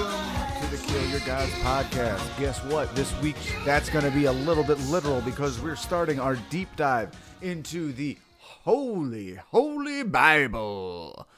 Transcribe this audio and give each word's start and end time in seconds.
Welcome 0.00 0.62
to 0.70 0.76
the 0.76 0.82
Kill 0.86 1.06
Your 1.10 1.20
Gods 1.20 1.52
podcast. 1.56 2.38
Guess 2.38 2.64
what? 2.64 2.94
This 2.96 3.14
week, 3.20 3.36
that's 3.66 3.90
going 3.90 4.04
to 4.06 4.10
be 4.10 4.24
a 4.24 4.32
little 4.32 4.64
bit 4.64 4.78
literal 4.88 5.20
because 5.20 5.60
we're 5.60 5.76
starting 5.76 6.18
our 6.18 6.36
deep 6.48 6.74
dive 6.74 7.10
into 7.42 7.92
the 7.92 8.16
Holy, 8.38 9.34
Holy 9.34 10.02
Bible. 10.04 11.28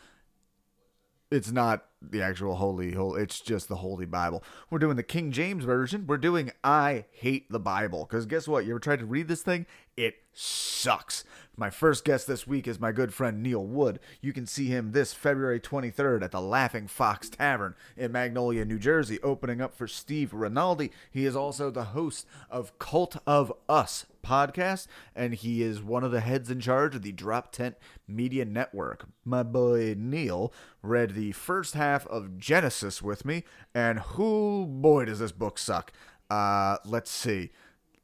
It's 1.33 1.51
not 1.51 1.87
the 2.11 2.23
actual 2.23 2.57
Holy, 2.57 2.93
Holy, 2.93 3.23
it's 3.23 3.41
just 3.41 3.69
the 3.69 3.77
Holy 3.77 4.07
Bible. 4.07 4.43
We're 4.71 4.79
doing 4.79 4.97
the 4.97 5.03
King 5.03 5.33
James 5.33 5.65
Version. 5.65 6.07
We're 6.07 6.17
doing 6.17 6.53
I 6.65 7.05
Hate 7.13 7.51
the 7.51 7.61
Bible. 7.61 8.07
Because 8.09 8.27
guess 8.27 8.49
what? 8.49 8.65
You 8.65 8.73
ever 8.73 8.81
tried 8.81 9.01
to 9.01 9.07
read 9.07 9.29
this 9.29 9.43
thing? 9.43 9.67
It 9.97 10.17
sucks. 10.33 11.25
My 11.55 11.69
first 11.69 12.05
guest 12.05 12.27
this 12.27 12.47
week 12.47 12.67
is 12.67 12.81
my 12.81 12.93
good 12.93 13.13
friend 13.13 13.43
Neil 13.43 13.65
Wood. 13.65 14.01
You 14.23 14.33
can 14.33 14.47
see 14.47 14.67
him 14.67 14.93
this 14.93 15.13
February 15.13 15.61
23rd 15.61 16.23
at 16.23 16.31
the 16.31 16.41
Laughing 16.41 16.89
Fox 16.89 17.29
Tavern 17.29 17.75
in 17.95 18.11
Magnolia, 18.11 18.65
New 18.65 18.79
Jersey, 18.79 19.21
opening 19.23 19.61
up 19.61 19.77
for 19.77 19.87
Steve 19.87 20.33
Rinaldi. 20.33 20.91
He 21.11 21.27
is 21.27 21.37
also 21.37 21.71
the 21.71 21.85
host 21.85 22.27
of 22.51 22.79
Cult 22.79 23.19
of 23.27 23.53
Us 23.69 24.07
podcast, 24.25 24.87
and 25.15 25.35
he 25.35 25.63
is 25.63 25.83
one 25.83 26.05
of 26.05 26.11
the 26.11 26.21
heads 26.21 26.51
in 26.51 26.61
charge 26.61 26.95
of 26.95 27.03
the 27.03 27.13
DropTen 27.13 27.75
Media 28.09 28.47
Network. 28.47 29.07
My 29.25 29.43
boy 29.43 29.95
Neil 29.99 30.55
read 30.83 31.15
the 31.15 31.33
first 31.33 31.75
half 31.75 31.92
of 32.07 32.39
Genesis 32.39 33.03
with 33.03 33.25
me, 33.25 33.45
and 33.75 34.01
who 34.01 34.67
boy 34.67 35.05
does 35.05 35.19
this 35.19 35.33
book 35.33 35.59
suck. 35.59 35.93
Uh, 36.31 36.79
let's 36.85 37.11
see. 37.11 37.51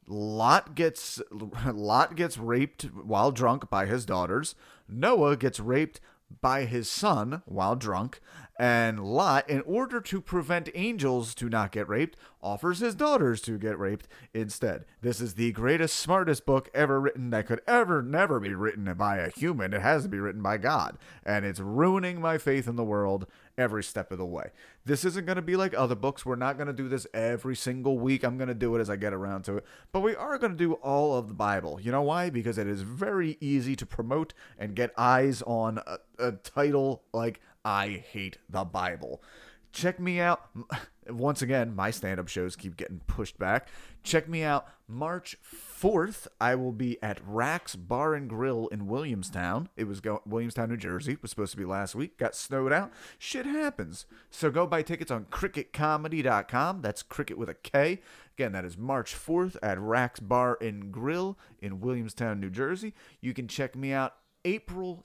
Lot 0.07 0.75
gets 0.75 1.21
Lot 1.31 2.17
gets 2.17 2.39
raped 2.39 2.85
while 2.85 3.31
drunk 3.31 3.71
by 3.71 3.87
his 3.87 4.05
daughters. 4.05 4.55
Noah 4.89 5.37
gets 5.37 5.61
raped 5.61 6.01
by 6.41 6.65
his 6.65 6.91
son 6.91 7.43
while 7.47 7.75
drunk, 7.75 8.21
and 8.59 9.01
Lot, 9.01 9.49
in 9.49 9.63
order 9.63 10.01
to 10.01 10.21
prevent 10.21 10.69
angels 10.75 11.35
to 11.37 11.49
not 11.49 11.73
get 11.73 11.89
raped, 11.89 12.19
offers 12.43 12.81
his 12.81 12.95
daughters 12.95 13.41
to 13.43 13.59
get 13.59 13.79
raped 13.79 14.09
instead. 14.35 14.85
This 15.01 15.21
is 15.21 15.35
the 15.35 15.53
greatest, 15.53 15.97
smartest 15.97 16.45
book 16.45 16.69
ever 16.75 17.01
written 17.01 17.31
that 17.31 17.47
could 17.47 17.63
ever, 17.67 18.03
never 18.03 18.41
be 18.41 18.55
written 18.55 18.93
by 18.95 19.19
a 19.19 19.31
human. 19.31 19.73
It 19.73 19.81
has 19.81 20.03
to 20.03 20.09
be 20.09 20.19
written 20.19 20.43
by 20.43 20.59
God, 20.59 20.99
and 21.25 21.45
it's 21.45 21.61
ruining 21.61 22.21
my 22.21 22.37
faith 22.37 22.69
in 22.69 22.77
the 22.77 22.85
world 22.85 23.27
every 23.59 23.83
step 23.83 24.11
of 24.11 24.19
the 24.19 24.25
way. 24.25 24.51
This 24.85 25.05
isn't 25.05 25.27
going 25.27 25.37
to 25.37 25.43
be 25.43 25.57
like 25.57 25.75
other 25.75 25.95
books. 25.95 26.25
We're 26.25 26.37
not 26.37 26.57
going 26.57 26.69
to 26.69 26.73
do 26.73 26.89
this 26.89 27.07
every 27.13 27.57
single 27.57 27.99
week. 27.99 28.25
I'm 28.25 28.39
going 28.39 28.49
to 28.49 28.55
do 28.55 28.75
it 28.77 28.81
as 28.81 28.89
I 28.89 28.97
get 28.97 29.13
around 29.13 29.43
to 29.45 29.59
it. 29.59 29.65
But 29.93 30.01
we 30.01 30.15
are 30.15 30.39
going 30.39 30.53
to 30.53 30.59
do 30.59 30.75
all 30.75 31.17
of 31.17 31.29
the 31.29 31.35
Bible. 31.35 31.81
You 31.83 31.93
know 31.93 32.03
why? 32.03 32.31
Because 32.31 32.57
it 32.57 32.67
is 32.67 32.83
very 32.83 33.37
easy 33.41 33.77
to 33.77 33.85
promote 33.85 34.33
and 34.59 34.75
get 34.75 34.93
eyes 34.97 35.43
on 35.43 35.81
a, 35.87 35.99
a 36.19 36.33
title 36.33 37.03
like 37.13 37.41
I 37.65 38.05
hate 38.11 38.39
the 38.49 38.65
Bible. 38.65 39.23
Check 39.73 40.01
me 40.01 40.21
out. 40.21 40.49
Once 41.09 41.43
again, 41.43 41.75
my 41.75 41.91
stand 41.91 42.21
up 42.21 42.29
shows 42.29 42.57
keep 42.57 42.77
getting 42.77 43.01
pushed 43.07 43.39
back. 43.39 43.69
Check 44.03 44.29
me 44.29 44.43
out 44.43 44.67
March 44.87 45.37
4th. 45.43 46.27
I 46.41 46.55
will 46.55 46.73
be 46.73 47.03
at 47.03 47.21
Rax 47.27 47.77
Bar 47.77 48.15
and 48.15 48.29
Grill 48.29 48.69
in 48.69 48.87
Williamstown. 48.87 49.69
It 49.77 49.85
was 49.85 50.01
go- 50.01 50.23
Williamstown, 50.27 50.69
New 50.71 50.77
Jersey. 50.77 51.13
It 51.13 51.23
was 51.23 51.31
supposed 51.31 51.53
to 51.53 51.57
be 51.59 51.65
last 51.65 51.95
week. 51.95 52.19
Got 52.19 52.35
snowed 52.35 52.73
out. 52.73 52.93
Shit 53.19 53.47
happens. 53.47 54.07
So 54.31 54.51
go 54.51 54.67
buy 54.67 54.83
tickets 54.83 55.11
on 55.11 55.27
cricketcomedy.com. 55.27 56.83
That's 56.83 57.03
cricket 57.03 57.39
with 57.39 57.49
a 57.49 57.55
K. 57.55 58.01
Again, 58.37 58.53
that 58.53 58.65
is 58.65 58.77
March 58.79 59.15
4th 59.15 59.57
at 59.63 59.79
Rax 59.81 60.21
Bar 60.21 60.59
and 60.61 60.93
Grill 60.93 61.39
in 61.61 61.81
Williamstown, 61.81 62.41
New 62.41 62.51
Jersey. 62.51 62.95
You 63.21 63.35
can 63.35 63.49
check 63.49 63.75
me 63.75 63.93
out 63.93 64.15
April 64.45 65.01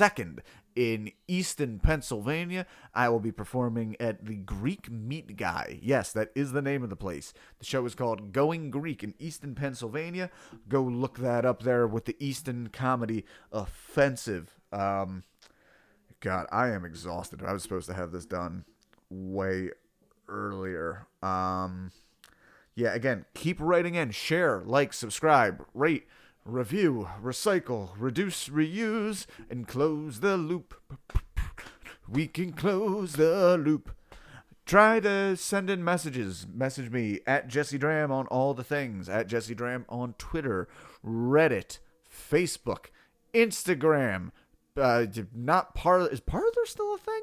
2nd 0.00 0.38
in 0.74 1.12
Easton, 1.28 1.78
Pennsylvania. 1.78 2.66
I 2.94 3.10
will 3.10 3.20
be 3.20 3.32
performing 3.32 3.96
at 4.00 4.24
the 4.24 4.36
Greek 4.36 4.90
Meat 4.90 5.36
Guy. 5.36 5.78
Yes, 5.82 6.10
that 6.12 6.30
is 6.34 6.52
the 6.52 6.62
name 6.62 6.82
of 6.82 6.88
the 6.88 6.96
place. 6.96 7.34
The 7.58 7.66
show 7.66 7.84
is 7.84 7.94
called 7.94 8.32
Going 8.32 8.70
Greek 8.70 9.04
in 9.04 9.14
Easton, 9.18 9.54
Pennsylvania. 9.54 10.30
Go 10.68 10.82
look 10.82 11.18
that 11.18 11.44
up 11.44 11.64
there 11.64 11.86
with 11.86 12.06
the 12.06 12.16
Easton 12.18 12.70
Comedy 12.72 13.26
Offensive. 13.52 14.54
Um, 14.72 15.24
God, 16.20 16.46
I 16.50 16.68
am 16.70 16.86
exhausted. 16.86 17.42
I 17.44 17.52
was 17.52 17.62
supposed 17.62 17.88
to 17.88 17.94
have 17.94 18.10
this 18.10 18.24
done 18.24 18.64
way 19.10 19.68
earlier. 20.28 21.08
Um, 21.22 21.90
yeah, 22.74 22.94
again, 22.94 23.26
keep 23.34 23.60
writing 23.60 23.96
in, 23.96 24.12
share, 24.12 24.62
like, 24.64 24.94
subscribe, 24.94 25.62
rate 25.74 26.06
review, 26.50 27.08
recycle, 27.22 27.90
reduce, 27.98 28.48
reuse, 28.48 29.26
and 29.48 29.66
close 29.66 30.20
the 30.20 30.36
loop. 30.36 30.74
We 32.08 32.26
can 32.26 32.52
close 32.52 33.12
the 33.12 33.56
loop. 33.56 33.90
Try 34.66 35.00
to 35.00 35.36
send 35.36 35.70
in 35.70 35.82
messages. 35.82 36.46
Message 36.52 36.90
me 36.90 37.20
at 37.26 37.48
Jesse 37.48 37.78
Draham 37.78 38.10
on 38.10 38.26
all 38.26 38.54
the 38.54 38.64
things, 38.64 39.08
at 39.08 39.26
Jesse 39.26 39.54
Draham 39.54 39.84
on 39.88 40.14
Twitter, 40.18 40.68
Reddit, 41.04 41.78
Facebook, 42.08 42.86
Instagram. 43.32 44.30
Uh, 44.76 45.06
not 45.34 45.74
Parler. 45.74 46.08
Is 46.08 46.20
Parler 46.20 46.66
still 46.66 46.94
a 46.94 46.98
thing? 46.98 47.22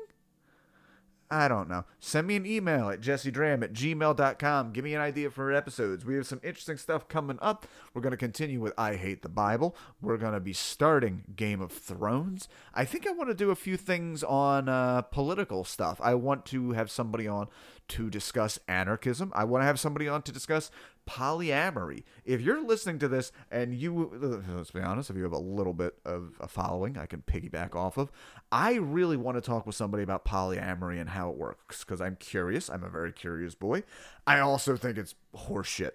I 1.29 1.49
don't 1.49 1.67
know. 1.67 1.83
Send 1.99 2.25
me 2.27 2.37
an 2.37 2.45
email 2.45 2.89
at 2.89 3.01
jessedraham 3.01 3.61
at 3.61 3.73
gmail.com. 3.73 4.71
Give 4.71 4.83
me 4.83 4.93
an 4.93 5.01
idea 5.01 5.29
for 5.29 5.51
episodes. 5.51 6.05
We 6.05 6.15
have 6.15 6.25
some 6.25 6.39
interesting 6.41 6.77
stuff 6.77 7.09
coming 7.09 7.37
up. 7.41 7.67
We're 7.93 8.01
going 8.01 8.11
to 8.11 8.17
continue 8.17 8.61
with 8.61 8.73
I 8.77 8.95
Hate 8.95 9.23
the 9.23 9.29
Bible. 9.29 9.75
We're 10.01 10.17
going 10.17 10.33
to 10.33 10.39
be 10.39 10.53
starting 10.53 11.25
Game 11.35 11.59
of 11.59 11.73
Thrones. 11.73 12.47
I 12.73 12.85
think 12.85 13.05
I 13.05 13.11
want 13.11 13.29
to 13.29 13.35
do 13.35 13.51
a 13.51 13.55
few 13.55 13.75
things 13.75 14.23
on 14.23 14.69
uh, 14.69 15.01
political 15.01 15.65
stuff. 15.65 15.99
I 16.01 16.15
want 16.15 16.45
to 16.47 16.71
have 16.71 16.89
somebody 16.89 17.27
on 17.27 17.49
to 17.89 18.09
discuss 18.09 18.59
anarchism. 18.67 19.33
I 19.35 19.43
want 19.43 19.63
to 19.63 19.65
have 19.65 19.79
somebody 19.79 20.07
on 20.07 20.21
to 20.23 20.31
discuss 20.31 20.71
polyamory. 21.07 22.03
If 22.25 22.41
you're 22.41 22.61
listening 22.61 22.99
to 22.99 23.07
this 23.07 23.31
and 23.49 23.73
you, 23.73 24.11
let's 24.13 24.71
be 24.71 24.81
honest, 24.81 25.09
if 25.09 25.15
you 25.15 25.23
have 25.23 25.31
a 25.31 25.39
little 25.39 25.73
bit 25.73 25.95
of 26.05 26.33
a 26.39 26.47
following, 26.47 26.97
I 26.97 27.05
can 27.05 27.21
piggyback 27.21 27.75
off 27.75 27.97
of. 27.97 28.11
I 28.51 28.75
really 28.75 29.17
want 29.17 29.37
to 29.37 29.41
talk 29.41 29.65
with 29.65 29.75
somebody 29.75 30.03
about 30.03 30.25
polyamory 30.25 30.99
and 30.99 31.09
how 31.09 31.29
it 31.29 31.37
works 31.37 31.83
because 31.83 32.01
I'm 32.01 32.17
curious. 32.17 32.69
I'm 32.69 32.83
a 32.83 32.89
very 32.89 33.11
curious 33.11 33.55
boy. 33.55 33.83
I 34.27 34.39
also 34.39 34.75
think 34.75 34.97
it's 34.97 35.15
horseshit. 35.35 35.91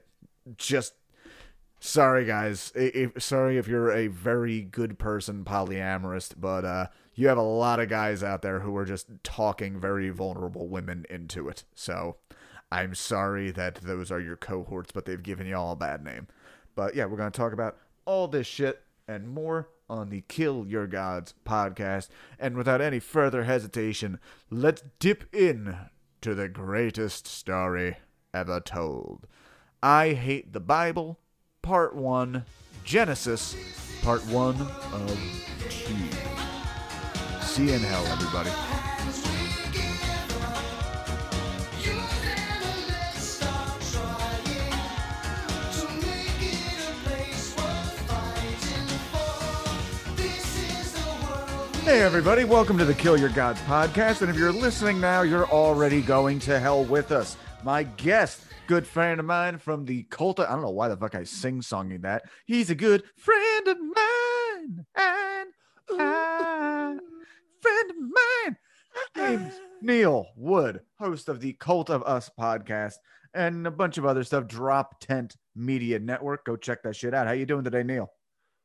Just 0.56 0.94
sorry, 1.78 2.24
guys. 2.24 2.72
If, 2.74 3.22
sorry 3.22 3.58
if 3.58 3.68
you're 3.68 3.92
a 3.92 4.08
very 4.08 4.62
good 4.62 4.98
person, 4.98 5.44
polyamorous, 5.44 6.32
but 6.36 6.64
uh, 6.64 6.86
you 7.14 7.28
have 7.28 7.38
a 7.38 7.42
lot 7.42 7.80
of 7.80 7.88
guys 7.88 8.22
out 8.22 8.42
there 8.42 8.60
who 8.60 8.76
are 8.76 8.84
just 8.84 9.06
talking 9.22 9.78
very 9.78 10.08
vulnerable 10.10 10.68
women 10.68 11.04
into 11.10 11.48
it. 11.48 11.64
So 11.74 12.16
I'm 12.72 12.94
sorry 12.94 13.50
that 13.50 13.74
those 13.82 14.10
are 14.10 14.18
your 14.18 14.36
cohorts, 14.36 14.92
but 14.92 15.04
they've 15.04 15.22
given 15.22 15.46
you 15.46 15.54
all 15.54 15.72
a 15.72 15.76
bad 15.76 16.02
name. 16.02 16.28
But 16.74 16.94
yeah, 16.94 17.04
we're 17.04 17.18
going 17.18 17.30
to 17.30 17.36
talk 17.36 17.52
about 17.52 17.76
all 18.06 18.28
this 18.28 18.46
shit 18.46 18.80
and 19.06 19.28
more 19.28 19.68
on 19.90 20.08
the 20.08 20.22
Kill 20.22 20.64
Your 20.66 20.86
Gods 20.86 21.34
podcast. 21.44 22.08
And 22.38 22.56
without 22.56 22.80
any 22.80 22.98
further 22.98 23.44
hesitation, 23.44 24.18
let's 24.48 24.82
dip 24.98 25.24
in 25.34 25.76
to 26.22 26.34
the 26.34 26.48
greatest 26.48 27.26
story 27.26 27.98
ever 28.32 28.58
told. 28.58 29.26
I 29.82 30.14
Hate 30.14 30.54
the 30.54 30.60
Bible, 30.60 31.18
Part 31.60 31.94
1, 31.94 32.42
Genesis, 32.84 33.54
Part 34.02 34.24
1 34.28 34.54
of 34.58 35.10
2. 35.68 35.94
See 37.42 37.66
you 37.66 37.74
in 37.74 37.80
hell, 37.80 38.06
everybody. 38.06 38.91
Hey, 51.92 52.00
everybody, 52.00 52.44
welcome 52.44 52.78
to 52.78 52.86
the 52.86 52.94
Kill 52.94 53.18
Your 53.18 53.28
Gods 53.28 53.60
podcast. 53.60 54.22
And 54.22 54.30
if 54.30 54.36
you're 54.38 54.50
listening 54.50 54.98
now, 54.98 55.20
you're 55.20 55.46
already 55.50 56.00
going 56.00 56.38
to 56.38 56.58
hell 56.58 56.84
with 56.86 57.12
us. 57.12 57.36
My 57.64 57.82
guest, 57.82 58.46
good 58.66 58.86
friend 58.86 59.20
of 59.20 59.26
mine 59.26 59.58
from 59.58 59.84
the 59.84 60.04
cult. 60.04 60.40
Of, 60.40 60.48
I 60.48 60.52
don't 60.52 60.62
know 60.62 60.70
why 60.70 60.88
the 60.88 60.96
fuck 60.96 61.14
I 61.14 61.24
sing 61.24 61.60
songing 61.60 62.00
that. 62.00 62.22
He's 62.46 62.70
a 62.70 62.74
good 62.74 63.02
friend 63.18 63.68
of 63.68 63.76
mine. 63.78 64.86
And 64.96 65.50
friend 67.60 67.90
of 67.90 67.96
mine. 67.98 68.56
Name's 69.14 69.60
Neil 69.82 70.28
Wood, 70.34 70.80
host 70.98 71.28
of 71.28 71.40
the 71.40 71.52
Cult 71.52 71.90
of 71.90 72.02
Us 72.04 72.30
podcast 72.40 72.94
and 73.34 73.66
a 73.66 73.70
bunch 73.70 73.98
of 73.98 74.06
other 74.06 74.24
stuff. 74.24 74.44
DropTen 74.44 75.36
Media 75.54 75.98
Network. 75.98 76.46
Go 76.46 76.56
check 76.56 76.84
that 76.84 76.96
shit 76.96 77.12
out. 77.12 77.26
How 77.26 77.34
you 77.34 77.44
doing 77.44 77.64
today, 77.64 77.82
Neil? 77.82 78.10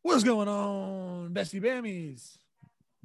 What's 0.01 0.23
going 0.23 0.47
on, 0.47 1.33
Bestie 1.33 1.62
Bammies? 1.62 2.38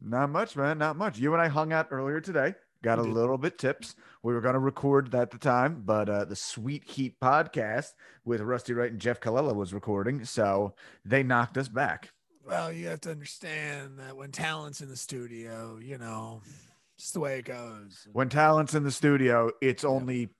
Not 0.04 0.31
much, 0.31 0.56
man. 0.56 0.78
Not 0.78 0.96
much. 0.96 1.19
You 1.19 1.32
and 1.32 1.43
I 1.43 1.49
hung 1.49 1.72
out 1.72 1.88
earlier 1.90 2.20
today. 2.20 2.54
Got 2.82 2.99
a 2.99 3.02
little 3.02 3.38
bit 3.38 3.58
tips. 3.58 3.94
We 4.25 4.34
were 4.34 4.40
going 4.40 4.54
to 4.54 4.58
record 4.58 5.12
that 5.12 5.22
at 5.22 5.31
the 5.31 5.38
time, 5.38 5.82
but 5.84 6.08
uh, 6.08 6.25
the 6.25 6.34
Sweet 6.34 6.82
Heat 6.84 7.20
podcast 7.20 7.93
with 8.25 8.40
Rusty 8.40 8.72
Wright 8.72 8.90
and 8.90 9.00
Jeff 9.00 9.20
Colella 9.20 9.54
was 9.54 9.72
recording, 9.72 10.25
so 10.25 10.75
they 11.04 11.22
knocked 11.22 11.56
us 11.56 11.69
back. 11.69 12.10
Well, 12.44 12.72
you 12.72 12.88
have 12.88 13.00
to 13.02 13.12
understand 13.12 14.00
that 14.00 14.16
when 14.16 14.32
talent's 14.32 14.81
in 14.81 14.88
the 14.88 14.96
studio, 14.96 15.78
you 15.81 15.96
know, 15.96 16.43
Just 16.99 17.14
the 17.14 17.20
way 17.20 17.38
it 17.38 17.44
goes. 17.44 18.08
When 18.12 18.28
talent's 18.28 18.75
in 18.75 18.82
the 18.82 18.90
studio, 18.90 19.52
it's 19.60 19.84
only 19.84 20.31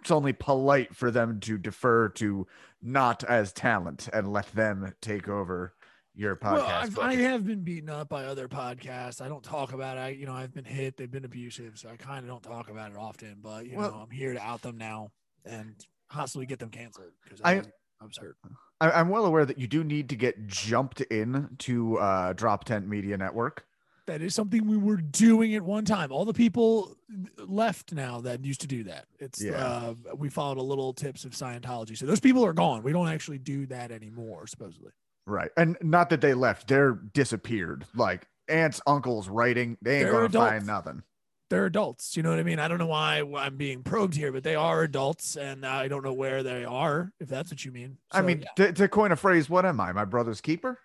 it's 0.00 0.10
only 0.10 0.32
polite 0.32 0.96
for 0.96 1.10
them 1.10 1.38
to 1.40 1.58
defer 1.58 2.08
to 2.10 2.46
not 2.82 3.24
as 3.24 3.52
talent 3.52 4.08
and 4.12 4.32
let 4.32 4.46
them 4.52 4.94
take 5.02 5.28
over 5.28 5.74
your 6.14 6.36
podcast. 6.36 6.52
Well, 6.52 6.66
I've, 6.66 6.98
I 6.98 7.14
have 7.16 7.44
been 7.44 7.62
beaten 7.62 7.90
up 7.90 8.08
by 8.08 8.24
other 8.24 8.48
podcasts. 8.48 9.20
I 9.20 9.28
don't 9.28 9.42
talk 9.42 9.72
about 9.72 9.96
it. 9.96 10.00
I, 10.00 10.08
you 10.10 10.26
know, 10.26 10.32
I've 10.34 10.54
been 10.54 10.64
hit. 10.64 10.96
They've 10.96 11.10
been 11.10 11.24
abusive, 11.24 11.78
so 11.78 11.88
I 11.88 11.96
kind 11.96 12.20
of 12.24 12.28
don't 12.28 12.42
talk 12.42 12.68
about 12.70 12.90
it 12.92 12.96
often. 12.96 13.36
But 13.42 13.66
you 13.66 13.76
Well- 13.76 13.90
know, 13.90 13.96
I'm 13.98 14.10
here 14.10 14.32
to 14.32 14.40
out 14.40 14.62
them 14.62 14.76
now 14.78 15.10
and 15.44 15.74
possibly 16.10 16.46
get 16.46 16.58
them 16.58 16.70
canceled 16.70 17.10
because 17.22 17.40
I- 17.42 17.52
I, 17.52 17.56
was, 17.58 17.66
I 18.00 18.04
was 18.04 18.16
hurt. 18.18 18.36
I, 18.80 18.90
I'm 18.92 19.08
well 19.08 19.24
aware 19.26 19.44
that 19.44 19.58
you 19.58 19.66
do 19.66 19.82
need 19.84 20.08
to 20.10 20.16
get 20.16 20.46
jumped 20.46 21.00
in 21.02 21.48
to 21.60 21.98
uh, 21.98 22.34
DropTen 22.34 22.86
Media 22.86 23.16
Network. 23.16 23.64
That 24.06 24.20
is 24.20 24.34
something 24.34 24.66
we 24.66 24.76
were 24.76 24.98
doing 24.98 25.54
at 25.54 25.62
one 25.62 25.86
time. 25.86 26.12
All 26.12 26.26
the 26.26 26.34
people 26.34 26.94
left 27.38 27.94
now 27.94 28.20
that 28.20 28.44
used 28.44 28.60
to 28.60 28.66
do 28.66 28.84
that. 28.84 29.06
It's 29.18 29.42
Yeah. 29.42 29.52
uh, 29.54 29.94
we 30.16 30.28
followed 30.28 30.58
a 30.58 30.62
little 30.62 30.92
tips 30.92 31.24
of 31.24 31.32
Scientology, 31.32 31.96
so 31.96 32.04
those 32.04 32.20
people 32.20 32.44
are 32.44 32.52
gone. 32.52 32.82
We 32.82 32.92
don't 32.92 33.08
actually 33.08 33.38
do 33.38 33.64
that 33.66 33.90
anymore, 33.90 34.46
supposedly. 34.46 34.90
Right. 35.26 35.50
And 35.56 35.76
not 35.80 36.10
that 36.10 36.20
they 36.20 36.34
left, 36.34 36.68
they're 36.68 36.92
disappeared. 36.92 37.86
Like 37.94 38.26
aunts, 38.48 38.80
uncles 38.86 39.28
writing, 39.28 39.78
they 39.80 39.96
ain't 39.96 40.04
They're 40.04 40.12
gonna 40.12 40.26
adults. 40.26 40.50
find 40.50 40.66
nothing. 40.66 41.02
they're 41.50 41.66
adults. 41.66 42.16
You 42.16 42.22
know 42.22 42.30
what 42.30 42.38
I 42.38 42.42
mean? 42.42 42.58
I 42.58 42.68
don't 42.68 42.78
know 42.78 42.86
why 42.86 43.22
I'm 43.38 43.56
being 43.56 43.82
probed 43.82 44.14
here, 44.16 44.32
but 44.32 44.42
they 44.42 44.54
are 44.54 44.82
adults, 44.82 45.36
and 45.36 45.64
I 45.64 45.88
don't 45.88 46.02
know 46.04 46.12
where 46.12 46.42
they 46.42 46.64
are. 46.64 47.12
If 47.20 47.28
that's 47.28 47.50
what 47.50 47.64
you 47.64 47.70
mean. 47.72 47.96
I 48.10 48.22
mean, 48.22 48.42
yeah. 48.42 48.66
to, 48.66 48.72
to 48.72 48.88
coin 48.88 49.12
a 49.12 49.16
phrase, 49.16 49.48
what 49.48 49.64
am 49.64 49.80
I? 49.80 49.92
My 49.92 50.04
brother's 50.04 50.40
keeper? 50.40 50.78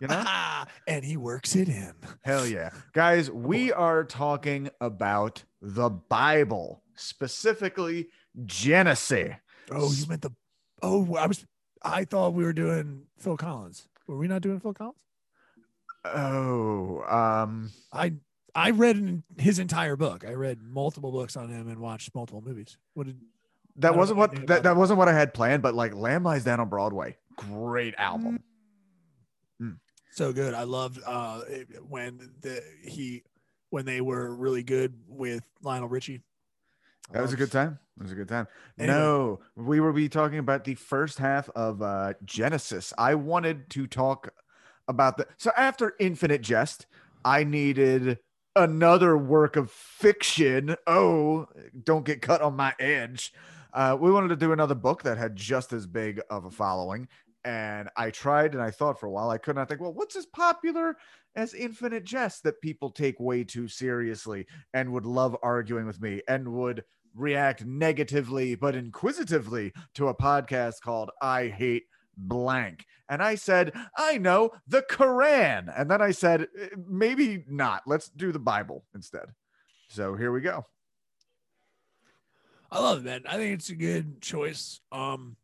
You 0.00 0.08
know? 0.08 0.24
and 0.88 1.04
he 1.04 1.16
works 1.16 1.54
it 1.54 1.68
in. 1.68 1.92
Hell 2.22 2.46
yeah. 2.46 2.70
Guys, 2.92 3.30
we 3.30 3.72
are 3.72 4.02
talking 4.04 4.70
about 4.80 5.44
the 5.62 5.90
Bible, 5.90 6.82
specifically 6.96 8.08
Genesis. 8.44 9.34
Oh, 9.70 9.92
you 9.92 10.06
meant 10.06 10.22
the? 10.22 10.30
Oh, 10.82 11.14
I 11.14 11.26
was. 11.26 11.44
I 11.84 12.04
thought 12.04 12.34
we 12.34 12.44
were 12.44 12.52
doing 12.52 13.02
Phil 13.18 13.36
Collins. 13.36 13.88
Were 14.06 14.16
we 14.16 14.26
not 14.26 14.42
doing 14.42 14.58
Phil 14.58 14.74
Collins? 14.74 14.96
Oh, 16.04 17.02
um, 17.08 17.70
I 17.92 18.14
I 18.54 18.70
read 18.70 18.96
in 18.96 19.22
his 19.38 19.58
entire 19.58 19.96
book. 19.96 20.24
I 20.26 20.32
read 20.32 20.62
multiple 20.62 21.12
books 21.12 21.36
on 21.36 21.48
him 21.48 21.68
and 21.68 21.78
watched 21.78 22.14
multiple 22.14 22.42
movies. 22.44 22.76
What 22.94 23.06
did? 23.06 23.20
That 23.76 23.96
wasn't 23.96 24.18
what 24.18 24.46
that, 24.46 24.62
that 24.62 24.76
wasn't 24.76 24.98
what 24.98 25.08
I 25.08 25.12
had 25.12 25.34
planned, 25.34 25.62
but 25.62 25.74
like 25.74 25.94
Lamb 25.94 26.22
Lies 26.22 26.44
Down 26.44 26.60
on 26.60 26.68
Broadway. 26.68 27.16
Great 27.36 27.94
album. 27.98 28.42
So 30.14 30.32
good. 30.32 30.54
I 30.54 30.62
loved 30.62 31.00
uh 31.04 31.40
when 31.88 32.30
the 32.40 32.62
he 32.84 33.24
when 33.70 33.84
they 33.84 34.00
were 34.00 34.32
really 34.32 34.62
good 34.62 34.94
with 35.08 35.42
Lionel 35.60 35.88
Richie. 35.88 36.20
That 37.12 37.22
was 37.22 37.32
a 37.32 37.36
good 37.36 37.52
time. 37.52 37.78
It 37.96 38.02
was 38.02 38.12
a 38.12 38.16
good 38.16 38.28
time. 38.28 38.48
Anyway. 38.78 38.94
No, 38.94 39.40
we 39.56 39.80
will 39.80 39.92
be 39.92 40.08
talking 40.08 40.38
about 40.38 40.64
the 40.64 40.74
first 40.74 41.18
half 41.18 41.48
of 41.50 41.80
uh, 41.80 42.14
Genesis. 42.24 42.92
I 42.98 43.14
wanted 43.14 43.70
to 43.70 43.86
talk 43.86 44.30
about 44.88 45.16
the 45.16 45.26
so 45.36 45.52
after 45.56 45.94
Infinite 46.00 46.42
Jest, 46.42 46.86
I 47.24 47.44
needed 47.44 48.18
another 48.56 49.16
work 49.16 49.56
of 49.56 49.70
fiction. 49.70 50.76
Oh, 50.86 51.46
don't 51.82 52.04
get 52.04 52.22
cut 52.22 52.42
on 52.42 52.56
my 52.56 52.74
edge. 52.78 53.32
Uh, 53.72 53.96
we 54.00 54.10
wanted 54.10 54.28
to 54.28 54.36
do 54.36 54.52
another 54.52 54.74
book 54.74 55.02
that 55.02 55.18
had 55.18 55.34
just 55.36 55.72
as 55.72 55.86
big 55.86 56.20
of 56.30 56.44
a 56.44 56.50
following. 56.50 57.08
And 57.44 57.90
I 57.96 58.10
tried 58.10 58.54
and 58.54 58.62
I 58.62 58.70
thought 58.70 58.98
for 58.98 59.06
a 59.06 59.10
while, 59.10 59.30
I 59.30 59.38
could 59.38 59.56
not 59.56 59.68
think, 59.68 59.80
well, 59.80 59.92
what's 59.92 60.16
as 60.16 60.26
popular 60.26 60.96
as 61.36 61.52
Infinite 61.52 62.04
Jest 62.04 62.42
that 62.44 62.60
people 62.60 62.90
take 62.90 63.20
way 63.20 63.44
too 63.44 63.68
seriously 63.68 64.46
and 64.72 64.92
would 64.92 65.06
love 65.06 65.36
arguing 65.42 65.86
with 65.86 66.00
me 66.00 66.22
and 66.28 66.48
would 66.54 66.84
react 67.14 67.64
negatively 67.64 68.54
but 68.54 68.74
inquisitively 68.74 69.72
to 69.94 70.08
a 70.08 70.14
podcast 70.14 70.80
called 70.82 71.10
I 71.20 71.48
Hate 71.48 71.84
Blank. 72.16 72.86
And 73.08 73.22
I 73.22 73.34
said, 73.34 73.72
I 73.96 74.18
know 74.18 74.50
the 74.66 74.82
Quran. 74.90 75.72
And 75.76 75.90
then 75.90 76.00
I 76.00 76.12
said, 76.12 76.48
"Eh, 76.58 76.68
maybe 76.88 77.44
not. 77.48 77.82
Let's 77.86 78.08
do 78.08 78.32
the 78.32 78.38
Bible 78.38 78.84
instead. 78.94 79.26
So 79.88 80.16
here 80.16 80.32
we 80.32 80.40
go. 80.40 80.66
I 82.70 82.80
love 82.80 83.04
man. 83.04 83.22
I 83.28 83.36
think 83.36 83.54
it's 83.54 83.70
a 83.70 83.76
good 83.76 84.20
choice. 84.20 84.80
Um, 84.90 85.36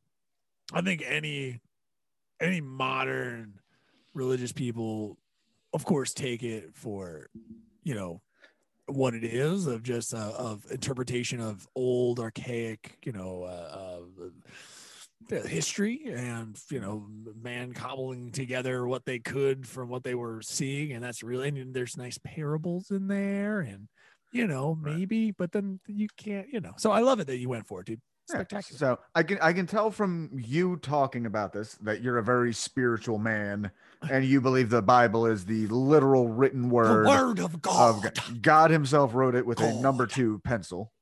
I 0.73 0.81
think 0.81 1.05
any 1.07 1.61
any 2.41 2.61
modern 2.61 3.55
religious 4.15 4.53
people, 4.53 5.19
of 5.73 5.85
course, 5.85 6.13
take 6.13 6.43
it 6.43 6.71
for 6.75 7.29
you 7.83 7.95
know 7.95 8.21
what 8.87 9.15
it 9.15 9.25
is 9.25 9.67
of 9.67 9.83
just 9.83 10.13
uh, 10.15 10.33
of 10.37 10.65
interpretation 10.71 11.41
of 11.41 11.67
old 11.77 12.19
archaic 12.19 12.99
you 13.05 13.13
know 13.13 13.45
uh, 13.45 14.01
uh, 15.33 15.47
history 15.47 16.03
and 16.07 16.59
you 16.71 16.81
know 16.81 17.07
man 17.41 17.73
cobbling 17.73 18.33
together 18.33 18.87
what 18.87 19.05
they 19.05 19.19
could 19.19 19.67
from 19.67 19.89
what 19.89 20.03
they 20.03 20.15
were 20.15 20.43
seeing. 20.43 20.93
And 20.93 21.05
that's 21.05 21.23
really 21.23 21.49
and 21.49 21.75
there's 21.75 21.97
nice 21.97 22.19
parables 22.25 22.91
in 22.91 23.07
there 23.07 23.61
and 23.61 23.89
you 24.33 24.47
know 24.47 24.77
Right. 24.81 24.97
maybe 24.97 25.31
but 25.31 25.53
then 25.53 25.81
you 25.87 26.09
can't 26.17 26.49
you 26.53 26.61
know. 26.61 26.73
So 26.79 26.91
i 26.91 27.01
love 27.01 27.21
it 27.21 27.27
that 27.29 27.39
you 27.39 27.49
went 27.49 27.67
for 27.67 27.81
it 27.81 27.87
dude 27.87 28.01
spectacular 28.31 28.79
So 28.79 28.99
I 29.15 29.23
can 29.23 29.39
I 29.41 29.53
can 29.53 29.67
tell 29.67 29.91
from 29.91 30.31
you 30.35 30.77
talking 30.77 31.27
about 31.27 31.53
this 31.53 31.75
that 31.83 32.03
you're 32.03 32.19
a 32.19 32.23
very 32.23 32.53
spiritual 32.53 33.19
man 33.19 33.71
and 34.11 34.25
you 34.25 34.41
believe 34.41 34.71
the 34.71 34.83
Bible 34.83 35.27
is 35.27 35.45
the 35.45 35.67
literal 35.69 36.29
written 36.29 36.63
the 36.63 36.69
word, 36.75 37.07
word 37.07 37.39
of 37.41 37.61
god, 37.61 37.97
of 37.97 38.03
God. 38.15 38.43
God 38.43 38.71
himself 38.71 39.15
wrote 39.15 39.35
it 39.35 39.45
with 39.47 39.61
a 39.61 39.73
number 39.73 40.07
two 40.07 40.41
pencil. 40.45 40.93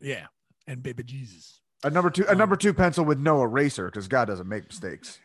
yeah 0.00 0.26
and 0.66 0.82
baby 0.82 1.02
jesus 1.04 1.60
A 1.84 1.90
number 1.90 2.10
two, 2.10 2.24
a 2.26 2.32
Um, 2.32 2.38
number 2.38 2.56
two 2.56 2.72
pencil 2.74 3.04
with 3.04 3.18
no 3.18 3.42
eraser 3.42 3.86
because 3.86 4.08
God 4.08 4.24
doesn't 4.26 4.48
make 4.48 4.66
mistakes. 4.66 5.18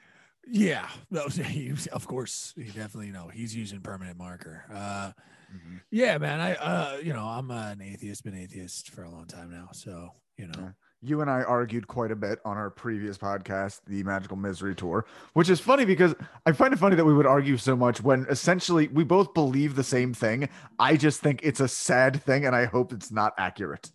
yeah 0.47 0.89
that 1.11 1.23
was, 1.25 1.35
he, 1.55 1.71
of 1.91 2.05
course 2.07 2.53
he 2.57 2.63
definitely 2.65 3.07
you 3.07 3.13
know 3.13 3.29
he's 3.29 3.55
using 3.55 3.81
permanent 3.81 4.17
marker 4.17 4.65
uh 4.73 5.11
Mhm. 5.51 5.81
Yeah, 5.89 6.19
man. 6.19 6.39
I 6.39 6.53
uh 6.53 6.97
you 6.97 7.11
know, 7.11 7.25
I'm 7.25 7.49
an 7.49 7.81
atheist, 7.81 8.23
been 8.23 8.35
atheist 8.37 8.91
for 8.91 9.01
a 9.01 9.09
long 9.09 9.25
time 9.25 9.49
now. 9.49 9.69
So, 9.73 10.11
you 10.37 10.45
know. 10.45 10.53
Yeah. 10.59 10.71
You 11.01 11.21
and 11.21 11.29
I 11.29 11.43
argued 11.43 11.87
quite 11.87 12.11
a 12.11 12.15
bit 12.15 12.39
on 12.43 12.57
our 12.57 12.69
previous 12.69 13.17
podcast, 13.17 13.79
the 13.87 14.03
Magical 14.03 14.35
Misery 14.35 14.75
Tour, 14.75 15.05
which 15.33 15.49
is 15.49 15.61
funny 15.61 15.85
because 15.85 16.13
I 16.45 16.51
find 16.51 16.73
it 16.73 16.79
funny 16.79 16.97
that 16.97 17.05
we 17.05 17.13
would 17.13 17.25
argue 17.25 17.55
so 17.55 17.73
much 17.75 18.01
when 18.01 18.25
essentially 18.29 18.89
we 18.89 19.05
both 19.05 19.33
believe 19.33 19.75
the 19.75 19.83
same 19.83 20.13
thing. 20.13 20.49
I 20.77 20.97
just 20.97 21.21
think 21.21 21.39
it's 21.41 21.61
a 21.61 21.69
sad 21.69 22.21
thing 22.23 22.45
and 22.45 22.53
I 22.53 22.65
hope 22.65 22.91
it's 22.91 23.11
not 23.11 23.33
accurate. 23.37 23.91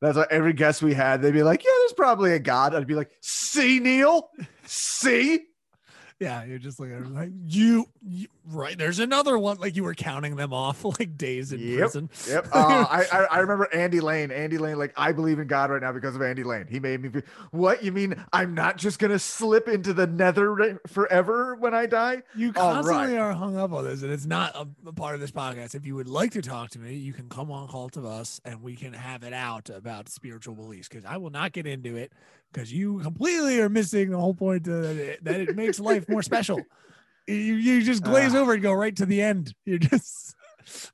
That's 0.00 0.16
why 0.16 0.26
every 0.28 0.54
guest 0.54 0.82
we 0.82 0.94
had, 0.94 1.22
they'd 1.22 1.30
be 1.30 1.44
like, 1.44 1.62
Yeah, 1.62 1.70
there's 1.82 1.92
probably 1.92 2.32
a 2.32 2.40
God. 2.40 2.74
I'd 2.74 2.88
be 2.88 2.96
like, 2.96 3.12
See, 3.20 3.78
Neil, 3.78 4.28
see? 4.66 5.42
Yeah, 6.22 6.44
you're 6.44 6.58
just 6.58 6.78
looking 6.78 7.14
like 7.14 7.30
you, 7.46 7.86
you 8.00 8.28
right. 8.46 8.78
There's 8.78 9.00
another 9.00 9.36
one. 9.36 9.58
Like 9.58 9.74
you 9.74 9.82
were 9.82 9.94
counting 9.94 10.36
them 10.36 10.52
off 10.52 10.84
like 10.98 11.18
days 11.18 11.52
in 11.52 11.58
Yep, 11.58 11.78
prison. 11.78 12.10
Yep. 12.28 12.48
Uh, 12.52 12.86
I, 12.88 13.26
I 13.30 13.38
remember 13.40 13.68
Andy 13.74 14.00
Lane. 14.00 14.30
Andy 14.30 14.56
Lane, 14.56 14.78
like 14.78 14.92
I 14.96 15.10
believe 15.10 15.40
in 15.40 15.48
God 15.48 15.70
right 15.70 15.82
now 15.82 15.90
because 15.90 16.14
of 16.14 16.22
Andy 16.22 16.44
Lane. 16.44 16.66
He 16.68 16.78
made 16.78 17.02
me. 17.02 17.08
Feel, 17.08 17.22
what 17.50 17.82
you 17.82 17.90
mean? 17.90 18.14
I'm 18.32 18.54
not 18.54 18.76
just 18.76 19.00
gonna 19.00 19.18
slip 19.18 19.66
into 19.68 19.92
the 19.92 20.06
Nether 20.06 20.80
forever 20.86 21.56
when 21.56 21.74
I 21.74 21.86
die? 21.86 22.22
You 22.36 22.52
constantly 22.52 23.14
right. 23.14 23.20
are 23.20 23.32
hung 23.32 23.56
up 23.56 23.72
on 23.72 23.84
this, 23.84 24.02
and 24.02 24.12
it's 24.12 24.26
not 24.26 24.54
a, 24.54 24.68
a 24.86 24.92
part 24.92 25.14
of 25.16 25.20
this 25.20 25.32
podcast. 25.32 25.74
If 25.74 25.86
you 25.86 25.96
would 25.96 26.08
like 26.08 26.30
to 26.32 26.42
talk 26.42 26.70
to 26.70 26.78
me, 26.78 26.94
you 26.94 27.12
can 27.12 27.28
come 27.28 27.50
on 27.50 27.68
Cult 27.68 27.96
of 27.96 28.04
Us, 28.04 28.40
and 28.44 28.62
we 28.62 28.76
can 28.76 28.92
have 28.92 29.24
it 29.24 29.32
out 29.32 29.70
about 29.70 30.08
spiritual 30.08 30.54
beliefs. 30.54 30.88
Because 30.88 31.04
I 31.04 31.16
will 31.16 31.30
not 31.30 31.52
get 31.52 31.66
into 31.66 31.96
it, 31.96 32.12
because 32.52 32.72
you 32.72 32.98
completely 33.00 33.60
are 33.60 33.68
missing 33.68 34.10
the 34.10 34.18
whole 34.18 34.34
point 34.34 34.68
uh, 34.68 34.80
that 34.82 34.96
it, 34.96 35.24
that 35.24 35.40
it 35.40 35.56
makes 35.56 35.80
life 35.80 36.08
more 36.08 36.22
special. 36.22 36.60
You 37.26 37.34
you 37.34 37.82
just 37.82 38.02
glaze 38.02 38.34
Ah. 38.34 38.38
over 38.38 38.54
and 38.54 38.62
go 38.62 38.72
right 38.72 38.94
to 38.96 39.06
the 39.06 39.22
end. 39.22 39.54
You're 39.64 39.78
just 39.78 40.34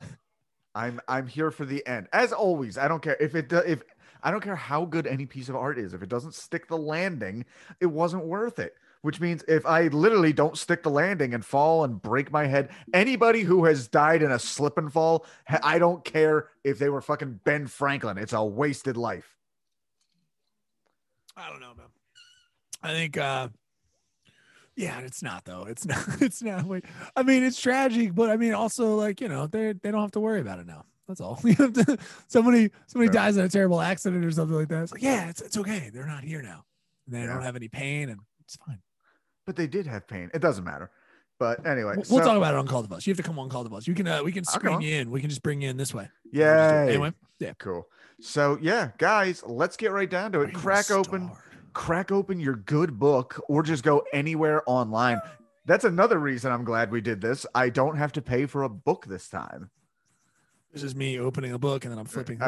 I'm 0.75 1.01
I'm 1.09 1.27
here 1.27 1.51
for 1.51 1.65
the 1.65 1.85
end. 1.87 2.09
As 2.13 2.33
always, 2.33 2.79
I 2.79 2.89
don't 2.89 3.03
care 3.03 3.17
if 3.21 3.35
it 3.35 3.49
do- 3.49 3.57
if 3.67 3.83
I 4.23 4.31
don't 4.31 4.43
care 4.43 4.57
how 4.57 4.85
good 4.85 5.07
any 5.07 5.27
piece 5.27 5.49
of 5.49 5.57
art 5.57 5.79
is. 5.79 5.95
If 5.95 6.03
it 6.03 6.09
doesn't 6.09 6.35
stick 6.35 6.69
the 6.69 6.77
landing, 6.77 7.45
it 7.81 7.87
wasn't 7.87 8.25
worth 8.27 8.59
it. 8.59 8.75
Which 9.03 9.21
means 9.21 9.45
if 9.47 9.65
I 9.65 9.87
literally 9.89 10.33
don't 10.33 10.59
stick 10.59 10.83
the 10.83 10.91
landing 10.91 11.33
and 11.33 11.45
fall 11.45 11.85
and 11.85 12.03
break 12.03 12.33
my 12.33 12.47
head, 12.47 12.71
anybody 12.93 13.43
who 13.43 13.65
has 13.65 13.87
died 13.87 14.23
in 14.23 14.33
a 14.33 14.41
slip 14.41 14.77
and 14.77 14.93
fall, 14.93 15.25
I 15.63 15.79
don't 15.79 16.05
care 16.05 16.49
if 16.65 16.81
they 16.81 16.89
were 16.89 17.01
fucking 17.01 17.41
Ben 17.45 17.69
Franklin. 17.69 18.19
It's 18.19 18.33
a 18.33 18.45
wasted 18.45 18.97
life. 18.97 19.37
I 21.39 21.49
don't 21.51 21.61
know, 21.61 21.73
man. 21.77 21.87
I 22.83 22.93
think 22.93 23.17
uh 23.17 23.49
yeah, 24.77 25.01
it's 25.01 25.23
not 25.23 25.45
though. 25.45 25.65
It's 25.69 25.87
not 25.93 26.05
it's 26.21 26.43
not 26.43 26.65
wait. 26.65 26.85
I 27.17 27.23
mean, 27.23 27.43
it's 27.45 27.61
tragic, 27.61 28.15
but 28.15 28.31
I 28.31 28.37
mean 28.37 28.55
also 28.55 28.97
like, 28.97 29.21
you 29.21 29.29
know, 29.29 29.47
they 29.47 29.73
they 29.73 29.91
don't 29.91 30.01
have 30.03 30.13
to 30.13 30.21
worry 30.21 30.41
about 30.41 30.59
it 30.59 30.67
now. 30.67 30.85
That's 31.07 31.21
all. 31.21 31.37
To, 31.47 31.99
somebody 32.29 32.71
somebody 32.87 33.09
Fair. 33.09 33.23
dies 33.23 33.37
in 33.37 33.45
a 33.45 33.49
terrible 33.49 33.81
accident 33.81 34.25
or 34.25 34.31
something 34.31 34.57
like 34.57 34.69
that. 34.69 34.83
It's 34.83 34.93
like, 34.93 35.03
yeah, 35.03 35.29
it's 35.29 35.41
it's 35.41 35.57
okay. 35.57 35.91
They're 35.93 36.07
not 36.07 36.25
here 36.25 36.43
now. 36.43 36.65
And 37.07 37.15
they 37.15 37.21
Yeah. 37.21 37.29
don't 37.35 37.43
have 37.43 37.57
any 37.57 37.69
pain 37.69 38.09
and 38.11 38.21
it's 38.45 38.57
fine. 38.57 38.81
But 39.47 39.57
they 39.57 39.67
did 39.67 39.87
have 39.87 40.07
pain. 40.07 40.31
It 40.35 40.41
doesn't 40.41 40.65
matter. 40.65 40.91
But 41.39 41.65
anyway, 41.67 41.93
We'll, 41.97 42.05
we'll 42.11 42.19
so- 42.19 42.25
talk 42.25 42.37
about 42.37 42.55
it 42.55 42.59
on 42.59 42.67
Cult 42.67 42.85
of 42.85 42.93
Us. 42.93 43.07
You 43.07 43.13
have 43.13 43.17
to 43.19 43.23
come 43.23 43.39
on 43.39 43.49
Cult 43.49 43.65
of 43.67 43.73
Us. 43.73 43.87
You 43.87 43.95
can 43.95 44.07
uh, 44.07 44.23
we 44.23 44.33
can 44.33 44.45
screen 44.45 44.81
you 44.81 44.97
in. 44.97 45.11
We 45.11 45.21
can 45.21 45.31
just 45.31 45.43
bring 45.43 45.63
you 45.63 45.71
in 45.71 45.77
this 45.77 45.95
way. 45.95 46.09
Yeah. 46.33 46.85
Anyway, 46.89 47.13
yeah. 47.39 47.53
Cool. 47.59 47.87
So 48.21 48.59
yeah, 48.61 48.91
guys, 48.99 49.43
let's 49.47 49.77
get 49.77 49.93
right 49.93 50.11
down 50.11 50.33
to 50.33 50.41
it. 50.41 50.55
Crack 50.55 50.91
open, 50.91 51.31
crack 51.73 52.11
open 52.11 52.41
your 52.41 52.57
good 52.57 52.99
book, 52.99 53.41
or 53.49 53.63
just 53.63 53.85
go 53.85 54.03
anywhere 54.13 54.63
online. 54.67 55.21
That's 55.67 55.85
another 55.85 56.19
reason 56.19 56.51
I'm 56.51 56.65
glad 56.65 56.91
we 56.91 57.01
did 57.01 57.21
this. 57.21 57.47
I 57.55 57.69
don't 57.69 57.97
have 57.97 58.13
to 58.13 58.23
pay 58.23 58.47
for 58.47 58.65
a 58.65 58.69
book 58.69 59.07
this 59.07 59.29
time. 59.29 59.71
This 60.73 60.83
is 60.83 60.95
me 60.95 61.19
opening 61.19 61.53
a 61.53 61.59
book 61.59 61.85
and 61.85 61.93
then 61.93 61.99
I'm 61.99 62.07
flipping. 62.07 62.41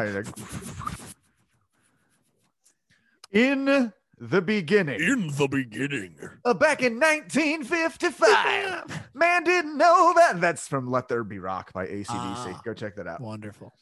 In 3.33 3.93
the 4.19 4.43
beginning, 4.43 5.01
In 5.01 5.29
the 5.29 5.49
beginning. 5.49 6.17
uh, 6.45 6.53
back 6.53 6.83
in 6.83 6.99
1955, 6.99 9.09
man 9.15 9.45
didn't 9.45 9.79
know 9.79 10.13
that. 10.17 10.41
That's 10.41 10.67
from 10.67 10.91
"Let 10.91 11.09
There 11.09 11.25
Be 11.25 11.39
Rock" 11.39 11.73
by 11.73 11.87
ACDC. 11.87 12.07
Ah. 12.11 12.61
Go 12.65 12.75
check 12.75 12.97
that 12.97 13.07
out. 13.07 13.21
Wonderful. 13.21 13.73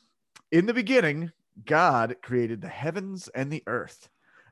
In 0.52 0.66
the 0.66 0.74
beginning, 0.74 1.32
God 1.64 2.16
created 2.22 2.60
the 2.60 2.68
heavens 2.68 3.28
and 3.28 3.50
the 3.50 3.62
earth. 3.66 4.08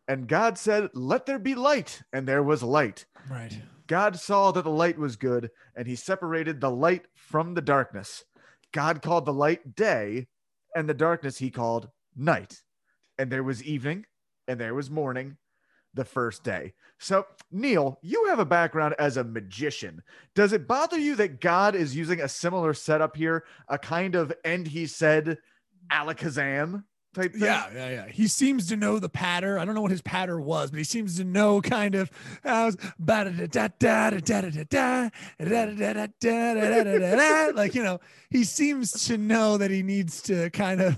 And 0.08 0.28
God 0.28 0.58
said, 0.58 0.90
Let 0.94 1.26
there 1.26 1.38
be 1.38 1.54
light. 1.54 2.02
And 2.12 2.26
there 2.26 2.42
was 2.42 2.62
light. 2.62 3.06
Right. 3.30 3.60
God 3.86 4.18
saw 4.18 4.50
that 4.52 4.64
the 4.64 4.70
light 4.70 4.98
was 4.98 5.16
good, 5.16 5.50
and 5.76 5.86
he 5.86 5.94
separated 5.96 6.60
the 6.60 6.70
light 6.70 7.06
from 7.14 7.54
the 7.54 7.62
darkness. 7.62 8.24
God 8.72 9.02
called 9.02 9.24
the 9.24 9.32
light 9.32 9.76
day, 9.76 10.26
and 10.74 10.88
the 10.88 10.94
darkness 10.94 11.38
he 11.38 11.50
called 11.50 11.88
night. 12.16 12.62
And 13.18 13.30
there 13.30 13.44
was 13.44 13.62
evening, 13.62 14.06
and 14.48 14.60
there 14.60 14.74
was 14.74 14.90
morning, 14.90 15.36
the 15.94 16.04
first 16.04 16.44
day. 16.44 16.74
So, 16.98 17.26
Neil, 17.50 17.98
you 18.02 18.26
have 18.26 18.38
a 18.38 18.44
background 18.44 18.94
as 18.98 19.16
a 19.16 19.24
magician. 19.24 20.02
Does 20.34 20.52
it 20.52 20.68
bother 20.68 20.98
you 20.98 21.16
that 21.16 21.40
God 21.40 21.74
is 21.74 21.96
using 21.96 22.20
a 22.20 22.28
similar 22.28 22.74
setup 22.74 23.16
here, 23.16 23.44
a 23.68 23.78
kind 23.78 24.14
of 24.14 24.32
and 24.44 24.66
he 24.66 24.86
said 24.86 25.38
alakazam 25.90 26.84
type 27.16 27.32
thing? 27.32 27.42
Yeah, 27.42 27.66
yeah, 27.74 27.88
yeah. 27.90 28.08
He 28.08 28.28
seems 28.28 28.68
to 28.68 28.76
know 28.76 28.98
the 28.98 29.08
patter. 29.08 29.58
I 29.58 29.64
don't 29.64 29.74
know 29.74 29.80
what 29.80 29.90
his 29.90 30.02
patter 30.02 30.40
was, 30.40 30.70
but 30.70 30.78
he 30.78 30.84
seems 30.84 31.16
to 31.16 31.24
know 31.24 31.60
kind 31.60 31.94
of 31.94 32.10
how 32.44 32.70
like 37.54 37.74
you 37.74 37.82
know, 37.82 38.00
he 38.30 38.44
seems 38.44 38.92
to 39.06 39.18
know 39.18 39.56
that 39.58 39.70
he 39.70 39.82
needs 39.82 40.22
to 40.22 40.50
kind 40.50 40.80
of 40.80 40.96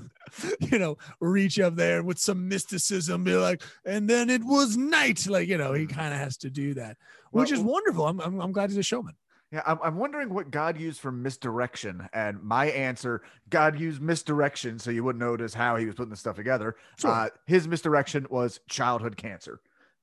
you 0.61 0.79
know 0.79 0.99
reach 1.21 1.59
up 1.61 1.77
there 1.77 2.03
with 2.03 2.19
some 2.19 2.49
mysticism, 2.49 3.25
be 3.25 3.35
like, 3.35 3.63
and 3.85 4.11
then 4.11 4.29
it 4.29 4.45
was 4.45 4.77
night. 4.77 5.27
Like, 5.27 5.49
you 5.49 5.57
know, 5.59 5.73
he 5.73 5.87
mm. 5.87 5.95
kind 5.95 6.13
of 6.13 6.21
has 6.21 6.37
to 6.39 6.51
do 6.51 6.75
that, 6.75 6.97
which 7.31 7.53
is 7.53 7.61
wonderful. 7.61 8.07
I'm, 8.07 8.21
I'm 8.21 8.41
I'm 8.41 8.53
glad 8.53 8.71
he's 8.71 8.79
a 8.79 8.83
showman. 8.83 9.15
Yeah, 9.51 9.63
I'm, 9.67 9.79
I'm 9.83 9.97
wondering 9.97 10.33
what 10.33 10.51
God 10.51 10.79
used 10.79 11.01
for 11.01 11.11
misdirection. 11.11 12.09
And 12.13 12.43
my 12.43 12.67
answer 12.67 13.23
God 13.49 13.81
used 13.81 14.01
misdirection 14.03 14.79
so 14.79 14.91
you 14.91 15.03
wouldn't 15.03 15.25
notice 15.25 15.55
how 15.55 15.77
he 15.77 15.87
was 15.87 15.95
putting 15.95 16.11
the 16.11 16.17
stuff 16.17 16.37
together. 16.37 16.77
Sure. 16.99 17.11
Uh, 17.11 17.29
his 17.47 17.67
misdirection 17.67 18.27
was 18.31 18.61
childhood 18.69 19.17
cancer. 19.17 19.61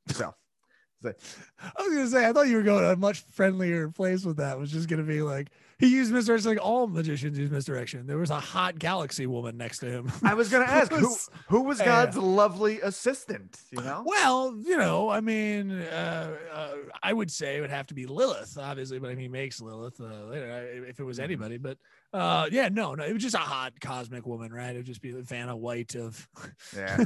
So, 0.08 0.34
I 1.04 1.14
was 1.84 1.94
gonna 1.94 2.08
say, 2.08 2.28
I 2.28 2.34
thought 2.34 2.48
you 2.48 2.58
were 2.58 2.64
going 2.64 2.86
a 2.86 2.96
much 2.96 3.22
friendlier 3.22 3.90
place 3.90 4.26
with 4.26 4.38
that. 4.38 4.58
It 4.58 4.60
was 4.60 4.72
just 4.72 4.90
gonna 4.90 5.04
be 5.04 5.22
like 5.22 5.50
he 5.78 5.88
used 5.88 6.12
misdirection, 6.12 6.50
like 6.52 6.64
all 6.66 6.88
magicians 6.88 7.38
use 7.38 7.50
misdirection. 7.52 8.08
There 8.08 8.18
was 8.18 8.30
a 8.30 8.40
hot 8.40 8.80
galaxy 8.80 9.28
woman 9.28 9.58
next 9.58 9.80
to 9.80 9.88
him. 9.88 10.12
I 10.24 10.34
was 10.34 10.50
going 10.50 10.66
to 10.68 10.72
ask 10.72 10.92
who, 10.92 11.02
Was- 11.10 11.30
who 11.50 11.62
was. 11.64 11.82
God's 11.82 12.18
lovely 12.18 12.80
assistant? 12.82 13.60
You 13.72 13.82
know? 13.82 14.04
Well, 14.06 14.56
you 14.64 14.78
know, 14.78 15.10
I 15.10 15.20
mean, 15.22 15.72
uh, 15.72 16.36
uh, 16.54 16.74
I 17.04 17.12
would 17.14 17.30
say 17.30 17.58
it 17.58 17.62
would 17.62 17.70
have 17.70 17.88
to 17.88 17.94
be 17.94 18.06
Lilith, 18.06 18.58
obviously, 18.58 19.00
but 19.00 19.08
I 19.08 19.10
mean, 19.16 19.20
he 19.20 19.28
makes 19.28 19.60
Lilith 19.62 20.00
uh, 20.00 20.26
later 20.26 20.52
uh, 20.52 20.90
if 20.90 21.00
it 21.00 21.04
was 21.04 21.20
Mhm. 21.20 21.24
anybody. 21.24 21.58
But 21.58 21.78
uh, 22.14 22.48
yeah, 22.52 22.70
no, 22.70 22.96
no, 22.96 23.04
it 23.04 23.14
was 23.14 23.22
just 23.24 23.36
a 23.36 23.40
hot 23.40 23.74
cosmic 23.82 24.26
woman, 24.26 24.54
right? 24.54 24.74
It 24.74 24.78
would 24.78 24.86
just 24.86 25.02
be 25.02 25.12
Vanna 25.12 25.56
White 25.56 25.96
of 25.96 26.28
Yeah. 26.76 27.04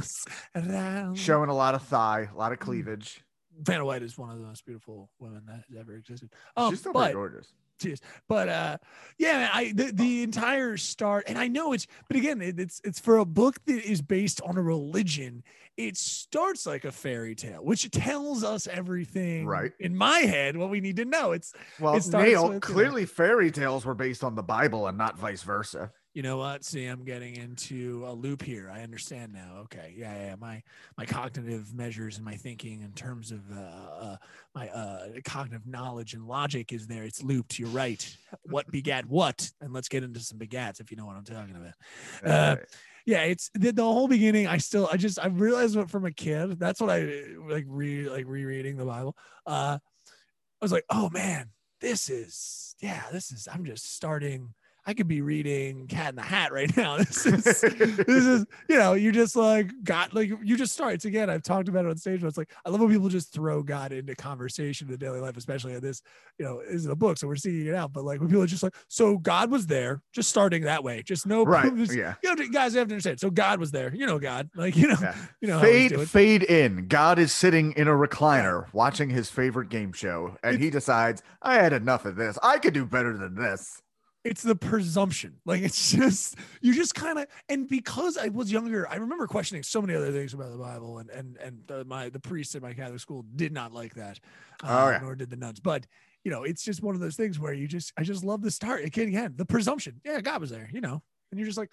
Showing 1.14 1.50
a 1.50 1.54
lot 1.54 1.74
of 1.74 1.82
thigh, 1.82 2.20
a 2.22 2.26
Mm. 2.28 2.36
lot 2.36 2.52
of 2.52 2.58
cleavage. 2.58 3.22
Vanna 3.62 3.84
White 3.84 4.02
is 4.02 4.16
one 4.16 4.30
of 4.30 4.38
the 4.38 4.44
most 4.46 4.64
beautiful 4.64 5.10
women 5.18 5.42
that 5.46 5.56
has 5.68 5.78
ever 5.78 5.94
existed. 5.94 6.30
Um, 6.56 6.70
She's 6.70 6.80
still 6.80 6.92
but 6.92 7.12
gorgeous. 7.12 7.52
Cheers. 7.80 8.00
But 8.28 8.48
uh 8.48 8.78
yeah, 9.18 9.32
man, 9.38 9.50
I 9.52 9.72
the, 9.74 9.92
the 9.92 10.22
entire 10.22 10.76
start, 10.76 11.24
and 11.26 11.38
I 11.38 11.48
know 11.48 11.72
it's 11.72 11.86
but 12.08 12.16
again, 12.16 12.40
it, 12.42 12.58
it's 12.60 12.80
it's 12.84 13.00
for 13.00 13.18
a 13.18 13.24
book 13.24 13.56
that 13.66 13.84
is 13.84 14.02
based 14.02 14.40
on 14.42 14.56
a 14.56 14.62
religion, 14.62 15.42
it 15.76 15.96
starts 15.96 16.66
like 16.66 16.84
a 16.84 16.92
fairy 16.92 17.34
tale, 17.34 17.64
which 17.64 17.90
tells 17.90 18.44
us 18.44 18.66
everything 18.66 19.46
Right. 19.46 19.72
in 19.80 19.96
my 19.96 20.18
head 20.20 20.56
what 20.56 20.70
we 20.70 20.80
need 20.80 20.96
to 20.96 21.04
know. 21.04 21.32
It's 21.32 21.52
Well, 21.78 21.94
it 21.94 22.04
with, 22.04 22.14
you 22.48 22.54
know- 22.54 22.60
clearly 22.60 23.06
fairy 23.06 23.50
tales 23.50 23.84
were 23.84 23.94
based 23.94 24.22
on 24.24 24.34
the 24.34 24.42
Bible 24.42 24.86
and 24.86 24.98
not 24.98 25.18
vice 25.18 25.42
versa. 25.42 25.90
You 26.12 26.22
know 26.22 26.38
what? 26.38 26.64
See, 26.64 26.86
I'm 26.86 27.04
getting 27.04 27.36
into 27.36 28.04
a 28.06 28.12
loop 28.12 28.42
here. 28.42 28.70
I 28.72 28.82
understand 28.82 29.32
now. 29.32 29.58
Okay. 29.62 29.94
Yeah, 29.96 30.26
yeah. 30.26 30.34
My 30.36 30.62
my 30.98 31.06
cognitive 31.06 31.72
measures 31.72 32.16
and 32.16 32.24
my 32.24 32.34
thinking 32.34 32.82
in 32.82 32.92
terms 32.92 33.30
of 33.30 33.40
uh, 33.52 33.60
uh 33.60 34.16
my 34.54 34.68
uh 34.70 35.06
cognitive 35.24 35.66
knowledge 35.66 36.14
and 36.14 36.26
logic 36.26 36.72
is 36.72 36.88
there. 36.88 37.04
It's 37.04 37.22
looped. 37.22 37.58
You're 37.58 37.68
right. 37.68 38.04
What 38.42 38.70
begat 38.72 39.06
what? 39.06 39.50
And 39.60 39.72
let's 39.72 39.88
get 39.88 40.02
into 40.02 40.18
some 40.18 40.38
begats 40.38 40.80
if 40.80 40.90
you 40.90 40.96
know 40.96 41.06
what 41.06 41.16
I'm 41.16 41.24
talking 41.24 41.56
about. 41.56 41.74
Uh, 42.24 42.56
Right. 42.56 42.66
yeah 43.06 43.22
it's 43.22 43.50
the, 43.54 43.70
the 43.72 43.82
whole 43.82 44.08
beginning 44.08 44.46
i 44.46 44.56
still 44.56 44.88
i 44.92 44.96
just 44.96 45.18
i 45.18 45.26
realized 45.26 45.76
what 45.76 45.88
from 45.90 46.04
a 46.04 46.10
kid 46.10 46.58
that's 46.58 46.80
what 46.80 46.90
i 46.90 47.22
like 47.48 47.64
re 47.66 48.08
like 48.08 48.26
rereading 48.26 48.76
the 48.76 48.84
bible 48.84 49.16
uh 49.46 49.78
i 49.80 50.60
was 50.60 50.72
like 50.72 50.84
oh 50.90 51.08
man 51.10 51.48
this 51.80 52.10
is 52.10 52.74
yeah 52.80 53.02
this 53.12 53.30
is 53.30 53.48
i'm 53.50 53.64
just 53.64 53.94
starting 53.94 54.52
i 54.86 54.94
could 54.94 55.08
be 55.08 55.20
reading 55.20 55.86
cat 55.86 56.10
in 56.10 56.16
the 56.16 56.22
hat 56.22 56.52
right 56.52 56.76
now 56.76 56.96
this 56.98 57.26
is 57.26 57.44
this 57.44 57.62
is 57.64 58.46
you 58.68 58.76
know 58.76 58.94
you 58.94 59.12
just 59.12 59.36
like 59.36 59.70
got 59.84 60.12
like 60.14 60.30
you 60.42 60.56
just 60.56 60.72
start 60.72 60.94
it's 60.94 61.04
again 61.04 61.28
i've 61.30 61.42
talked 61.42 61.68
about 61.68 61.84
it 61.84 61.88
on 61.90 61.96
stage 61.96 62.20
but 62.20 62.26
it's 62.28 62.38
like 62.38 62.50
i 62.64 62.70
love 62.70 62.80
when 62.80 62.90
people 62.90 63.08
just 63.08 63.32
throw 63.32 63.62
god 63.62 63.92
into 63.92 64.14
conversation 64.14 64.88
in 64.90 64.96
daily 64.96 65.20
life 65.20 65.36
especially 65.36 65.72
in 65.74 65.80
this 65.80 66.02
you 66.38 66.44
know 66.44 66.60
is 66.60 66.84
in 66.84 66.90
a 66.90 66.96
book 66.96 67.18
so 67.18 67.26
we're 67.26 67.36
seeing 67.36 67.66
it 67.66 67.74
out 67.74 67.92
but 67.92 68.04
like 68.04 68.20
when 68.20 68.28
people 68.28 68.42
are 68.42 68.46
just 68.46 68.62
like 68.62 68.74
so 68.88 69.16
god 69.18 69.50
was 69.50 69.66
there 69.66 70.02
just 70.12 70.28
starting 70.30 70.62
that 70.62 70.82
way 70.82 71.02
just 71.02 71.26
no 71.26 71.44
right. 71.44 71.74
just- 71.76 71.94
Yeah. 71.94 72.14
you 72.22 72.34
know, 72.34 72.46
guys 72.48 72.74
have 72.74 72.88
to 72.88 72.94
understand. 72.94 73.20
So 73.20 73.30
God 73.30 73.60
was 73.60 73.70
there. 73.70 73.94
You 73.94 74.06
know, 74.06 74.18
God, 74.18 74.48
like 74.54 74.76
you 74.76 74.86
know, 74.88 74.96
Yeah. 75.00 75.14
you 75.40 75.48
know, 75.48 75.60
fade 75.60 76.08
fade 76.08 76.42
in. 76.44 76.86
God 76.88 77.18
is 77.18 77.32
sitting 77.32 77.72
in 77.72 77.88
a 77.88 77.92
recliner 77.92 78.72
watching 78.72 79.10
his 79.10 79.30
favorite 79.30 79.68
game 79.68 79.92
show, 79.92 80.36
and 80.42 80.58
he 80.58 80.70
decides, 80.70 81.22
I 81.42 81.54
had 81.54 81.72
enough 81.72 82.04
of 82.04 82.16
this. 82.16 82.38
I 82.42 82.58
could 82.58 82.74
do 82.74 82.84
better 82.86 83.16
than 83.16 83.34
this. 83.34 83.82
It's 84.22 84.42
the 84.42 84.54
presumption. 84.54 85.40
Like 85.46 85.62
it's 85.62 85.92
just 85.92 86.36
you 86.60 86.74
just 86.74 86.94
kind 86.94 87.18
of 87.18 87.26
and 87.48 87.68
because 87.68 88.18
I 88.18 88.28
was 88.28 88.52
younger, 88.52 88.88
I 88.88 88.96
remember 88.96 89.26
questioning 89.26 89.62
so 89.62 89.80
many 89.80 89.94
other 89.94 90.12
things 90.12 90.34
about 90.34 90.50
the 90.52 90.58
Bible, 90.58 90.98
and 90.98 91.08
and 91.10 91.36
and 91.38 91.62
the, 91.66 91.84
my 91.84 92.10
the 92.10 92.20
priests 92.20 92.54
at 92.54 92.62
my 92.62 92.74
Catholic 92.74 93.00
school 93.00 93.24
did 93.36 93.52
not 93.52 93.72
like 93.72 93.94
that. 93.94 94.20
Oh, 94.62 94.68
uh, 94.68 94.90
yeah. 94.90 94.98
Nor 95.02 95.14
did 95.14 95.30
the 95.30 95.36
nuns, 95.36 95.60
but. 95.60 95.86
You 96.22 96.30
know, 96.30 96.42
it's 96.42 96.62
just 96.62 96.82
one 96.82 96.94
of 96.94 97.00
those 97.00 97.16
things 97.16 97.38
where 97.38 97.54
you 97.54 97.66
just, 97.66 97.94
I 97.96 98.02
just 98.02 98.22
love 98.22 98.42
the 98.42 98.50
start. 98.50 98.84
Again, 98.84 99.08
again, 99.08 99.32
the 99.36 99.46
presumption. 99.46 100.02
Yeah, 100.04 100.20
God 100.20 100.42
was 100.42 100.50
there, 100.50 100.68
you 100.70 100.82
know, 100.82 101.00
and 101.30 101.40
you're 101.40 101.46
just 101.46 101.56
like, 101.56 101.72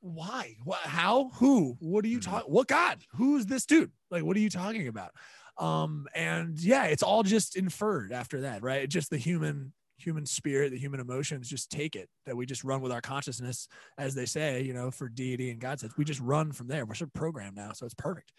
why? 0.00 0.56
What? 0.64 0.80
How? 0.80 1.30
Who? 1.34 1.76
What 1.78 2.04
are 2.04 2.08
you 2.08 2.18
Mhm. 2.18 2.24
talking? 2.24 2.52
What 2.52 2.66
God? 2.66 3.04
Who's 3.10 3.46
this 3.46 3.64
dude? 3.66 3.92
Like, 4.10 4.24
what 4.24 4.36
are 4.36 4.40
you 4.40 4.50
talking 4.50 4.88
about? 4.88 5.12
Um, 5.58 6.08
and 6.12 6.58
yeah, 6.58 6.86
it's 6.86 7.04
all 7.04 7.22
just 7.22 7.54
inferred 7.54 8.12
after 8.12 8.40
that, 8.40 8.64
right? 8.64 8.88
Just 8.88 9.10
the 9.10 9.16
human 9.16 9.72
human 9.96 10.26
spirit, 10.26 10.70
the 10.70 10.78
human 10.78 11.00
emotions 11.00 11.48
just 11.48 11.70
take 11.70 11.96
it 11.96 12.08
that 12.26 12.36
we 12.36 12.46
just 12.46 12.64
run 12.64 12.80
with 12.80 12.92
our 12.92 13.00
consciousness, 13.00 13.68
as 13.98 14.14
they 14.14 14.26
say, 14.26 14.62
you 14.62 14.74
know, 14.74 14.90
for 14.90 15.08
deity 15.08 15.50
and 15.50 15.60
God 15.60 15.80
says 15.80 15.90
we 15.96 16.04
just 16.04 16.20
run 16.20 16.52
from 16.52 16.68
there. 16.68 16.84
We're 16.84 16.94
sort 16.94 17.08
of 17.08 17.14
programmed 17.14 17.56
now, 17.56 17.72
so 17.72 17.86
it's 17.86 17.94
perfect. 17.94 18.32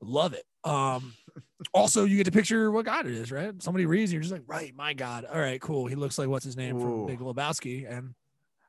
Love 0.00 0.34
it. 0.34 0.44
Um, 0.64 1.14
also, 1.74 2.04
you 2.04 2.16
get 2.16 2.24
to 2.24 2.32
picture 2.32 2.70
what 2.70 2.84
God 2.84 3.06
it 3.06 3.12
is, 3.12 3.32
right? 3.32 3.60
Somebody 3.62 3.86
reads, 3.86 4.12
you're 4.12 4.22
just 4.22 4.32
like, 4.32 4.44
right, 4.46 4.74
my 4.74 4.94
God. 4.94 5.24
All 5.24 5.40
right, 5.40 5.60
cool. 5.60 5.86
He 5.86 5.94
looks 5.94 6.18
like 6.18 6.28
what's 6.28 6.44
his 6.44 6.56
name 6.56 6.76
Ooh. 6.76 6.80
from 6.80 7.06
Big 7.06 7.18
Lebowski, 7.18 7.90
and 7.90 8.14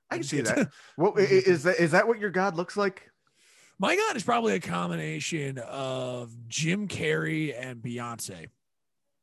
I 0.09 0.15
can 0.15 0.23
see 0.23 0.41
that. 0.41 0.69
What 0.95 1.17
is 1.19 1.63
that? 1.63 1.79
Is 1.79 1.91
that 1.91 2.07
what 2.07 2.19
your 2.19 2.31
God 2.31 2.55
looks 2.55 2.75
like? 2.75 3.09
My 3.79 3.95
God 3.95 4.15
is 4.15 4.23
probably 4.23 4.53
a 4.53 4.59
combination 4.59 5.57
of 5.57 6.31
Jim 6.47 6.87
Carrey 6.87 7.55
and 7.57 7.81
Beyonce. 7.81 8.47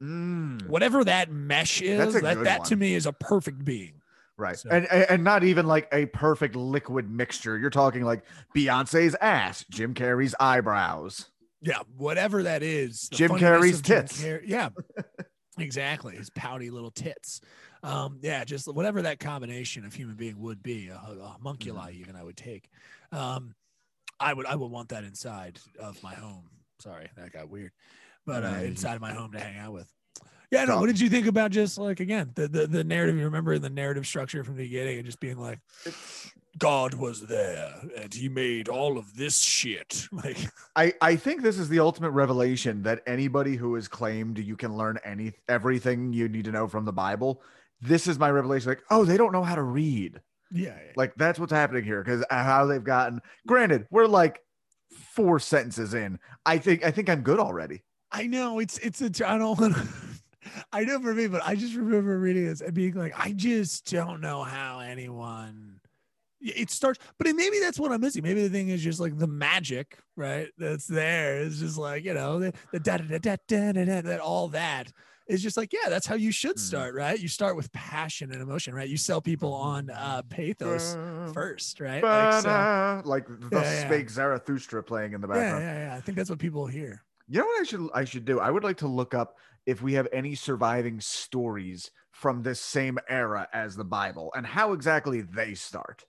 Mm, 0.03 0.67
Whatever 0.69 1.05
that 1.05 1.31
mesh 1.31 1.81
is, 1.83 2.15
that, 2.15 2.45
that 2.45 2.65
to 2.67 2.77
me 2.77 2.95
is 2.95 3.07
a 3.07 3.13
perfect 3.13 3.65
being. 3.65 3.95
right, 4.37 4.57
So- 4.59 4.71
and 4.71 4.87
and 4.87 5.25
not 5.25 5.43
even 5.45 5.67
like 5.67 5.89
a 5.93 6.07
perfect 6.07 6.55
liquid 6.55 7.11
mixture. 7.11 7.59
You're 7.59 7.71
talking 7.71 8.03
like 8.05 8.23
Beyonce's 8.57 9.17
ass, 9.21 9.65
Jim 9.71 9.95
Carrey's 9.95 10.35
eyebrows. 10.39 11.31
Yeah, 11.61 11.81
whatever 11.97 12.45
that 12.45 12.63
is. 12.63 13.09
Jim 13.09 13.33
Carrey's 13.33 13.79
of 13.79 13.83
Jim 13.83 14.03
tits. 14.07 14.23
Car- 14.23 14.41
yeah, 14.47 14.69
exactly. 15.59 16.17
His 16.17 16.31
pouty 16.31 16.71
little 16.71 16.93
tits. 16.93 17.41
Um, 17.83 18.19
yeah, 18.23 18.45
just 18.45 18.73
whatever 18.73 19.03
that 19.03 19.19
combination 19.21 19.85
of 19.85 19.95
human 19.95 20.15
being 20.17 20.39
would 20.41 20.63
be, 20.63 20.89
a, 20.89 20.95
a 20.95 21.37
homunculi 21.41 21.93
Mm-hmm. 21.93 22.01
even 22.01 22.17
I 22.17 22.23
would 22.23 22.37
take. 22.37 22.69
Um, 23.13 23.55
I 24.21 24.33
would 24.35 24.47
I 24.47 24.55
would 24.55 24.71
want 24.71 24.91
that 24.91 25.05
inside 25.05 25.59
of 25.81 26.01
my 26.03 26.15
home. 26.15 26.49
Sorry, 26.81 27.09
that 27.17 27.33
got 27.33 27.49
weird, 27.51 27.73
but 28.29 28.45
uh, 28.45 28.59
inside 28.63 28.95
of 28.95 29.01
my 29.01 29.13
home 29.13 29.33
to 29.33 29.41
hang 29.41 29.57
out 29.59 29.73
with. 29.73 29.91
Yeah, 30.51 30.67
no. 30.67 30.81
What 30.81 30.87
did 30.87 31.01
you 31.01 31.09
think 31.09 31.27
about 31.27 31.51
just 31.51 31.79
like 31.79 31.99
again 31.99 32.31
the, 32.35 32.47
the 32.47 32.67
the 32.67 32.85
narrative? 32.85 33.17
You 33.17 33.25
remember 33.25 33.55
in 33.55 33.63
the 33.63 33.71
narrative 33.71 34.07
structure 34.07 34.45
from 34.45 34.57
the 34.57 34.65
beginning 34.65 34.99
and 34.99 35.07
just 35.07 35.19
being 35.19 35.39
like, 35.39 35.61
God 36.59 36.95
was 36.95 37.27
there 37.27 37.75
and 37.97 38.13
he 38.13 38.29
made 38.29 38.69
all 38.69 38.99
of 38.99 39.15
this 39.17 39.39
shit. 39.39 40.07
Like, 40.13 40.39
I, 40.77 40.93
I 41.01 41.17
think 41.17 41.43
this 41.43 41.59
is 41.59 41.69
the 41.69 41.81
ultimate 41.81 42.11
revelation 42.11 42.83
that 42.83 43.03
anybody 43.07 43.57
who 43.57 43.75
has 43.77 43.89
claimed 43.89 44.39
you 44.39 44.57
can 44.57 44.77
learn 44.77 44.99
any 45.05 45.33
everything 45.49 46.13
you 46.13 46.29
need 46.29 46.45
to 46.45 46.53
know 46.53 46.69
from 46.69 46.85
the 46.85 46.93
Bible. 46.93 47.43
This 47.81 48.07
is 48.07 48.19
my 48.19 48.31
revelation. 48.31 48.69
Like, 48.69 48.83
oh, 48.91 49.05
they 49.05 49.17
don't 49.17 49.33
know 49.33 49.45
how 49.45 49.55
to 49.55 49.63
read. 49.63 50.21
yeah, 50.51 50.77
Like 50.97 51.15
that's 51.17 51.39
what's 51.39 51.53
happening 51.53 51.85
here 51.85 52.03
because 52.03 52.25
how 52.31 52.67
they've 52.67 52.85
gotten. 52.85 53.21
Granted, 53.47 53.87
we're 53.91 54.07
like 54.07 54.41
four 55.15 55.39
sentences 55.39 55.95
in. 55.95 56.19
I 56.45 56.59
think 56.59 56.85
I 56.85 56.91
think 56.91 57.09
I'm 57.09 57.23
good 57.23 57.39
already. 57.39 57.83
I 58.11 58.27
know 58.27 58.59
it's 58.59 58.79
it's 58.79 59.01
a 59.03 59.07
I 59.29 59.39
don't 59.39 59.59
want 59.61 59.75
to. 59.77 59.89
I 60.73 60.85
know 60.85 60.99
for 61.01 61.13
me, 61.15 61.27
but 61.27 61.43
I 61.45 61.55
just 61.55 61.75
remember 61.75 62.19
reading 62.19 62.47
this 62.47 62.61
and 62.63 62.73
being 62.73 62.95
like, 62.95 63.13
I 63.19 63.33
just 63.33 63.91
don't 63.91 64.21
know 64.21 64.43
how 64.45 64.81
anyone. 64.81 65.81
It 66.41 66.71
starts, 66.71 67.01
but 67.19 67.27
it- 67.27 67.35
maybe 67.37 67.59
that's 67.59 67.79
what 67.81 67.91
I'm 67.93 68.01
missing. 68.01 68.23
Maybe 68.23 68.43
the 68.43 68.49
thing 68.49 68.69
is 68.69 68.83
just 68.83 69.01
like 69.01 69.19
the 69.19 69.27
magic, 69.27 69.99
right? 70.17 70.49
That's 70.57 70.87
there. 70.87 71.41
It's 71.43 71.59
just 71.59 71.77
like 71.77 72.05
you 72.05 72.15
know 72.15 72.39
the 72.39 72.53
the 72.73 72.81
da 72.81 72.97
da 72.99 73.05
da 73.05 73.19
da 73.19 73.37
da 73.47 73.73
da 73.73 73.85
da 73.85 74.01
that 74.03 74.21
all 74.21 74.49
that 74.49 74.93
is 75.27 75.43
just 75.43 75.57
like 75.59 75.73
yeah, 75.73 75.89
that's 75.91 76.07
how 76.07 76.15
you 76.15 76.31
should 76.33 76.57
Mhm. 76.57 76.61
start, 76.61 76.95
right? 76.95 77.19
You 77.19 77.29
start 77.29 77.57
with 77.57 77.71
passion 77.73 78.33
and 78.33 78.41
emotion, 78.41 78.73
right? 78.73 78.89
You 78.89 78.97
sell 78.97 79.21
people 79.21 79.53
on 79.53 79.91
uh, 79.91 80.23
pathos 80.31 80.97
first, 81.35 81.81
right? 81.81 82.03
Like, 82.03 82.43
so- 82.43 83.03
Like, 83.05 83.27
thus 83.51 83.65
Yeah, 83.67 83.73
yeah. 83.83 83.87
spake 83.87 84.09
Zarathustra 84.09 84.83
playing 84.83 85.13
in 85.13 85.21
the 85.21 85.29
yeah, 85.29 85.35
background. 85.35 85.65
yeah, 85.65 85.89
yeah. 85.89 85.97
I 85.97 86.01
think 86.01 86.17
that's 86.17 86.31
what 86.31 86.39
people 86.39 86.67
hear. 86.67 87.03
You 87.29 87.41
know 87.41 87.47
what 87.47 87.61
I 87.61 87.65
should 87.65 87.89
I 87.95 88.05
should 88.05 88.25
do? 88.25 88.41
I 88.41 88.51
would 88.51 88.65
like 88.65 88.79
to 88.79 88.89
look 88.89 89.15
up 89.15 89.37
if 89.67 89.83
we 89.83 89.95
have 89.95 90.09
any 90.13 90.35
surviving 90.35 90.99
stories 91.01 91.91
from 92.11 92.43
this 92.43 92.61
same 92.61 92.99
era 93.09 93.47
as 93.53 93.77
the 93.77 93.85
Bible 93.85 94.33
and 94.35 94.47
how 94.47 94.73
exactly 94.73 95.21
they 95.21 95.55
start. 95.55 96.05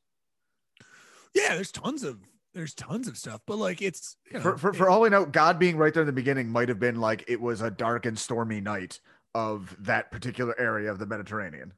Yeah, 1.35 1.55
there's 1.55 1.71
tons 1.71 2.03
of 2.03 2.19
there's 2.53 2.73
tons 2.73 3.07
of 3.07 3.17
stuff, 3.17 3.41
but 3.45 3.57
like 3.57 3.81
it's 3.81 4.17
you 4.31 4.37
know, 4.37 4.43
For, 4.43 4.57
for, 4.57 4.73
for 4.73 4.89
all 4.89 5.01
we 5.01 5.09
know, 5.09 5.25
God 5.25 5.59
being 5.59 5.77
right 5.77 5.93
there 5.93 6.03
in 6.03 6.07
the 6.07 6.13
beginning 6.13 6.49
might 6.49 6.69
have 6.69 6.79
been 6.79 6.99
like 6.99 7.25
it 7.27 7.39
was 7.39 7.61
a 7.61 7.69
dark 7.69 8.05
and 8.05 8.17
stormy 8.17 8.61
night 8.61 8.99
of 9.35 9.75
that 9.79 10.11
particular 10.11 10.59
area 10.59 10.89
of 10.89 10.99
the 10.99 11.05
Mediterranean. 11.05 11.73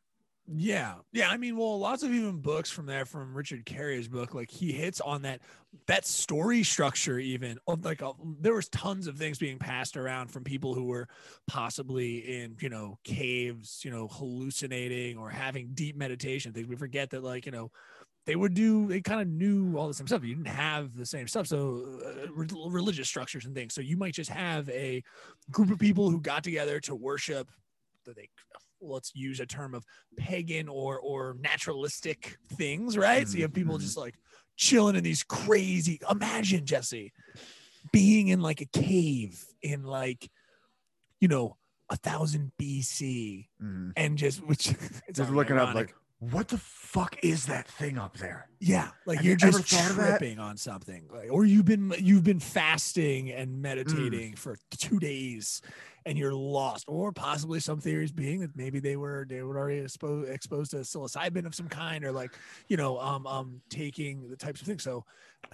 Yeah. 0.47 0.95
Yeah. 1.13 1.29
I 1.29 1.37
mean, 1.37 1.55
well, 1.55 1.79
lots 1.79 2.03
of 2.03 2.11
even 2.11 2.41
books 2.41 2.69
from 2.69 2.85
there, 2.85 3.05
from 3.05 3.33
Richard 3.35 3.65
Carrier's 3.65 4.07
book, 4.07 4.33
like 4.33 4.49
he 4.49 4.71
hits 4.71 4.99
on 4.99 5.21
that 5.21 5.41
that 5.87 6.05
story 6.05 6.63
structure, 6.63 7.19
even 7.19 7.57
like 7.67 8.01
there 8.39 8.53
was 8.53 8.67
tons 8.69 9.07
of 9.07 9.17
things 9.17 9.37
being 9.37 9.59
passed 9.59 9.95
around 9.95 10.29
from 10.29 10.43
people 10.43 10.73
who 10.73 10.85
were 10.85 11.07
possibly 11.47 12.41
in, 12.41 12.57
you 12.59 12.69
know, 12.69 12.97
caves, 13.03 13.81
you 13.85 13.91
know, 13.91 14.07
hallucinating 14.07 15.17
or 15.17 15.29
having 15.29 15.73
deep 15.73 15.95
meditation 15.95 16.51
things. 16.53 16.67
We 16.67 16.75
forget 16.75 17.11
that, 17.11 17.23
like, 17.23 17.45
you 17.45 17.51
know, 17.51 17.71
they 18.25 18.35
would 18.35 18.53
do, 18.55 18.87
they 18.87 19.01
kind 19.01 19.21
of 19.21 19.27
knew 19.27 19.77
all 19.77 19.87
the 19.87 19.93
same 19.93 20.07
stuff. 20.07 20.23
You 20.23 20.35
didn't 20.35 20.47
have 20.47 20.95
the 20.95 21.05
same 21.05 21.27
stuff. 21.27 21.47
So, 21.47 21.99
uh, 22.05 22.31
re- 22.33 22.47
religious 22.69 23.07
structures 23.09 23.45
and 23.45 23.55
things. 23.55 23.73
So, 23.75 23.81
you 23.81 23.97
might 23.97 24.13
just 24.15 24.29
have 24.31 24.69
a 24.69 25.03
group 25.51 25.71
of 25.71 25.79
people 25.79 26.09
who 26.09 26.21
got 26.21 26.43
together 26.43 26.79
to 26.81 26.95
worship 26.95 27.51
that 28.05 28.15
they 28.15 28.29
let's 28.81 29.11
use 29.15 29.39
a 29.39 29.45
term 29.45 29.73
of 29.73 29.85
pagan 30.17 30.67
or 30.67 30.99
or 30.99 31.35
naturalistic 31.39 32.37
things, 32.53 32.97
right? 32.97 33.27
So 33.27 33.37
you 33.37 33.43
have 33.43 33.53
people 33.53 33.77
Mhm. 33.77 33.81
just 33.81 33.97
like 33.97 34.15
chilling 34.57 34.95
in 34.95 35.03
these 35.03 35.23
crazy. 35.23 35.99
Imagine 36.09 36.65
Jesse 36.65 37.13
being 37.91 38.27
in 38.29 38.41
like 38.41 38.61
a 38.61 38.65
cave 38.65 39.45
in 39.61 39.83
like, 39.83 40.29
you 41.19 41.27
know, 41.27 41.57
a 41.89 41.95
thousand 41.97 42.51
BC, 42.57 43.49
Mhm. 43.61 43.93
and 43.95 44.17
just 44.17 44.39
which 44.45 44.67
it's 45.07 45.17
Just 45.19 45.31
looking 45.31 45.57
up 45.57 45.75
like, 45.75 45.93
what 46.19 46.47
the 46.49 46.57
fuck 46.57 47.17
is 47.23 47.47
that 47.47 47.67
thing 47.67 47.97
up 47.97 48.17
there? 48.17 48.47
yeah, 48.59 48.91
like 49.05 49.17
Have 49.17 49.25
you're 49.25 49.33
you 49.33 49.37
just 49.37 49.63
thought 49.65 49.89
of 49.89 49.97
that? 49.97 50.19
tripping 50.19 50.37
on 50.39 50.55
something, 50.55 51.07
like, 51.11 51.31
or 51.31 51.45
you've 51.45 51.65
been 51.65 51.93
you've 51.99 52.23
been 52.23 52.39
fasting 52.39 53.25
Mm. 53.27 53.39
and 53.41 53.61
meditating 53.61 54.35
for 54.35 54.55
two 54.77 54.99
days, 54.99 55.61
and 56.05 56.17
you're 56.17 56.33
lost, 56.33 56.85
or 56.87 57.11
possibly 57.11 57.59
some 57.59 57.79
theories 57.79 58.11
being 58.11 58.39
that 58.41 58.55
maybe 58.55 58.79
they 58.79 58.95
were 58.95 59.25
they 59.29 59.41
were 59.41 59.57
already 59.57 59.79
exposed 59.79 60.29
exposed 60.29 60.71
to 60.71 60.77
psilocybin 60.77 61.45
of 61.45 61.55
some 61.55 61.67
kind, 61.67 62.03
or 62.03 62.11
like 62.11 62.31
you 62.67 62.77
know 62.77 62.99
um 62.99 63.27
um 63.27 63.61
taking 63.69 64.29
the 64.29 64.35
types 64.35 64.61
of 64.61 64.67
things. 64.67 64.83
So 64.83 65.05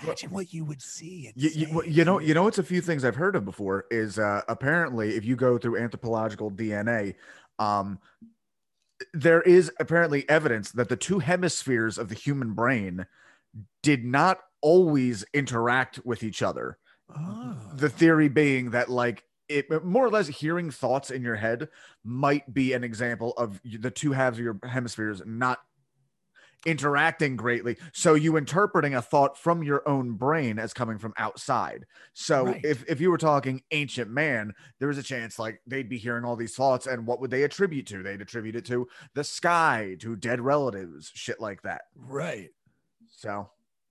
imagine 0.01 0.31
what 0.31 0.53
you 0.53 0.65
would 0.65 0.81
see. 0.81 1.27
And 1.27 1.33
You, 1.35 1.49
you, 1.49 1.83
you 1.83 2.05
know, 2.05 2.19
you 2.19 2.33
know, 2.33 2.47
it's 2.47 2.59
a 2.59 2.63
few 2.63 2.81
things 2.81 3.03
I've 3.03 3.15
heard 3.15 3.35
of 3.35 3.45
before. 3.45 3.85
Is 3.91 4.19
uh, 4.19 4.41
apparently 4.47 5.15
if 5.15 5.25
you 5.25 5.35
go 5.35 5.57
through 5.57 5.77
anthropological 5.77 6.51
DNA, 6.51 7.15
um, 7.59 7.99
there 9.13 9.41
is 9.41 9.71
apparently 9.79 10.27
evidence 10.29 10.71
that 10.71 10.89
the 10.89 10.95
two 10.95 11.19
hemispheres 11.19 11.97
of 11.97 12.09
the 12.09 12.15
human 12.15 12.53
brain 12.53 13.05
did 13.83 14.03
not 14.03 14.39
always 14.61 15.23
interact 15.33 15.99
with 16.05 16.23
each 16.23 16.41
other. 16.41 16.77
Ah. 17.15 17.55
The 17.75 17.89
theory 17.89 18.27
being 18.27 18.71
that, 18.71 18.89
like, 18.89 19.23
it 19.49 19.83
more 19.83 20.05
or 20.05 20.09
less 20.09 20.27
hearing 20.27 20.71
thoughts 20.71 21.11
in 21.11 21.21
your 21.21 21.35
head 21.35 21.69
might 22.03 22.53
be 22.53 22.73
an 22.73 22.83
example 22.83 23.33
of 23.37 23.61
the 23.63 23.91
two 23.91 24.11
halves 24.11 24.37
of 24.37 24.43
your 24.43 24.59
hemispheres 24.63 25.21
not 25.25 25.59
interacting 26.65 27.35
greatly. 27.35 27.77
So 27.93 28.15
you 28.15 28.35
interpreting 28.35 28.95
a 28.95 29.01
thought 29.01 29.37
from 29.37 29.63
your 29.63 29.87
own 29.87 30.13
brain 30.13 30.59
as 30.59 30.73
coming 30.73 30.97
from 30.97 31.13
outside. 31.17 31.85
So 32.13 32.45
Right. 32.47 32.65
if, 32.65 32.83
if 32.89 32.99
you 32.99 33.09
were 33.11 33.17
talking 33.17 33.61
ancient 33.71 34.09
man, 34.09 34.53
there 34.79 34.87
was 34.87 34.97
a 34.97 35.03
chance 35.03 35.39
like 35.39 35.61
they'd 35.67 35.87
be 35.87 35.97
hearing 35.97 36.25
all 36.25 36.35
these 36.35 36.55
thoughts 36.55 36.87
and 36.87 37.05
what 37.05 37.21
would 37.21 37.31
they 37.31 37.43
attribute 37.43 37.87
to? 37.87 38.03
They'd 38.03 38.21
attribute 38.21 38.55
it 38.55 38.65
to 38.65 38.87
the 39.13 39.23
sky, 39.23 39.95
to 39.99 40.15
dead 40.15 40.41
relatives, 40.41 41.11
shit 41.13 41.39
like 41.39 41.61
that. 41.61 41.83
right. 41.95 42.49
So 43.09 43.49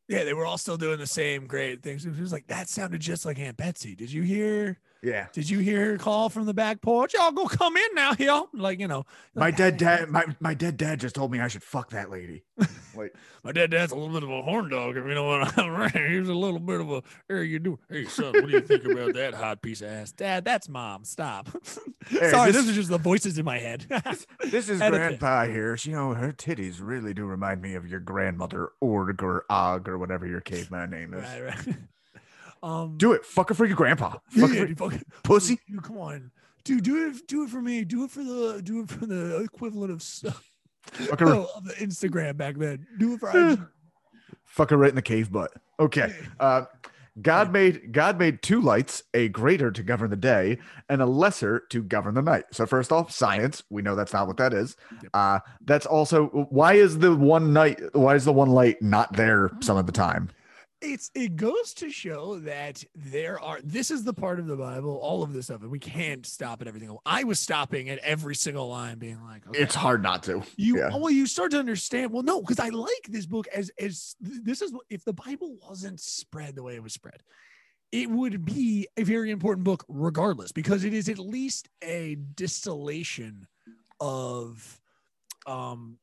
Yeah, 0.09 0.25
they 0.25 0.35
were 0.35 0.47
all 0.47 0.59
still 0.59 0.77
doing 0.77 0.99
the 0.99 1.07
same 1.07 1.47
great 1.47 1.83
things. 1.83 2.07
It 2.07 2.19
was 2.19 2.33
like 2.33 2.47
that 2.47 2.69
sounded 2.69 3.01
just 3.01 3.27
like 3.27 3.39
Aunt 3.39 3.57
Betsy. 3.57 3.95
Did 3.95 4.13
you 4.13 4.23
hear? 4.23 4.79
yeah. 5.03 5.27
Did 5.33 5.51
you 5.51 5.59
hear 5.59 5.85
her 5.85 5.99
call 5.99 6.29
from 6.29 6.47
the 6.47 6.55
back 6.55 6.81
porch? 6.81 7.15
Y'all 7.15 7.33
go 7.33 7.47
come 7.47 7.77
in 7.77 7.95
now, 7.95 8.13
y'all. 8.19 8.49
Like 8.53 8.79
you 8.79 8.89
know, 8.89 9.05
My 9.35 9.47
like, 9.47 9.57
dead 9.57 9.77
dad 9.77 10.09
my, 10.09 10.25
my 10.41 10.55
dead 10.55 10.77
dad 10.77 11.01
just 11.01 11.15
told 11.15 11.33
me 11.33 11.41
I 11.41 11.49
should 11.49 11.63
fuck 11.63 11.91
that 11.91 12.11
lady. 12.11 12.45
Like 12.97 13.15
My 13.45 13.53
dad 13.53 13.71
dad's 13.71 13.93
a 13.93 13.95
little 13.95 14.13
bit 14.13 14.23
of 14.23 14.31
a 14.31 14.43
horn 14.43 14.69
dog, 14.71 14.97
if 14.97 15.05
you 15.05 15.15
know 15.15 15.25
what 15.25 15.59
I'm 15.59 15.71
right. 15.77 15.93
He's 16.11 16.29
a 16.29 16.35
little 16.35 16.59
bit 16.59 16.81
of 16.81 16.91
a 16.91 17.03
hey, 17.29 17.45
you 17.45 17.59
do 17.59 17.79
hey 17.91 18.05
son, 18.07 18.33
what 18.33 18.47
do 18.47 18.51
you 18.53 18.61
think 18.61 18.85
about 18.85 19.15
that 19.15 19.35
hot 19.35 19.63
piece 19.63 19.81
of 19.83 19.89
ass? 19.89 20.13
Dad, 20.13 20.45
that's 20.45 20.69
mom. 20.69 21.05
Stop. 21.05 21.49
Hey, 22.09 22.31
Sorry, 22.31 22.53
this- 22.53 22.63
this 22.63 22.71
is 22.71 22.77
just 22.77 22.89
the 22.89 22.99
voices 22.99 23.37
in 23.37 23.45
my 23.45 23.59
head. 23.59 23.85
This 24.49 24.69
is 24.69 24.79
Grandpa 24.79 25.47
here. 25.47 25.77
You 25.83 25.91
know, 25.93 26.15
her 26.15 26.33
titties 26.33 26.77
really 26.81 27.13
do 27.13 27.25
remind 27.25 27.61
me 27.61 27.75
of 27.75 27.89
your 27.91 27.99
grandmother, 27.99 28.71
Org 28.81 29.25
or 29.25 29.45
Og 29.51 29.89
or 29.89 29.99
whatever 29.99 30.25
your 30.25 30.41
caveman 30.41 30.91
name 30.91 31.15
is. 31.15 31.25
right, 31.25 31.43
right. 31.67 31.77
Um 32.63 32.97
Do 32.97 33.13
it. 33.13 33.25
Fuck 33.25 33.49
her 33.49 33.55
for 33.57 33.67
your 33.67 33.77
grandpa. 33.77 34.19
Fuck 34.31 34.51
yeah, 34.53 34.61
for 34.61 34.67
dude, 34.67 34.79
fuck- 34.79 34.95
pussy. 35.25 35.59
Dude, 35.69 35.83
come 35.83 35.99
on. 35.99 36.31
Dude, 36.65 36.85
do 36.85 37.09
it 37.09 37.27
do 37.27 37.43
it 37.45 37.51
for 37.51 37.61
me. 37.61 37.85
Do 37.85 38.05
it 38.05 38.11
for 38.13 38.23
the 38.25 38.61
do 38.63 38.83
it 38.83 38.89
for 38.89 39.05
the 39.07 39.39
equivalent 39.43 39.91
of 39.93 40.01
s- 40.99 41.07
Fuck 41.09 41.21
her, 41.21 41.27
oh, 41.29 41.49
the 41.65 41.75
Instagram 41.75 42.37
back 42.37 42.57
then. 42.57 42.87
Do 42.99 43.15
it 43.15 43.21
for 43.21 43.31
IG. 43.31 43.61
fuck 44.45 44.71
her 44.71 44.77
right 44.77 44.91
in 44.91 44.97
the 44.97 45.03
cave 45.03 45.31
butt. 45.31 45.53
Okay. 45.79 46.15
Uh, 46.41 46.65
God 47.23 47.51
made 47.51 47.93
God 47.93 48.19
made 48.19 48.43
two 48.43 48.61
lights, 48.61 49.03
a 49.15 49.29
greater 49.29 49.71
to 49.71 49.83
govern 49.83 50.11
the 50.11 50.17
day 50.17 50.59
and 50.91 51.01
a 51.01 51.07
lesser 51.07 51.61
to 51.71 51.83
govern 51.83 52.13
the 52.15 52.21
night. 52.21 52.45
So 52.53 52.67
first 52.67 52.93
off, 52.93 53.11
science. 53.11 53.63
We 53.71 53.81
know 53.81 53.97
that's 53.97 54.13
not 54.13 54.27
what 54.27 54.37
that 54.37 54.53
is. 54.53 54.77
Uh, 55.15 55.41
that's 55.65 55.87
also 55.87 56.27
why 56.51 56.75
is 56.75 56.99
the 56.99 57.15
one 57.17 57.55
night 57.55 57.81
why 57.95 58.17
is 58.17 58.27
the 58.27 58.35
one 58.35 58.51
light 58.51 58.83
not 58.83 59.15
there 59.15 59.51
some 59.61 59.79
of 59.79 59.87
the 59.87 59.93
time? 59.93 60.29
It's 60.83 61.11
it 61.15 61.37
goes 61.37 61.73
to 61.75 61.91
show 61.91 62.39
that 62.41 62.85
there 62.95 63.41
are 63.41 63.59
this 63.65 63.91
is 63.91 64.05
the 64.05 64.13
part 64.13 64.39
of 64.39 64.47
the 64.47 64.57
bible 64.57 64.97
all 64.97 65.23
of 65.23 65.33
this 65.33 65.47
stuff 65.47 65.63
and 65.63 65.71
we 65.71 65.79
can't 65.79 66.27
stop 66.27 66.61
at 66.61 66.69
everything 66.69 66.95
i 67.07 67.25
was 67.25 67.41
stopping 67.41 67.89
at 67.89 67.99
every 67.99 68.35
single 68.35 68.69
line 68.69 68.99
being 68.99 69.23
like 69.25 69.47
okay. 69.49 69.59
It's 69.59 69.75
hard 69.75 70.03
not 70.03 70.23
to. 70.25 70.43
you 70.57 70.79
yeah. 70.79 70.89
well 70.89 71.11
you 71.11 71.27
start 71.27 71.53
to 71.53 71.59
understand 71.59 72.13
well 72.13 72.23
no 72.23 72.41
because 72.41 72.61
i 72.61 72.69
like 72.69 73.07
this 73.09 73.27
book 73.27 73.47
as 73.55 73.71
as 73.81 74.17
this 74.21 74.61
is 74.61 74.73
if 74.91 75.05
the 75.05 75.15
bible 75.15 75.57
wasn't 75.67 75.99
spread 75.99 76.55
the 76.55 76.63
way 76.63 76.75
it 76.75 76.83
was 76.83 76.93
spread 76.93 77.23
it 77.93 78.11
would 78.11 78.45
be 78.45 78.87
a 78.99 79.03
very 79.03 79.31
important 79.31 79.65
book 79.65 79.85
regardless 79.89 80.53
because 80.53 80.85
it 80.85 80.93
is 80.93 81.09
at 81.09 81.19
least 81.19 81.69
a 81.83 82.17
distillation 82.35 83.47
of 83.99 84.81
um 85.47 85.99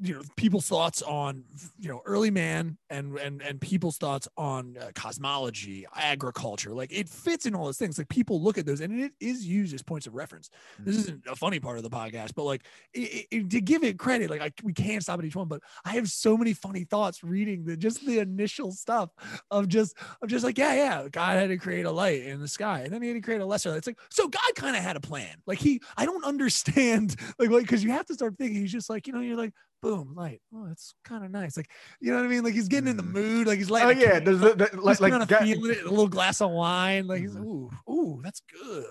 you 0.00 0.14
know 0.14 0.22
people's 0.36 0.68
thoughts 0.68 1.02
on 1.02 1.42
you 1.78 1.88
know 1.88 2.00
early 2.06 2.30
man 2.30 2.78
and 2.88 3.16
and 3.18 3.42
and 3.42 3.60
people's 3.60 3.98
thoughts 3.98 4.28
on 4.36 4.76
uh, 4.80 4.90
cosmology 4.94 5.84
agriculture 5.96 6.72
like 6.72 6.92
it 6.92 7.08
fits 7.08 7.46
in 7.46 7.54
all 7.54 7.64
those 7.64 7.78
things 7.78 7.98
like 7.98 8.08
people 8.08 8.40
look 8.40 8.58
at 8.58 8.64
those 8.66 8.80
and 8.80 9.00
it 9.00 9.12
is 9.20 9.46
used 9.46 9.74
as 9.74 9.82
points 9.82 10.06
of 10.06 10.14
reference 10.14 10.50
this 10.78 10.94
Mm-hmm. 10.98 11.00
isn't 11.00 11.26
a 11.28 11.36
funny 11.36 11.58
part 11.60 11.76
of 11.78 11.82
the 11.82 11.90
podcast 11.90 12.32
but 12.36 12.44
like 12.44 12.64
it, 12.94 13.26
it, 13.30 13.50
to 13.50 13.60
give 13.60 13.82
it 13.82 13.98
credit 13.98 14.30
like 14.30 14.40
I, 14.40 14.52
we 14.62 14.72
can't 14.72 15.02
stop 15.02 15.18
at 15.18 15.24
each 15.24 15.36
one 15.36 15.48
but 15.48 15.60
i 15.84 15.90
have 15.90 16.08
so 16.08 16.36
many 16.36 16.52
funny 16.52 16.84
thoughts 16.84 17.22
reading 17.24 17.64
the 17.64 17.76
just 17.76 18.04
the 18.06 18.20
initial 18.20 18.70
stuff 18.72 19.10
of 19.50 19.68
just 19.68 19.96
of 20.22 20.28
just 20.28 20.44
like 20.44 20.58
yeah 20.58 20.74
yeah 20.74 21.08
god 21.10 21.36
had 21.36 21.48
to 21.48 21.56
create 21.56 21.86
a 21.86 21.90
light 21.90 22.22
in 22.22 22.40
the 22.40 22.48
sky 22.48 22.80
and 22.84 22.92
then 22.92 23.02
he 23.02 23.08
had 23.08 23.14
to 23.14 23.20
create 23.20 23.40
a 23.40 23.46
lesser 23.46 23.70
light. 23.70 23.78
it's 23.78 23.86
like 23.86 23.98
so 24.10 24.28
god 24.28 24.54
kind 24.54 24.76
of 24.76 24.82
had 24.82 24.96
a 24.96 25.00
plan 25.00 25.36
like 25.46 25.58
he 25.58 25.80
i 25.96 26.04
don't 26.04 26.24
understand 26.48 27.16
like 27.38 27.50
like 27.50 27.62
because 27.62 27.82
you 27.82 27.90
have 27.90 28.06
to 28.06 28.14
start 28.14 28.36
thinking 28.38 28.60
he's 28.60 28.72
just 28.72 28.88
like 28.88 29.06
you 29.06 29.12
know 29.12 29.20
you're 29.20 29.36
like 29.36 29.52
boom 29.80 30.14
light. 30.14 30.40
Oh 30.54 30.66
that's 30.66 30.94
kind 31.04 31.24
of 31.24 31.30
nice. 31.30 31.56
Like 31.56 31.70
you 32.00 32.10
know 32.10 32.16
what 32.18 32.24
i 32.26 32.28
mean? 32.28 32.44
Like 32.44 32.54
he's 32.54 32.68
getting 32.68 32.88
in 32.88 32.96
the 32.96 33.02
Mm. 33.02 33.12
mood. 33.12 33.46
Like 33.46 33.58
he's 33.58 33.70
like, 33.70 33.84
Oh 33.84 33.90
yeah, 33.90 34.18
there's 34.20 34.40
the, 34.40 34.54
the, 34.54 34.80
like 34.80 35.00
like 35.00 35.28
feeling 35.28 35.70
it 35.70 35.84
a 35.84 35.88
little 35.90 36.08
glass 36.08 36.40
of 36.40 36.50
wine. 36.50 37.06
Like 37.06 37.20
he's 37.20 37.36
Mhm. 37.36 37.44
ooh 37.44 37.70
ooh 37.90 38.20
that's 38.22 38.40
good. 38.52 38.84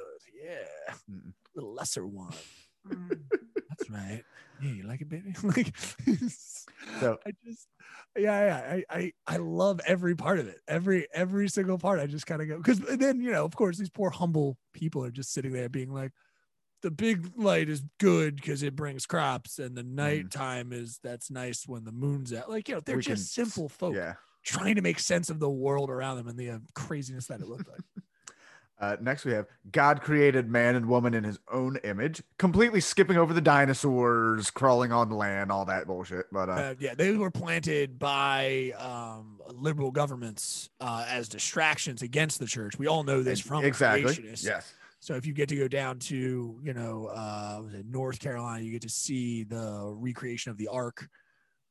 Yeah. 0.44 0.94
Mm. 1.12 1.34
the 1.56 1.62
lesser 1.66 2.06
one. 2.06 2.34
Mm, 2.88 3.20
that's 3.70 3.90
right. 3.90 4.24
Yeah 4.62 4.72
you 4.72 4.84
like 4.88 5.02
it 5.02 5.10
baby? 5.10 5.36
Like 5.44 5.74
So- 7.00 7.18
i 7.26 7.32
just 7.46 7.68
yeah 8.16 8.46
yeah 8.46 8.74
I, 8.76 8.84
I 8.98 9.12
i 9.28 9.38
love 9.38 9.80
every 9.86 10.16
part 10.16 10.40
of 10.40 10.48
it. 10.48 10.60
Every 10.68 11.08
every 11.14 11.50
single 11.50 11.78
part 11.78 12.00
i 12.00 12.08
just 12.08 12.26
kind 12.26 12.42
of 12.42 12.48
go 12.48 12.58
because 12.58 12.80
then 12.80 13.22
you 13.22 13.32
know 13.32 13.46
of 13.46 13.56
course 13.56 13.78
these 13.78 13.90
poor 13.90 14.10
humble 14.10 14.58
people 14.74 15.04
are 15.04 15.12
just 15.12 15.34
sitting 15.34 15.52
there 15.52 15.70
being 15.70 15.92
like 15.92 16.12
the 16.82 16.92
big 16.92 17.32
light 17.36 17.70
is 17.70 17.84
good 18.00 18.36
because 18.36 18.64
it 18.64 18.76
brings 18.76 19.06
crops 19.06 19.60
and 19.60 19.76
the 19.76 19.84
nighttime 19.84 20.72
is 20.72 21.00
that's 21.04 21.32
nice 21.32 21.68
when 21.68 21.84
the 21.84 21.92
moon's 21.92 22.34
out 22.34 22.50
like 22.50 22.68
you 22.70 22.76
know 22.76 22.82
they're 22.82 22.98
Mm-hmm. 22.98 23.12
We 23.12 23.16
can 23.16 23.16
just 23.16 23.34
simple 23.34 23.70
folk 23.70 23.96
yeah. 23.96 24.14
trying 24.44 24.76
to 24.76 24.82
make 24.82 25.00
sense 25.00 25.30
of 25.30 25.40
the 25.40 25.50
world 25.50 25.90
around 25.90 26.18
them 26.18 26.28
and 26.28 26.38
the 26.38 26.52
uh, 26.52 26.60
craziness 26.74 27.28
that 27.28 27.42
it 27.42 27.48
looked 27.48 27.68
like 27.68 27.82
Uh, 28.80 28.96
next, 29.02 29.26
we 29.26 29.32
have 29.32 29.48
God 29.72 30.02
created 30.02 30.52
man 30.52 30.76
and 30.76 30.86
woman 30.86 31.16
in 31.16 31.24
his 31.24 31.40
own 31.52 31.78
image, 31.84 32.22
completely 32.38 32.80
skipping 32.80 33.18
over 33.18 33.34
the 33.34 33.42
dinosaurs 33.42 34.52
crawling 34.52 34.92
on 34.92 35.10
land, 35.10 35.52
all 35.52 35.66
that 35.66 35.88
bullshit. 35.88 36.28
But 36.32 36.50
uh, 36.50 36.52
Uh, 36.52 36.76
yeah, 36.80 36.94
they 36.94 37.14
were 37.14 37.32
planted 37.32 37.98
by 37.98 38.74
um, 38.78 39.40
liberal 39.52 39.90
governments 39.90 40.70
uh, 40.80 41.06
as 41.10 41.28
distractions 41.28 42.04
against 42.04 42.40
the 42.40 42.46
church. 42.46 42.78
We 42.78 42.86
all 42.86 43.04
know 43.04 43.24
this 43.24 43.40
from 43.40 43.66
exactly. 43.66 44.14
creationists. 44.14 44.46
Yes. 44.46 44.72
So 45.08 45.16
if 45.16 45.26
you 45.26 45.32
get 45.32 45.48
to 45.48 45.56
go 45.56 45.70
down 45.70 46.00
to, 46.00 46.60
you 46.62 46.74
know, 46.74 47.06
uh, 47.06 47.62
North 47.90 48.20
Carolina, 48.20 48.62
you 48.62 48.74
get 48.74 48.82
to 48.82 48.90
see 48.90 49.46
the 49.46 49.94
recreation 49.96 50.52
of 50.52 50.58
the 50.58 50.68
Ark, 50.68 51.08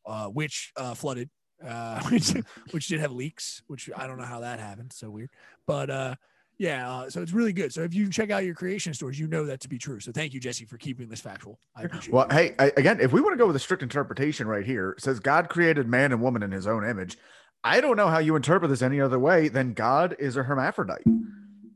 uh, 0.07 0.29
which 0.29 0.72
uh, 0.75 0.94
flooded, 0.94 1.29
uh, 1.62 2.01
which 2.11 2.33
which 2.70 2.88
did 2.88 2.99
have 3.01 3.12
leaks, 3.12 3.62
which 3.66 3.90
I 3.94 4.07
don't 4.07 4.16
know 4.16 4.25
how 4.25 4.40
that 4.40 4.59
happened. 4.59 4.94
So 4.94 5.11
weird, 5.11 5.29
but 5.66 5.90
uh, 5.90 6.14
yeah, 6.57 6.90
uh, 6.90 7.11
so 7.11 7.20
it's 7.20 7.33
really 7.33 7.53
good. 7.53 7.75
So 7.75 7.83
if 7.83 7.92
you 7.92 8.09
check 8.09 8.31
out 8.31 8.42
your 8.42 8.55
creation 8.55 8.94
stores, 8.94 9.20
you 9.20 9.27
know 9.27 9.44
that 9.44 9.61
to 9.61 9.68
be 9.68 9.77
true. 9.77 10.01
So 10.01 10.12
thank 10.12 10.33
you, 10.33 10.40
Jesse, 10.40 10.64
for 10.64 10.79
keeping 10.79 11.07
this 11.07 11.20
factual. 11.20 11.59
I 11.77 11.83
appreciate 11.83 12.14
Well, 12.14 12.29
hey, 12.31 12.55
I, 12.59 12.72
again, 12.79 13.01
if 13.01 13.12
we 13.12 13.20
want 13.20 13.35
to 13.35 13.38
go 13.38 13.46
with 13.46 13.57
a 13.57 13.61
strict 13.61 13.83
interpretation 13.83 14.49
right 14.49 14.64
here, 14.64 14.92
it 14.92 15.03
says 15.03 15.20
God 15.20 15.51
created 15.51 15.87
man 15.87 16.11
and 16.11 16.22
woman 16.22 16.42
in 16.42 16.53
his 16.53 16.66
own 16.66 16.88
image. 16.88 17.18
I 17.62 17.83
don't 17.83 17.99
know 17.99 18.09
how 18.09 18.18
you 18.18 18.35
interpret 18.35 18.70
this 18.70 18.81
any 18.81 18.99
other 18.99 19.18
way 19.18 19.49
than 19.49 19.75
God 19.75 20.16
is 20.18 20.38
a 20.38 20.42
hermaphrodite. 20.42 21.05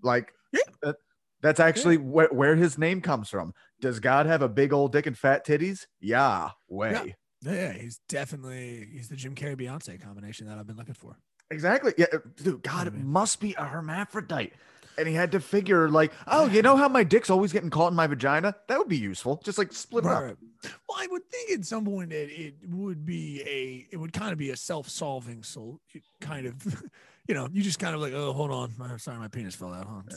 Like, 0.03 0.33
Yeah. 0.55 0.61
that, 0.81 0.97
that's 1.43 1.61
actually 1.61 1.97
where, 1.97 2.29
where 2.29 2.57
his 2.57 2.79
name 2.79 3.01
comes 3.01 3.29
from. 3.29 3.55
Does 3.81 4.01
God 4.01 4.27
have 4.27 4.43
a 4.43 4.49
big 4.49 4.73
old 4.73 4.93
dick 4.93 5.07
and 5.07 5.17
fat 5.17 5.47
titties? 5.47 5.87
Yeah, 6.01 6.51
way. 6.69 6.93
Yeah. 6.93 7.13
Yeah, 7.43 7.73
he's 7.73 8.01
definitely 8.07 8.87
he's 8.93 9.09
the 9.09 9.17
Jim 9.17 9.35
Carrey 9.35 9.57
Beyonce 9.57 9.99
combination 9.99 10.47
that 10.47 10.59
I've 10.59 10.67
been 10.67 10.77
looking 10.77 10.95
for. 10.95 11.17
Exactly. 11.51 11.95
Yeah, 11.97 12.07
dude, 12.37 12.63
God 12.63 12.87
I 12.87 12.91
mean- 12.91 13.07
must 13.07 13.41
be 13.41 13.55
a 13.55 13.65
hermaphrodite. 13.65 14.53
And 14.99 15.09
he 15.09 15.15
had 15.15 15.33
to 15.33 15.41
figure, 15.41 15.89
like, 15.89 16.13
oh, 16.27 16.47
you 16.49 16.61
know 16.61 16.77
how 16.77 16.87
my 16.87 17.05
dick's 17.05 17.31
always 17.31 17.53
getting 17.53 17.71
caught 17.71 17.91
in 17.93 17.97
my 17.97 18.07
vagina? 18.07 18.55
That 18.69 18.77
would 18.79 18.89
be 18.89 18.99
useful. 18.99 19.41
Just 19.43 19.57
like 19.57 19.73
split 19.73 20.05
it 20.05 20.11
up. 20.11 20.37
Well, 20.63 20.99
I 20.99 21.07
would 21.11 21.23
think 21.31 21.53
at 21.53 21.65
some 21.65 21.87
point 21.87 22.11
that 22.11 22.29
it 22.29 22.57
would 22.69 23.07
be 23.07 23.41
a 23.47 23.87
it 23.91 23.97
would 23.97 24.13
kind 24.13 24.31
of 24.33 24.37
be 24.37 24.51
a 24.51 24.57
self-solving 24.57 25.43
so 25.43 25.81
kind 26.21 26.45
of 26.47 26.83
you 27.31 27.35
know, 27.35 27.47
you 27.53 27.63
just 27.63 27.79
kind 27.79 27.95
of 27.95 28.01
like, 28.01 28.13
oh, 28.13 28.33
hold 28.33 28.51
on, 28.51 28.73
my, 28.77 28.97
sorry, 28.97 29.17
my 29.17 29.29
penis 29.29 29.55
fell 29.55 29.73
out, 29.73 29.87
huh? 29.87 30.17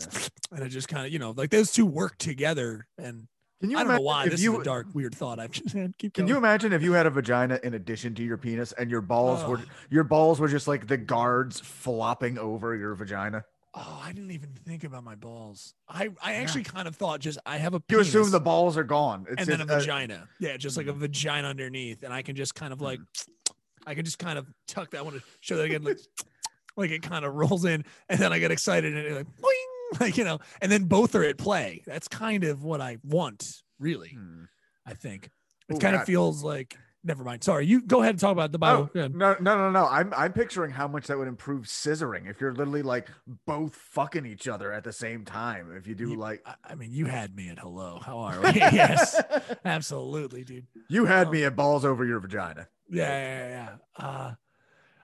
And 0.52 0.63
it 0.63 0.69
just 0.69 0.88
kind 0.88 1.06
of, 1.06 1.13
you 1.13 1.19
know, 1.19 1.30
like 1.30 1.52
those 1.52 1.71
two 1.71 1.86
work 1.86 2.17
together. 2.17 2.88
And 2.97 3.28
Can 3.62 3.69
you 3.69 3.78
I 3.78 3.84
don't 3.84 3.93
know 3.93 4.02
why 4.02 4.28
this 4.28 4.41
you 4.41 4.56
is 4.56 4.62
a 4.62 4.63
dark, 4.63 4.88
weird 4.95 5.13
thought 5.13 5.39
I've 5.39 5.52
just 5.52 5.76
had. 5.76 5.95
Keep 5.99 6.15
Can 6.15 6.28
you 6.28 6.38
imagine 6.38 6.73
if 6.73 6.82
you 6.82 6.93
had 6.93 7.06
a 7.06 7.12
vagina 7.12 7.60
in 7.62 7.76
addition 7.76 8.15
to 8.15 8.23
your 8.23 8.38
penis 8.38 8.71
and 8.71 8.89
your 8.89 9.02
balls 9.02 9.47
were 9.47 9.62
your 9.91 10.04
balls 10.04 10.39
were 10.39 10.47
just 10.47 10.67
like 10.67 10.88
the 10.88 10.97
guards 10.97 11.60
flopping 11.60 12.39
over 12.39 12.76
your 12.76 12.95
vagina? 12.95 13.45
Oh, 13.76 14.02
I 14.04 14.12
didn't 14.12 14.32
even 14.32 14.49
think 14.65 14.84
about 14.84 15.04
my 15.04 15.13
balls. 15.13 15.76
I 15.88 16.10
I 16.19 16.34
actually 16.38 16.63
kind 16.63 16.88
of 16.88 16.95
thought 16.95 17.19
just 17.19 17.38
I 17.45 17.58
have 17.58 17.76
a 17.76 17.82
You 17.89 17.99
assume 17.99 18.32
the 18.32 18.39
balls 18.39 18.76
are 18.76 18.84
gone. 18.84 19.28
It's 19.30 19.39
and 19.39 19.47
then 19.47 19.62
a 19.62 19.71
uh, 19.71 19.78
vagina. 19.78 20.28
Yeah, 20.39 20.58
just 20.58 20.78
like 20.78 20.88
a 20.88 20.93
vagina 20.93 21.47
underneath, 21.47 22.02
and 22.02 22.12
I 22.12 22.23
can 22.23 22.36
just 22.36 22.56
kind 22.56 22.73
of 22.73 22.82
like, 22.82 22.97
Mm-hmm. 22.97 23.54
I 23.86 23.93
can 23.93 24.04
just 24.06 24.17
kind 24.17 24.39
of 24.39 24.47
tuck 24.67 24.91
that. 24.91 24.99
I 24.99 25.02
want 25.02 25.17
to 25.17 25.23
show 25.41 25.58
that 25.58 25.63
again, 25.63 25.84
like, 25.84 25.99
like 26.77 26.91
it 26.91 27.01
kind 27.01 27.25
of 27.25 27.33
rolls 27.33 27.65
in, 27.65 27.83
and 28.09 28.19
then 28.19 28.31
I 28.33 28.39
get 28.39 28.51
excited 28.51 28.95
and 28.95 29.15
like, 29.15 29.27
boing, 29.27 29.99
like 29.99 30.17
you 30.17 30.23
know, 30.23 30.39
and 30.62 30.71
then 30.71 30.86
both 30.86 31.15
are 31.15 31.23
at 31.23 31.38
play. 31.38 31.83
That's 31.86 32.07
kind 32.07 32.43
of 32.43 32.63
what 32.63 32.81
I 32.81 32.97
want, 33.03 33.62
really. 33.79 34.09
hmm. 34.09 34.43
I 34.86 34.93
think 34.93 35.29
it 35.69 35.75
Ooh, 35.75 35.79
kind 35.79 35.95
of 35.95 36.03
feels 36.05 36.43
like. 36.43 36.77
Never 37.05 37.25
mind. 37.25 37.43
Sorry, 37.43 37.65
you 37.65 37.81
go 37.81 37.99
ahead 38.01 38.12
and 38.12 38.19
talk 38.19 38.31
about 38.31 38.53
the 38.53 38.57
Bible. 38.59 38.89
Oh, 38.95 39.07
no, 39.09 39.36
no, 39.38 39.57
no, 39.57 39.69
no. 39.69 39.86
I'm 39.86 40.13
I'm 40.15 40.31
picturing 40.31 40.71
how 40.71 40.88
much 40.88 41.07
that 41.07 41.17
would 41.17 41.27
improve 41.27 41.65
scissoring 41.65 42.29
if 42.29 42.39
you're 42.39 42.53
literally 42.53 42.81
like 42.81 43.09
both 43.45 43.75
fucking 43.75 44.25
each 44.25 44.47
other 44.47 44.71
at 44.71 44.86
the 44.86 44.93
same 44.93 45.25
time. 45.25 45.75
If 45.75 45.86
you 45.86 45.95
do 45.95 46.12
You- 46.12 46.15
like 46.15 46.45
I, 46.63 46.75
mean, 46.75 46.93
you 46.93 47.05
had 47.07 47.36
me 47.36 47.49
at 47.49 47.59
hello. 47.59 47.99
How 48.01 48.19
are 48.19 48.39
we? 48.41 48.51
yes, 48.53 49.21
absolutely, 49.65 50.45
dude. 50.45 50.67
you 50.88 51.03
had 51.03 51.27
Um, 51.27 51.33
me 51.33 51.43
at 51.43 51.57
balls 51.57 51.83
over 51.83 52.05
your 52.05 52.21
vagina. 52.21 52.69
Yeah, 52.89 53.07
yeah, 53.09 53.49
yeah. 53.49 54.05
Uh, 54.05 54.31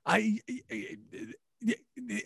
I, 0.06 0.40
I- 0.50 0.62
I- 0.72 0.98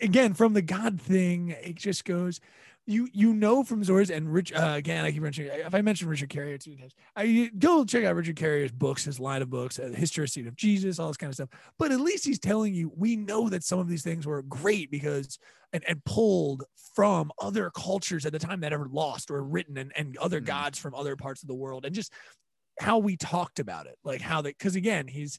again 0.00 0.34
from 0.34 0.52
the 0.52 0.62
God 0.62 1.00
thing, 1.00 1.50
it 1.50 1.76
just 1.76 2.04
goes. 2.04 2.40
You 2.86 3.08
you 3.14 3.32
know 3.32 3.64
from 3.64 3.82
Zords 3.82 4.14
and 4.14 4.30
Rich 4.30 4.52
uh, 4.52 4.74
again. 4.76 5.06
I 5.06 5.10
keep 5.10 5.22
mentioning 5.22 5.50
if 5.54 5.74
I 5.74 5.80
mentioned 5.80 6.10
Richard 6.10 6.28
Carrier 6.28 6.58
two 6.58 6.76
times, 6.76 6.92
I 7.16 7.50
go 7.58 7.82
check 7.86 8.04
out 8.04 8.14
Richard 8.14 8.36
Carrier's 8.36 8.72
books, 8.72 9.04
his 9.04 9.18
line 9.18 9.40
of 9.40 9.48
books, 9.48 9.78
uh, 9.78 9.90
Historicity 9.96 10.46
of 10.46 10.54
Jesus, 10.54 10.98
all 10.98 11.08
this 11.08 11.16
kind 11.16 11.30
of 11.30 11.34
stuff. 11.34 11.48
But 11.78 11.92
at 11.92 12.00
least 12.00 12.26
he's 12.26 12.38
telling 12.38 12.74
you 12.74 12.92
we 12.94 13.16
know 13.16 13.48
that 13.48 13.64
some 13.64 13.78
of 13.78 13.88
these 13.88 14.02
things 14.02 14.26
were 14.26 14.42
great 14.42 14.90
because 14.90 15.38
and, 15.72 15.82
and 15.88 16.04
pulled 16.04 16.64
from 16.94 17.32
other 17.40 17.70
cultures 17.70 18.26
at 18.26 18.32
the 18.32 18.38
time 18.38 18.60
that 18.60 18.74
ever 18.74 18.86
lost 18.92 19.30
or 19.30 19.42
written 19.42 19.78
and, 19.78 19.90
and 19.96 20.18
other 20.18 20.42
Mm. 20.42 20.44
gods 20.46 20.78
from 20.78 20.94
other 20.94 21.16
parts 21.16 21.42
of 21.42 21.48
the 21.48 21.54
world 21.54 21.86
and 21.86 21.94
just 21.94 22.12
how 22.78 22.98
we 22.98 23.16
talked 23.16 23.60
about 23.60 23.86
it 23.86 23.96
like 24.04 24.20
how 24.20 24.42
they 24.42 24.50
because 24.50 24.76
again 24.76 25.08
he's 25.08 25.38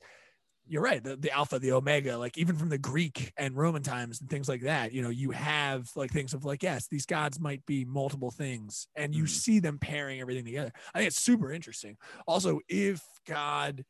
you're 0.68 0.82
right 0.82 1.04
the, 1.04 1.16
the 1.16 1.32
alpha 1.32 1.60
the 1.60 1.72
omega 1.72 2.18
like 2.18 2.38
even 2.38 2.56
from 2.56 2.70
the 2.70 2.78
greek 2.78 3.32
and 3.38 3.56
roman 3.56 3.84
times 3.84 4.20
and 4.22 4.30
things 4.30 4.50
like 4.50 4.62
that 4.62 4.92
you 4.92 5.02
know 5.02 5.10
you 5.10 5.32
have 5.32 5.90
like 5.96 6.12
things 6.12 6.34
of 6.34 6.44
like 6.44 6.64
yes 6.64 6.88
these 6.90 7.06
gods 7.06 7.40
might 7.40 7.64
be 7.66 7.86
multiple 7.86 8.32
things 8.32 8.88
and 8.96 9.14
you 9.14 9.24
Mhm. 9.26 9.30
see 9.30 9.60
them 9.60 9.78
pairing 9.78 10.20
everything 10.22 10.46
together 10.46 10.72
i 10.94 10.98
think 11.00 11.08
it's 11.08 11.22
super 11.22 11.52
interesting 11.52 11.98
also 12.28 12.60
if 12.68 13.02
god 13.28 13.84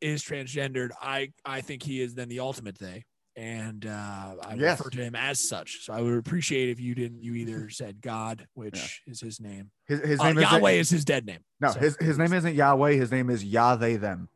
is 0.00 0.22
transgendered 0.22 0.90
i 1.02 1.32
i 1.44 1.60
think 1.60 1.82
he 1.82 2.00
is 2.00 2.14
then 2.14 2.28
the 2.28 2.40
ultimate 2.40 2.78
they 2.78 3.04
and 3.38 3.84
uh, 3.84 4.34
I 4.42 4.54
Yes. 4.54 4.78
refer 4.78 4.88
to 4.88 5.02
him 5.04 5.14
as 5.14 5.46
such. 5.46 5.84
So 5.84 5.92
I 5.92 6.00
would 6.00 6.14
appreciate 6.16 6.70
if 6.70 6.80
you 6.80 6.94
didn't. 6.94 7.22
You 7.22 7.34
either 7.34 7.68
said 7.80 8.00
God, 8.00 8.46
which 8.54 9.02
is 9.06 9.20
his 9.20 9.40
name. 9.42 9.70
His 9.86 10.00
his 10.00 10.20
Uh, 10.20 10.24
name 10.28 10.38
is 10.38 10.42
Yahweh 10.44 10.70
is 10.70 10.88
his 10.88 11.04
dead 11.04 11.26
name. 11.26 11.40
no 11.60 11.70
So- 11.72 11.80
his 11.80 11.96
his 12.00 12.16
name 12.16 12.32
isn't 12.32 12.54
Yahweh. 12.54 12.92
His 12.94 13.10
name 13.10 13.28
is 13.28 13.44
Yah 13.44 13.76
they 13.76 13.96
them. 13.96 14.30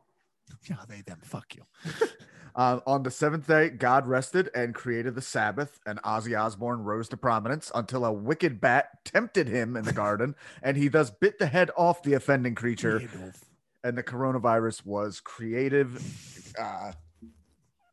Yeah, 0.69 0.77
they 0.87 1.01
them. 1.01 1.19
Fuck 1.23 1.55
you. 1.55 1.63
Uh, 2.55 2.79
on 2.85 3.03
the 3.03 3.11
seventh 3.11 3.47
day, 3.47 3.69
God 3.69 4.07
rested 4.07 4.49
and 4.53 4.75
created 4.75 5.15
the 5.15 5.21
Sabbath, 5.21 5.79
and 5.85 6.01
Ozzy 6.03 6.37
Osbourne 6.37 6.83
rose 6.83 7.07
to 7.09 7.17
prominence 7.17 7.71
until 7.73 8.03
a 8.03 8.11
wicked 8.11 8.59
bat 8.59 9.05
tempted 9.05 9.47
him 9.47 9.77
in 9.77 9.85
the 9.85 9.93
garden, 9.93 10.35
and 10.61 10.75
he 10.75 10.87
thus 10.87 11.09
bit 11.09 11.39
the 11.39 11.47
head 11.47 11.71
off 11.77 12.03
the 12.03 12.13
offending 12.13 12.55
creature, 12.55 13.01
and 13.83 13.97
the 13.97 14.03
coronavirus 14.03 14.85
was 14.85 15.21
creative. 15.21 16.53
Uh, 16.59 16.91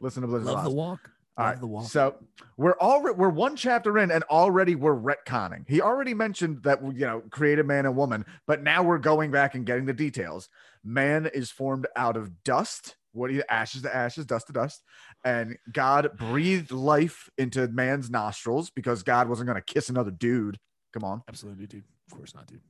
listen 0.01 0.23
to 0.23 0.29
Blizzard. 0.29 0.53
Love 0.53 0.65
the 0.65 0.71
walk. 0.71 1.11
All 1.39 1.45
right, 1.47 1.61
the 1.61 1.67
walk. 1.69 1.87
so 1.87 2.17
we're 2.57 2.77
already 2.81 3.17
we're 3.17 3.29
one 3.29 3.55
chapter 3.55 3.97
in, 3.99 4.11
and 4.11 4.25
already 4.25 4.75
we're 4.75 4.97
retconning. 4.99 5.65
He 5.69 5.81
already 5.81 6.13
mentioned 6.13 6.65
that 6.65 6.83
you 6.83 7.07
know 7.07 7.23
created 7.31 7.65
man 7.65 7.87
and 7.87 7.97
woman, 7.97 8.27
but 8.47 8.63
now 8.63 8.83
we're 8.83 8.99
going 8.99 9.31
back 9.31 9.55
and 9.55 9.65
getting 9.65 9.87
the 9.87 9.93
details. 9.95 10.49
Man 10.85 11.27
is 11.33 11.51
formed 11.51 11.87
out 11.95 12.17
of 12.17 12.43
dust. 12.43 12.97
What 13.13 13.29
do 13.29 13.35
you 13.35 13.43
ashes 13.49 13.83
to 13.83 13.95
ashes, 13.95 14.27
dust 14.27 14.49
to 14.49 14.53
dust, 14.53 14.83
and 15.25 15.57
God 15.73 16.11
breathed 16.19 16.73
life 16.73 17.31
into 17.39 17.67
man's 17.69 18.11
nostrils 18.11 18.71
because 18.71 19.03
God 19.03 19.29
wasn't 19.29 19.47
going 19.47 19.61
to 19.63 19.73
kiss 19.75 19.89
another 19.89 20.11
dude. 20.11 20.59
Come 20.93 21.05
on, 21.05 21.23
Absolutely, 21.29 21.67
dude. 21.67 21.85
Of 22.11 22.17
course 22.17 22.35
not, 22.35 22.47
dude. 22.47 22.61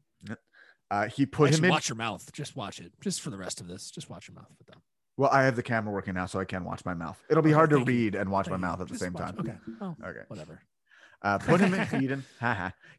uh, 0.91 1.09
he 1.09 1.25
put 1.27 1.49
Actually, 1.49 1.59
him 1.59 1.65
in. 1.67 1.71
watch 1.71 1.89
your 1.89 1.97
mouth. 1.97 2.31
Just 2.33 2.55
watch 2.57 2.81
it. 2.81 2.93
Just 3.01 3.21
for 3.21 3.31
the 3.31 3.37
rest 3.39 3.61
of 3.61 3.67
this, 3.67 3.91
just 3.91 4.11
watch 4.11 4.29
your 4.29 4.35
mouth 4.35 4.51
with 4.59 4.67
them. 4.69 4.81
Well, 5.19 5.29
I 5.31 5.43
have 5.43 5.57
the 5.57 5.63
camera 5.63 5.93
working 5.93 6.15
now, 6.15 6.25
so 6.27 6.39
I 6.41 6.45
can 6.47 6.65
watch 6.65 6.85
my 6.87 6.95
mouth. 6.95 7.23
It'll 7.29 7.43
be 7.43 7.51
Okay, 7.51 7.55
hard 7.57 7.71
to 7.71 7.77
thank 7.77 7.89
you. 7.89 7.95
read 7.95 8.15
and 8.15 8.31
watch 8.31 8.49
my 8.49 8.55
you. 8.57 8.61
mouth 8.63 8.81
at 8.81 8.89
the 8.89 8.97
same 8.97 9.13
watch- 9.13 9.35
time. 9.37 9.41
Okay. 9.41 9.57
Oh, 9.83 9.97
Okay. 10.05 10.21
whatever. 10.29 10.63
Uh, 11.21 11.39
put 11.51 11.61
him 11.61 11.75
in 11.75 12.03
Eden. 12.03 12.25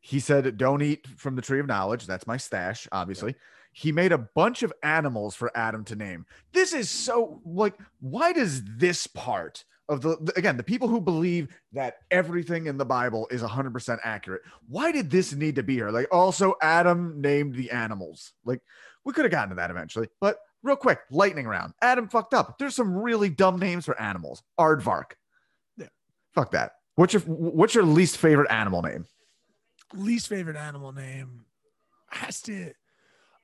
He 0.01 0.19
said, 0.19 0.57
"Don't 0.57 0.81
eat 0.81 1.07
from 1.17 1.35
the 1.37 1.41
tree 1.41 1.59
of 1.61 1.65
knowledge." 1.67 2.05
That's 2.05 2.27
my 2.27 2.35
stash, 2.37 2.87
obviously. 2.91 3.35
He 3.71 3.91
made 3.93 4.11
a 4.11 4.17
bunch 4.17 4.61
of 4.63 4.73
animals 4.83 5.33
for 5.35 5.49
Adam 5.55 5.85
to 5.85 5.95
name. 5.95 6.25
This 6.53 6.73
is 6.73 6.89
so 6.89 7.41
like, 7.45 7.75
why 8.01 8.33
does 8.33 8.61
this 8.65 9.07
part 9.07 9.63
of 9.87 10.01
the 10.01 10.17
the- 10.21 10.37
again 10.37 10.57
the 10.57 10.63
people 10.63 10.89
who 10.89 10.99
believe 10.99 11.47
that 11.71 11.95
everything 12.11 12.65
in 12.67 12.77
the 12.77 12.85
Bible 12.85 13.29
is 13.31 13.41
100% 13.41 13.99
accurate? 14.03 14.41
Why 14.67 14.91
did 14.91 15.09
this 15.09 15.33
need 15.33 15.55
to 15.55 15.63
be 15.63 15.75
here? 15.75 15.89
Like, 15.91 16.07
also 16.11 16.55
Adam 16.61 17.21
named 17.21 17.55
the 17.55 17.71
animals. 17.71 18.33
Like, 18.43 18.59
we 19.05 19.13
could 19.13 19.23
have 19.23 19.31
gotten 19.31 19.49
to 19.51 19.55
that 19.55 19.71
eventually, 19.71 20.09
but 20.19 20.39
real 20.63 20.75
quick, 20.75 20.99
lightning 21.11 21.47
round. 21.47 21.73
Adam 21.81 22.07
fucked 22.09 22.33
up. 22.33 22.57
There's 22.57 22.75
some 22.75 22.95
really 22.97 23.29
dumb 23.29 23.57
names 23.59 23.85
for 23.85 23.99
animals. 23.99 24.43
Aardvark. 24.59 25.11
Yeah. 25.77 25.87
Fuck 26.33 26.51
that. 26.51 26.73
What's 26.95 27.13
your 27.13 27.21
what's 27.23 27.73
your 27.75 27.85
least 27.85 28.17
favorite 28.17 28.51
animal 28.51 28.81
name? 28.81 29.05
Least 29.93 30.27
favorite 30.27 30.57
animal 30.57 30.91
name 30.91 31.45
has 32.11 32.41
to. 32.43 32.73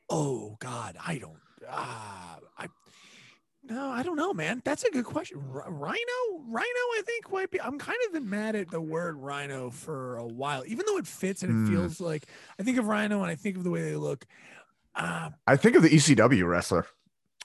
Oh 0.09 0.57
God, 0.59 0.97
I 1.05 1.17
don't. 1.17 1.39
Uh, 1.67 2.35
I. 2.57 2.67
No, 3.67 3.89
I 3.89 4.03
don't 4.03 4.15
know, 4.17 4.31
man. 4.31 4.61
That's 4.63 4.83
a 4.83 4.91
good 4.91 5.05
question. 5.05 5.41
R- 5.51 5.65
rhino, 5.71 6.43
rhino. 6.47 6.65
I 6.67 7.01
think 7.03 7.31
might 7.31 7.49
be. 7.49 7.59
I'm 7.59 7.79
kind 7.79 7.97
of 8.05 8.13
been 8.13 8.29
mad 8.29 8.55
at 8.55 8.69
the 8.69 8.79
word 8.81 9.15
rhino 9.17 9.71
for 9.71 10.17
a 10.17 10.27
while, 10.27 10.63
even 10.67 10.85
though 10.85 10.97
it 10.97 11.07
fits 11.07 11.41
and 11.41 11.51
it 11.51 11.55
Hmm. 11.69 11.73
feels 11.75 11.99
like. 11.99 12.27
I 12.59 12.63
think 12.63 12.77
of 12.77 12.85
rhino 12.85 13.21
and 13.23 13.31
I 13.31 13.35
think 13.35 13.57
of 13.57 13.63
the 13.63 13.71
way 13.71 13.81
they 13.81 13.95
look. 13.95 14.27
Um, 14.95 15.33
I 15.47 15.55
think 15.55 15.75
of 15.75 15.81
the 15.81 15.89
ECW 15.89 16.47
wrestler. 16.47 16.85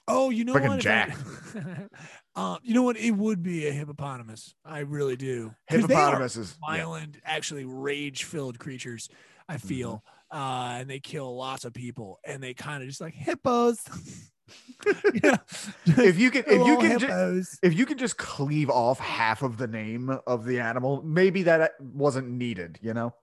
Oh, 0.07 0.29
you 0.29 0.43
know 0.45 0.53
Frickin' 0.53 0.67
what? 0.69 0.79
Jack. 0.79 1.17
I- 1.55 1.87
um, 2.53 2.57
you 2.63 2.73
know 2.73 2.83
what? 2.83 2.97
It 2.97 3.11
would 3.11 3.43
be 3.43 3.67
a 3.67 3.71
hippopotamus. 3.71 4.53
I 4.65 4.79
really 4.79 5.15
do. 5.15 5.53
'Cause 5.69 5.85
they 5.87 5.95
are 5.95 6.11
Hippopotamus 6.19 6.37
yeah. 6.37 6.67
violent, 6.75 7.17
actually 7.23 7.65
rage-filled 7.65 8.59
creatures. 8.59 9.09
I 9.47 9.55
Mm-hmm. 9.55 9.67
feel, 9.67 10.03
uh, 10.31 10.77
and 10.79 10.89
they 10.89 10.99
kill 10.99 11.35
lots 11.35 11.65
of 11.65 11.73
people, 11.73 12.19
and 12.25 12.41
they 12.41 12.53
kind 12.53 12.81
of 12.83 12.87
just 12.89 13.01
like 13.01 13.13
hippos. 13.13 13.79
yeah, 15.23 15.37
If 15.85 16.19
you 16.19 16.31
can, 16.31 16.43
if 16.47 16.65
you 16.67 16.77
can, 16.77 16.99
ju- 16.99 17.07
hippos. 17.07 17.59
if 17.61 17.73
you 17.77 17.85
can 17.85 17.97
just 17.97 18.17
cleave 18.17 18.69
off 18.69 18.99
half 18.99 19.43
of 19.43 19.57
the 19.57 19.67
name 19.67 20.09
of 20.27 20.45
the 20.45 20.59
animal, 20.61 21.01
maybe 21.03 21.43
that 21.43 21.61
uh, 21.61 21.67
wasn't 21.79 22.29
needed. 22.29 22.79
You 22.81 22.93
know, 22.93 23.13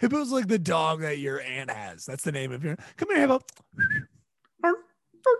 Hippo's 0.00 0.30
like 0.32 0.48
the 0.48 0.58
dog 0.58 1.00
that 1.02 1.18
your 1.18 1.40
aunt 1.40 1.70
has. 1.70 2.04
That's 2.04 2.24
the 2.24 2.32
name 2.32 2.52
of 2.52 2.64
your. 2.64 2.76
Come 2.96 3.08
here, 3.10 3.20
hippo. 3.20 3.40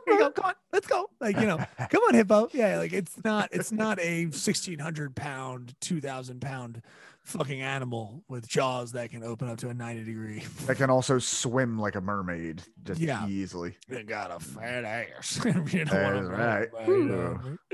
Go. 0.08 0.30
Come 0.30 0.44
on, 0.44 0.54
let's 0.72 0.86
go. 0.86 1.08
Like 1.20 1.36
you 1.38 1.46
know, 1.46 1.58
come 1.78 2.02
on, 2.08 2.14
hippo. 2.14 2.48
Yeah, 2.52 2.78
like 2.78 2.92
it's 2.92 3.22
not. 3.24 3.48
It's 3.52 3.72
not 3.72 3.98
a 4.00 4.30
sixteen 4.30 4.78
hundred 4.78 5.14
pound, 5.14 5.74
two 5.80 6.00
thousand 6.00 6.40
pound, 6.40 6.82
fucking 7.22 7.60
animal 7.60 8.22
with 8.28 8.46
jaws 8.48 8.92
that 8.92 9.10
can 9.10 9.22
open 9.24 9.48
up 9.48 9.58
to 9.58 9.68
a 9.68 9.74
ninety 9.74 10.04
degree. 10.04 10.42
that 10.66 10.76
can 10.76 10.90
also 10.90 11.18
swim 11.18 11.78
like 11.78 11.94
a 11.94 12.00
mermaid 12.00 12.62
just 12.84 13.00
Yeah. 13.00 13.26
easily. 13.28 13.76
They 13.88 14.02
got 14.02 14.30
a 14.30 14.40
fat 14.40 14.84
ass. 14.84 15.40
you 15.44 15.52
know 15.52 15.60
what 15.62 15.94
I'm 15.94 16.26
right. 16.28 16.70
talking 16.72 16.84
about, 16.84 16.88
you 16.88 17.04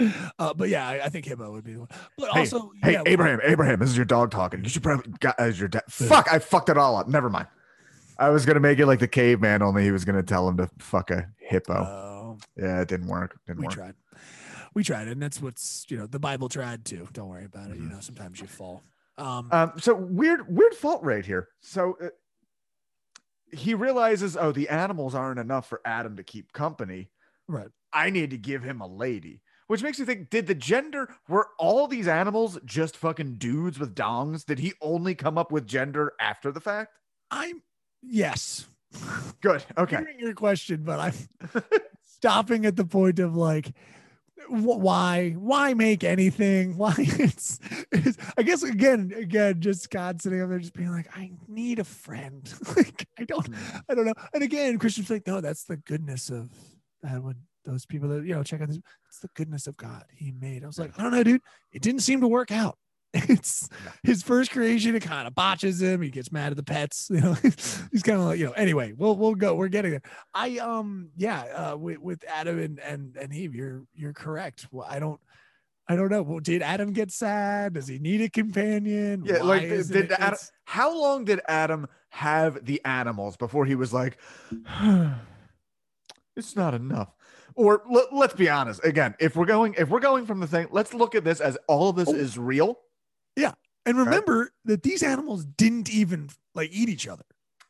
know? 0.01 0.23
Uh, 0.38 0.55
but 0.55 0.68
yeah, 0.68 0.87
I, 0.87 1.05
I 1.05 1.09
think 1.09 1.25
hippo 1.25 1.51
would 1.53 1.64
be 1.64 1.73
the 1.75 1.81
one. 1.81 1.88
But 2.16 2.31
Hey, 2.31 2.40
also, 2.40 2.73
Hey, 2.83 2.92
yeah, 2.92 3.03
Abraham, 3.07 3.40
Abraham, 3.42 3.79
this 3.81 3.88
is 3.90 3.97
your 3.97 4.05
dog 4.07 4.31
talking. 4.31 4.62
You 4.62 4.68
should 4.71 4.83
probably 4.83 5.12
got 5.21 5.38
as 5.38 5.59
your 5.59 5.68
dad. 5.68 5.83
Fuck, 5.88 6.33
I 6.33 6.38
fucked 6.38 6.68
it 6.68 6.77
all 6.79 6.97
up. 6.97 7.09
Never 7.09 7.29
mind. 7.31 7.47
I 8.18 8.31
was 8.31 8.44
gonna 8.44 8.61
make 8.61 8.78
it 8.78 8.87
like 8.87 8.98
the 8.98 9.09
caveman, 9.09 9.62
only 9.62 9.85
he 9.85 9.90
was 9.90 10.04
gonna 10.04 10.22
tell 10.22 10.48
him 10.48 10.57
to 10.57 10.68
fuck 10.78 11.11
a 11.11 11.28
hippo. 11.38 11.74
Oh, 11.74 12.38
yeah, 12.57 12.81
it 12.81 12.88
didn't 12.88 13.07
work. 13.09 13.38
Didn't 13.46 13.61
we 13.61 13.66
work. 13.66 13.74
tried. 13.74 13.94
We 14.74 14.85
tried, 14.85 15.09
and 15.09 15.22
that's 15.22 15.40
what's 15.40 15.87
you 15.88 15.96
know 15.96 16.07
the 16.07 16.18
Bible 16.18 16.48
tried 16.48 16.85
too. 16.85 17.09
Don't 17.12 17.28
worry 17.28 17.44
about 17.44 17.70
it. 17.70 17.76
You 17.76 17.85
know, 17.88 18.00
sometimes 18.00 18.40
you 18.40 18.46
fall. 18.46 18.83
Um, 19.16 19.48
Um, 19.50 19.72
so 19.78 19.94
weird, 19.94 20.54
weird 20.54 20.74
fault 20.74 21.02
rate 21.02 21.26
here. 21.26 21.48
So 21.61 21.96
uh, 22.02 22.09
he 23.50 23.74
realizes, 23.74 24.37
oh, 24.37 24.52
the 24.52 24.68
animals 24.68 25.14
aren't 25.14 25.40
enough 25.40 25.68
for 25.68 25.81
Adam 25.85 26.16
to 26.16 26.22
keep 26.22 26.52
company. 26.52 27.11
right. 27.48 27.68
I 27.92 28.11
need 28.11 28.31
to 28.31 28.38
give 28.38 28.62
him 28.62 28.83
a 28.83 28.87
lady, 28.87 29.40
which 29.66 29.83
makes 29.83 29.98
me 29.98 30.04
think: 30.04 30.28
Did 30.28 30.46
the 30.46 30.54
gender 30.54 31.09
were 31.28 31.48
all 31.59 31.87
these 31.87 32.07
animals 32.07 32.59
just 32.64 32.96
fucking 32.96 33.37
dudes 33.38 33.78
with 33.78 33.94
dongs? 33.94 34.44
Did 34.44 34.59
he 34.59 34.74
only 34.83 35.14
come 35.14 35.38
up 35.38 35.50
with 35.50 35.66
gender 35.66 36.12
after 36.20 36.52
the 36.52 36.61
fact? 36.61 36.98
I'm 37.31 37.62
yes. 38.03 38.67
Good. 39.41 39.65
Okay. 39.77 40.03
Your 40.19 40.35
question, 40.35 40.83
but 40.83 40.99
I'm 41.01 41.63
stopping 42.05 42.67
at 42.67 42.77
the 42.77 42.85
point 42.85 43.19
of 43.19 43.37
like, 43.37 43.73
why, 44.49 45.33
why 45.33 45.75
make 45.75 46.05
anything? 46.05 46.77
Why 46.79 46.95
it's, 46.97 47.61
it's, 47.93 48.17
I 48.39 48.43
guess 48.43 48.63
again, 48.63 49.13
again, 49.15 49.61
just 49.61 49.91
God 49.91 50.23
sitting 50.23 50.41
up 50.41 50.49
there, 50.49 50.59
just 50.59 50.73
being 50.73 50.91
like, 50.91 51.09
I 51.15 51.33
need 51.49 51.81
a 51.81 51.85
friend. 51.85 52.51
like, 52.77 53.07
I 53.19 53.25
don't, 53.25 53.47
hmm. 53.47 53.77
I 53.89 53.95
don't 53.95 54.07
know. 54.07 54.15
And 54.33 54.43
again, 54.43 54.79
Christian's 54.79 55.11
like, 55.11 55.27
no, 55.27 55.41
that's 55.41 55.65
the 55.65 55.77
goodness 55.77 56.31
of 56.31 56.51
that 57.03 57.23
would 57.23 57.37
those 57.65 57.85
people 57.85 58.09
that 58.09 58.25
you 58.25 58.35
know 58.35 58.43
check 58.43 58.63
out 58.63 58.69
this. 58.69 58.79
It's 59.09 59.21
the 59.21 59.29
goodness 59.35 59.67
of 59.67 59.77
God 59.77 60.05
He 60.15 60.33
made. 60.33 60.65
I 60.65 60.67
was 60.67 60.79
like, 60.79 60.99
I 60.99 61.03
don't 61.03 61.13
know, 61.13 61.23
dude. 61.23 61.43
It 61.73 61.83
didn't 61.83 62.01
seem 62.01 62.21
to 62.23 62.29
work 62.29 62.51
out. 62.51 62.79
It's 63.29 63.68
his 64.03 64.23
first 64.23 64.51
creation. 64.51 64.94
It 64.94 65.01
kind 65.03 65.27
of 65.27 65.35
botches 65.35 65.81
him. 65.81 66.03
He 66.03 66.11
gets 66.11 66.31
mad 66.31 66.51
at 66.53 66.57
the 66.57 66.62
pets. 66.62 67.09
You 67.12 67.21
know, 67.21 67.33
he's 67.35 68.03
kind 68.05 68.18
of 68.21 68.27
like, 68.27 68.38
you 68.38 68.47
know. 68.47 68.53
Anyway, 68.53 68.92
we'll 68.97 69.16
we'll 69.16 69.35
go. 69.35 69.55
We're 69.55 69.68
getting 69.68 69.92
there. 69.92 70.03
I 70.35 70.59
um 70.59 71.11
yeah. 71.16 71.40
Uh, 71.73 71.77
with 71.77 71.99
with 71.99 72.25
Adam 72.29 72.59
and 72.59 72.79
and 72.81 73.16
and 73.16 73.33
Eve, 73.33 73.55
you're 73.55 73.85
you're 73.94 74.12
correct. 74.12 74.66
Well, 74.71 74.87
I 74.88 74.99
don't. 74.99 75.21
I 75.90 75.97
don't 75.97 76.11
know. 76.11 76.21
Well, 76.21 76.40
did 76.40 76.61
Adam 76.61 76.92
get 76.92 77.11
sad? 77.11 77.73
Does 77.73 77.88
he 77.88 77.99
need 77.99 78.21
a 78.21 78.29
companion? 78.29 79.23
Yeah, 79.25 79.38
Why 79.40 79.47
like 79.47 79.62
did 79.62 79.90
it- 79.97 80.11
Adam, 80.12 80.38
how 80.66 80.94
long 80.94 81.25
did 81.25 81.40
Adam 81.49 81.87
have 82.11 82.62
the 82.66 82.83
animals 82.85 83.38
before 83.38 83.64
he 83.64 83.75
was 83.75 83.90
like, 83.90 84.18
it's 86.37 86.57
not 86.57 86.75
enough? 86.75 87.09
Or 87.55 87.83
let, 87.90 88.12
let's 88.12 88.35
be 88.35 88.49
honest. 88.49 88.85
Again, 88.85 89.14
if 89.18 89.35
we're 89.35 89.47
going, 89.47 89.75
if 89.79 89.88
we're 89.88 89.99
going 90.01 90.27
from 90.27 90.40
the 90.40 90.47
thing, 90.47 90.68
let's 90.71 90.94
look 90.94 91.14
at 91.14 91.25
this 91.25 91.40
as 91.40 91.57
all 91.66 91.88
of 91.88 91.97
this 91.97 92.09
Oh. 92.09 92.14
is 92.14 92.38
real. 92.38 92.79
And 93.87 93.96
remember 93.96 94.51
that 94.66 94.83
these 94.83 95.03
animals 95.03 95.44
didn't 95.46 95.88
even 95.88 96.29
like 96.55 96.68
eat 96.72 96.88
each 96.90 97.09
other. 97.09 97.24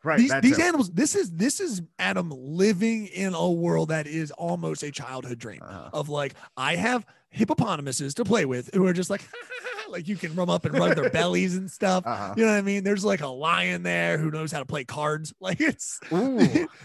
Right. 0.04 0.18
these 0.18 0.32
these 0.42 0.58
animals. 0.58 0.90
This 0.90 1.14
is 1.14 1.30
this 1.32 1.60
is 1.60 1.82
Adam 1.98 2.30
living 2.30 3.06
in 3.06 3.34
a 3.34 3.50
world 3.50 3.88
that 3.90 4.06
is 4.06 4.30
almost 4.32 4.82
a 4.82 4.90
childhood 4.90 5.38
dream 5.38 5.60
Uh-huh. 5.62 5.90
of 5.92 6.08
like 6.08 6.34
I 6.56 6.76
have 6.76 7.04
hippopotamuses 7.30 8.14
to 8.14 8.24
play 8.24 8.44
with 8.46 8.70
who 8.74 8.86
are 8.86 8.92
just 8.92 9.10
like 9.10 9.22
like 9.88 10.06
you 10.08 10.16
can 10.16 10.34
rub 10.34 10.50
up 10.50 10.64
and 10.64 10.76
rub 10.78 10.96
their 10.96 11.10
bellies 11.20 11.56
and 11.56 11.70
stuff. 11.70 12.04
Uh-huh. 12.06 12.34
You 12.36 12.44
know 12.44 12.52
what 12.52 12.58
I 12.58 12.62
mean? 12.62 12.84
There's 12.84 13.04
like 13.04 13.20
a 13.20 13.28
lion 13.28 13.82
there 13.82 14.18
who 14.18 14.30
knows 14.30 14.50
how 14.52 14.58
to 14.60 14.66
play 14.66 14.84
cards. 14.84 15.32
Like 15.40 15.60
it's 15.60 16.00
Ooh. 16.12 16.38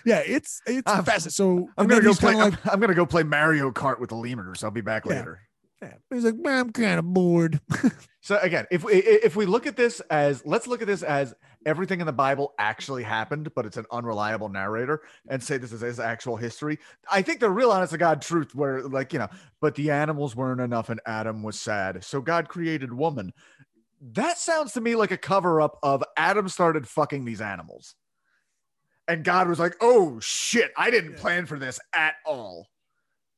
yeah, 0.05 0.19
it's 0.25 0.61
it's 0.67 0.91
I'm- 0.91 1.03
fascinating. 1.05 1.31
So 1.31 1.69
I'm 1.77 1.87
gonna 1.87 2.01
go 2.01 2.13
play. 2.13 2.33
kinda 2.33 2.45
I'm, 2.65 2.71
I'm 2.73 2.79
gonna 2.79 2.93
go 2.95 3.05
play 3.05 3.23
Mario 3.23 3.71
Kart 3.71 3.99
with 3.99 4.09
the 4.09 4.15
lemurs. 4.15 4.63
I'll 4.63 4.71
be 4.71 4.81
back 4.81 5.05
Yeah. 5.05 5.17
later. 5.17 5.39
Yeah. 5.83 5.93
He's 6.09 6.23
like, 6.23 6.35
"Man, 6.35 6.59
I'm 6.59 6.71
kind 6.71 6.99
of 6.99 7.05
bored. 7.05 7.59
So 8.23 8.39
again, 8.41 8.65
if 8.71 8.85
we 8.85 8.93
if 8.93 9.35
we 9.35 9.45
look 9.45 9.67
at 9.67 9.75
this 9.75 9.99
as 10.09 10.45
let's 10.45 10.65
look 10.65 10.81
at 10.81 10.87
this 10.87 11.03
as 11.03 11.33
everything 11.65 11.99
in 11.99 12.05
the 12.05 12.13
Bible 12.13 12.53
actually 12.57 13.03
happened, 13.03 13.53
but 13.53 13.65
it's 13.65 13.75
an 13.75 13.85
unreliable 13.91 14.47
narrator, 14.47 15.01
and 15.27 15.43
say 15.43 15.57
this 15.57 15.73
is 15.73 15.81
his 15.81 15.99
actual 15.99 16.37
history. 16.37 16.79
I 17.11 17.21
think 17.21 17.41
the 17.41 17.49
real 17.49 17.69
honest 17.69 17.91
to 17.91 17.97
God 17.97 18.21
truth, 18.21 18.55
where 18.55 18.81
like 18.83 19.11
you 19.11 19.19
know, 19.19 19.27
but 19.59 19.75
the 19.75 19.91
animals 19.91 20.37
weren't 20.37 20.61
enough, 20.61 20.89
and 20.89 21.01
Adam 21.05 21.43
was 21.43 21.59
sad, 21.59 22.01
so 22.05 22.21
God 22.21 22.47
created 22.47 22.93
woman. 22.93 23.33
That 24.13 24.37
sounds 24.37 24.71
to 24.73 24.81
me 24.81 24.95
like 24.95 25.11
a 25.11 25.17
cover 25.17 25.59
up 25.59 25.77
of 25.83 26.01
Adam 26.15 26.47
started 26.47 26.87
fucking 26.87 27.25
these 27.25 27.41
animals, 27.41 27.93
and 29.05 29.25
God 29.25 29.49
was 29.49 29.59
like, 29.59 29.75
"Oh 29.81 30.21
shit, 30.21 30.71
I 30.77 30.91
didn't 30.91 31.17
plan 31.17 31.45
for 31.45 31.59
this 31.59 31.77
at 31.93 32.15
all." 32.25 32.69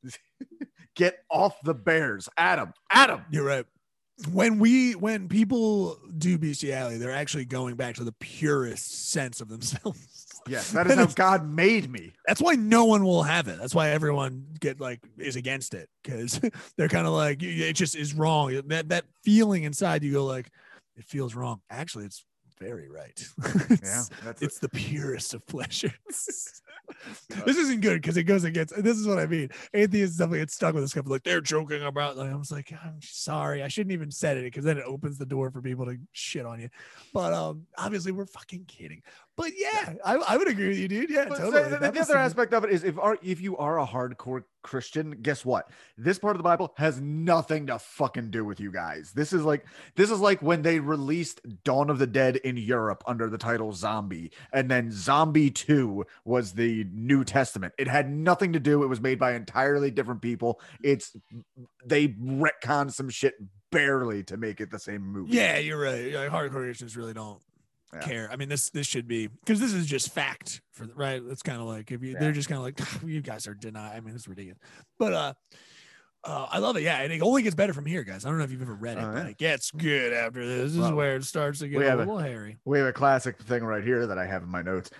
Get 0.96 1.18
off 1.30 1.60
the 1.62 1.74
bears, 1.74 2.28
Adam. 2.36 2.72
Adam. 2.90 3.22
You're 3.30 3.44
right. 3.44 3.66
When 4.32 4.58
we 4.58 4.94
when 4.94 5.28
people 5.28 5.98
do 6.16 6.38
bestiality, 6.38 6.96
they're 6.96 7.12
actually 7.12 7.44
going 7.44 7.76
back 7.76 7.96
to 7.96 8.04
the 8.04 8.12
purest 8.12 9.10
sense 9.10 9.40
of 9.40 9.48
themselves. 9.48 10.22
Yes, 10.48 10.70
that 10.70 10.86
is 10.86 10.94
how 10.94 11.06
God 11.06 11.44
made 11.44 11.90
me. 11.90 12.12
That's 12.24 12.40
why 12.40 12.54
no 12.54 12.84
one 12.84 13.04
will 13.04 13.24
have 13.24 13.48
it. 13.48 13.58
That's 13.58 13.74
why 13.74 13.90
everyone 13.90 14.46
get 14.60 14.80
like 14.80 15.00
is 15.18 15.34
against 15.34 15.74
it 15.74 15.88
because 16.04 16.40
they're 16.76 16.88
kind 16.88 17.04
of 17.04 17.14
like 17.14 17.42
it 17.42 17.72
just 17.72 17.96
is 17.96 18.14
wrong. 18.14 18.60
That 18.68 18.90
that 18.90 19.06
feeling 19.24 19.64
inside 19.64 20.04
you 20.04 20.12
go 20.12 20.24
like 20.24 20.48
it 20.96 21.04
feels 21.04 21.34
wrong. 21.34 21.62
Actually, 21.68 22.04
it's 22.04 22.24
very 22.60 22.88
right. 22.88 23.28
Yeah, 23.44 23.56
it's, 23.70 24.10
that's 24.24 24.42
it's 24.42 24.58
the 24.58 24.68
purest 24.68 25.34
of 25.34 25.44
pleasures. 25.46 26.62
This 27.44 27.56
isn't 27.56 27.80
good 27.80 28.00
because 28.00 28.16
it 28.16 28.24
goes 28.24 28.44
against. 28.44 28.74
This 28.82 28.96
is 28.96 29.06
what 29.06 29.18
I 29.18 29.26
mean. 29.26 29.48
Atheists 29.74 30.16
definitely 30.16 30.40
get 30.40 30.50
stuck 30.50 30.74
with 30.74 30.84
this 30.84 30.92
stuff. 30.92 31.06
Like 31.06 31.22
they're 31.22 31.40
joking 31.40 31.82
about. 31.82 32.16
Like 32.16 32.30
I 32.30 32.36
was 32.36 32.52
like, 32.52 32.72
I'm 32.72 33.00
sorry, 33.00 33.62
I 33.62 33.68
shouldn't 33.68 33.92
even 33.92 34.10
said 34.10 34.36
it 34.36 34.44
because 34.44 34.64
then 34.64 34.78
it 34.78 34.84
opens 34.86 35.18
the 35.18 35.26
door 35.26 35.50
for 35.50 35.60
people 35.60 35.86
to 35.86 35.96
shit 36.12 36.46
on 36.46 36.60
you. 36.60 36.68
But 37.12 37.32
um, 37.32 37.66
obviously 37.76 38.12
we're 38.12 38.26
fucking 38.26 38.64
kidding. 38.66 39.02
But 39.36 39.52
yeah, 39.54 39.94
I, 40.04 40.14
I 40.14 40.36
would 40.38 40.48
agree 40.48 40.68
with 40.68 40.78
you, 40.78 40.88
dude. 40.88 41.10
Yeah, 41.10 41.26
But 41.28 41.36
totally. 41.38 41.64
so 41.64 41.68
the, 41.68 41.90
the 41.90 42.00
other 42.00 42.16
aspect 42.16 42.54
of 42.54 42.64
it 42.64 42.70
is 42.70 42.84
if 42.84 42.98
are 42.98 43.18
if 43.22 43.40
you 43.40 43.56
are 43.58 43.78
a 43.78 43.86
hardcore 43.86 44.44
Christian, 44.62 45.18
guess 45.20 45.44
what? 45.44 45.70
This 45.98 46.18
part 46.18 46.34
of 46.36 46.38
the 46.38 46.42
Bible 46.42 46.72
has 46.78 47.00
nothing 47.02 47.66
to 47.66 47.78
fucking 47.78 48.30
do 48.30 48.46
with 48.46 48.60
you 48.60 48.72
guys. 48.72 49.12
This 49.12 49.34
is 49.34 49.44
like 49.44 49.66
this 49.94 50.10
is 50.10 50.20
like 50.20 50.40
when 50.40 50.62
they 50.62 50.80
released 50.80 51.40
Dawn 51.64 51.90
of 51.90 51.98
the 51.98 52.06
Dead 52.06 52.36
in 52.36 52.56
Europe 52.56 53.04
under 53.06 53.28
the 53.28 53.36
title 53.36 53.72
Zombie, 53.72 54.32
and 54.52 54.70
then 54.70 54.90
Zombie 54.90 55.50
2 55.50 56.06
was 56.24 56.52
the 56.52 56.86
New 56.90 57.22
Testament. 57.22 57.74
It 57.76 57.88
had 57.88 58.10
nothing 58.10 58.54
to 58.54 58.60
do. 58.60 58.82
It 58.82 58.88
was 58.88 59.02
made 59.02 59.18
by 59.18 59.34
entirely 59.34 59.90
different 59.90 60.22
people. 60.22 60.60
It's 60.82 61.14
they 61.84 62.08
retconned 62.08 62.92
some 62.92 63.10
shit 63.10 63.34
barely 63.70 64.22
to 64.24 64.36
make 64.38 64.62
it 64.62 64.70
the 64.70 64.78
same 64.78 65.02
movie. 65.02 65.36
Yeah, 65.36 65.58
you're 65.58 65.78
right. 65.80 66.12
Like, 66.14 66.30
hardcore 66.30 66.62
Christians 66.64 66.96
really 66.96 67.12
don't 67.12 67.40
Yeah. 67.94 68.00
care. 68.00 68.28
I 68.30 68.36
mean, 68.36 68.48
this 68.48 68.70
this 68.70 68.86
should 68.86 69.06
be 69.06 69.28
because 69.28 69.60
this 69.60 69.72
is 69.72 69.86
just 69.86 70.12
fact 70.12 70.60
for 70.72 70.86
the- 70.86 70.94
right. 70.94 71.22
It's 71.30 71.42
kind 71.42 71.60
of 71.60 71.66
like 71.66 71.90
if 71.92 72.02
you 72.02 72.12
Yeah. 72.12 72.18
they're 72.20 72.32
just 72.32 72.48
kind 72.48 72.58
of 72.58 72.64
like 72.64 72.80
you 73.08 73.20
guys 73.22 73.46
are 73.46 73.54
denying. 73.54 73.96
I 73.96 74.00
mean, 74.00 74.14
it's 74.14 74.26
ridiculous. 74.28 74.58
But 74.98 75.12
uh, 75.12 75.34
uh, 76.26 76.46
I 76.50 76.58
love 76.58 76.76
it. 76.76 76.82
Yeah, 76.82 77.00
and 77.02 77.12
it 77.12 77.22
only 77.22 77.42
gets 77.42 77.54
better 77.54 77.72
from 77.72 77.86
here, 77.86 78.02
guys. 78.04 78.24
I 78.24 78.28
don't 78.28 78.38
know 78.38 78.44
if 78.44 78.50
you've 78.50 78.62
ever 78.62 78.74
read 78.74 78.98
it, 78.98 79.04
Oh, 79.04 79.12
but 79.12 79.26
it 79.26 79.38
gets 79.38 79.70
good 79.70 80.12
after 80.12 80.44
this. 80.46 80.72
This 80.72 80.80
Well, 80.80 80.88
is 80.88 80.94
where 80.94 81.16
it 81.16 81.24
starts 81.24 81.60
to 81.60 81.68
get 81.68 81.82
a 81.82 81.84
have 81.90 81.98
a- 81.98 82.02
little 82.02 82.18
hairy. 82.18 82.58
We 82.64 82.78
have 82.78 82.86
a 82.88 82.92
classic 82.92 83.38
thing 83.42 83.62
right 83.64 83.82
here 83.84 84.06
that 84.06 84.18
I 84.18 84.26
have 84.26 84.42
in 84.42 84.48
my 84.48 84.62
notes. 84.62 84.90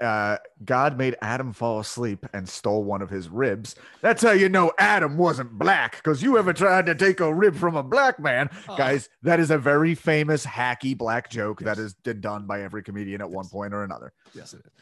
Uh, 0.00 0.38
God 0.64 0.96
made 0.96 1.16
Adam 1.20 1.52
fall 1.52 1.78
asleep 1.80 2.24
and 2.32 2.48
stole 2.48 2.84
one 2.84 3.02
of 3.02 3.10
his 3.10 3.28
ribs. 3.28 3.74
That's 4.00 4.22
how 4.22 4.30
you 4.30 4.48
know 4.48 4.72
Adam 4.78 5.16
wasn't 5.18 5.52
black. 5.58 5.96
Because 5.96 6.22
you 6.22 6.38
ever 6.38 6.52
tried 6.52 6.86
to 6.86 6.94
take 6.94 7.20
a 7.20 7.32
rib 7.34 7.54
from 7.56 7.76
a 7.76 7.82
black 7.82 8.18
man, 8.18 8.48
Oh. 8.68 8.76
guys? 8.76 9.08
That 9.22 9.40
is 9.40 9.50
a 9.50 9.58
very 9.58 9.94
famous 9.94 10.46
hacky 10.46 10.96
black 10.96 11.28
joke 11.30 11.60
that 11.60 11.76
Yes. 11.76 11.78
has 11.78 11.94
been 11.94 12.20
done 12.20 12.46
by 12.46 12.62
every 12.62 12.82
comedian 12.82 13.20
at 13.20 13.28
one 13.28 13.46
point 13.48 13.74
or 13.74 13.82
another. 13.84 14.12
Yes, 14.32 14.54
it 14.54 14.60
is. 14.64 14.72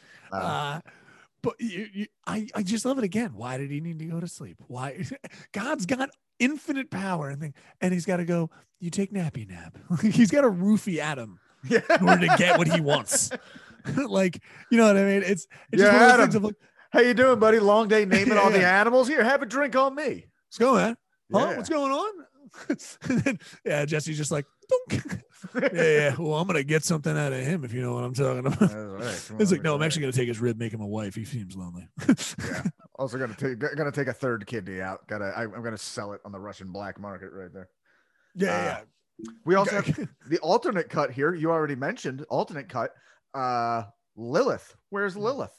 But 1.47 1.61
you, 1.61 1.87
you, 1.93 2.05
I, 2.25 2.47
I 2.53 2.61
just 2.61 2.83
love 2.83 2.97
it 2.97 3.05
again. 3.05 3.31
Why 3.33 3.57
did 3.57 3.71
he 3.71 3.79
need 3.79 3.99
to 3.99 4.05
go 4.05 4.19
to 4.19 4.27
sleep? 4.27 4.57
Why? 4.67 5.05
God's 5.53 5.85
got 5.85 6.09
infinite 6.39 6.91
power 6.91 7.29
and 7.29 7.53
and 7.79 7.93
he's 7.93 8.05
got 8.05 8.17
to 8.17 8.25
go. 8.25 8.49
You 8.79 8.89
take 8.89 9.13
nappy 9.13 9.47
nap. 9.47 9.77
he's 10.01 10.29
got 10.29 10.43
a 10.43 10.49
roofie 10.49 10.97
Adam 10.97 11.39
yeah. 11.67 11.79
in 11.99 12.07
order 12.07 12.27
to 12.27 12.35
get 12.37 12.57
what 12.57 12.67
he 12.67 12.81
wants. 12.81 13.31
like, 14.07 14.41
you 14.69 14.77
know 14.77 14.87
what 14.87 14.97
I 14.97 15.03
mean? 15.03 15.23
It's 15.23 15.47
it's 15.71 15.81
just 15.81 15.83
Yeah, 15.83 15.93
one 15.93 15.95
of 15.95 15.99
those 16.01 16.11
Adam. 16.11 16.25
things 16.25 16.35
of 16.35 16.43
like, 16.43 16.55
How 16.91 16.99
you 16.99 17.13
doing, 17.13 17.39
buddy? 17.39 17.59
Long 17.59 17.87
day 17.87 18.03
naming 18.03 18.37
all 18.37 18.51
the 18.51 18.59
Yeah. 18.59 18.79
animals. 18.81 19.07
Here, 19.07 19.23
have 19.23 19.41
a 19.41 19.45
drink 19.45 19.75
on 19.75 19.95
me. 19.95 20.25
what's 20.47 20.57
going 20.57 20.83
on? 20.83 20.97
Huh? 21.31 21.47
Yeah. 21.51 21.57
What's 21.57 21.69
going 21.69 21.91
on? 21.91 22.25
and 22.69 23.19
then, 23.21 23.39
yeah, 23.65 23.85
Jesse's 23.85 24.17
just 24.17 24.31
like, 24.31 24.45
"Dunk." 24.89 25.21
Yeah, 25.55 25.69
yeah. 25.73 26.15
Well, 26.17 26.35
I'm 26.35 26.47
gonna 26.47 26.63
get 26.63 26.83
something 26.83 27.15
out 27.17 27.33
of 27.33 27.39
him 27.39 27.63
if 27.63 27.73
you 27.73 27.81
know 27.81 27.93
what 27.93 28.03
I'm 28.03 28.13
talking 28.13 28.45
about. 28.45 28.61
Right. 28.61 29.31
It's 29.39 29.51
like, 29.51 29.61
no, 29.63 29.75
I'm 29.75 29.81
actually 29.83 30.01
gonna 30.01 30.11
take 30.13 30.27
his 30.27 30.39
rib, 30.39 30.57
make 30.57 30.73
him 30.73 30.81
a 30.81 30.87
wife. 30.87 31.15
He 31.15 31.25
seems 31.25 31.55
lonely. 31.55 31.87
Yeah. 32.07 32.63
Also 32.99 33.19
gonna 33.19 33.35
take 33.35 33.59
gonna 33.59 33.91
take 33.91 34.07
a 34.07 34.13
third 34.13 34.47
kidney 34.47 34.81
out. 34.81 35.05
Gotta 35.07 35.25
I, 35.25 35.43
I'm 35.43 35.61
gonna 35.63 35.77
sell 35.77 36.13
it 36.13 36.21
on 36.25 36.31
the 36.31 36.39
Russian 36.39 36.71
black 36.71 36.99
market 36.99 37.29
right 37.31 37.53
there. 37.53 37.69
yeah, 38.33 38.79
We 39.45 39.53
yeah. 39.53 39.59
also 39.59 39.75
have 39.81 40.09
the 40.27 40.39
alternate 40.39 40.89
cut 40.89 41.11
here. 41.11 41.35
You 41.35 41.51
already 41.51 41.75
mentioned 41.75 42.25
alternate 42.29 42.69
cut. 42.69 42.91
Uh, 43.35 43.83
Lilith. 44.15 44.75
Where's 44.89 45.13
Hmm. 45.13 45.19
Lilith? 45.21 45.53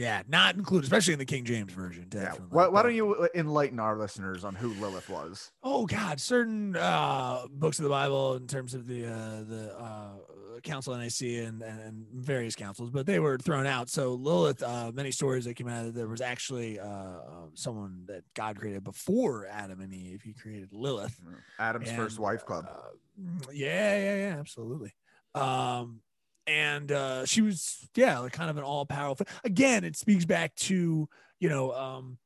Yeah, 0.00 0.22
not 0.28 0.54
included, 0.54 0.84
especially 0.84 1.12
in 1.12 1.18
the 1.18 1.26
King 1.26 1.44
James 1.44 1.74
version. 1.74 2.06
Yeah. 2.10 2.32
Why, 2.48 2.68
why 2.68 2.82
don't 2.82 2.94
you 2.94 3.28
enlighten 3.34 3.78
our 3.78 3.98
listeners 3.98 4.44
on 4.44 4.54
who 4.54 4.72
Lilith 4.80 5.10
was? 5.10 5.52
Oh 5.62 5.84
God, 5.84 6.18
certain 6.18 6.74
uh, 6.74 7.42
books 7.50 7.78
of 7.78 7.82
the 7.82 7.90
Bible, 7.90 8.36
in 8.36 8.46
terms 8.46 8.72
of 8.72 8.86
the 8.86 9.04
uh, 9.04 9.44
the 9.46 9.76
uh, 9.78 10.60
Council 10.62 10.94
of 10.94 11.00
Nicaea 11.00 11.46
and, 11.46 11.60
and, 11.60 11.80
and 11.80 12.06
various 12.14 12.54
councils, 12.54 12.88
but 12.88 13.04
they 13.04 13.18
were 13.18 13.36
thrown 13.36 13.66
out. 13.66 13.90
So 13.90 14.14
Lilith, 14.14 14.62
uh, 14.62 14.90
many 14.94 15.10
stories 15.10 15.44
that 15.44 15.52
came 15.52 15.68
out 15.68 15.84
of 15.84 15.92
there 15.92 16.08
was 16.08 16.22
actually 16.22 16.80
uh, 16.80 16.86
uh, 16.86 17.20
someone 17.52 18.04
that 18.06 18.24
God 18.32 18.56
created 18.56 18.82
before 18.82 19.48
Adam 19.50 19.82
and 19.82 19.92
Eve. 19.92 20.22
He 20.22 20.32
created 20.32 20.70
Lilith. 20.72 21.20
Adam's 21.58 21.92
first 21.92 22.18
wife 22.18 22.46
club. 22.46 22.66
Uh, 22.70 23.50
yeah, 23.52 23.98
yeah, 23.98 24.16
yeah, 24.16 24.36
absolutely. 24.38 24.94
Um, 25.34 26.00
and 26.46 26.90
uh, 26.90 27.24
she 27.26 27.42
was, 27.42 27.88
yeah, 27.94 28.18
like 28.18 28.32
kind 28.32 28.50
of 28.50 28.56
an 28.56 28.64
all 28.64 28.86
powerful. 28.86 29.26
Again, 29.44 29.84
it 29.84 29.96
speaks 29.96 30.24
back 30.24 30.54
to 30.56 31.08
you 31.38 31.48
know 31.48 31.72
um, 31.72 32.18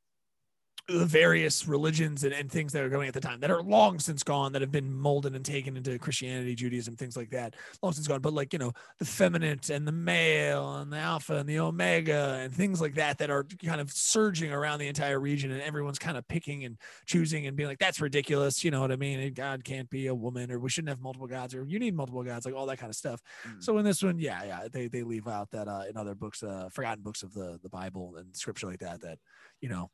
the 0.87 1.07
various 1.07 1.67
religions 1.67 2.25
and, 2.25 2.35
and 2.35 2.53
things 2.53 2.73
that 2.73 2.85
are 2.85 2.91
going 2.91 3.09
at 3.09 3.15
the 3.15 3.21
time 3.21 3.41
that 3.41 3.51
are 3.51 3.63
long 3.63 3.99
since 3.99 4.23
gone, 4.23 4.53
that 4.53 4.61
have 4.61 4.71
been 4.71 4.93
molded 4.93 5.35
and 5.35 5.45
taken 5.45 5.77
into 5.77 5.99
Christianity, 5.99 6.55
Judaism, 6.55 6.95
things 6.95 7.17
like 7.17 7.31
that, 7.31 7.55
long 7.83 7.93
since 7.93 8.07
gone. 8.07 8.21
But 8.21 8.35
like 8.35 8.53
you 8.53 8.59
know, 8.59 8.73
the 8.99 9.07
feminine 9.07 9.61
and 9.71 9.89
the 9.89 9.93
male 9.93 10.77
and 10.77 10.93
the 10.93 10.99
alpha 10.99 11.37
and 11.37 11.49
the 11.49 11.59
omega 11.59 12.39
and 12.43 12.53
things 12.53 12.81
like 12.83 12.95
that 12.97 13.19
that 13.19 13.31
are 13.31 13.47
kind 13.65 13.81
of 13.81 13.91
surging 13.91 14.53
around 14.53 14.79
the 14.79 14.89
entire 14.89 15.19
region, 15.19 15.51
and 15.51 15.63
everyone's 15.63 15.99
kind 15.99 16.19
of 16.19 16.29
picking 16.29 16.65
and 16.65 16.77
choosing 17.07 17.47
and 17.47 17.57
being 17.57 17.69
like, 17.69 17.79
that's 17.79 18.01
ridiculous. 18.01 18.63
You 18.63 18.71
know 18.71 18.83
what 18.83 18.93
I 18.93 18.97
mean? 18.97 19.33
God 19.33 19.65
can't 19.65 19.89
be 19.89 20.09
a 20.09 20.15
woman, 20.15 20.51
or 20.51 20.59
we 20.59 20.69
shouldn't 20.69 20.91
have 20.91 21.01
multiple 21.01 21.29
gods, 21.29 21.55
or 21.55 21.65
you 21.65 21.79
need 21.79 21.95
multiple 21.95 22.23
gods, 22.23 22.45
like 22.45 22.55
all 22.55 22.67
that 22.67 22.79
kind 22.79 22.91
of 22.91 22.97
stuff. 22.97 23.23
Mm. 23.49 23.63
So 23.63 23.79
in 23.79 23.87
this 23.87 24.03
one, 24.03 24.19
yeah, 24.19 24.45
yeah, 24.45 24.69
they 24.71 24.89
they 24.89 25.03
leave 25.03 25.29
out 25.29 25.51
that 25.53 25.67
uh, 25.67 25.85
in 25.89 25.97
other 25.97 26.15
books, 26.15 26.43
uh, 26.43 26.69
forgotten 26.71 27.03
books 27.03 27.23
of 27.23 27.33
the 27.33 27.59
the 27.63 27.71
Bible 27.71 28.17
and 28.19 28.37
scripture 28.37 28.67
like 28.67 28.81
that, 28.81 29.01
that 29.01 29.19
you 29.61 29.71
know, 29.71 29.91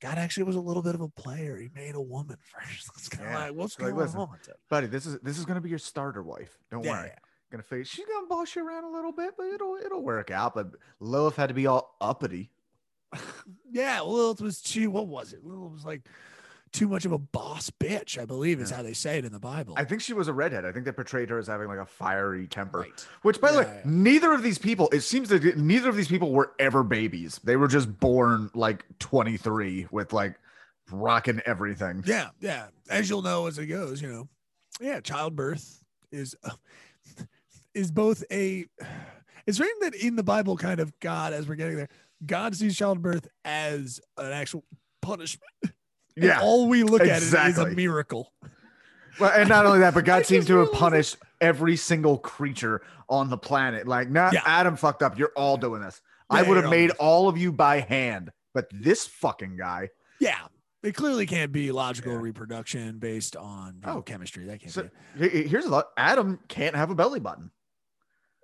God 0.00 0.18
actually 0.18 0.44
was 0.44 0.56
a 0.56 0.60
little 0.60 0.82
bit 0.82 0.94
of 0.94 1.00
a 1.00 1.08
player. 1.08 1.56
He 1.56 1.70
made 1.74 1.94
a 1.94 2.00
woman 2.00 2.36
first. 2.52 2.90
It's 2.96 3.08
kind 3.08 3.26
of 3.26 3.32
Yeah. 3.32 3.38
like 3.46 3.54
what's 3.54 3.78
Like, 3.78 3.90
going 3.94 4.04
listen, 4.04 4.20
on? 4.20 4.38
Buddy, 4.68 4.86
this 4.88 5.06
is 5.06 5.18
this 5.20 5.38
is 5.38 5.44
gonna 5.44 5.60
be 5.60 5.70
your 5.70 5.78
starter 5.78 6.22
wife. 6.22 6.58
Don't 6.70 6.84
Yeah, 6.84 6.92
worry. 7.00 7.08
yeah. 7.08 7.18
Gonna 7.50 7.62
face 7.62 7.88
she's 7.88 8.04
gonna 8.06 8.26
boss 8.26 8.54
you 8.56 8.66
around 8.66 8.84
a 8.84 8.90
little 8.90 9.12
bit, 9.12 9.34
but 9.38 9.46
it'll 9.46 9.76
it'll 9.76 10.02
work 10.02 10.30
out. 10.30 10.54
But 10.54 10.72
Lilith 11.00 11.36
had 11.36 11.48
to 11.48 11.54
be 11.54 11.66
all 11.66 11.96
uppity. 12.00 12.50
Yeah, 13.70 14.00
Lilith 14.00 14.40
was 14.40 14.60
too. 14.62 14.90
What 14.90 15.06
was 15.06 15.32
it? 15.32 15.44
Lilith 15.44 15.72
was 15.72 15.84
like 15.84 16.08
too 16.72 16.88
much 16.88 17.04
of 17.04 17.12
a 17.12 17.18
boss 17.18 17.70
bitch. 17.70 18.18
I 18.20 18.24
believe 18.24 18.60
is 18.60 18.70
Yeah. 18.70 18.78
how 18.78 18.82
they 18.82 18.92
say 18.92 19.18
it 19.18 19.24
in 19.24 19.32
the 19.32 19.38
Bible. 19.40 19.74
I 19.76 19.84
think 19.84 20.02
she 20.02 20.12
was 20.12 20.28
a 20.28 20.32
redhead. 20.32 20.64
I 20.64 20.72
think 20.72 20.84
they 20.84 20.92
portrayed 20.92 21.30
her 21.30 21.38
as 21.38 21.46
having 21.46 21.68
like 21.68 21.78
a 21.78 21.86
fiery 21.86 22.46
temper. 22.46 22.80
Right. 22.80 23.06
Which, 23.22 23.40
by 23.40 23.52
the 23.52 23.58
way, 23.58 23.64
Yeah, 23.64 23.74
yeah. 23.76 23.80
neither 23.84 24.32
of 24.32 24.42
these 24.42 24.58
people, 24.58 24.88
it 24.92 25.00
seems 25.00 25.28
that 25.30 25.56
neither 25.56 25.88
of 25.88 25.96
these 25.96 26.08
people 26.08 26.32
were 26.32 26.52
ever 26.58 26.82
babies. 26.82 27.40
They 27.44 27.56
were 27.56 27.68
just 27.68 27.98
born 28.00 28.50
like 28.54 28.84
23 28.98 29.86
with 29.90 30.12
like 30.12 30.34
rocking 30.90 31.40
everything. 31.46 32.02
Yeah, 32.06 32.30
yeah. 32.40 32.66
As 32.90 33.08
you'll 33.08 33.22
know 33.22 33.46
as 33.46 33.58
it 33.58 33.66
goes, 33.66 34.02
you 34.02 34.08
know, 34.12 34.28
yeah, 34.80 35.00
childbirth 35.00 35.82
is 36.12 36.34
uh, 36.44 36.50
is 37.74 37.90
both 37.90 38.22
a. 38.30 38.66
It's 39.46 39.60
written 39.60 39.76
that 39.82 39.94
in 39.94 40.16
the 40.16 40.24
Bible, 40.24 40.56
kind 40.56 40.80
of 40.80 40.98
God, 40.98 41.32
as 41.32 41.46
we're 41.48 41.54
getting 41.54 41.76
there, 41.76 41.86
God 42.26 42.56
sees 42.56 42.76
childbirth 42.76 43.28
as 43.44 44.00
an 44.18 44.32
actual 44.32 44.64
punishment. 45.02 45.44
And 46.16 46.24
Yeah. 46.24 46.40
all 46.40 46.68
we 46.68 46.82
look 46.82 47.02
at 47.02 47.22
it 47.22 47.22
is 47.22 47.58
a 47.58 47.66
miracle. 47.70 48.32
Well, 49.20 49.30
and 49.34 49.48
not 49.48 49.64
only 49.66 49.78
that, 49.80 49.94
but 49.94 50.04
God 50.04 50.26
seems 50.26 50.46
to 50.46 50.56
have 50.58 50.72
punished 50.72 51.16
every 51.40 51.76
single 51.76 52.18
creature 52.18 52.82
on 53.08 53.30
the 53.30 53.38
planet. 53.38 53.86
Like, 53.86 54.08
not 54.10 54.32
Yeah. 54.32 54.42
Adam 54.44 54.76
fucked 54.76 55.02
up. 55.02 55.18
You're 55.18 55.32
all 55.36 55.56
doing 55.56 55.80
this. 55.82 56.00
I 56.28 56.42
would 56.42 56.56
have 56.56 56.70
made 56.70 56.90
all 56.92 57.28
of 57.28 57.38
you 57.38 57.52
by 57.52 57.80
hand, 57.80 58.30
but 58.52 58.66
this 58.72 59.06
fucking 59.06 59.56
guy. 59.56 59.90
Yeah, 60.18 60.38
it 60.82 60.92
clearly 60.96 61.24
can't 61.24 61.52
be 61.52 61.70
logical 61.70 62.12
Yeah. 62.14 62.18
reproduction 62.20 62.98
based 62.98 63.36
on 63.36 63.80
Oh. 63.84 64.02
chemistry. 64.02 64.44
That 64.46 64.60
can't 64.60 64.72
So 64.72 64.88
be. 65.18 65.46
here's 65.46 65.66
a 65.66 65.70
lot. 65.70 65.90
Adam 65.96 66.40
can't 66.48 66.74
have 66.74 66.90
a 66.90 66.94
belly 66.96 67.20
button. 67.20 67.50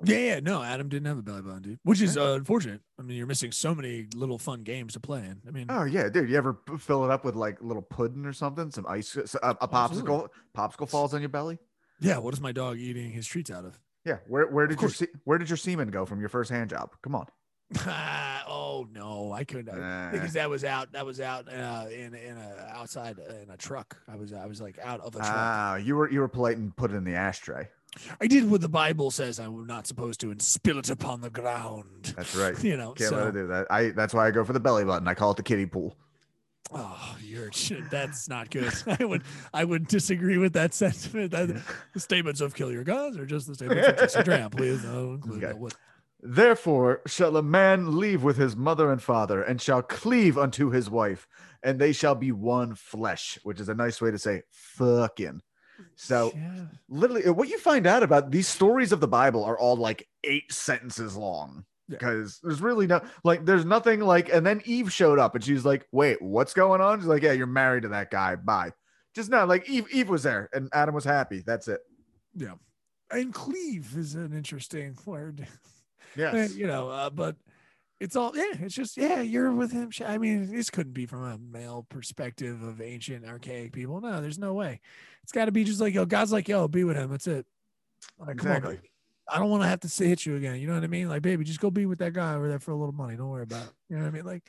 Yeah, 0.05 0.19
yeah, 0.19 0.41
no, 0.41 0.63
Adam 0.63 0.89
didn't 0.89 1.07
have 1.07 1.19
a 1.19 1.23
belly 1.23 1.43
button, 1.43 1.63
dude, 1.63 1.79
which 1.85 2.01
is 2.01 2.17
uh, 2.17 2.33
unfortunate. 2.33 2.81
I 2.99 3.03
mean, 3.03 3.17
you're 3.17 3.27
missing 3.27 3.53
so 3.53 3.75
many 3.75 4.07
little 4.15 4.39
fun 4.39 4.63
games 4.63 4.95
to 4.95 5.01
play 5.01 5.21
in. 5.21 5.41
I 5.47 5.51
mean, 5.51 5.67
Oh 5.69 5.85
yeah, 5.85 6.09
dude. 6.09 6.29
You 6.29 6.37
ever 6.37 6.59
fill 6.79 7.05
it 7.05 7.11
up 7.11 7.25
with 7.25 7.37
like 7.37 7.63
little 7.63 7.83
pudding 7.83 8.25
or 8.27 8.33
something? 8.33 8.71
Some 8.71 8.87
ice, 8.89 9.17
a, 9.17 9.21
a 9.21 9.57
Absolutely. 9.63 10.11
popsicle. 10.13 10.29
Popsicle 10.57 10.89
falls 10.89 11.15
on 11.15 11.21
your 11.21 11.29
belly. 11.29 11.59
yeah, 12.01 12.19
what 12.19 12.35
is 12.35 12.41
my 12.41 12.53
dog 12.53 12.79
eating 12.79 13.11
his 13.13 13.27
treats 13.27 13.51
out 13.51 13.65
of? 13.65 13.79
Yeah. 14.05 14.19
Where 14.27 14.47
where 14.49 14.67
did 14.67 14.81
your 14.81 14.91
se- 14.91 15.13
where 15.25 15.39
did 15.39 15.49
your 15.49 15.57
semen 15.57 15.89
go 15.89 16.05
from 16.05 16.19
your 16.19 16.29
first 16.29 16.51
hand 16.51 16.71
job? 16.71 16.91
Come 17.03 17.15
on. 17.15 17.27
oh 18.49 18.87
no, 18.93 19.33
I 19.33 19.45
couldn't. 19.45 19.79
Nah. 19.79 20.11
because 20.11 20.33
that 20.35 20.51
was 20.51 20.65
out. 20.65 20.93
That 20.93 21.07
was 21.07 21.21
out 21.21 21.49
uh, 21.49 21.87
in 21.91 22.15
in 22.15 22.37
a 22.37 22.73
outside 22.75 23.19
uh, 23.19 23.35
in 23.43 23.51
a 23.51 23.57
truck. 23.57 23.97
I 24.09 24.17
was 24.17 24.33
I 24.33 24.47
was 24.47 24.61
like 24.61 24.79
out 24.83 25.01
of 25.01 25.15
a 25.15 25.19
truck. 25.19 25.31
Ah, 25.33 25.77
you 25.77 25.97
were 25.97 26.11
you 26.11 26.21
were 26.21 26.29
polite 26.29 26.57
and 26.59 26.75
put 26.77 26.91
it 26.91 26.95
in 26.95 27.05
the 27.05 27.15
ashtray. 27.15 27.69
I 28.21 28.27
did 28.27 28.51
what 28.51 28.61
the 28.63 28.69
Bible 28.69 29.11
says 29.11 29.39
I'm 29.39 29.67
not 29.67 29.87
supposed 29.87 30.21
to, 30.21 30.31
and 30.31 30.41
spill 30.41 30.79
it 30.79 30.89
upon 30.91 31.21
the 31.21 31.31
ground. 31.31 32.15
That's 32.17 32.35
right. 32.35 32.55
You 32.65 32.77
know, 32.77 32.93
Can't 32.93 33.11
so 33.11 33.17
let 33.17 33.29
it 33.29 33.33
do 33.33 33.47
that. 33.49 33.67
I 33.71 33.91
that's 33.91 34.15
why 34.15 34.27
I 34.27 34.31
go 34.31 34.45
for 34.45 34.53
the 34.53 34.61
belly 34.61 34.85
button. 34.85 35.07
I 35.09 35.15
call 35.15 35.33
it 35.33 35.37
the 35.37 35.43
kiddie 35.43 35.67
pool. 35.67 35.97
oh, 36.73 37.17
you're 37.23 37.51
that's 37.91 38.29
not 38.29 38.51
good. 38.51 38.73
I 39.01 39.05
would 39.05 39.23
I 39.53 39.65
would 39.65 39.89
disagree 39.89 40.39
with 40.39 40.55
that 40.55 40.73
sentiment. 40.75 41.33
That, 41.33 41.49
the 41.93 42.01
statements 42.01 42.41
of 42.41 42.55
kill 42.55 42.73
your 42.73 42.85
gods 42.85 43.19
or 43.19 43.27
just 43.27 43.47
the 43.47 43.55
statements 43.55 43.89
of 43.89 43.97
Jesse 43.99 44.21
Draham, 44.21 44.51
please. 44.51 44.83
No, 44.85 45.13
include 45.15 45.45
Okay. 45.45 45.59
that. 45.59 45.75
Therefore 46.25 47.03
shall 47.07 47.37
a 47.37 47.43
man 47.43 47.99
leave 47.99 48.23
with 48.23 48.37
his 48.37 48.55
mother 48.57 48.91
and 48.93 49.03
father, 49.03 49.43
and 49.43 49.61
shall 49.61 49.83
cleave 49.83 50.39
unto 50.39 50.71
his 50.71 50.89
wife, 50.89 51.27
and 51.63 51.79
they 51.79 51.93
shall 51.93 52.15
be 52.15 52.31
one 52.33 52.75
flesh, 52.75 53.39
which 53.43 53.59
is 53.61 53.69
a 53.69 53.75
nice 53.75 54.01
way 54.01 54.11
to 54.13 54.19
say 54.19 54.43
fucking. 54.51 55.43
So 55.97 56.33
Yeah. 56.35 56.67
literally, 56.89 57.29
what 57.31 57.49
you 57.49 57.59
find 57.59 57.87
out 57.87 58.03
about 58.03 58.31
these 58.31 58.49
stories 58.49 58.93
of 58.93 59.01
the 59.01 59.09
Bible 59.09 59.45
are 59.45 59.59
all 59.59 59.77
like 59.77 60.07
eight 60.25 60.53
sentences 60.53 61.17
long. 61.17 61.65
Yeah. 61.89 61.99
because 61.99 62.39
there's 62.43 62.61
really 62.63 62.87
no 62.87 63.03
like 63.25 63.45
there's 63.45 63.65
nothing 63.65 64.01
like 64.01 64.33
and 64.33 64.47
then 64.47 64.63
eve 64.65 64.91
showed 64.93 65.19
up 65.19 65.35
and 65.35 65.45
she's 65.45 65.65
like 65.65 65.85
wait 65.91 66.23
what's 66.23 66.55
going 66.55 66.81
on 66.81 67.01
she's 67.01 67.09
like 67.09 67.23
yeah 67.25 67.33
you're 67.33 67.47
married 67.49 67.83
to 67.83 67.89
that 67.89 68.11
guy 68.11 68.37
bye 68.37 68.71
just 69.17 69.29
not 69.31 69.49
like 69.49 69.69
eve 69.69 69.87
eve 69.93 70.09
was 70.09 70.23
there 70.23 70.49
and 70.55 70.71
adam 70.73 70.95
was 70.95 71.05
happy 71.05 71.43
that's 71.45 71.67
it 71.69 71.81
Yeah. 72.35 72.55
And 73.11 73.35
cleave 73.35 73.95
is 73.99 74.15
an 74.15 74.33
interesting 74.33 74.97
word. 75.05 75.47
yes 76.17 76.35
And, 76.35 76.51
you 76.59 76.69
know, 76.69 76.89
uh, 76.89 77.11
but 77.11 77.37
it's 78.03 78.17
all 78.17 78.33
yeah, 78.35 78.55
it's 78.61 78.75
just 78.75 78.97
yeah, 78.97 79.21
you're 79.21 79.53
with 79.53 79.71
him. 79.71 79.91
I 80.05 80.19
mean, 80.19 80.51
this 80.51 80.71
couldn't 80.71 80.93
be 80.93 81.07
from 81.07 81.23
a 81.23 81.39
male 81.39 81.87
perspective 81.89 82.61
of 82.61 82.81
ancient 82.81 83.25
archaic 83.25 83.73
people. 83.73 84.01
No, 84.01 84.21
there's 84.21 84.41
no 84.41 84.55
way. 84.55 84.81
It's 85.23 85.31
got 85.31 85.45
to 85.45 85.53
be 85.53 85.63
just 85.63 85.81
like 85.81 85.95
yo, 85.95 86.05
God's 86.05 86.33
like 86.33 86.49
yo, 86.49 86.67
be 86.67 86.83
with 86.83 86.97
him. 86.97 87.13
That's 87.13 87.29
it. 87.29 87.47
Like, 88.19 88.39
come 88.39 88.51
on, 88.51 88.57
exactly. 88.57 88.81
I 89.29 89.39
don't 89.39 89.51
want 89.51 89.63
to 89.63 89.69
have 89.69 89.81
to 89.81 89.89
say 89.89 90.09
hit 90.09 90.27
you 90.27 90.35
again. 90.35 90.57
You 90.57 90.67
know 90.67 90.75
what 90.75 90.83
I 90.83 90.89
mean? 90.89 91.09
Like, 91.09 91.23
baby, 91.23 91.45
just 91.45 91.61
go 91.61 91.71
be 91.71 91.87
with 91.87 92.01
that 92.01 92.13
guy 92.13 92.35
over 92.35 92.49
there 92.49 92.59
for 92.59 92.73
a 92.73 92.77
little 92.77 92.93
money. 92.93 93.17
Don't 93.17 93.29
worry 93.29 93.45
about 93.45 93.67
it. 93.67 93.73
You 93.89 93.97
know 93.97 94.03
what 94.03 94.09
I 94.09 94.13
mean? 94.13 94.25
Like, 94.25 94.43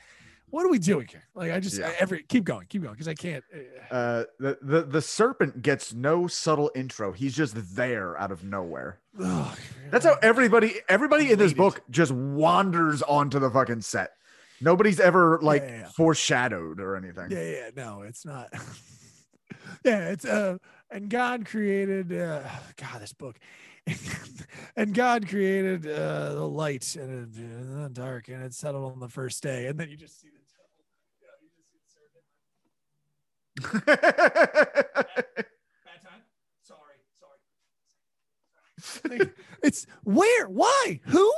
what 0.54 0.64
are 0.66 0.70
we 0.70 0.78
doing 0.78 1.08
here? 1.08 1.24
Like, 1.34 1.52
I 1.52 1.60
just 1.60 1.80
Yeah. 1.80 1.92
Every 2.00 2.22
keep 2.24 2.44
going, 2.44 2.68
keep 2.68 2.84
going, 2.84 2.94
because 2.94 3.08
I 3.08 3.16
can't. 3.16 3.44
uh, 3.92 3.94
uh 3.94 4.24
the, 4.40 4.60
the 4.62 4.84
the 4.84 5.02
serpent 5.02 5.64
gets 5.64 5.94
no 5.94 6.28
subtle 6.28 6.72
intro. 6.76 7.12
He's 7.12 7.36
just 7.36 7.76
there 7.76 8.16
out 8.20 8.32
of 8.32 8.44
nowhere. 8.44 9.00
Ugh, 9.24 9.58
that's 9.90 10.06
how 10.06 10.18
everybody 10.22 10.76
everybody 10.88 11.32
in 11.32 11.40
this 11.40 11.54
book 11.54 11.82
just 11.90 12.12
wanders 12.12 13.02
onto 13.02 13.40
the 13.40 13.50
fucking 13.50 13.82
set. 13.82 14.12
Nobody's 14.62 15.00
ever 15.00 15.40
like 15.42 15.64
Yeah, 15.64 15.78
yeah, 15.80 15.88
foreshadowed 15.88 16.80
or 16.80 16.96
anything. 16.96 17.32
Yeah, 17.32 17.44
yeah, 17.44 17.70
no, 17.76 18.04
it's 18.04 18.24
not. 18.24 18.50
yeah, 19.84 20.10
it's 20.10 20.26
uh, 20.26 20.58
and 20.92 21.10
God 21.10 21.46
created 21.46 22.14
uh, 22.14 22.44
God 22.78 23.02
this 23.02 23.14
book, 23.14 23.40
and 24.76 24.94
God 24.94 25.28
created 25.28 25.88
uh 25.88 26.36
the 26.36 26.48
light 26.48 26.96
and, 26.96 27.36
and 27.36 27.84
the 27.84 27.90
dark, 27.90 28.28
and 28.28 28.44
it 28.44 28.54
settled 28.54 28.92
on 28.92 29.00
the 29.00 29.10
first 29.10 29.42
day, 29.44 29.68
and 29.68 29.80
then 29.80 29.90
you 29.90 29.98
just 29.98 30.22
see 30.22 30.30
the 30.30 30.38
devil. 30.38 30.70
Yeah, 31.22 31.28
you 31.42 31.50
just 31.50 31.68
see 31.68 31.78
the 31.84 31.92
serpent. 31.92 32.24
Bad 33.62 33.86
time. 36.02 36.22
Sorry, 36.64 36.98
sorry. 37.20 37.38
It's 39.62 39.86
where, 40.04 40.48
why, 40.48 41.00
who, 41.06 41.32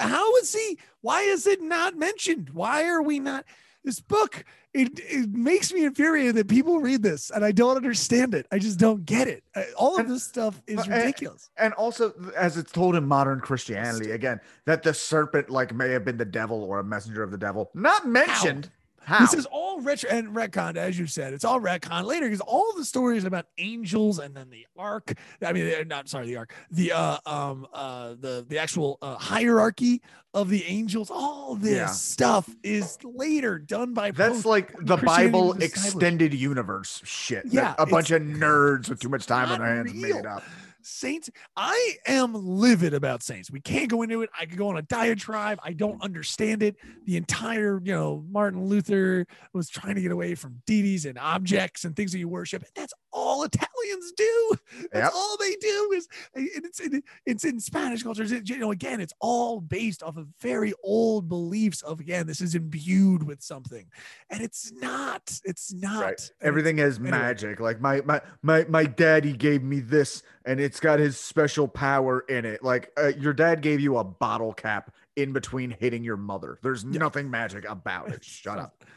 how 0.00 0.34
is 0.36 0.54
he? 0.54 0.78
Why 1.02 1.20
is 1.22 1.46
it 1.46 1.60
not 1.62 1.96
mentioned? 1.96 2.50
Why 2.50 2.84
are 2.88 3.02
we 3.02 3.18
not? 3.20 3.44
This 3.84 4.00
book, 4.00 4.44
it, 4.74 4.98
it 4.98 5.30
makes 5.30 5.72
me 5.72 5.84
infuriated 5.84 6.34
that 6.36 6.48
people 6.48 6.80
read 6.80 7.02
this 7.04 7.30
and 7.30 7.44
I 7.44 7.52
don't 7.52 7.76
understand 7.76 8.34
it. 8.34 8.46
I 8.50 8.58
just 8.58 8.80
don't 8.80 9.04
get 9.06 9.28
it. 9.28 9.44
All 9.76 9.94
of 9.94 10.00
And- 10.00 10.10
this 10.10 10.24
stuff 10.24 10.60
is 10.66 10.78
uh, 10.78 10.82
and- 10.84 10.92
ridiculous. 10.92 11.50
and 11.56 11.72
also 11.74 12.12
as 12.36 12.56
it's 12.56 12.72
told 12.72 12.96
in 12.96 13.06
modern 13.06 13.38
christianity 13.40 14.10
again 14.10 14.40
that 14.64 14.82
the 14.82 14.92
serpent 14.92 15.50
like 15.50 15.72
may 15.72 15.90
have 15.90 16.04
been 16.04 16.16
the 16.16 16.24
devil 16.24 16.64
or 16.64 16.80
a 16.80 16.84
messenger 16.84 17.22
of 17.22 17.30
the 17.30 17.38
devil 17.38 17.70
not 17.74 18.08
mentioned 18.08 18.64
how, 18.64 18.70
This 19.20 19.34
is 19.34 19.46
all 19.46 19.80
retro 19.80 20.10
and 20.10 20.28
retconned, 20.34 20.76
as 20.76 20.98
you 20.98 21.06
said. 21.06 21.32
It's 21.32 21.44
all 21.44 21.60
retconned 21.60 22.04
later 22.04 22.26
because 22.26 22.40
all 22.40 22.72
the 22.76 22.84
stories 22.84 23.24
about 23.24 23.46
angels 23.58 24.18
and 24.18 24.34
then 24.34 24.50
the 24.50 24.66
ark. 24.76 25.12
I 25.42 25.52
mean, 25.52 25.66
they're 25.66 25.84
not 25.84 26.08
sorry, 26.08 26.26
the 26.26 26.36
ark, 26.36 26.52
the 26.70 26.92
uh, 26.92 27.18
um, 27.26 27.66
uh, 27.72 28.14
the 28.18 28.44
the 28.48 28.58
actual 28.58 28.98
uh, 29.02 29.16
hierarchy 29.16 30.02
of 30.34 30.48
the 30.48 30.64
angels. 30.64 31.10
All 31.10 31.54
this 31.54 31.72
Yeah. 31.76 31.86
stuff 31.86 32.48
is 32.62 32.98
later 33.04 33.58
done 33.58 33.94
by. 33.94 34.10
that's 34.10 34.44
like 34.44 34.72
the 34.80 34.96
bible 34.96 35.52
extended 35.54 36.34
universe 36.34 37.00
shit 37.04 37.44
Yeah, 37.46 37.74
a 37.78 37.86
bunch 37.86 38.10
of 38.10 38.22
nerds 38.22 38.88
with 38.88 39.00
too 39.00 39.08
much 39.08 39.26
time 39.26 39.50
on 39.50 39.58
their 39.60 39.68
hands 39.76 39.92
real. 39.92 40.16
made 40.16 40.26
up 40.26 40.42
Saints. 40.86 41.28
I 41.56 41.96
am 42.06 42.32
livid 42.34 42.94
about 42.94 43.22
Saints. 43.22 43.50
We 43.50 43.60
can't 43.60 43.88
go 43.88 44.02
into 44.02 44.22
it. 44.22 44.30
I 44.38 44.46
could 44.46 44.56
go 44.56 44.68
on 44.68 44.76
a 44.76 44.82
diatribe. 44.82 45.58
I 45.62 45.72
don't 45.72 46.00
understand 46.02 46.62
it. 46.62 46.76
The 47.04 47.16
entire, 47.16 47.80
you 47.84 47.92
know, 47.92 48.24
Martin 48.30 48.64
Luther 48.66 49.26
was 49.52 49.68
trying 49.68 49.96
to 49.96 50.00
get 50.00 50.12
away 50.12 50.34
from 50.34 50.62
deities 50.66 51.04
and 51.06 51.18
objects 51.18 51.84
and 51.84 51.94
things 51.96 52.12
that 52.12 52.18
you 52.18 52.28
worship. 52.28 52.62
And 52.62 52.70
that's 52.74 52.94
all 53.12 53.42
Italians 53.44 54.12
do. 54.16 54.54
That's 54.92 55.06
Yep. 55.06 55.12
all 55.14 55.36
they 55.38 55.54
do 55.56 55.90
is 55.94 56.08
and 56.34 56.48
it's 56.64 56.80
in, 56.80 57.02
it's 57.24 57.44
in 57.44 57.58
Spanish 57.60 58.02
culture. 58.02 58.22
It's, 58.22 58.48
You 58.48 58.58
know, 58.58 58.70
again, 58.72 59.00
it's 59.00 59.14
all 59.20 59.60
based 59.60 60.02
off 60.02 60.16
of 60.16 60.28
very 60.40 60.72
old 60.82 61.28
beliefs 61.28 61.82
of 61.82 62.00
again, 62.00 62.26
this 62.26 62.40
is 62.40 62.54
imbued 62.54 63.22
with 63.22 63.42
something. 63.42 63.86
And 64.30 64.40
it's 64.42 64.72
not. 64.72 65.40
It's 65.44 65.72
not. 65.72 66.02
right 66.02 66.30
everything 66.40 66.78
is 66.78 66.96
anyway. 66.98 67.10
magic 67.10 67.60
like 67.60 67.80
my 67.80 68.00
my 68.02 68.20
my 68.42 68.64
my 68.68 68.84
daddy 68.84 69.32
gave 69.32 69.62
me 69.62 69.80
this 69.80 70.22
and 70.46 70.60
it's 70.60 70.80
got 70.80 70.98
his 70.98 71.18
special 71.18 71.68
power 71.68 72.20
in 72.28 72.44
it 72.44 72.62
like 72.62 72.90
uh, 72.96 73.08
your 73.18 73.32
dad 73.34 73.60
gave 73.60 73.80
you 73.80 73.98
a 73.98 74.04
bottle 74.04 74.52
cap 74.54 74.94
in 75.16 75.32
between 75.32 75.70
hitting 75.78 76.02
your 76.04 76.16
mother 76.16 76.58
there's 76.62 76.84
nothing 76.84 77.30
magic 77.30 77.68
about 77.68 78.08
it 78.10 78.24
shut 78.24 78.58
up 78.58 78.84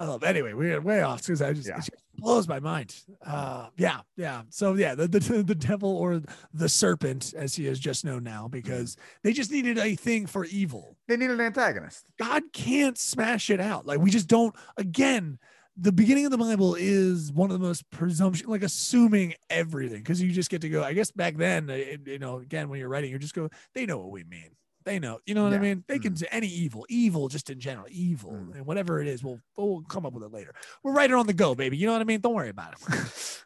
I 0.00 0.04
love. 0.04 0.24
Anyway, 0.24 0.52
we're 0.52 0.80
way 0.80 1.00
off 1.02 1.22
because 1.22 1.40
I 1.40 1.52
just 1.52 1.68
Yeah. 1.68 1.76
just 1.76 1.90
blows 2.16 2.48
my 2.48 2.58
mind. 2.58 2.92
Uh, 3.24 3.68
yeah, 3.76 4.00
yeah. 4.16 4.42
So 4.48 4.74
yeah, 4.74 4.96
the, 4.96 5.06
the 5.06 5.20
the 5.44 5.54
devil 5.54 5.96
or 5.96 6.20
the 6.52 6.68
serpent, 6.68 7.32
as 7.36 7.54
he 7.54 7.68
is 7.68 7.78
just 7.78 8.04
known 8.04 8.24
now, 8.24 8.48
because 8.48 8.96
they 9.22 9.32
just 9.32 9.52
needed 9.52 9.78
a 9.78 9.94
thing 9.94 10.26
for 10.26 10.44
evil. 10.46 10.96
they 11.06 11.16
need 11.16 11.30
an 11.30 11.40
antagonist 11.40 12.04
God 12.18 12.42
can't 12.52 12.98
smash 12.98 13.48
it 13.48 13.60
out. 13.60 13.86
Like 13.86 14.00
we 14.00 14.10
just 14.10 14.26
don't. 14.26 14.56
Again, 14.76 15.38
the 15.80 15.92
beginning 15.92 16.26
of 16.26 16.30
the 16.30 16.38
Bible 16.38 16.74
is 16.78 17.32
one 17.32 17.50
of 17.50 17.58
the 17.58 17.64
most 17.66 17.88
presumption, 17.90 18.48
like 18.48 18.62
assuming 18.62 19.34
everything, 19.48 19.98
because 19.98 20.20
you 20.20 20.30
just 20.30 20.50
get 20.50 20.60
to 20.60 20.68
go. 20.68 20.82
I 20.84 20.92
guess 20.92 21.10
back 21.10 21.36
then, 21.36 21.70
uh, 21.70 21.74
it- 21.74 22.06
you 22.06 22.18
know, 22.18 22.38
again 22.38 22.68
when 22.68 22.78
you're 22.78 22.88
writing, 22.88 23.10
you 23.10 23.18
just 23.18 23.34
go. 23.34 23.48
They 23.74 23.86
know 23.86 23.98
what 23.98 24.10
we 24.10 24.24
mean. 24.24 24.50
They 24.84 24.98
know, 24.98 25.18
you 25.26 25.34
know 25.34 25.44
what 25.44 25.52
I 25.52 25.58
mean. 25.58 25.84
They 25.88 25.98
can 25.98 26.14
do 26.14 26.24
any 26.30 26.46
evil, 26.48 26.86
evil 26.88 27.28
just 27.28 27.50
in 27.50 27.60
general, 27.60 27.86
evil, 27.90 28.32
Mm. 28.32 28.54
and 28.56 28.66
whatever 28.66 29.00
it 29.00 29.08
is, 29.08 29.22
we'll 29.22 29.38
we'll 29.56 29.82
come 29.82 30.06
up 30.06 30.12
with 30.14 30.22
it 30.22 30.32
later. 30.32 30.54
We're 30.82 30.92
writing 30.94 31.16
on 31.16 31.26
the 31.26 31.34
go, 31.34 31.54
baby. 31.54 31.76
You 31.76 31.86
know 31.86 31.92
what 31.92 32.00
I 32.00 32.04
mean? 32.04 32.20
Don't 32.20 32.34
worry 32.34 32.48
about 32.48 32.74
it. 32.74 32.80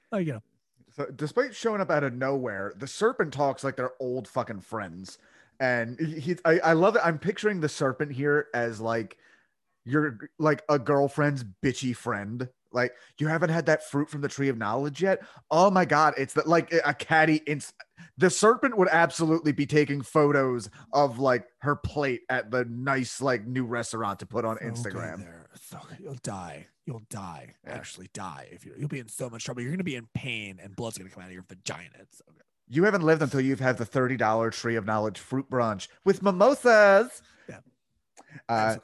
like 0.13 0.27
you 0.27 0.35
know, 0.35 0.43
So 0.93 1.07
despite 1.07 1.55
showing 1.55 1.81
up 1.81 1.91
out 1.91 2.05
of 2.05 2.15
nowhere, 2.15 2.73
the 2.77 2.87
serpent 2.87 3.33
talks 3.33 3.65
like 3.65 3.77
they're 3.77 3.95
old 4.01 4.29
fucking 4.29 4.61
friends. 4.61 5.19
And 5.61 5.99
he- 6.01 6.37
I, 6.45 6.59
I 6.61 6.73
love 6.73 6.95
it. 6.97 7.03
I'm 7.05 7.19
picturing 7.19 7.61
the 7.61 7.69
serpent 7.69 8.13
here 8.13 8.47
as 8.55 8.81
like 8.81 9.19
you're 9.85 10.19
like 10.39 10.63
a 10.69 10.79
girlfriend's 10.79 11.45
bitchy 11.63 11.95
friend. 11.95 12.49
Like 12.73 12.93
you 13.19 13.29
haven't 13.29 13.51
had 13.51 13.67
that 13.67 13.89
fruit 13.89 14.11
from 14.11 14.21
the 14.21 14.29
tree 14.29 14.49
of 14.49 14.59
knowledge 14.59 15.01
yet. 15.01 15.23
Oh 15.51 15.71
my 15.71 15.85
god, 15.85 16.15
it's 16.19 16.35
that 16.35 16.49
like 16.49 16.73
a 16.85 16.93
caddy. 16.93 17.41
Inst- 17.47 17.73
the 18.19 18.29
serpent 18.29 18.77
would 18.77 18.89
absolutely 18.91 19.53
be 19.53 19.65
taking 19.65 20.03
photos 20.03 20.69
of 20.93 21.21
like 21.21 21.47
her 21.59 21.77
plate 21.77 22.23
at 22.29 22.51
the 22.51 22.65
nice 22.69 23.21
like 23.21 23.47
new 23.47 23.65
restaurant 23.65 24.19
to 24.19 24.27
put 24.27 24.45
on 24.45 24.57
Okay, 24.57 24.67
Instagram. 24.67 25.19
there. 25.19 25.47
Fuck, 25.57 25.89
You'll 26.01 26.19
die. 26.25 26.67
You'll 26.85 27.05
die. 27.11 27.55
Yeah. 27.65 27.75
Actually, 27.75 28.09
die 28.13 28.49
if 28.51 28.67
you. 28.67 28.75
You'll 28.77 28.89
be 28.89 28.99
in 28.99 29.09
so 29.09 29.31
much 29.31 29.45
trouble. 29.45 29.63
You're 29.63 29.71
gonna 29.71 29.85
be 29.85 29.95
in 29.95 30.09
pain, 30.13 30.59
and 30.61 30.75
blood's 30.75 30.99
gonna 30.99 31.11
come 31.11 31.23
out 31.23 31.29
of 31.29 31.33
your 31.33 31.45
vagina. 31.49 31.91
It's 32.01 32.19
so 32.19 32.25
good. 32.27 32.43
You 32.69 32.83
haven't 32.85 33.03
lived 33.03 33.23
until 33.23 33.41
you've 33.41 33.61
had 33.61 33.79
the 33.79 33.85
thirty 33.85 34.17
dollar 34.17 34.51
tree 34.51 34.75
of 34.75 34.85
knowledge 34.85 35.21
fruit 35.21 35.49
brunch 35.49 35.87
with 36.05 36.23
mimosas. 36.25 37.23
Yeah. 37.49 37.59
Uh. 38.49 38.77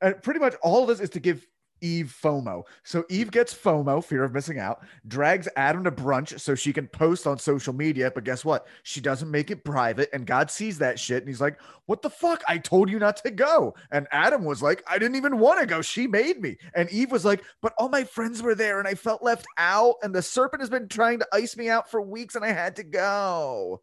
And 0.00 0.22
pretty 0.22 0.40
much 0.40 0.54
all 0.62 0.82
of 0.82 0.88
this 0.88 1.00
is 1.00 1.10
to 1.10 1.20
give 1.20 1.46
Eve 1.80 2.16
FOMO. 2.22 2.64
So 2.84 3.04
Eve 3.08 3.30
gets 3.30 3.54
FOMO, 3.54 4.02
fear 4.02 4.24
of 4.24 4.32
missing 4.32 4.58
out, 4.58 4.84
drags 5.06 5.48
Adam 5.56 5.84
to 5.84 5.90
brunch 5.90 6.38
so 6.40 6.54
she 6.54 6.72
can 6.72 6.88
post 6.88 7.26
on 7.26 7.38
social 7.38 7.72
media. 7.72 8.10
But 8.14 8.24
guess 8.24 8.44
what? 8.44 8.66
She 8.82 9.00
doesn't 9.00 9.30
make 9.30 9.50
it 9.50 9.64
private. 9.64 10.08
And 10.12 10.26
God 10.26 10.50
sees 10.50 10.78
that 10.78 10.98
shit. 10.98 11.22
And 11.22 11.28
he's 11.28 11.40
like, 11.40 11.58
What 11.86 12.02
the 12.02 12.10
fuck? 12.10 12.42
I 12.48 12.58
told 12.58 12.90
you 12.90 12.98
not 12.98 13.16
to 13.18 13.30
go. 13.30 13.74
And 13.90 14.06
Adam 14.10 14.44
was 14.44 14.62
like, 14.62 14.82
I 14.86 14.98
didn't 14.98 15.16
even 15.16 15.38
want 15.38 15.60
to 15.60 15.66
go. 15.66 15.82
She 15.82 16.06
made 16.06 16.40
me. 16.40 16.56
And 16.74 16.90
Eve 16.90 17.12
was 17.12 17.24
like, 17.24 17.42
But 17.60 17.74
all 17.78 17.88
my 17.88 18.04
friends 18.04 18.42
were 18.42 18.54
there 18.54 18.78
and 18.78 18.88
I 18.88 18.94
felt 18.94 19.22
left 19.22 19.46
out. 19.58 19.96
And 20.02 20.14
the 20.14 20.22
serpent 20.22 20.62
has 20.62 20.70
been 20.70 20.88
trying 20.88 21.18
to 21.20 21.28
ice 21.32 21.56
me 21.56 21.68
out 21.68 21.90
for 21.90 22.00
weeks 22.00 22.34
and 22.34 22.44
I 22.44 22.52
had 22.52 22.76
to 22.76 22.84
go. 22.84 23.82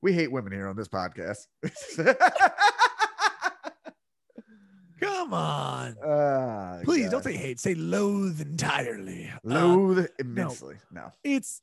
We 0.00 0.12
hate 0.12 0.32
women 0.32 0.52
here 0.52 0.66
on 0.66 0.76
this 0.76 0.88
podcast. 0.88 1.46
Come 5.02 5.34
on. 5.34 5.96
Ah, 6.04 6.78
Please 6.84 7.04
God. 7.06 7.10
don't 7.10 7.24
say 7.24 7.36
hate. 7.36 7.58
Say 7.60 7.74
loathe 7.74 8.40
entirely. 8.40 9.28
Uh, 9.34 9.38
loathe 9.44 10.06
immensely. 10.18 10.76
No. 10.92 11.10
it's 11.24 11.60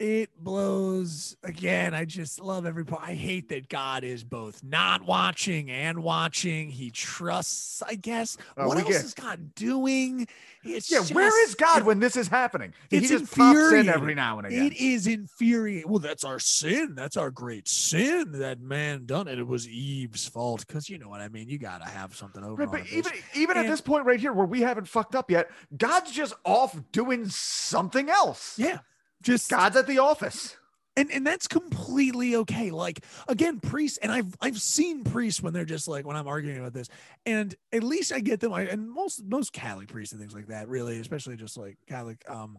it 0.00 0.30
blows 0.42 1.36
again. 1.44 1.94
I 1.94 2.04
just 2.04 2.40
love 2.40 2.66
every 2.66 2.84
part. 2.84 3.02
I 3.02 3.14
hate 3.14 3.48
that 3.50 3.68
God 3.68 4.02
is 4.02 4.24
both 4.24 4.62
not 4.64 5.04
watching 5.04 5.70
and 5.70 6.02
watching. 6.02 6.68
He 6.68 6.90
trusts, 6.90 7.80
I 7.82 7.94
guess. 7.94 8.36
Oh, 8.56 8.66
what 8.66 8.78
else 8.78 8.88
get- 8.88 9.04
is 9.04 9.14
God 9.14 9.54
doing? 9.54 10.26
It's 10.64 10.90
Yeah, 10.90 11.00
where 11.14 11.44
is 11.44 11.50
just- 11.50 11.58
God 11.58 11.84
when 11.84 12.00
this 12.00 12.16
is 12.16 12.26
happening? 12.26 12.72
He 12.90 12.96
it's 12.98 13.08
just 13.08 13.36
pops 13.36 13.72
in 13.72 13.88
every 13.88 14.14
now 14.14 14.38
and 14.38 14.46
again. 14.48 14.66
It 14.66 14.72
is 14.76 15.06
infuriating. 15.06 15.88
Well, 15.88 16.00
that's 16.00 16.24
our 16.24 16.40
sin. 16.40 16.94
That's 16.96 17.16
our 17.16 17.30
great 17.30 17.68
sin. 17.68 18.32
That 18.32 18.60
man 18.60 19.06
done 19.06 19.28
it. 19.28 19.38
It 19.38 19.46
was 19.46 19.68
Eve's 19.68 20.26
fault. 20.26 20.66
Because 20.66 20.88
you 20.88 20.98
know 20.98 21.08
what 21.08 21.20
I 21.20 21.28
mean. 21.28 21.48
You 21.48 21.58
gotta 21.58 21.84
have 21.84 22.16
something 22.16 22.42
over. 22.42 22.64
Right, 22.66 22.82
but 22.84 22.92
even 22.92 23.12
even 23.34 23.56
at 23.56 23.66
this 23.66 23.80
point 23.80 24.06
right 24.06 24.18
here, 24.18 24.32
where 24.32 24.46
we 24.46 24.62
haven't 24.62 24.88
fucked 24.88 25.14
up 25.14 25.30
yet, 25.30 25.50
God's 25.76 26.10
just 26.10 26.34
off 26.44 26.76
doing 26.92 27.28
something 27.28 28.08
else. 28.10 28.58
yeah, 28.58 28.78
just 29.24 29.50
God's 29.50 29.76
at 29.76 29.86
the 29.86 29.98
office. 29.98 30.56
and 30.96 31.10
and 31.10 31.26
that's 31.26 31.48
completely 31.48 32.36
okay. 32.36 32.70
Like 32.70 33.04
again 33.26 33.58
priests 33.58 33.98
and 33.98 34.12
i've 34.12 34.36
i've 34.40 34.60
seen 34.60 35.02
priests 35.02 35.42
when 35.42 35.52
they're 35.52 35.64
just 35.64 35.88
like 35.88 36.06
when 36.06 36.16
i'm 36.16 36.28
arguing 36.28 36.58
about 36.58 36.72
this 36.72 36.88
and 37.26 37.54
at 37.72 37.82
least 37.82 38.12
i 38.12 38.20
get 38.20 38.38
them 38.40 38.52
I, 38.52 38.62
and 38.62 38.88
most 38.88 39.24
most 39.24 39.52
catholic 39.52 39.88
priests 39.88 40.12
and 40.12 40.20
things 40.20 40.34
like 40.34 40.46
that 40.48 40.68
really 40.68 41.00
especially 41.00 41.36
just 41.36 41.56
like 41.56 41.76
catholic 41.88 42.18
um 42.28 42.58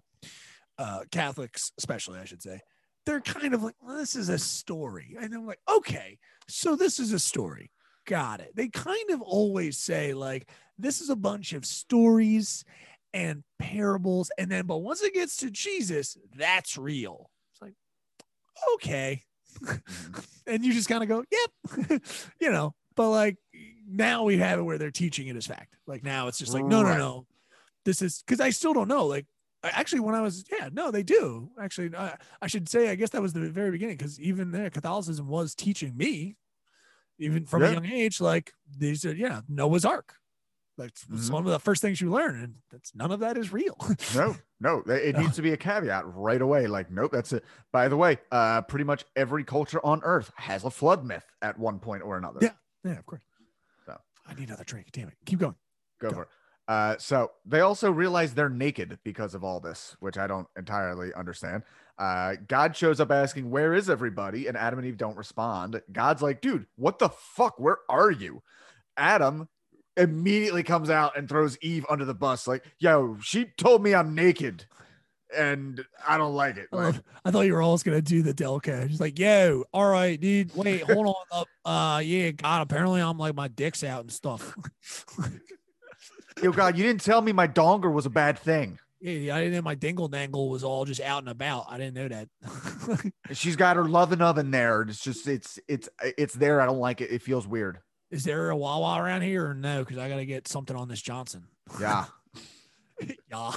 uh 0.77 1.01
catholics 1.11 1.71
especially 1.77 2.19
i 2.19 2.25
should 2.25 2.41
say 2.41 2.59
they're 3.05 3.21
kind 3.21 3.53
of 3.53 3.63
like 3.63 3.75
well, 3.81 3.97
this 3.97 4.15
is 4.15 4.29
a 4.29 4.37
story. 4.39 5.15
And 5.19 5.33
i'm 5.33 5.45
like 5.45 5.61
okay 5.69 6.17
so 6.47 6.75
this 6.75 6.99
is 6.99 7.13
a 7.13 7.19
story. 7.19 7.71
Got 8.05 8.39
it. 8.39 8.55
They 8.55 8.67
kind 8.67 9.09
of 9.09 9.21
always 9.21 9.77
say 9.77 10.13
like 10.13 10.49
this 10.77 11.01
is 11.01 11.09
a 11.09 11.15
bunch 11.15 11.53
of 11.53 11.65
stories 11.65 12.63
and 13.15 13.43
parables 13.59 14.29
and 14.37 14.51
then 14.51 14.65
but 14.65 14.79
once 14.79 15.01
it 15.01 15.13
gets 15.13 15.37
to 15.37 15.49
jesus 15.49 16.17
that's 16.35 16.77
real. 16.77 17.29
It's 17.53 17.61
like 17.61 17.73
okay. 18.75 19.23
Mm-hmm. 19.63 20.19
And 20.47 20.63
you 20.63 20.73
just 20.73 20.87
kind 20.89 21.01
of 21.01 21.09
go 21.09 21.23
yep. 21.31 22.01
You 22.41 22.51
know 22.51 22.75
but 22.95 23.09
like 23.09 23.37
now 23.87 24.23
we 24.23 24.37
have 24.37 24.59
it 24.59 24.63
where 24.63 24.77
they're 24.77 24.91
teaching 24.91 25.27
it 25.27 25.35
as 25.35 25.47
fact. 25.47 25.75
Like 25.87 26.03
now 26.03 26.27
it's 26.27 26.37
just 26.37 26.53
like 26.53 26.65
no 26.65 26.83
no 26.83 26.95
no. 26.97 27.25
This 27.85 28.01
is 28.01 28.21
because 28.25 28.39
i 28.41 28.49
still 28.51 28.73
don't 28.73 28.87
know. 28.87 29.05
Like 29.07 29.25
actually 29.63 30.01
when 30.01 30.13
i 30.13 30.21
was 30.21 30.43
yeah 30.51 30.69
no 30.71 30.91
they 30.91 31.03
do. 31.03 31.49
Actually 31.59 31.95
I, 31.95 32.15
I 32.41 32.47
should 32.47 32.69
say 32.69 32.89
i 32.89 32.95
guess 32.95 33.09
that 33.11 33.21
was 33.21 33.33
the 33.33 33.49
very 33.49 33.71
beginning 33.71 33.97
because 33.97 34.19
even 34.19 34.51
there 34.51 34.69
catholicism 34.69 35.27
was 35.27 35.55
teaching 35.55 35.95
me 35.97 36.35
even 37.17 37.45
from 37.45 37.63
Yeah. 37.63 37.69
a 37.69 37.73
young 37.73 37.85
age 37.87 38.21
like 38.21 38.51
these 38.77 39.01
said 39.01 39.17
yeah 39.17 39.41
noah's 39.49 39.85
ark 39.85 40.13
it's 40.77 41.05
Mhm. 41.05 41.31
one 41.31 41.45
of 41.45 41.51
the 41.51 41.59
first 41.59 41.81
things 41.81 42.01
you 42.01 42.09
learn 42.11 42.35
and 42.35 42.55
that's 42.71 42.93
none 42.95 43.11
of 43.11 43.19
that 43.21 43.37
is 43.37 43.53
real 43.53 43.77
No, 44.15 44.35
no, 44.59 44.79
it 44.87 45.17
needs 45.17 45.35
to 45.37 45.41
be 45.41 45.51
a 45.53 45.57
caveat 45.57 46.03
right 46.13 46.41
away. 46.41 46.67
Like, 46.67 46.91
nope, 46.91 47.11
that's 47.11 47.31
it. 47.33 47.43
By 47.71 47.87
the 47.87 47.97
way, 47.97 48.17
uh, 48.31 48.61
pretty 48.63 48.83
much 48.85 49.05
every 49.15 49.43
culture 49.43 49.79
on 49.85 50.01
Earth 50.03 50.31
has 50.35 50.63
a 50.63 50.69
flood 50.69 51.05
myth 51.05 51.25
at 51.41 51.57
one 51.57 51.79
point 51.79 52.03
or 52.03 52.17
another. 52.17 52.39
Yeah. 52.41 52.53
yeah 52.83 52.99
of 52.99 53.05
course 53.05 53.23
So. 53.85 53.97
i 54.27 54.33
need 54.33 54.47
another 54.49 54.63
drink 54.65 54.87
damn 54.91 55.07
it 55.07 55.15
keep 55.25 55.39
going 55.39 55.55
Go 56.01 56.09
Go. 56.09 56.15
for 56.15 56.21
it. 56.23 56.29
Uh, 56.67 56.97
so 56.97 57.31
they 57.45 57.59
also 57.61 57.91
realize 57.91 58.33
they're 58.33 58.49
naked 58.49 58.97
because 59.03 59.35
of 59.35 59.43
all 59.43 59.59
this, 59.59 59.95
which 59.99 60.17
I 60.17 60.25
don't 60.25 60.47
entirely 60.57 61.13
understand. 61.13 61.61
Uh, 61.99 62.37
God 62.47 62.75
shows 62.75 62.99
up 62.99 63.11
asking, 63.11 63.51
Where 63.51 63.75
is 63.75 63.87
everybody? 63.87 64.47
And 64.47 64.57
Adam 64.57 64.79
and 64.79 64.87
Eve 64.87 64.97
don't 64.97 65.15
respond. 65.15 65.79
God's 65.91 66.23
like, 66.23 66.41
Dude, 66.41 66.65
what 66.75 66.97
the 66.97 67.09
fuck? 67.09 67.59
Where 67.59 67.77
are 67.87 68.09
you? 68.09 68.41
Adam 68.97 69.47
immediately 69.97 70.63
comes 70.63 70.89
out 70.89 71.17
and 71.17 71.27
throws 71.29 71.57
Eve 71.61 71.85
under 71.89 72.05
the 72.05 72.13
bus, 72.13 72.47
like, 72.47 72.63
Yo, 72.79 73.17
she 73.21 73.45
told 73.57 73.83
me 73.83 73.93
I'm 73.95 74.13
naked. 74.15 74.65
And 75.35 75.83
I 76.07 76.17
don't 76.17 76.35
like 76.35 76.55
it. 76.55 76.67
I, 76.71 76.75
Like, 76.75 76.95
I 77.25 77.31
thought 77.31 77.41
you 77.41 77.53
were 77.53 77.61
always 77.61 77.83
gonna 77.83 78.01
do 78.01 78.21
the 78.21 78.33
Delco. 78.33 78.87
Just 78.87 79.01
like, 79.01 79.17
yo, 79.19 79.65
all 79.73 79.89
right, 79.89 80.21
dude. 80.21 80.55
Wait, 80.55 80.83
hold 80.83 81.07
on 81.07 81.15
up. 81.31 81.47
Uh 81.65 81.99
yeah, 82.05 82.29
God, 82.29 82.61
apparently 82.61 83.01
I'm 83.01 83.17
like 83.17 83.33
my 83.35 83.47
dick's 83.47 83.83
out 83.83 84.01
and 84.01 84.11
stuff. 84.11 84.55
Yo, 86.41 86.51
God, 86.51 86.77
you 86.77 86.83
didn't 86.83 87.01
tell 87.01 87.21
me 87.21 87.31
my 87.31 87.47
donger 87.47 87.91
was 87.91 88.05
a 88.05 88.09
bad 88.09 88.37
thing. 88.37 88.77
yeah, 88.99 89.35
I 89.35 89.39
didn't 89.39 89.55
know 89.55 89.61
my 89.61 89.75
dingle 89.75 90.07
dangle 90.07 90.49
was 90.49 90.63
all 90.63 90.85
just 90.85 91.01
out 91.01 91.19
and 91.19 91.29
about. 91.29 91.65
I 91.69 91.77
didn't 91.77 91.95
know 91.95 92.07
that. 92.09 93.11
She's 93.35 93.55
got 93.55 93.77
her 93.77 93.85
loving 93.85 94.21
oven 94.21 94.51
there. 94.51 94.83
It's 94.83 94.99
just, 94.99 95.27
it's, 95.27 95.59
it's, 95.67 95.89
it's 96.01 96.33
there. 96.35 96.61
I 96.61 96.65
don't 96.65 96.79
like 96.79 97.01
it. 97.01 97.09
It 97.11 97.21
feels 97.23 97.47
weird. 97.47 97.79
Is 98.15 98.23
there 98.23 98.49
a 98.49 98.55
Wawa 98.55 99.01
around 99.01 99.23
here 99.23 99.45
or 99.49 99.53
no? 99.53 99.83
Because 99.83 99.97
I 99.97 100.07
gotta 100.07 100.23
get 100.25 100.47
something 100.47 100.75
on 100.75 100.87
this 100.87 101.01
Johnson. 101.01 101.47
Yeah. 101.81 102.05
yeah. 103.29 103.51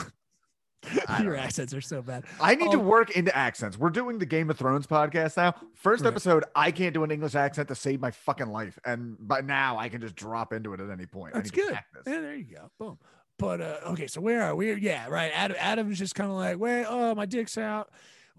Your 1.20 1.36
know. 1.36 1.38
accents 1.38 1.72
are 1.74 1.80
so 1.80 2.02
bad. 2.02 2.24
I 2.40 2.56
need 2.56 2.72
to 2.72 2.80
Um, 2.80 2.86
work 2.86 3.12
into 3.12 3.34
accents. 3.36 3.78
We're 3.78 3.90
doing 3.90 4.18
the 4.18 4.26
Game 4.26 4.50
of 4.50 4.58
Thrones 4.58 4.86
podcast 4.88 5.36
now. 5.36 5.54
First 5.74 6.02
Right. 6.02 6.10
episode, 6.10 6.44
I 6.56 6.72
can't 6.72 6.92
do 6.92 7.04
an 7.04 7.12
English 7.12 7.36
accent 7.36 7.68
to 7.68 7.76
save 7.76 8.00
my 8.00 8.10
fucking 8.10 8.48
life. 8.48 8.80
And 8.84 9.16
by 9.20 9.42
now 9.42 9.78
I 9.78 9.88
can 9.90 10.00
just 10.00 10.16
drop 10.16 10.52
into 10.52 10.72
it 10.74 10.80
at 10.80 10.90
any 10.90 11.06
point. 11.06 11.34
That's 11.34 11.52
good. 11.52 11.72
Yeah, 11.72 12.20
there 12.20 12.34
you 12.34 12.56
go. 12.56 12.70
Boom. 12.80 12.98
But 13.38 13.60
uh, 13.60 13.76
okay, 13.90 14.08
so 14.08 14.20
where 14.20 14.42
are 14.42 14.56
we? 14.56 14.74
Yeah, 14.74 15.06
right. 15.08 15.30
Adam, 15.32 15.56
Adam's 15.60 16.00
just 16.00 16.16
kind 16.16 16.30
of 16.30 16.36
like, 16.36 16.58
wait, 16.58 16.84
oh, 16.88 17.14
my 17.14 17.26
dick's 17.26 17.56
out. 17.56 17.90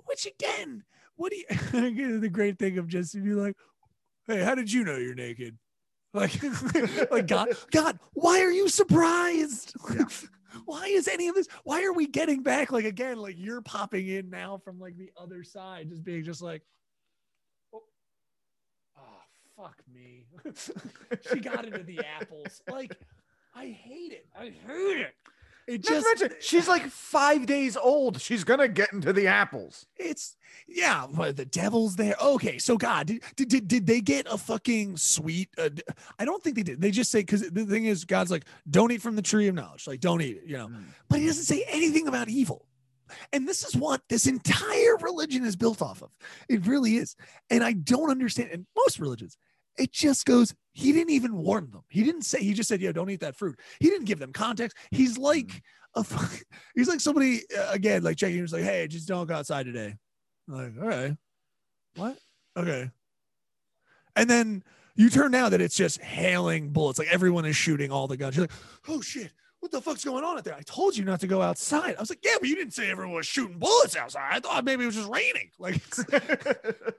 Which 0.04 0.26
again, 0.26 0.84
what 1.16 1.32
do 1.32 1.38
you? 1.38 2.20
the 2.20 2.30
great 2.30 2.60
thing 2.60 2.78
of 2.78 2.88
just 2.88 3.14
to 3.14 3.20
be 3.22 3.32
like, 3.32 3.56
hey, 4.28 4.44
how 4.44 4.56
did 4.56 4.70
you 4.70 4.84
know 4.84 4.98
you're 4.98 5.16
naked? 5.16 5.58
Like, 6.14 6.42
like 7.12 7.28
God, 7.28 7.50
God, 7.72 8.00
why 8.14 8.42
are 8.42 8.52
you 8.52 8.68
surprised? 8.68 9.76
Yeah. 9.94 10.06
why 10.66 10.88
is 10.88 11.08
any 11.08 11.28
of 11.28 11.36
this? 11.36 11.48
Why 11.64 11.84
are 11.84 11.94
we 11.94 12.08
getting 12.08 12.42
back? 12.42 12.72
Like 12.72 12.86
again, 12.86 13.18
like 13.18 13.36
you're 13.38 13.62
popping 13.62 14.08
in 14.08 14.30
now 14.30 14.60
from 14.64 14.80
like 14.80 14.98
the 14.98 15.12
other 15.22 15.44
side, 15.44 15.90
just 15.90 16.04
being 16.04 16.24
just 16.24 16.42
like, 16.42 16.64
oh, 17.74 17.84
oh 18.98 19.22
fuck 19.56 19.78
me. 19.94 20.26
she 21.32 21.40
got 21.40 21.66
into 21.66 21.84
the 21.84 22.00
apples. 22.00 22.62
Like, 22.70 22.96
I 23.54 23.68
hate 23.68 24.12
it. 24.12 24.28
I 24.38 24.46
hate 24.46 25.02
it. 25.02 25.14
It 25.70 25.84
just 25.84 26.06
mention, 26.06 26.38
she's 26.40 26.68
like 26.68 26.88
five 26.88 27.46
days 27.46 27.78
old. 27.78 28.20
She's 28.20 28.44
gonna 28.44 28.68
get 28.68 28.92
into 28.92 29.14
the 29.14 29.28
apples. 29.28 29.86
it's 29.98 30.36
yeah, 30.68 31.08
but 31.10 31.38
the 31.38 31.46
devil's 31.46 31.96
there. 31.96 32.16
Okay, 32.22 32.58
so 32.58 32.78
God, 32.78 33.08
did 33.08 33.22
did, 33.36 33.68
did, 33.68 33.88
they 33.88 34.02
get 34.02 34.28
a 34.30 34.38
fucking 34.38 34.98
sweet? 34.98 35.50
Uh, 35.58 35.70
I 36.18 36.26
don't 36.26 36.44
think 36.44 36.56
they 36.56 36.64
did. 36.64 36.82
They 36.82 36.92
just 36.92 37.12
say 37.12 37.22
because 37.22 37.50
the 37.50 37.66
thing 37.66 37.86
is, 37.86 38.06
God's 38.06 38.32
like, 38.32 38.46
don't 38.70 38.92
eat 38.92 39.02
from 39.02 39.16
the 39.16 39.22
tree 39.22 39.48
of 39.48 39.56
knowledge. 39.56 39.88
Like, 39.88 40.00
don't 40.00 40.22
eat 40.22 40.38
it. 40.38 40.44
You 40.46 40.58
know, 40.58 40.72
but 41.08 41.20
he 41.20 41.28
doesn't 41.28 41.44
say 41.44 41.64
anything 41.68 42.08
about 42.08 42.30
evil. 42.30 42.66
And 43.34 43.48
this 43.48 43.64
is 43.64 43.76
what 43.76 44.02
this 44.10 44.28
entire 44.28 44.98
religion 44.98 45.44
is 45.44 45.56
built 45.56 45.82
off 45.82 46.04
of. 46.04 46.12
It 46.48 46.66
really 46.68 46.98
is. 46.98 47.16
And 47.50 47.64
I 47.64 47.74
don't 47.74 48.12
understand. 48.12 48.52
And 48.52 48.66
most 48.76 49.00
religions, 49.00 49.38
it 49.80 49.92
just 49.92 50.26
goes, 50.26 50.54
he 50.74 50.92
didn't 50.92 51.12
even 51.12 51.36
warn 51.36 51.72
them. 51.72 51.82
He 51.90 52.04
didn't 52.04 52.24
say, 52.24 52.42
he 52.42 52.54
just 52.54 52.70
said, 52.70 52.82
yeah, 52.82 52.92
don't 52.92 53.10
eat 53.10 53.22
that 53.22 53.36
fruit. 53.36 53.60
He 53.80 53.90
didn't 53.90 54.06
give 54.06 54.20
them 54.20 54.34
context. 54.34 54.78
He's 54.92 55.18
like 55.18 55.62
a, 55.96 56.06
he's 56.76 56.88
like 56.88 57.00
somebody, 57.00 57.42
uh, 57.58 57.70
again, 57.72 58.04
like 58.04 58.18
checking, 58.18 58.40
he's 58.40 58.54
like, 58.54 58.64
hey, 58.64 58.88
just 58.88 59.08
don't 59.08 59.28
go 59.28 59.36
outside 59.36 59.66
today. 59.66 59.96
I'm 60.48 60.54
like, 60.54 60.82
all 60.82 60.88
right. 60.88 61.18
What? 61.96 62.18
Okay. 62.58 62.92
And 64.16 64.30
then 64.30 64.64
you 64.96 65.10
turn 65.10 65.32
now 65.32 65.50
that 65.50 65.62
it's 65.62 65.78
just 65.78 66.02
hailing 66.02 66.72
bullets. 66.72 67.00
Like 67.00 67.08
everyone 67.10 67.46
is 67.46 67.56
shooting 67.56 67.92
all 67.92 68.08
the 68.08 68.18
guns. 68.18 68.36
You're 68.36 68.44
like, 68.44 68.56
oh 68.88 69.02
shit, 69.02 69.32
what 69.60 69.72
the 69.72 69.82
fuck's 69.82 70.06
going 70.06 70.24
on 70.24 70.38
out 70.38 70.44
there? 70.44 70.56
I 70.56 70.62
told 70.62 70.96
you 70.96 71.04
not 71.06 71.20
to 71.22 71.28
go 71.28 71.42
outside. 71.42 71.96
I 71.98 72.00
was 72.00 72.10
like, 72.10 72.20
yeah, 72.24 72.36
but 72.40 72.48
you 72.48 72.56
didn't 72.56 72.74
say 72.74 72.90
everyone 72.90 73.14
was 73.16 73.26
shooting 73.26 73.58
bullets 73.60 73.96
outside. 73.96 74.30
I 74.32 74.40
thought 74.40 74.64
maybe 74.64 74.84
it 74.84 74.86
was 74.88 74.96
just 74.96 75.10
raining. 75.10 75.52
Like, 75.60 75.76
it's, 75.76 75.98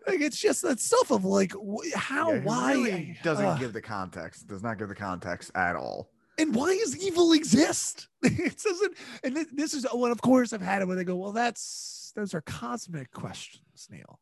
like 0.06 0.20
it's 0.20 0.38
just 0.38 0.62
that 0.62 0.78
stuff 0.80 1.10
of 1.10 1.24
like, 1.24 1.52
how, 1.94 2.32
Yeah, 2.32 2.40
why? 2.40 2.72
really 2.74 3.18
doesn't 3.22 3.44
Ugh. 3.46 3.58
give 3.58 3.72
the 3.72 3.80
context. 3.82 4.46
Does 4.46 4.62
not 4.62 4.78
give 4.78 4.88
the 4.88 4.94
context 4.94 5.50
at 5.54 5.74
all. 5.76 6.10
and 6.38 6.54
why 6.54 6.76
does 6.76 6.96
evil 7.02 7.32
exist? 7.32 8.08
it 8.22 8.58
doesn't. 8.62 8.94
And 9.24 9.36
this, 9.36 9.46
this 9.52 9.74
is 9.74 9.86
what, 9.92 10.10
of 10.12 10.20
course, 10.20 10.52
I've 10.52 10.60
had 10.62 10.82
it 10.82 10.88
where 10.88 10.96
they 10.96 11.04
go, 11.04 11.16
well, 11.16 11.32
that's 11.32 12.12
those 12.16 12.34
are 12.34 12.40
cosmic 12.42 13.10
questions, 13.12 13.88
Neil. 13.90 14.20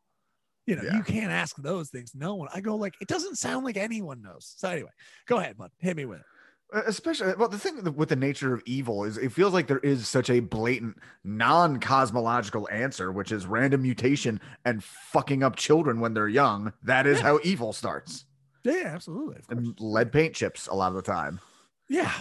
You 0.65 0.75
know, 0.75 0.83
Yeah. 0.83 0.97
you 0.97 1.03
can't 1.03 1.31
ask 1.31 1.55
those 1.57 1.89
things. 1.89 2.11
No 2.13 2.35
one. 2.35 2.47
I 2.53 2.61
go 2.61 2.75
like, 2.75 2.93
it 3.01 3.07
doesn't 3.07 3.37
sound 3.37 3.65
like 3.65 3.75
anyone 3.77 4.21
knows. 4.21 4.53
So 4.57 4.69
anyway, 4.69 4.91
go 5.27 5.37
ahead, 5.39 5.57
bud. 5.57 5.71
Hit 5.79 5.97
me 5.97 6.05
with 6.05 6.19
it. 6.19 6.25
Uh, 6.71 6.83
especially 6.85 7.33
well 7.35 7.49
the 7.49 7.57
thing 7.57 7.83
with 7.95 8.09
the- 8.09 8.15
nature 8.15 8.53
of 8.53 8.61
evil 8.65 9.03
is 9.03 9.17
it 9.17 9.31
feels 9.31 9.53
like 9.53 9.65
there 9.65 9.79
is 9.79 10.07
such 10.07 10.29
a 10.29 10.39
blatant 10.39 10.95
non-cosmological 11.23 12.67
answer 12.71 13.11
which 13.11 13.31
is 13.31 13.45
random 13.45 13.81
mutation 13.81 14.39
and 14.65 14.83
fucking 14.83 15.41
up 15.43 15.55
children 15.55 15.99
when 15.99 16.13
they're 16.13 16.27
young 16.27 16.73
that 16.83 17.07
is 17.07 17.17
Yeah. 17.19 17.23
how 17.23 17.39
evil 17.43 17.73
starts 17.73 18.25
Yeah, 18.63 18.83
absolutely. 18.93 19.37
And 19.49 19.79
lead 19.79 20.11
paint 20.11 20.35
chips 20.35 20.67
a 20.67 20.75
lot 20.75 20.89
of 20.89 20.95
the 20.95 21.01
time 21.01 21.39
yeah 21.87 22.13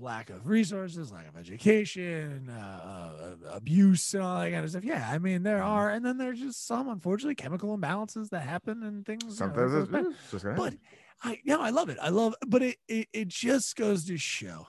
lack 0.00 0.30
of 0.30 0.46
resources 0.46 1.12
lack 1.12 1.28
of 1.28 1.36
education 1.36 2.48
uh, 2.48 3.34
uh, 3.44 3.50
abuse 3.50 4.14
and 4.14 4.22
all 4.22 4.40
that 4.40 4.50
kind 4.52 4.64
of 4.64 4.70
stuff 4.70 4.84
yeah 4.84 5.08
i 5.12 5.18
mean 5.18 5.42
there 5.42 5.58
Mhm. 5.60 5.66
are 5.66 5.90
and 5.90 6.04
then 6.04 6.18
there's 6.18 6.38
just 6.40 6.66
some 6.66 6.88
unfortunately 6.88 7.34
chemical 7.34 7.76
imbalances 7.76 8.30
that 8.30 8.42
happen 8.42 8.82
and 8.84 9.04
things 9.06 9.22
you 9.24 9.28
know, 9.30 9.34
sometimes 9.34 9.74
it's, 9.74 10.08
it's 10.32 10.42
just 10.42 10.56
but. 10.56 10.74
I 11.22 11.38
know 11.44 11.60
i 11.60 11.70
love 11.70 11.88
it. 11.88 11.98
I 12.00 12.08
love 12.08 12.34
but 12.46 12.62
it, 12.62 12.76
it 12.88 13.08
it 13.12 13.28
just 13.28 13.76
goes 13.76 14.04
to 14.06 14.16
show 14.16 14.66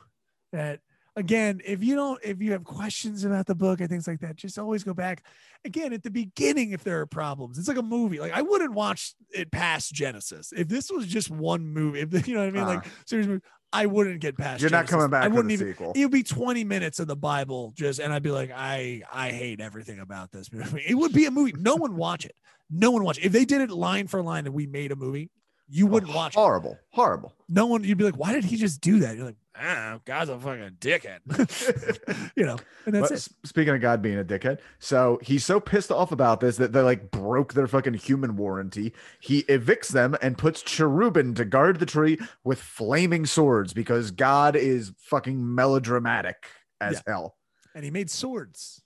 that 0.51 0.79
again 1.15 1.61
if 1.65 1.83
you 1.83 1.95
don't 1.95 2.19
if 2.23 2.41
you 2.41 2.51
have 2.51 2.63
questions 2.63 3.23
about 3.23 3.45
the 3.45 3.55
book 3.55 3.79
and 3.79 3.89
things 3.89 4.07
like 4.07 4.19
that 4.21 4.35
just 4.35 4.57
always 4.57 4.83
go 4.83 4.93
back. 4.93 5.23
Again 5.65 5.93
at 5.93 6.03
the 6.03 6.11
beginning 6.11 6.71
if 6.71 6.83
there 6.83 6.99
are 6.99 7.05
problems 7.05 7.57
it's 7.57 7.67
like 7.67 7.77
a 7.77 7.83
movie. 7.83 8.19
Like 8.19 8.33
i 8.33 8.41
wouldn't 8.41 8.73
watch 8.73 9.13
it 9.31 9.51
past 9.51 9.93
genesis. 9.93 10.51
If 10.55 10.67
this 10.67 10.91
was 10.91 11.07
just 11.07 11.29
one 11.29 11.65
movie 11.67 12.01
if 12.01 12.27
you 12.27 12.35
know 12.35 12.41
what 12.41 12.49
i 12.49 12.51
mean? 12.51 12.67
Like 12.67 12.79
uh-huh. 12.79 12.89
series 13.05 13.27
movie 13.27 13.41
i 13.73 13.87
wouldn't 13.87 14.19
get 14.19 14.37
past 14.37 14.61
you're 14.61 14.69
not 14.69 14.87
coming 14.87 15.09
back 15.09 15.23
i 15.23 15.27
wouldn't 15.27 15.51
even 15.51 15.69
sequel. 15.69 15.91
it 15.95 16.05
would 16.05 16.11
be 16.11 16.21
20 16.21 16.63
minutes 16.63 16.99
of 16.99 17.07
the 17.07 17.15
bible 17.15 17.73
just 17.75 17.99
and 17.99 18.13
i'd 18.13 18.21
be 18.21 18.29
like 18.29 18.51
i 18.55 19.01
i 19.11 19.31
hate 19.31 19.59
everything 19.59 19.99
about 19.99 20.31
this 20.31 20.53
movie. 20.53 20.83
It 20.87 20.93
would 20.93 21.11
be 21.11 21.25
a 21.25 21.31
movie. 21.31 21.53
No 21.57 21.75
one 21.75 21.95
watch 21.95 22.25
it. 22.25 22.35
No 22.69 22.91
one 22.91 23.03
watch 23.03 23.17
it. 23.17 23.25
If 23.25 23.31
they 23.31 23.45
did 23.45 23.61
it 23.61 23.71
line 23.71 24.07
for 24.07 24.21
line 24.21 24.45
and 24.45 24.53
we 24.53 24.67
made 24.67 24.91
a 24.91 24.95
movie 24.95 25.31
you 25.69 25.87
oh, 25.87 25.91
wouldn't 25.91 26.13
watch 26.13 26.33
it 26.33 26.39
horrible 26.39 26.77
horrible 26.91 27.33
no 27.49 27.65
one 27.65 27.83
you'd 27.83 27.97
be 27.97 28.03
like 28.03 28.17
why 28.17 28.33
did 28.33 28.43
he 28.43 28.55
just 28.57 28.81
do 28.81 28.99
that 28.99 29.15
you're 29.15 29.25
like 29.25 29.35
I 29.55 29.99
God's 30.05 30.29
a 30.31 30.39
fucking 30.39 30.77
dickhead. 30.79 32.31
you 32.35 32.45
know, 32.45 32.57
and 32.85 32.95
that's 32.95 33.09
But 33.09 33.17
it. 33.17 33.47
Speaking 33.47 33.75
of 33.75 33.81
God 33.81 34.01
being 34.01 34.17
a 34.17 34.23
dickhead, 34.23 34.59
so 34.79 35.19
he's 35.21 35.45
so 35.45 35.59
pissed 35.59 35.91
off 35.91 36.11
about 36.11 36.39
this 36.39 36.57
that 36.57 36.73
they 36.73 36.81
like 36.81 37.11
broke 37.11 37.53
their 37.53 37.67
fucking 37.67 37.93
human 37.93 38.35
warranty. 38.35 38.93
He 39.19 39.43
evicts 39.43 39.89
them 39.89 40.15
and 40.21 40.37
puts 40.37 40.63
cherubim 40.63 41.35
to 41.35 41.45
guard 41.45 41.79
the 41.79 41.85
tree 41.85 42.17
with 42.43 42.59
flaming 42.59 43.25
swords 43.25 43.73
because 43.73 44.09
God 44.11 44.55
is 44.55 44.91
fucking 44.97 45.53
melodramatic 45.53 46.47
as 46.81 47.03
hell. 47.05 47.35
And 47.75 47.83
he 47.83 47.91
made 47.91 48.09
swords. 48.09 48.81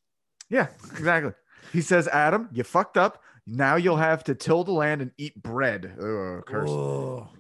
Yeah, 0.50 0.68
exactly. 0.92 1.34
he 1.72 1.82
says, 1.82 2.08
Adam, 2.10 2.50
you 2.52 2.64
fucked 2.64 2.98
up. 2.98 3.22
Now 3.50 3.78
you'll 3.78 3.96
have 3.96 4.26
to 4.26 4.36
till 4.36 4.66
the 4.66 4.74
land 4.74 5.02
and 5.02 5.12
eat 5.18 5.42
bread. 5.42 5.96
Oh, 6.00 6.42
curse. 6.46 6.70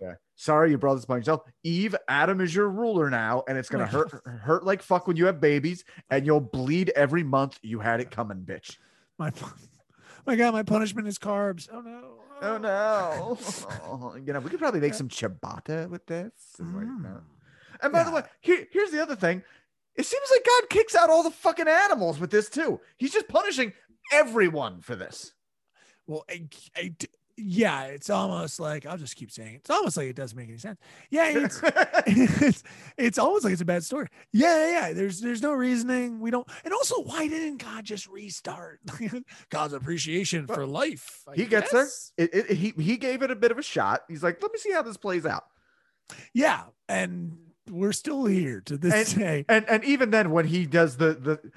Yeah. 0.01 0.13
Sorry, 0.35 0.71
you 0.71 0.77
brought 0.77 0.95
this 0.95 1.03
upon 1.03 1.17
yourself. 1.17 1.41
Eve, 1.63 1.95
Adam 2.07 2.39
is 2.39 2.55
your 2.55 2.69
ruler 2.69 3.09
now, 3.09 3.43
and 3.47 3.57
it's 3.57 3.69
gonna 3.69 3.87
hurt 3.87 4.11
hurt 4.25 4.63
like 4.63 4.81
fuck 4.81 5.05
when 5.07 5.17
you 5.17 5.25
have 5.25 5.41
babies, 5.41 5.83
and 6.09 6.25
you'll 6.25 6.39
bleed 6.39 6.91
every 6.95 7.23
month. 7.23 7.59
You 7.61 7.79
had 7.79 7.99
it 7.99 8.09
coming, 8.09 8.43
bitch. 8.45 8.77
my, 9.17 9.31
my 10.25 10.35
God, 10.35 10.53
my 10.53 10.63
punishment 10.63 11.07
is 11.07 11.17
carbs. 11.19 11.67
Oh 11.71 11.81
no. 11.81 12.19
Oh 12.41 12.57
no. 12.57 13.37
Oh, 13.83 14.15
you 14.25 14.31
know, 14.31 14.39
we 14.39 14.49
could 14.49 14.59
probably 14.59 14.79
make 14.79 14.93
some 14.93 15.09
ciabatta 15.09 15.89
with 15.89 16.05
this. 16.05 16.31
and 16.59 16.73
Mm. 16.73 17.21
And 17.81 17.91
by 17.93 18.03
the 18.03 18.11
way, 18.11 18.23
here, 18.39 18.65
here's 18.71 18.91
the 18.91 19.01
other 19.01 19.15
thing. 19.15 19.43
It 19.95 20.05
seems 20.05 20.27
like 20.31 20.45
God 20.45 20.69
kicks 20.69 20.95
out 20.95 21.09
all 21.09 21.23
the 21.23 21.31
fucking 21.31 21.67
animals 21.67 22.19
with 22.19 22.31
this 22.31 22.49
too. 22.49 22.79
He's 22.97 23.11
just 23.11 23.27
punishing 23.27 23.73
everyone 24.13 24.81
for 24.81 24.95
this. 24.95 25.33
Well, 26.07 26.23
I, 26.29 26.47
I 26.75 26.93
yeah, 27.39 27.83
it's 27.83 28.09
almost 28.09 28.59
like 28.59 28.87
I'll 28.87 28.97
just 28.97 29.15
keep 29.15 29.31
saying 29.31 29.55
it. 29.55 29.57
It's 29.57 29.69
almost 29.69 29.95
like 29.95 30.07
it 30.07 30.15
doesn't 30.15 30.35
make 30.35 30.49
any 30.49 30.57
sense. 30.57 30.79
Yeah, 31.11 31.29
it's 31.29 31.61
it's, 32.07 32.63
it's 32.97 33.17
almost 33.19 33.43
like 33.43 33.53
it's 33.53 33.61
a 33.61 33.65
bad 33.65 33.83
story. 33.83 34.07
Yeah, 34.33 34.65
yeah, 34.65 34.71
yeah. 34.71 34.93
There's 34.93 35.21
there's 35.21 35.41
no 35.43 35.53
reasoning. 35.53 36.19
We 36.19 36.31
don't. 36.31 36.47
And 36.65 36.73
also, 36.73 37.01
why 37.03 37.27
didn't 37.27 37.57
God 37.57 37.85
just 37.85 38.07
restart? 38.07 38.79
God's 39.49 39.73
appreciation 39.73 40.47
for 40.47 40.65
life. 40.65 41.21
I 41.27 41.35
he 41.35 41.45
gets 41.45 41.71
there. 41.71 41.83
guess. 41.83 42.11
It, 42.17 42.33
it, 42.33 42.51
he 42.51 42.73
he 42.75 42.97
gave 42.97 43.21
it 43.21 43.29
a 43.29 43.35
bit 43.35 43.51
of 43.51 43.59
a 43.59 43.63
shot. 43.63 44.01
He's 44.07 44.23
like, 44.23 44.41
let 44.41 44.51
me 44.51 44.57
see 44.57 44.71
how 44.71 44.81
this 44.81 44.97
plays 44.97 45.25
out. 45.25 45.43
Yeah, 46.33 46.63
and 46.89 47.37
we're 47.69 47.91
still 47.91 48.25
here 48.25 48.61
to 48.61 48.77
this 48.77 49.13
day. 49.13 49.45
And 49.47 49.69
and 49.69 49.83
even 49.83 50.09
then, 50.09 50.31
when 50.31 50.47
he 50.47 50.65
does 50.65 50.97
the 50.97 51.13
the 51.13 51.51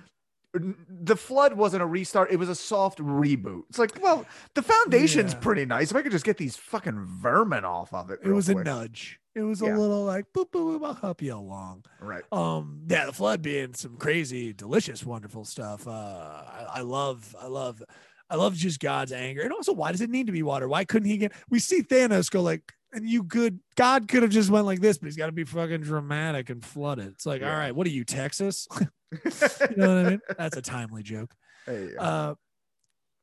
the 0.53 1.17
flood 1.17 1.55
wasn't 1.55 1.83
a 1.83 1.87
restart; 1.87 2.31
it 2.31 2.37
was 2.37 2.49
a 2.49 2.55
soft 2.55 2.99
reboot. 2.99 3.63
It's 3.69 3.79
like, 3.79 4.03
well, 4.03 4.27
the 4.55 4.63
foundation's 4.63 5.33
Yeah. 5.33 5.39
pretty 5.41 5.65
nice. 5.65 5.91
If 5.91 5.97
I 5.97 6.03
could 6.03 6.13
just 6.13 6.25
get 6.25 6.39
these 6.39 6.57
fucking 6.57 7.07
vermin 7.21 7.65
off 7.65 7.95
of 7.95 8.11
it, 8.11 8.19
It 8.25 8.31
was 8.33 8.49
a 8.49 8.55
nudge. 8.55 9.21
It 9.37 9.43
was 9.43 9.61
Yeah. 9.61 9.77
a 9.77 9.79
little 9.79 10.05
like 10.05 10.25
boop 10.37 10.51
boop 10.51 10.79
boop. 10.81 10.85
I'll 10.85 10.95
help 10.95 11.23
you 11.23 11.35
along. 11.35 11.85
right. 12.01 12.25
um 12.33 12.83
yeah 12.89 13.07
the 13.07 13.13
flood 13.13 13.43
being 13.43 13.75
some 13.75 13.97
crazy 13.97 14.53
delicious 14.53 15.05
wonderful 15.07 15.45
stuff 15.45 15.87
uh 15.87 15.91
I, 15.91 16.67
I 16.77 16.81
love 16.81 17.37
i 17.41 17.47
love 17.47 17.81
i 18.29 18.35
love 18.35 18.55
just 18.57 18.81
god's 18.81 19.13
anger 19.13 19.43
and 19.43 19.53
also 19.53 19.73
why 19.73 19.93
does 19.93 20.01
it 20.01 20.11
need 20.11 20.27
to 20.27 20.33
be 20.33 20.43
water 20.43 20.67
why 20.69 20.85
couldn't 20.85 21.09
he 21.09 21.17
get 21.19 21.33
we 21.49 21.61
see 21.61 21.83
thanos 21.83 22.29
go 22.31 22.43
like 22.43 22.73
and 22.93 23.09
you 23.09 23.23
good 23.23 23.61
god 23.77 24.09
could 24.09 24.23
have 24.23 24.33
just 24.33 24.51
went 24.51 24.67
like 24.67 24.81
this 24.81 24.99
but 24.99 25.07
he's 25.07 25.17
got 25.17 25.27
to 25.27 25.33
be 25.33 25.45
fucking 25.45 25.83
dramatic 25.83 26.51
and 26.51 26.65
flood 26.65 26.99
it 26.99 27.07
it's 27.07 27.25
like 27.27 27.41
Yeah. 27.41 27.53
all 27.53 27.59
right 27.59 27.75
what 27.77 27.87
are 27.87 27.91
you 27.91 28.05
texas 28.05 28.67
you 29.13 29.77
know 29.77 29.95
what 29.97 30.07
i 30.07 30.11
mean? 30.11 30.21
That's 30.39 30.57
a 30.57 30.63
timely 30.63 31.03
joke. 31.03 31.35
Hey, 31.67 31.91
uh, 31.99 32.35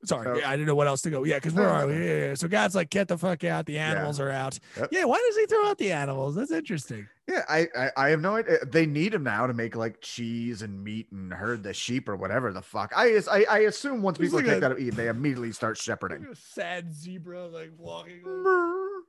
sorry 0.06 0.40
So- 0.42 0.46
i 0.48 0.52
didn't 0.52 0.68
know 0.68 0.76
what 0.76 0.86
else 0.88 1.02
to 1.02 1.10
go. 1.10 1.24
Yeah 1.24 1.38
because 1.38 1.54
where 1.56 1.68
are 1.68 1.88
we? 1.88 1.94
yeah, 1.94 2.28
yeah, 2.28 2.34
so 2.36 2.48
god's 2.48 2.76
like 2.76 2.92
get 2.92 3.08
the 3.08 3.18
fuck 3.18 3.44
out. 3.44 3.66
The 3.66 3.80
animals 3.80 4.20
are 4.20 4.30
out. 4.30 4.60
Yep. 4.78 4.90
yeah 4.92 5.06
why 5.06 5.18
does 5.28 5.36
he 5.38 5.46
throw 5.48 5.68
out 5.68 5.78
the 5.80 5.92
animals? 5.92 6.36
That's 6.36 6.52
interesting. 6.52 7.08
Yeah, 7.28 7.44
I, 7.50 7.68
I 7.76 7.92
I 7.98 8.10
have 8.10 8.22
no 8.22 8.36
idea. 8.36 8.64
They 8.64 8.86
need 8.86 9.14
him 9.16 9.24
now 9.24 9.48
to 9.48 9.54
make 9.54 9.76
like 9.76 10.00
cheese 10.02 10.62
and 10.62 10.84
meat 10.84 11.08
and 11.12 11.34
herd 11.34 11.64
the 11.64 11.74
sheep 11.74 12.08
or 12.08 12.16
whatever 12.16 12.54
the 12.54 12.62
fuck. 12.62 12.94
I 12.96 13.20
I, 13.30 13.46
I 13.50 13.58
assume 13.62 14.02
once 14.04 14.18
people 14.20 14.38
like 14.38 14.46
take 14.46 14.58
a- 14.58 14.70
that 14.70 14.80
eat, 14.80 14.96
they 14.96 15.08
immediately 15.08 15.52
start 15.52 15.72
Like 15.78 15.82
shepherding. 15.84 16.28
a 16.32 16.36
sad 16.36 16.94
zebra 16.94 17.48
like 17.48 17.72
walking 17.78 18.18
like, 18.24 18.24
Oh, 18.46 19.02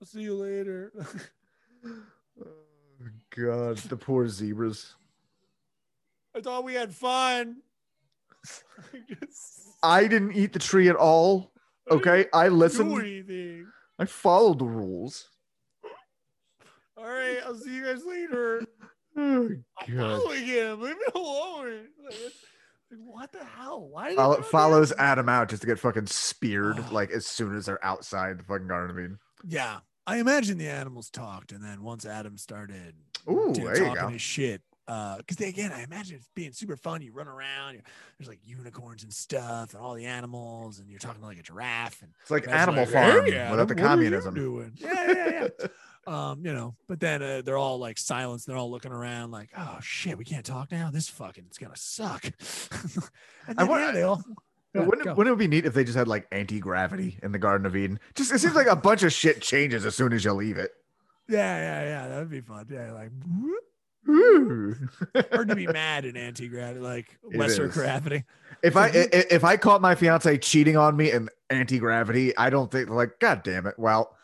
I'll 0.00 0.06
see 0.06 0.22
you 0.22 0.34
later. 0.36 0.90
God, 3.34 3.76
the 3.78 3.96
poor 3.96 4.28
zebras. 4.28 4.94
I 6.34 6.40
thought 6.40 6.64
we 6.64 6.74
had 6.74 6.94
fun. 6.94 7.58
I 9.82 10.06
didn't 10.06 10.32
eat 10.32 10.52
the 10.52 10.58
tree 10.58 10.88
at 10.88 10.96
all. 10.96 11.52
Okay, 11.90 12.26
I 12.32 12.48
listened. 12.48 12.92
I 13.98 14.04
followed 14.04 14.58
the 14.58 14.64
rules. 14.64 15.28
All 16.96 17.04
right, 17.04 17.38
I'll 17.44 17.56
see 17.56 17.74
you 17.74 17.84
guys 17.84 18.04
later. 18.04 18.62
Oh, 19.16 19.48
I'm 19.78 19.96
God. 19.96 20.22
following 20.22 20.44
him. 20.44 20.80
Leave 20.80 20.96
me 20.96 21.04
alone. 21.14 21.86
Like, 22.04 22.32
what 22.98 23.32
the 23.32 23.44
hell? 23.44 23.88
Why 23.88 24.14
Follow, 24.14 24.34
throw 24.36 24.44
follows? 24.44 24.92
Adam 24.98 25.28
out 25.28 25.48
just 25.48 25.62
to 25.62 25.66
get 25.68 25.78
fucking 25.78 26.06
speared 26.06 26.90
like 26.92 27.10
as 27.10 27.26
soon 27.26 27.56
as 27.56 27.66
they're 27.66 27.84
outside 27.84 28.38
the 28.38 28.44
fucking 28.44 28.68
Garden 28.68 28.90
of 28.90 28.98
Eden. 29.02 29.18
Yeah, 29.46 29.78
I 30.10 30.16
imagine 30.16 30.58
the 30.58 30.68
animals 30.68 31.08
talked, 31.08 31.52
and 31.52 31.62
then 31.62 31.84
once 31.84 32.04
Adam 32.04 32.36
started, 32.36 32.94
Ooh, 33.30 33.52
you 33.54 33.62
know, 33.62 33.66
there 33.66 33.76
you 33.78 33.84
talking 33.84 34.02
go. 34.02 34.08
his 34.08 34.20
shit. 34.20 34.60
Because 34.86 35.36
they 35.36 35.48
again, 35.48 35.70
I 35.70 35.84
imagine 35.84 36.16
it's 36.16 36.28
being 36.34 36.50
super 36.52 36.76
fun. 36.76 37.00
You 37.00 37.12
run 37.12 37.28
around, 37.28 37.80
there's 38.18 38.28
like 38.28 38.40
unicorns 38.42 39.04
and 39.04 39.12
stuff, 39.12 39.72
and 39.72 39.80
all 39.80 39.94
the 39.94 40.06
animals, 40.06 40.80
and 40.80 40.90
you're 40.90 40.98
talking 40.98 41.20
to 41.20 41.26
like 41.28 41.38
a 41.38 41.42
giraffe, 41.42 42.02
and 42.02 42.10
It's 42.22 42.30
like 42.32 42.48
Animal 42.48 42.82
like, 42.82 42.92
Farm 42.92 43.24
"Hey, 43.24 43.36
Adam, 43.36 43.50
without 43.52 43.68
the 43.68 43.76
communism. 43.76 44.34
doing? 44.34 44.72
Yeah, 44.74 45.12
yeah, 45.12 45.48
yeah. 45.60 45.66
um, 46.08 46.44
you 46.44 46.52
know, 46.52 46.74
but 46.88 46.98
then 46.98 47.22
uh, 47.22 47.42
they're 47.44 47.56
all 47.56 47.78
like 47.78 47.98
silenced. 47.98 48.48
They're 48.48 48.56
all 48.56 48.68
looking 48.72 48.90
around, 48.90 49.30
like, 49.30 49.50
"Oh 49.56 49.78
shit, 49.80 50.18
we 50.18 50.24
can't 50.24 50.44
talk 50.44 50.72
now. 50.72 50.90
This 50.90 51.08
fucking 51.08 51.44
it's 51.46 51.58
gonna 51.58 51.76
suck." 51.76 52.24
and 52.26 52.34
I 53.50 53.62
then, 53.62 53.68
wa- 53.68 53.78
yeah, 53.78 53.92
they 53.92 54.02
all. 54.02 54.24
Yeah, 54.74 54.82
wouldn't, 54.86 55.06
it, 55.08 55.16
wouldn't 55.16 55.34
it 55.34 55.38
be 55.38 55.48
neat 55.48 55.66
if 55.66 55.74
they 55.74 55.82
just 55.84 55.96
had 55.98 56.06
like 56.08 56.26
anti 56.30 56.60
gravity 56.60 57.18
in 57.22 57.32
the 57.32 57.38
Garden 57.38 57.66
of 57.66 57.74
Eden? 57.74 57.98
Just 58.14 58.32
it 58.32 58.38
seems 58.38 58.54
like 58.54 58.68
a 58.68 58.76
bunch 58.76 59.02
of 59.02 59.12
shit 59.12 59.40
changes 59.42 59.84
as 59.84 59.94
soon 59.96 60.12
as 60.12 60.24
you 60.24 60.32
leave 60.32 60.56
it. 60.58 60.72
yeah, 61.28 61.56
yeah, 61.58 61.84
yeah. 61.88 62.08
That 62.08 62.18
would 62.20 62.30
be 62.30 62.40
fun. 62.40 62.66
Yeah, 62.70 62.92
like. 62.92 63.10
Hard 65.32 65.48
to 65.48 65.54
be 65.56 65.66
mad 65.66 66.04
in 66.04 66.16
anti 66.16 66.48
gravity, 66.48 66.80
like 66.80 67.18
It 67.30 67.36
lesser 67.38 67.66
is. 67.66 67.74
gravity. 67.74 68.24
if 68.62 68.76
I 68.78 68.86
i- 68.88 69.08
if 69.30 69.44
I 69.44 69.56
caught 69.56 69.80
my 69.82 69.94
fiance 69.94 70.38
cheating 70.38 70.76
on 70.76 70.96
me 70.96 71.10
in 71.12 71.28
anti 71.50 71.78
gravity, 71.78 72.36
I 72.36 72.48
don't 72.50 72.70
think 72.70 72.88
like 72.88 73.18
God 73.20 73.42
damn 73.42 73.66
it. 73.66 73.74
Well, 73.78 74.16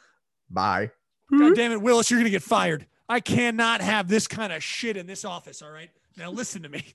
bye. 0.48 0.90
God 1.36 1.54
damn 1.56 1.72
it, 1.72 1.82
Willis, 1.82 2.10
you're 2.10 2.20
gonna 2.20 2.30
get 2.30 2.42
fired. 2.42 2.86
I 3.08 3.20
cannot 3.20 3.80
have 3.80 4.08
this 4.08 4.26
kind 4.26 4.52
of 4.52 4.62
shit 4.62 4.96
in 4.96 5.06
this 5.06 5.24
office. 5.24 5.60
All 5.60 5.70
right, 5.70 5.90
now 6.16 6.30
listen 6.30 6.62
to 6.62 6.68
me. 6.68 6.84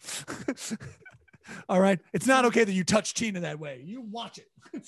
all 1.69 1.79
right, 1.79 1.99
it's 2.13 2.27
not 2.27 2.45
okay 2.45 2.63
that 2.63 2.73
you 2.73 2.83
touch 2.83 3.13
Tina 3.13 3.41
that 3.41 3.59
way. 3.59 3.81
You 3.83 4.01
watch 4.01 4.39
it. 4.39 4.47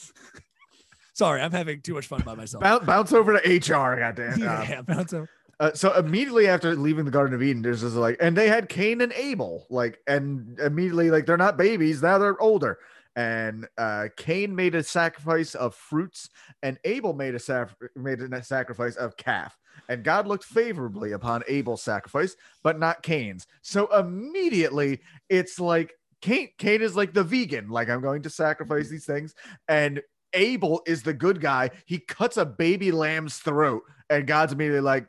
Sorry, 1.14 1.42
I'm 1.42 1.52
having 1.52 1.82
too 1.82 1.94
much 1.94 2.08
fun 2.08 2.22
by 2.26 2.34
myself. 2.36 2.64
Bounce, 2.64 2.86
bounce 2.86 3.14
over 3.14 3.40
to 3.40 3.56
HR. 3.58 3.98
God 3.98 4.16
damn. 4.16 4.40
yeah, 4.40 4.82
bounce 4.82 5.14
over. 5.14 5.30
Uh, 5.60 5.72
so 5.74 5.94
immediately 5.94 6.48
after 6.48 6.76
leaving 6.76 7.06
the 7.06 7.12
Garden 7.12 7.36
of 7.36 7.44
Eden, 7.44 7.62
there's 7.62 7.82
this 7.82 7.94
like, 7.94 8.18
and 8.20 8.36
they 8.36 8.48
had 8.50 8.68
Cain 8.68 9.02
and 9.02 9.14
Abel, 9.14 9.68
like, 9.70 10.00
and 10.08 10.60
immediately 10.60 11.12
like 11.12 11.26
they're 11.26 11.38
not 11.38 11.58
babies 11.58 12.02
now; 12.02 12.18
they're 12.18 12.42
older. 12.42 12.80
And 13.16 13.68
uh, 13.78 14.08
Cain 14.18 14.56
made 14.56 14.74
a 14.74 14.82
sacrifice 14.82 15.54
of 15.54 15.76
fruits, 15.76 16.30
and 16.64 16.80
Abel 16.84 17.14
made 17.14 17.36
a 17.36 17.40
sac- 17.40 17.78
made 17.96 18.20
a 18.22 18.44
sacrifice 18.44 18.96
of 18.96 19.16
calf. 19.18 19.56
And 19.88 20.04
God 20.04 20.28
looked 20.28 20.46
favorably 20.46 21.12
upon 21.12 21.44
Abel's 21.48 21.84
sacrifice, 21.84 22.36
but 22.64 22.80
not 22.80 23.04
Cain's. 23.04 23.46
So 23.62 23.88
immediately, 23.98 25.02
it's 25.30 25.60
like 25.60 25.94
Cain. 26.24 26.50
Cain 26.58 26.82
is 26.82 26.96
like 26.96 27.14
the 27.14 27.24
vegan, 27.24 27.70
like 27.70 27.90
I'm 27.90 28.02
going 28.02 28.24
to 28.24 28.30
sacrifice 28.30 28.86
mm-hmm. 28.86 28.94
these 28.94 29.06
things, 29.06 29.36
and 29.68 30.02
Abel 30.34 30.82
is 30.88 31.04
the 31.04 31.14
good 31.14 31.42
guy. 31.42 31.70
He 31.86 32.00
cuts 32.00 32.38
a 32.38 32.46
baby 32.46 32.92
lamb's 32.94 33.38
throat, 33.38 33.84
and 34.10 34.26
God's 34.26 34.54
immediately 34.54 34.82
like, 34.82 35.06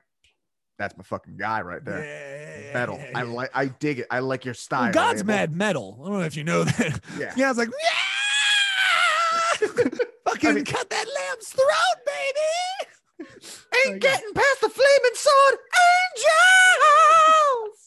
"That's 0.77 0.97
my 0.97 1.05
fucking 1.05 1.37
guy 1.37 1.63
right 1.63 1.85
there." 1.85 2.05
yeah, 2.05 2.67
yeah, 2.67 2.73
metal. 2.75 2.99
yeah, 2.99 3.19
I 3.19 3.23
like. 3.23 3.51
I 3.55 3.67
dig 3.67 4.01
it. 4.01 4.09
I 4.11 4.19
like 4.19 4.45
your 4.45 4.55
style. 4.55 4.85
Well, 4.85 4.93
God's 4.93 5.21
Abel. 5.21 5.35
mad 5.35 5.55
metal. 5.55 6.01
I 6.03 6.09
don't 6.09 6.19
know 6.19 6.25
if 6.25 6.37
you 6.37 6.45
know 6.45 6.65
that. 6.65 7.01
Yeah. 7.17 7.33
Yeah, 7.37 7.49
was 7.49 7.59
like, 7.59 7.69
yeah! 7.69 9.69
fucking 10.27 10.51
I 10.51 10.53
mean- 10.53 10.65
cut 10.65 10.91
that 10.91 11.07
lamb's 11.07 11.49
throat, 11.49 12.05
baby. 12.05 13.31
Ain't 13.87 13.95
Like- 13.95 14.01
getting 14.01 14.33
past 14.35 14.61
the 14.63 14.69
flaming 14.69 15.15
sword, 15.15 15.59
angels. 16.19 17.84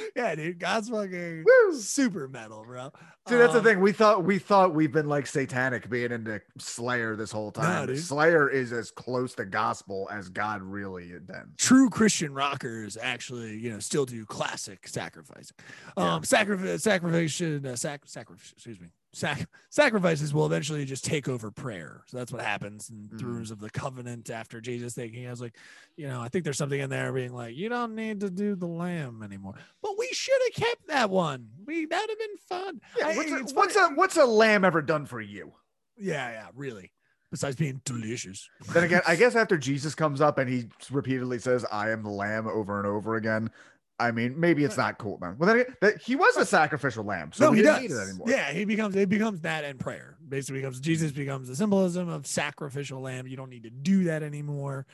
Yeah, 0.16 0.34
dude, 0.34 0.58
God's 0.58 0.88
fucking 0.88 1.44
Woo. 1.46 1.74
super 1.78 2.26
metal, 2.28 2.64
bro. 2.66 2.90
Dude, 3.26 3.40
that's 3.40 3.52
the 3.52 3.58
Um, 3.58 3.64
thing. 3.64 3.80
We 3.80 3.92
thought 3.92 4.24
we 4.24 4.38
thought 4.38 4.74
we've 4.74 4.92
been 4.92 5.08
like 5.08 5.26
satanic 5.26 5.90
being 5.90 6.12
into 6.12 6.40
Slayer 6.58 7.16
this 7.16 7.30
whole 7.32 7.50
time. 7.50 7.94
Slayer 7.96 8.48
is 8.48 8.72
as 8.72 8.90
close 8.90 9.34
to 9.34 9.44
gospel 9.44 10.08
as 10.12 10.28
God 10.28 10.62
really 10.62 11.12
intends. 11.12 11.56
true 11.58 11.90
Christian 11.90 12.32
rockers 12.32 12.96
actually, 12.96 13.58
you 13.58 13.70
know, 13.70 13.78
still 13.78 14.06
do 14.06 14.24
classic 14.24 14.86
sacrificing. 14.88 15.56
Yeah. 15.98 16.14
Um, 16.14 16.24
sacrifice, 16.24 16.82
sacrifice, 16.82 17.40
uh, 17.40 17.76
sac, 17.76 18.02
sacrifice, 18.06 18.52
excuse 18.52 18.80
me, 18.80 18.88
sac- 19.16 19.48
sacrifices 19.70 20.34
will 20.34 20.46
eventually 20.46 20.84
just 20.84 21.04
take 21.04 21.28
over 21.28 21.50
prayer. 21.50 22.02
So 22.06 22.16
that's 22.18 22.30
what 22.32 22.42
happens 22.42 22.90
in 22.90 23.08
Mhm. 23.08 23.18
throughs 23.20 23.50
of 23.50 23.58
the 23.60 23.70
covenant 23.70 24.28
after 24.30 24.60
Jesus 24.60 24.94
thinking, 24.94 25.26
I 25.26 25.30
was 25.30 25.40
like, 25.40 25.56
you 25.96 26.06
know, 26.06 26.20
I 26.20 26.28
think 26.28 26.44
there's 26.44 26.58
something 26.58 26.78
in 26.80 26.90
there 26.90 27.12
being 27.12 27.32
like, 27.32 27.56
you 27.56 27.68
don't 27.68 27.94
need 27.94 28.20
to 28.20 28.30
do 28.30 28.54
the 28.54 28.66
lamb 28.66 29.22
anymore. 29.22 29.54
But 29.82 29.98
we 29.98 30.08
should 30.12 30.38
have 30.44 30.64
kept 30.66 30.86
that 30.88 31.10
one. 31.10 31.48
We 31.64 31.86
that'd 31.86 32.10
have 32.10 32.18
been 32.18 32.36
fun. 32.48 32.80
Yeah, 32.98 33.08
I- 33.08 33.16
what's, 33.16 33.30
a, 33.32 33.54
what's 33.54 33.76
a 33.76 33.88
what's 33.94 34.16
a 34.18 34.26
lamb 34.26 34.64
ever 34.64 34.82
done 34.82 35.06
for 35.06 35.20
you? 35.20 35.54
yeah, 35.96 36.30
yeah, 36.30 36.48
really. 36.54 36.92
Besides 37.30 37.56
being 37.56 37.80
delicious. 37.84 38.48
Then 38.72 38.84
again, 38.84 39.02
I 39.06 39.16
guess 39.16 39.34
after 39.34 39.58
Jesus 39.58 39.94
comes 39.96 40.20
up 40.20 40.38
and 40.38 40.48
he 40.48 40.68
repeatedly 40.90 41.38
says, 41.40 41.64
"I 41.72 41.90
am 41.90 42.02
the 42.04 42.10
lamb" 42.10 42.46
over 42.46 42.78
and 42.78 42.86
over 42.86 43.16
again. 43.16 43.50
I 43.98 44.10
mean, 44.10 44.38
maybe 44.38 44.62
it's 44.64 44.76
not 44.76 44.98
cool, 44.98 45.18
man. 45.20 45.36
Well, 45.38 45.46
then 45.46 45.60
again, 45.60 45.74
that 45.80 46.02
he 46.02 46.16
was 46.16 46.36
a 46.36 46.44
sacrificial 46.44 47.04
lamb, 47.04 47.30
so 47.32 47.46
no, 47.46 47.52
he 47.52 47.62
didn't 47.62 47.74
does. 47.74 47.82
need 47.82 47.90
it 47.92 48.08
anymore. 48.08 48.26
Yeah, 48.28 48.52
he 48.52 48.64
becomes 48.66 48.94
it 48.94 49.08
becomes 49.08 49.40
that 49.40 49.64
and 49.64 49.78
prayer. 49.80 50.16
Basically 50.28 50.60
becomes 50.60 50.80
Jesus 50.80 51.12
becomes 51.12 51.48
the 51.48 51.56
symbolism 51.56 52.08
of 52.08 52.26
sacrificial 52.26 53.00
lamb. 53.00 53.26
You 53.26 53.36
don't 53.36 53.50
need 53.50 53.62
to 53.62 53.70
do 53.70 54.04
that 54.04 54.22
anymore 54.22 54.86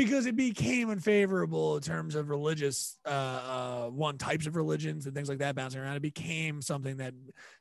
because 0.00 0.24
it 0.24 0.36
became 0.36 0.88
unfavorable 0.88 1.76
in 1.76 1.82
terms 1.82 2.14
of 2.14 2.30
religious 2.30 2.96
uh, 3.04 3.10
uh 3.10 3.86
one 3.88 4.16
types 4.16 4.46
of 4.46 4.56
religions 4.56 5.04
and 5.04 5.14
things 5.14 5.28
like 5.28 5.38
that 5.38 5.54
bouncing 5.54 5.78
around. 5.82 5.96
It 5.96 6.00
became 6.00 6.62
something 6.62 6.96
that 6.96 7.12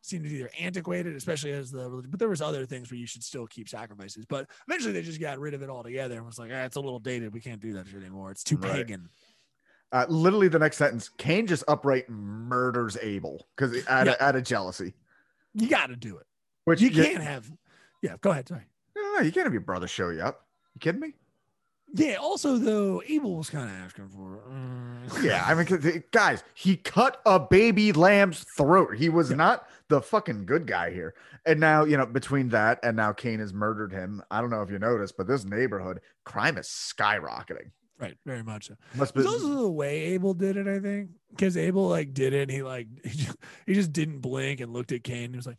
seemed 0.02 0.24
to 0.24 0.30
be 0.30 0.38
either 0.38 0.50
antiquated, 0.58 1.14
especially 1.18 1.52
as 1.52 1.72
the 1.72 1.90
religion, 1.90 2.10
but 2.12 2.20
there 2.20 2.30
was 2.30 2.42
other 2.42 2.66
things 2.66 2.90
where 2.90 2.98
you 2.98 3.08
should 3.08 3.24
still 3.26 3.48
keep 3.48 3.68
sacrifices. 3.68 4.26
But 4.26 4.50
eventually 4.70 4.94
they 4.94 5.02
just 5.02 5.20
got 5.20 5.40
rid 5.40 5.54
of 5.54 5.62
it 5.62 5.70
altogether 5.70 6.16
and 6.16 6.26
was 6.26 6.40
like, 6.40 6.52
ah, 6.54 6.64
it's 6.64 6.78
a 6.78 6.80
little 6.80 7.00
dated. 7.00 7.34
We 7.34 7.42
can't 7.42 7.60
do 7.60 7.74
that 7.74 7.88
shit 7.88 8.00
anymore. 8.00 8.32
It's 8.32 8.46
too 8.46 8.56
Right. 8.56 8.88
pagan. 8.88 9.10
Uh, 9.92 10.06
literally, 10.08 10.48
the 10.48 10.60
next 10.60 10.78
sentence, 10.78 11.10
Cain 11.18 11.48
just 11.48 11.64
upright 11.68 12.10
murders 12.10 12.98
Abel 13.02 13.48
because 13.56 13.76
out, 13.88 14.06
Yeah. 14.06 14.14
of 14.14 14.22
out 14.22 14.36
of 14.36 14.44
jealousy. 14.44 14.94
You 15.54 15.68
got 15.68 15.88
to 15.88 15.96
do 15.96 16.18
it. 16.18 16.28
Which 16.66 16.80
You 16.82 16.92
can't 16.92 17.24
have. 17.24 17.52
Yeah, 18.02 18.16
go 18.22 18.30
ahead. 18.32 18.48
Sorry. 18.48 18.62
No, 18.96 19.02
no, 19.16 19.22
you 19.22 19.32
can't 19.32 19.46
have 19.46 19.54
your 19.54 19.62
brother 19.62 19.88
show 19.88 20.10
you 20.10 20.22
up. 20.22 20.46
You 20.76 20.80
kidding 20.80 21.02
me? 21.02 21.16
Yeah. 21.96 22.16
Also, 22.18 22.58
though, 22.58 23.02
Abel 23.08 23.36
was 23.36 23.50
kind 23.50 23.68
of 23.68 23.76
asking 23.78 24.10
for. 24.10 24.36
It. 24.36 25.24
Yeah, 25.24 25.44
I 25.48 25.56
mean, 25.56 26.04
guys, 26.12 26.44
he 26.54 26.76
cut 26.78 27.20
a 27.26 27.40
baby 27.40 27.92
lamb's 27.92 28.46
throat. 28.56 28.96
He 28.96 29.10
was 29.10 29.32
Yeah. 29.32 29.38
not 29.38 29.68
the 29.88 30.02
fucking 30.02 30.46
good 30.46 30.68
guy 30.68 30.92
here. 30.92 31.16
And 31.48 31.60
now, 31.60 31.84
you 31.84 31.98
know, 31.98 32.06
between 32.06 32.50
that 32.50 32.80
and 32.84 32.96
now 32.96 33.12
Cain 33.12 33.40
has 33.40 33.54
murdered 33.54 33.92
him. 33.92 34.22
I 34.30 34.40
don't 34.40 34.52
know 34.52 34.62
if 34.62 34.70
you 34.70 34.78
noticed, 34.78 35.18
but 35.18 35.26
this 35.26 35.44
neighborhood 35.46 36.00
crime 36.26 36.60
is 36.60 36.68
skyrocketing. 36.68 37.72
Right. 38.00 38.16
Very 38.26 38.44
much 38.44 38.68
so. 38.68 38.76
Must 38.96 39.14
be 39.14 39.26
also 39.26 39.56
the 39.56 39.70
way 39.70 40.00
Abel 40.14 40.34
did 40.34 40.56
it, 40.56 40.68
I 40.68 40.80
think, 40.80 41.10
because 41.32 41.58
Abel 41.58 41.90
like 41.90 42.14
did 42.14 42.34
it. 42.34 42.44
And 42.44 42.52
he 42.52 42.64
like 42.64 42.88
he 43.04 43.10
just, 43.10 43.38
he 43.66 43.74
just 43.74 43.92
didn't 43.92 44.20
blink 44.20 44.62
and 44.62 44.72
looked 44.72 44.92
at 44.92 45.04
Cain. 45.04 45.26
And 45.26 45.34
he 45.34 45.38
was 45.38 45.48
like, 45.48 45.58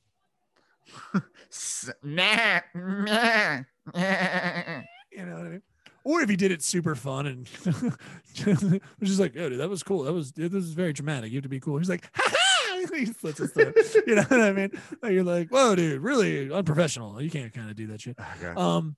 nah, 2.02 2.60
nah, 2.74 3.60
nah. 3.94 4.80
you 5.12 5.24
know 5.26 5.34
what 5.34 5.46
I 5.46 5.48
mean? 5.48 5.62
Or 6.02 6.22
if 6.22 6.30
he 6.30 6.36
did 6.36 6.50
it 6.50 6.62
super 6.62 6.94
fun 6.94 7.26
and 7.26 7.48
was 7.66 8.84
just 9.02 9.20
like, 9.20 9.34
oh, 9.36 9.50
dude, 9.50 9.60
that 9.60 9.68
was 9.68 9.82
cool. 9.82 10.04
That 10.04 10.14
was 10.14 10.32
this 10.32 10.52
is 10.52 10.72
very 10.72 10.94
dramatic. 10.94 11.30
You 11.30 11.36
have 11.36 11.42
to 11.42 11.50
be 11.50 11.60
cool. 11.60 11.76
He's 11.78 11.90
like, 11.90 12.08
ha 12.14 12.22
ha. 12.26 12.36
He 12.94 13.06
slits 13.06 13.38
his 13.38 13.52
throat. 13.52 13.76
You 14.06 14.14
know 14.16 14.22
what 14.22 14.40
I 14.40 14.52
mean? 14.52 14.70
Like, 15.02 15.12
you're 15.12 15.22
like, 15.22 15.50
whoa, 15.50 15.76
dude, 15.76 16.00
really 16.00 16.50
unprofessional. 16.50 17.20
You 17.20 17.30
can't 17.30 17.52
kind 17.52 17.68
of 17.68 17.76
do 17.76 17.86
that 17.88 18.00
shit. 18.00 18.18
Okay. 18.18 18.52
Um, 18.56 18.96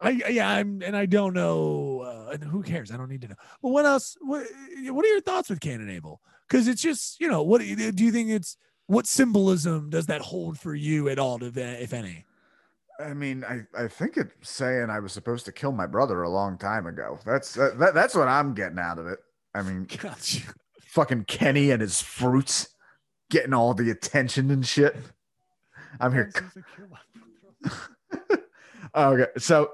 I 0.00 0.10
yeah, 0.10 0.48
I'm 0.48 0.82
and 0.82 0.96
I 0.96 1.06
don't 1.06 1.34
know, 1.34 2.00
uh, 2.00 2.32
and 2.32 2.44
who 2.44 2.62
cares? 2.62 2.90
I 2.90 2.96
don't 2.96 3.08
need 3.08 3.22
to 3.22 3.28
know. 3.28 3.36
But 3.62 3.68
what 3.68 3.84
else? 3.84 4.16
What 4.20 4.46
what 4.88 5.04
are 5.04 5.08
your 5.08 5.20
thoughts 5.20 5.48
with 5.50 5.60
Cain 5.60 5.80
and 5.80 5.90
Abel? 5.90 6.20
Because 6.48 6.68
it's 6.68 6.82
just 6.82 7.20
you 7.20 7.28
know, 7.28 7.42
what 7.42 7.60
do 7.60 7.66
you 7.66 7.92
do 7.92 8.04
you 8.04 8.12
think 8.12 8.30
it's 8.30 8.56
what 8.86 9.06
symbolism 9.06 9.90
does 9.90 10.06
that 10.06 10.20
hold 10.20 10.58
for 10.58 10.74
you 10.74 11.08
at 11.08 11.18
all, 11.18 11.42
if, 11.42 11.56
if 11.56 11.92
any? 11.92 12.24
I 13.00 13.12
mean, 13.12 13.44
I, 13.44 13.62
I 13.76 13.88
think 13.88 14.16
it's 14.16 14.48
saying 14.48 14.88
I 14.90 15.00
was 15.00 15.12
supposed 15.12 15.46
to 15.46 15.52
kill 15.52 15.72
my 15.72 15.86
brother 15.86 16.22
a 16.22 16.30
long 16.30 16.58
time 16.58 16.86
ago. 16.86 17.18
That's 17.24 17.54
that, 17.54 17.78
that 17.78 17.94
that's 17.94 18.14
what 18.14 18.28
I'm 18.28 18.54
getting 18.54 18.78
out 18.78 18.98
of 18.98 19.06
it. 19.06 19.18
I 19.54 19.62
mean, 19.62 19.86
Gotcha. 19.98 20.42
fucking 20.80 21.24
Kenny 21.24 21.70
and 21.70 21.80
his 21.80 22.00
fruits 22.00 22.68
getting 23.30 23.54
all 23.54 23.74
the 23.74 23.90
attention 23.90 24.50
and 24.50 24.66
shit. 24.66 24.96
I'm 25.98 26.12
here. 26.12 26.32
okay, 28.94 29.26
so 29.38 29.70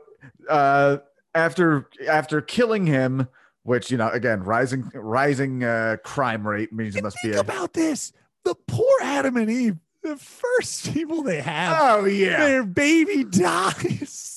uh, 0.49 0.99
after 1.35 1.89
after 2.09 2.41
killing 2.41 2.87
him, 2.87 3.29
which 3.63 3.91
you 3.91 3.97
know, 3.97 4.09
again, 4.09 4.43
rising 4.43 4.91
rising 4.95 5.65
uh, 5.65 5.97
crime 6.05 6.47
rate 6.47 6.73
means 6.73 6.97
it 6.97 7.03
must 7.03 7.19
be 7.23 7.33
a. 7.33 7.41
about 7.41 7.73
this: 7.73 8.13
the 8.45 8.55
poor 8.67 8.95
Adam 9.03 9.37
and 9.37 9.51
Eve, 9.51 9.77
the 10.03 10.17
first 10.17 10.93
people 10.93 11.23
they 11.23 11.41
have, 11.41 11.77
Oh 11.81 12.05
yeah, 12.05 12.39
their 12.47 12.65
baby 12.65 13.25
dies. 13.31 14.37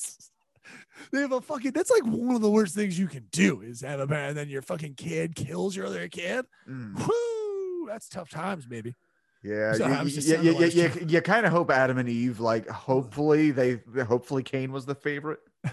They 1.12 1.22
have 1.22 1.32
a 1.32 1.42
fucking. 1.42 1.74
That's 1.74 1.92
like 1.92 2.06
one 2.06 2.36
of 2.36 2.42
the 2.42 2.50
worst 2.50 2.74
things 2.74 2.98
you 2.98 3.08
can 3.08 3.28
do 3.32 3.62
is 3.62 3.82
have 3.82 4.00
a 4.00 4.08
parent, 4.08 4.30
and 4.30 4.38
then 4.38 4.50
your 4.50 4.64
fucking 4.64 4.96
kid 4.96 5.36
kills 5.36 5.76
your 5.76 5.86
other 5.86 6.08
kid. 6.08 6.46
Mm, 6.68 7.08
Woo! 7.08 7.88
That's 7.88 8.10
tough 8.10 8.32
times, 8.32 8.66
baby. 8.66 8.96
Yeah. 9.44 9.74
So 9.74 9.88
you- 9.88 9.94
you, 10.04 10.10
just 10.10 10.28
you, 10.28 10.42
you, 10.42 10.66
you, 10.68 10.92
you 11.08 11.22
kind 11.22 11.46
of 11.46 11.52
hope 11.52 11.70
Adam 11.72 11.98
and 11.98 12.08
Eve 12.10 12.40
like. 12.40 12.68
Hopefully 12.70 13.52
they. 13.52 13.80
Hopefully 14.08 14.44
Cain 14.44 14.72
was 14.72 14.86
the 14.86 14.96
favorite. 14.96 15.40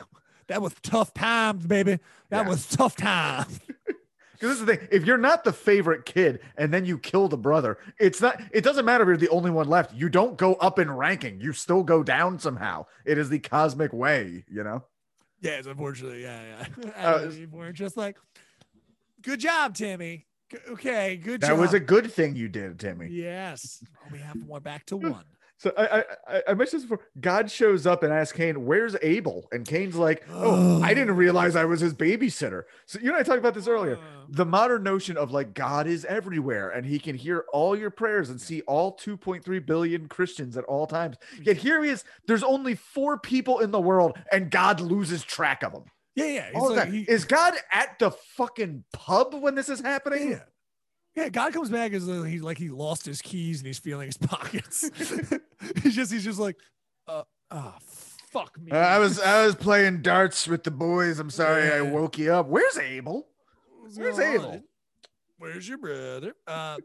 That 0.49 0.61
was 0.63 0.75
tough 0.83 1.15
times, 1.15 1.65
baby. 1.65 2.01
That 2.31 2.43
Yeah. 2.43 2.49
was 2.49 2.67
tough 2.67 2.97
times. 2.97 3.61
Because 3.87 4.55
this 4.57 4.61
is 4.61 4.65
the 4.67 4.77
thing: 4.79 4.89
if 4.91 5.05
you're 5.05 5.19
not 5.19 5.45
the 5.45 5.53
favorite 5.53 6.07
kid 6.07 6.41
and 6.57 6.73
then 6.73 6.87
you 6.87 6.99
kill 6.99 7.29
the 7.29 7.37
brother, 7.37 7.77
it's 8.01 8.21
not. 8.23 8.41
It 8.53 8.65
doesn't 8.65 8.87
matter 8.87 9.05
if 9.05 9.09
you're 9.09 9.29
the 9.29 9.29
only 9.29 9.51
one 9.51 9.69
left. 9.69 9.95
You 9.95 10.09
don't 10.09 10.37
go 10.39 10.55
up 10.55 10.79
in 10.79 10.91
ranking. 10.91 11.41
You 11.43 11.53
still 11.53 11.83
go 11.83 12.03
down 12.03 12.39
somehow. 12.39 12.87
It 13.05 13.19
is 13.19 13.29
the 13.29 13.39
cosmic 13.39 13.93
way, 13.93 14.45
you 14.49 14.65
know. 14.65 14.83
yes, 15.43 15.67
unfortunately, 15.67 16.23
yeah, 16.23 16.41
yeah. 16.43 16.85
Uh, 16.87 16.91
Adam 16.97 17.29
and 17.31 17.39
Eve 17.39 17.53
were 17.53 17.71
just 17.73 17.99
like, 17.99 18.17
"Good 19.21 19.41
job, 19.41 19.75
Timmy. 19.75 20.27
Okay, 20.71 21.17
good 21.17 21.41
That 21.41 21.49
job." 21.49 21.59
was 21.59 21.75
a 21.75 21.81
good 21.81 22.13
thing 22.13 22.37
you 22.37 22.49
did, 22.49 22.79
Timmy. 22.79 23.09
yes. 23.09 23.83
We 24.13 24.19
have 24.19 24.37
one 24.45 24.63
back 24.63 24.87
to 24.87 24.97
one. 24.97 25.25
So 25.59 25.75
I, 25.77 26.05
I 26.27 26.43
I- 26.49 26.55
mentioned 26.55 26.81
this 26.83 26.89
before. 26.89 27.05
God 27.21 27.51
shows 27.51 27.87
up 27.87 28.03
and 28.03 28.11
asks 28.11 28.35
Cain, 28.35 28.65
"Where's 28.65 28.97
Abel?" 29.03 29.47
And 29.53 29.67
Cain's 29.67 29.95
like, 29.95 30.23
"Oh, 30.31 30.83
I 30.83 30.95
didn't 30.95 31.17
realize 31.17 31.55
I 31.55 31.67
was 31.67 31.81
his 31.81 31.93
babysitter." 31.93 32.63
So 32.87 32.99
you 32.99 33.11
and 33.11 33.19
I 33.19 33.23
talked 33.23 33.39
about 33.41 33.53
this 33.53 33.69
earlier. 33.69 33.99
The 34.31 34.47
modern 34.47 34.83
notion 34.85 35.19
of 35.19 35.33
like 35.33 35.53
God 35.53 35.87
is 35.87 36.07
everywhere 36.07 36.71
and 36.71 36.87
He 36.87 36.99
can 36.99 37.15
hear 37.15 37.45
all 37.53 37.77
your 37.77 37.91
prayers 37.91 38.31
and 38.31 38.41
see 38.41 38.63
all 38.63 38.97
2.3 38.97 39.67
billion 39.67 40.09
Christians 40.09 40.57
at 40.57 40.65
all 40.65 40.87
times. 40.87 41.17
Yet 41.43 41.59
here 41.59 41.85
He 41.85 41.91
is. 41.91 42.05
There's 42.27 42.43
only 42.45 42.75
four 42.75 43.19
people 43.19 43.59
in 43.59 43.71
the 43.71 43.81
world, 43.83 44.17
and 44.33 44.51
God 44.51 44.81
loses 44.81 45.23
track 45.25 45.63
of 45.63 45.73
them. 45.73 45.85
Yeah, 46.15 46.25
yeah. 46.27 46.47
He's 46.53 46.55
All 46.63 46.71
like, 46.75 46.77
that. 46.87 46.89
he- 46.93 47.03
Is 47.03 47.25
God 47.25 47.55
at 47.73 47.99
the 47.99 48.11
fucking 48.11 48.85
pub 48.93 49.35
when 49.35 49.55
this 49.55 49.69
is 49.69 49.81
happening? 49.81 50.31
Yeah. 50.33 50.41
Yeah, 51.17 51.29
God 51.29 51.53
comes 51.53 51.71
back 51.71 51.93
as 51.93 52.07
he's 52.07 52.41
like 52.43 52.57
he 52.57 52.69
lost 52.69 53.05
his 53.05 53.21
keys 53.21 53.59
and 53.59 53.67
he's 53.67 53.79
feeling 53.81 54.07
his 54.07 54.17
pockets. 54.19 54.89
he's 55.83 55.95
just 55.97 56.13
he's 56.13 56.25
just 56.25 56.39
like, 56.39 56.57
uh 57.09 57.23
ah 57.51 57.77
fuck 58.31 58.57
me. 58.61 58.71
Uh, 58.71 58.77
I 58.77 58.99
was 59.01 59.19
I 59.21 59.45
was 59.45 59.57
playing 59.57 60.03
darts 60.03 60.47
with 60.47 60.63
the 60.63 60.71
boys. 60.71 61.19
I'm 61.19 61.31
sorry 61.31 61.71
I 61.73 61.81
woke 61.81 62.17
you 62.19 62.33
up. 62.33 62.47
Where's 62.47 62.79
Abel? 62.79 63.27
Where's? 63.97 64.21
Abel? 64.21 64.63
Where's 65.39 65.69
your 65.69 65.79
brother? 65.79 66.35
Uh 66.47 66.77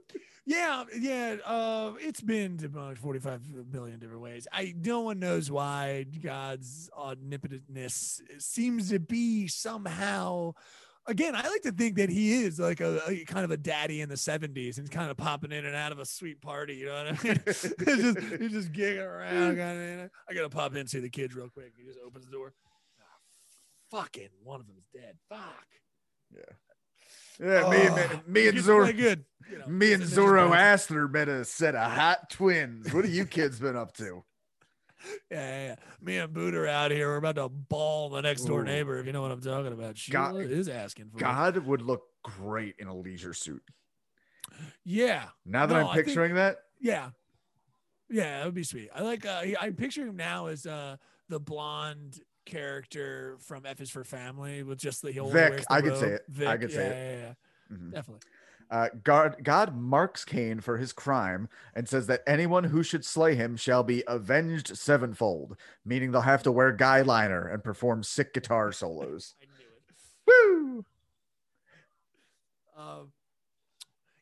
yeah, 0.45 0.83
yeah. 0.97 1.37
Uh 1.45 1.93
it's 1.99 2.21
been 2.21 2.57
debunked 2.57 2.97
45 2.99 3.71
billion 3.71 3.99
different 3.99 4.21
ways. 4.21 4.47
I 4.51 4.73
no 4.77 5.01
one 5.01 5.19
knows 5.19 5.49
why 5.49 6.05
God's 6.21 6.89
omnipotentness 6.97 8.21
seems 8.39 8.89
to 8.89 8.99
be 8.99 9.47
somehow 9.47 10.53
again, 11.07 11.35
I 11.35 11.47
like 11.47 11.61
to 11.63 11.71
think 11.71 11.95
that 11.97 12.09
he 12.09 12.43
is 12.43 12.59
like 12.59 12.81
a, 12.81 12.99
a 13.07 13.25
kind 13.25 13.45
of 13.45 13.51
a 13.51 13.57
daddy 13.57 14.01
in 14.01 14.09
the 14.09 14.15
70s 14.15 14.77
and 14.77 14.89
kind 14.89 15.11
of 15.11 15.17
popping 15.17 15.51
in 15.51 15.65
and 15.65 15.75
out 15.75 15.91
of 15.91 15.99
a 15.99 16.05
sweet 16.05 16.41
party. 16.41 16.75
You 16.75 16.87
know 16.87 17.03
what 17.05 17.07
I 17.07 17.27
mean? 17.27 17.41
he's 17.45 18.13
just 18.13 18.51
just 18.51 18.71
gigging 18.71 19.05
around. 19.05 19.57
Kind 19.57 19.79
of, 19.79 19.89
you 19.89 19.95
know, 19.97 20.09
I 20.29 20.33
gotta 20.33 20.49
pop 20.49 20.71
in 20.71 20.79
and 20.79 20.89
see 20.89 20.99
the 20.99 21.09
kids 21.09 21.35
real 21.35 21.49
quick. 21.49 21.73
He 21.77 21.85
just 21.85 21.99
opens 22.05 22.25
the 22.25 22.31
door. 22.31 22.53
Ah, 23.01 23.97
fucking 23.97 24.29
one 24.43 24.59
of 24.59 24.67
them's 24.67 24.87
dead. 24.93 25.17
Fuck. 25.29 25.67
Yeah, 26.31 26.41
me, 27.39 27.47
Oh, 27.47 27.71
and 27.71 28.27
me 28.27 28.47
and 28.47 28.57
to 28.57 28.61
play 28.61 28.61
Zoro, 28.61 28.91
good. 28.93 29.25
You 29.51 29.59
know, 29.59 29.67
me 29.67 29.93
and 29.93 30.01
gets 30.01 30.15
in 30.17 30.23
there, 30.25 30.37
just 30.37 30.49
bounces. 30.49 30.87
Zoroaster 30.87 31.07
met 31.07 31.29
a 31.29 31.45
set 31.45 31.75
of 31.75 31.91
hot 31.91 32.29
twins. 32.29 32.93
What 32.93 33.05
have 33.05 33.13
you 33.13 33.25
kids 33.25 33.59
been 33.59 33.75
up 33.75 33.95
to? 33.97 34.23
Yeah, 35.29 35.37
yeah, 35.39 35.65
yeah. 35.67 35.75
Me 36.01 36.17
and 36.17 36.33
Boot 36.33 36.55
are 36.55 36.65
out 36.67 36.89
here. 36.89 37.09
We're 37.09 37.17
about 37.17 37.35
to 37.35 37.47
ball 37.47 38.09
the 38.09 38.21
next 38.21 38.45
door 38.45 38.61
Ooh. 38.61 38.63
neighbor, 38.65 38.97
if 38.97 39.05
you 39.05 39.11
know 39.13 39.21
what 39.21 39.29
I'm 39.29 39.39
talking 39.39 39.71
about. 39.71 39.99
God- 40.09 40.35
is 40.37 40.67
asking 40.67 41.09
for. 41.11 41.19
God 41.19 41.57
would 41.59 41.83
look 41.83 42.01
great 42.23 42.73
in 42.79 42.87
a 42.87 42.95
leisure 42.97 43.35
suit. 43.35 43.61
Yeah, 44.83 45.25
Now 45.45 45.67
that 45.67 45.73
No, 45.75 45.79
I'm 45.81 45.87
I 45.87 45.93
think- 45.95 46.07
picturing 46.07 46.35
that, 46.35 46.57
yeah, 46.79 47.09
yeah. 48.09 48.39
That 48.39 48.45
would 48.45 48.55
be 48.55 48.63
sweet. 48.63 48.89
I 48.95 49.01
like. 49.01 49.25
Uh, 49.25 49.41
he- 49.41 49.57
I 49.57 49.69
picture 49.71 50.07
him 50.07 50.15
now 50.15 50.47
as 50.47 50.65
uh 50.65 50.97
the 51.29 51.39
blonde 51.39 52.19
character 52.45 53.37
from 53.39 53.65
F 53.65 53.81
is 53.81 53.89
for 53.89 54.03
Family 54.03 54.63
with 54.63 54.79
just 54.79 55.01
the 55.01 55.11
he 55.11 55.19
only 55.19 55.33
Vic, 55.33 55.63
I 55.69 55.81
could 55.81 55.97
say 55.97 56.09
it. 56.11 56.47
I 56.47 56.57
could 56.57 56.71
yeah, 56.71 56.75
say 56.75 56.87
yeah, 56.89 57.11
yeah, 57.11 57.33
yeah. 57.71 57.77
Mhm. 57.77 57.93
definitely. 57.93 58.21
Uh, 58.71 58.89
God, 59.03 59.37
God 59.43 59.75
marks 59.75 60.25
Cain 60.25 60.59
for 60.59 60.77
his 60.77 60.91
crime 60.91 61.49
and 61.75 61.87
says 61.87 62.07
that 62.07 62.23
anyone 62.25 62.63
who 62.63 62.81
should 62.81 63.05
slay 63.05 63.35
him 63.35 63.55
shall 63.55 63.83
be 63.83 64.03
avenged 64.07 64.75
sevenfold, 64.75 65.55
meaning 65.85 66.11
they'll 66.11 66.21
have 66.21 66.41
to 66.43 66.51
wear 66.51 66.71
guy 66.71 67.01
liner 67.01 67.47
and 67.47 67.63
perform 67.63 68.01
sick 68.01 68.33
guitar 68.33 68.71
solos. 68.71 69.35
I 69.41 69.45
knew 69.45 70.79
it. 70.79 70.85
Woo! 70.85 70.85
Um, 72.75 73.11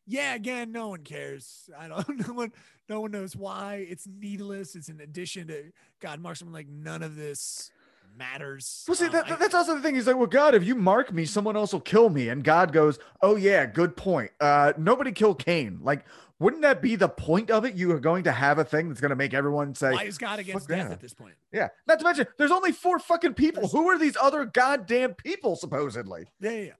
yeah, 0.05 0.35
again, 0.35 0.71
no 0.71 0.89
one 0.89 1.03
cares. 1.03 1.69
I 1.77 1.87
don't. 1.87 2.07
No 2.27 2.33
one. 2.33 2.51
No 2.89 2.99
one 2.99 3.11
knows 3.11 3.33
why. 3.33 3.85
It's 3.89 4.05
needless. 4.05 4.75
It's 4.75 4.89
an 4.89 4.99
addition 4.99 5.47
to 5.47 5.71
God 6.01 6.19
marks 6.19 6.41
him 6.41 6.51
like 6.51 6.67
none 6.67 7.01
of 7.01 7.15
this 7.15 7.71
matters. 8.17 8.83
Well, 8.87 8.95
see, 8.95 9.05
Um, 9.05 9.11
that, 9.13 9.31
I- 9.31 9.35
that's 9.35 9.53
also 9.53 9.75
the 9.75 9.81
thing. 9.81 9.95
He's 9.95 10.07
like, 10.07 10.15
well, 10.17 10.27
God, 10.27 10.55
if 10.55 10.63
you 10.63 10.75
mark 10.75 11.11
me, 11.13 11.25
someone 11.25 11.55
else 11.55 11.73
will 11.73 11.81
kill 11.81 12.09
me. 12.09 12.29
And 12.29 12.43
God 12.43 12.71
goes, 12.73 12.99
oh, 13.21 13.35
yeah, 13.35 13.65
good 13.65 13.95
point. 13.95 14.31
Uh, 14.39 14.73
nobody 14.77 15.11
kill 15.11 15.35
Cain. 15.35 15.79
Like, 15.81 16.05
wouldn't 16.39 16.61
that 16.63 16.81
be 16.81 16.95
the 16.95 17.07
point 17.09 17.49
of 17.51 17.63
it? 17.65 17.75
You 17.75 17.91
are 17.91 17.99
going 17.99 18.23
to 18.25 18.31
have 18.31 18.57
a 18.59 18.63
thing 18.65 18.89
that's 18.89 18.99
going 18.99 19.11
to 19.11 19.15
make 19.15 19.33
everyone 19.33 19.75
say, 19.75 19.91
why 19.91 20.03
is 20.03 20.17
God 20.17 20.39
against 20.39 20.67
death 20.67 20.91
at 20.91 20.99
this 20.99 21.13
point? 21.13 21.35
yeah. 21.51 21.69
Not 21.87 21.99
to 21.99 22.05
mention, 22.05 22.27
there's 22.37 22.51
only 22.51 22.71
four 22.71 22.99
fucking 22.99 23.33
people. 23.35 23.61
There's- 23.61 23.71
Who 23.71 23.87
are 23.89 23.97
these 23.97 24.17
other 24.21 24.43
goddamn 24.45 25.13
people, 25.13 25.55
supposedly? 25.55 26.25
Yeah, 26.41 26.49
yeah. 26.51 26.61
yeah. 26.63 26.71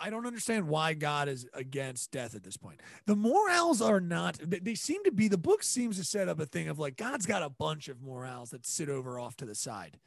I 0.00 0.08
don't 0.08 0.26
understand 0.26 0.66
why 0.68 0.94
God 0.94 1.28
is 1.28 1.46
against 1.52 2.10
death 2.10 2.34
at 2.34 2.42
this 2.42 2.56
point. 2.56 2.80
The 3.04 3.14
morals 3.16 3.82
are 3.82 4.00
not. 4.00 4.38
they- 4.42 4.60
They 4.60 4.74
seem 4.74 5.04
to 5.04 5.10
be. 5.10 5.28
The 5.28 5.36
book 5.36 5.62
seems 5.62 5.98
to 5.98 6.04
set 6.04 6.26
up 6.28 6.40
a 6.40 6.46
thing 6.46 6.68
of 6.68 6.78
like 6.78 6.96
God's 6.96 7.26
got 7.26 7.42
a 7.42 7.50
bunch 7.50 7.88
of 7.88 8.00
morals 8.00 8.50
that 8.50 8.64
sit 8.66 8.88
over 8.88 9.18
off 9.20 9.36
to 9.38 9.44
the 9.44 9.54
side. 9.54 9.98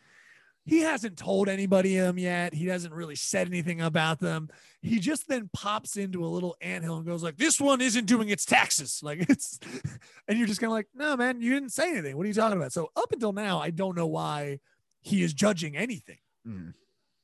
He 0.66 0.82
hasn't 0.82 1.18
told 1.18 1.50
anybody 1.50 1.98
them 1.98 2.20
yet. 2.20 2.54
He 2.54 2.68
hasn't 2.68 2.94
really 2.94 3.16
said 3.16 3.48
anything 3.48 3.82
about 3.82 4.20
them. 4.20 4.50
He 4.82 5.00
just 5.00 5.28
then 5.28 5.50
pops 5.54 5.98
into 5.98 6.24
a 6.24 6.28
little 6.28 6.56
anthill 6.62 6.98
and 6.98 7.06
goes 7.06 7.24
like, 7.24 7.38
"This 7.38 7.60
one 7.60 7.82
isn't 7.82 8.06
doing 8.06 8.30
its 8.30 8.46
taxes." 8.46 9.02
Like 9.04 9.30
it's, 9.30 9.60
and 10.28 10.38
you're 10.38 10.48
just 10.48 10.60
kind 10.60 10.70
of 10.70 10.76
like, 10.76 10.88
"No, 10.94 11.18
man, 11.18 11.42
you 11.42 11.52
didn't 11.52 11.72
say 11.72 11.90
anything. 11.90 12.16
What 12.16 12.26
are 12.26 12.28
you 12.28 12.34
talking 12.34 12.58
about?" 12.58 12.74
So 12.74 12.90
up 12.96 13.12
until 13.12 13.34
now, 13.34 13.60
I 13.60 13.72
don't 13.72 13.98
know 13.98 14.08
why 14.08 14.60
he 15.02 15.24
is 15.24 15.34
judging 15.34 15.76
anything. 15.76 16.20
Mm. 16.48 16.74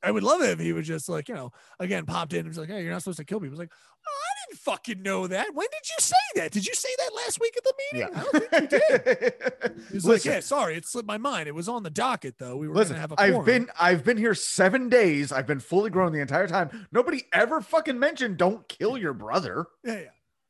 I 0.03 0.11
would 0.11 0.23
love 0.23 0.41
it 0.41 0.51
if 0.51 0.59
he 0.59 0.73
was 0.73 0.88
just 0.88 1.09
like, 1.09 1.27
you 1.27 1.35
know, 1.35 1.51
again, 1.79 2.05
popped 2.05 2.33
in 2.33 2.39
and 2.39 2.47
was 2.47 2.57
like, 2.57 2.69
hey, 2.69 2.83
you're 2.83 2.91
not 2.91 3.01
supposed 3.01 3.17
to 3.17 3.25
kill 3.25 3.39
people. 3.39 3.53
It's 3.53 3.59
like, 3.59 3.71
oh, 4.07 4.26
didn't 4.49 4.59
fucking 4.59 5.01
know 5.01 5.27
that. 5.27 5.53
When 5.53 5.67
did 5.71 5.89
you 5.89 5.95
say 5.99 6.15
that? 6.35 6.51
Did 6.51 6.65
you 6.67 6.73
say 6.73 6.89
that 6.97 7.11
last 7.15 7.39
week 7.39 7.55
at 7.57 7.63
the 7.63 7.73
meeting? 7.93 8.09
I 8.15 8.23
don't 8.23 8.49
think 8.49 8.71
you 8.71 8.79
did. 8.79 9.33
He's 9.91 10.05
like, 10.05 10.25
yeah, 10.25 10.39
sorry, 10.39 10.75
it 10.75 10.85
slipped 10.85 11.07
my 11.07 11.17
mind. 11.17 11.47
It 11.47 11.55
was 11.55 11.67
on 11.69 11.83
the 11.83 11.89
docket 11.89 12.37
though. 12.37 12.57
We 12.57 12.67
were 12.67 12.75
Listen, 12.75 12.93
gonna 12.93 13.01
have 13.01 13.11
a 13.13 13.21
I've 13.21 13.45
been 13.45 13.69
I've 13.79 14.03
been 14.03 14.17
here 14.17 14.33
seven 14.33 14.89
days. 14.89 15.31
I've 15.31 15.47
been 15.47 15.59
fully 15.59 15.89
grown 15.89 16.11
the 16.11 16.21
entire 16.21 16.47
time. 16.47 16.87
Nobody 16.91 17.25
ever 17.33 17.61
fucking 17.61 17.97
mentioned 17.99 18.37
don't 18.37 18.67
kill 18.67 18.97
your 18.97 19.13
brother. 19.13 19.67
yeah, 19.83 19.93
yeah. 19.99 20.05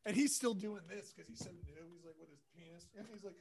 And 0.06 0.16
he's 0.16 0.34
still 0.34 0.54
doing 0.54 0.82
this 0.90 1.12
because 1.14 1.28
he's 1.28 1.40
so 1.40 1.50
new. 1.50 1.74
He's 1.94 2.06
like 2.06 2.16
with 2.18 2.30
his 2.30 2.40
penis. 2.56 2.88
And 2.98 3.06
he's 3.14 3.26
like, 3.26 3.34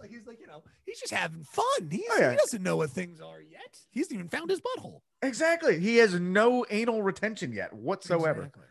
like, 0.00 0.10
he's 0.10 0.26
like, 0.28 0.38
you 0.40 0.46
know, 0.46 0.62
he's 0.86 1.00
just 1.00 1.12
having 1.12 1.42
fun. 1.42 1.90
He's, 1.90 2.02
Oh, 2.12 2.20
yeah. 2.20 2.30
He 2.30 2.36
doesn't 2.36 2.62
know 2.62 2.76
what 2.76 2.90
things 2.90 3.20
are 3.20 3.40
yet. 3.40 3.78
He 3.90 3.98
hasn't 3.98 4.14
even 4.14 4.28
found 4.28 4.48
his 4.48 4.60
butthole. 4.60 5.00
Exactly. 5.22 5.80
He 5.80 5.96
has 5.96 6.14
no 6.14 6.64
anal 6.70 7.02
retention 7.02 7.52
yet 7.52 7.72
whatsoever. 7.72 8.42
Exactly. 8.42 8.62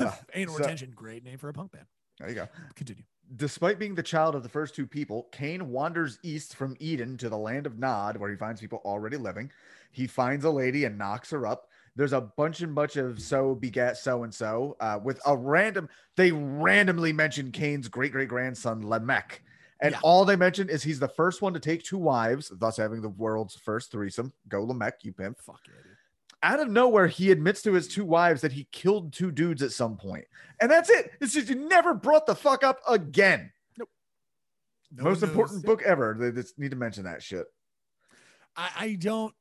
Uh, 0.00 0.12
Anal 0.34 0.54
so- 0.54 0.60
retention, 0.60 0.92
great 0.94 1.24
name 1.24 1.38
for 1.38 1.48
a 1.48 1.52
punk 1.52 1.72
band. 1.72 1.86
There 2.18 2.28
you 2.28 2.34
go. 2.34 2.48
Continue. 2.74 3.02
Despite 3.36 3.78
being 3.78 3.94
the 3.94 4.02
child 4.02 4.34
of 4.34 4.42
the 4.42 4.48
first 4.48 4.74
two 4.74 4.86
people, 4.86 5.28
Cain 5.32 5.68
wanders 5.70 6.18
east 6.22 6.54
from 6.54 6.76
Eden 6.78 7.16
to 7.18 7.28
the 7.28 7.36
land 7.36 7.66
of 7.66 7.78
Nod, 7.78 8.16
where 8.16 8.30
he 8.30 8.36
finds 8.36 8.60
people 8.60 8.80
already 8.84 9.16
living. 9.16 9.50
He 9.90 10.06
finds 10.06 10.44
a 10.44 10.50
lady 10.50 10.84
and 10.84 10.96
knocks 10.96 11.30
her 11.30 11.46
up. 11.46 11.68
There's 11.96 12.12
a 12.12 12.20
bunch 12.20 12.60
and 12.60 12.74
bunch 12.74 12.96
of 12.96 13.20
so 13.20 13.54
begat 13.54 13.96
so 13.96 14.22
and 14.22 14.32
so 14.32 14.76
uh, 14.80 14.98
with 15.02 15.20
a 15.26 15.36
random. 15.36 15.88
They 16.16 16.30
randomly 16.32 17.12
mention 17.12 17.50
Cain's 17.50 17.88
great 17.88 18.12
great 18.12 18.28
grandson 18.28 18.86
Lamech, 18.88 19.42
and 19.80 19.92
Yeah. 19.92 20.00
all 20.02 20.24
they 20.24 20.36
mention 20.36 20.68
is 20.68 20.82
he's 20.82 21.00
the 21.00 21.08
first 21.08 21.42
one 21.42 21.52
to 21.54 21.60
take 21.60 21.82
two 21.82 21.98
wives, 21.98 22.50
thus 22.54 22.76
having 22.76 23.00
the 23.02 23.08
world's 23.08 23.56
first 23.56 23.90
threesome. 23.90 24.32
Go 24.48 24.62
Lamech, 24.62 25.04
you 25.04 25.12
pimp! 25.12 25.40
Fuck 25.40 25.60
yeah, 25.66 25.74
dude. 25.82 25.95
Out 26.46 26.60
of 26.60 26.70
nowhere, 26.70 27.08
he 27.08 27.32
admits 27.32 27.60
to 27.62 27.72
his 27.72 27.88
two 27.88 28.04
wives 28.04 28.40
that 28.42 28.52
he 28.52 28.68
killed 28.70 29.12
two 29.12 29.32
dudes 29.32 29.64
at 29.64 29.72
some 29.72 29.96
point, 29.96 30.24
and 30.60 30.70
that's 30.70 30.88
it. 30.88 31.10
It's 31.20 31.34
just 31.34 31.48
you 31.48 31.56
never 31.56 31.92
brought 31.92 32.24
the 32.24 32.36
fuck 32.36 32.62
up 32.62 32.78
again. 32.88 33.50
No 34.92 35.02
Most 35.02 35.24
important 35.24 35.64
book 35.64 35.82
ever. 35.82 36.16
They 36.16 36.30
just 36.30 36.56
need 36.56 36.70
to 36.70 36.76
mention 36.76 37.02
that 37.02 37.20
shit. 37.20 37.46
I, 38.54 38.70
I 38.78 38.94
don't 38.94 39.34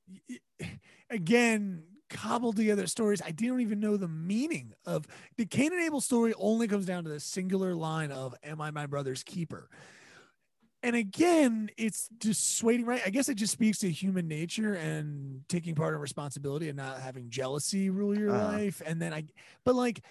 again 1.11 1.83
cobbled 2.09 2.55
together 2.55 2.87
stories. 2.87 3.21
I 3.21 3.29
didn't 3.29 3.61
even 3.61 3.79
know 3.79 3.97
the 3.97 4.07
meaning 4.07 4.73
of 4.87 5.05
the 5.37 5.45
Cain 5.45 5.73
and 5.73 5.83
Abel 5.83 6.01
story 6.01 6.33
only 6.39 6.67
comes 6.67 6.87
down 6.87 7.03
to 7.03 7.09
the 7.11 7.19
singular 7.19 7.75
line 7.75 8.11
of 8.11 8.33
Am 8.43 8.59
I 8.59 8.71
my 8.71 8.87
brother's 8.87 9.21
keeper? 9.21 9.69
And 10.85 10.95
again, 10.95 11.71
it's 11.77 12.07
dissuading, 12.19 12.85
right? 12.85 13.01
I 13.03 13.09
guess 13.09 13.27
it 13.27 13.35
just 13.35 13.51
speaks 13.53 13.79
to 13.79 13.89
human 13.89 14.27
nature 14.27 14.75
and 14.75 15.41
taking 15.49 15.73
part 15.73 15.95
in 15.95 15.99
responsibility 15.99 16.69
and 16.69 16.77
not 16.77 16.99
having 17.01 17.29
jealousy 17.31 17.89
rule 17.89 18.17
your 18.17 18.31
Uh-huh. 18.31 18.53
life. 18.53 18.83
And 18.85 19.01
then 19.01 19.11
I, 19.11 19.25
but 19.63 19.73
like, 19.73 20.01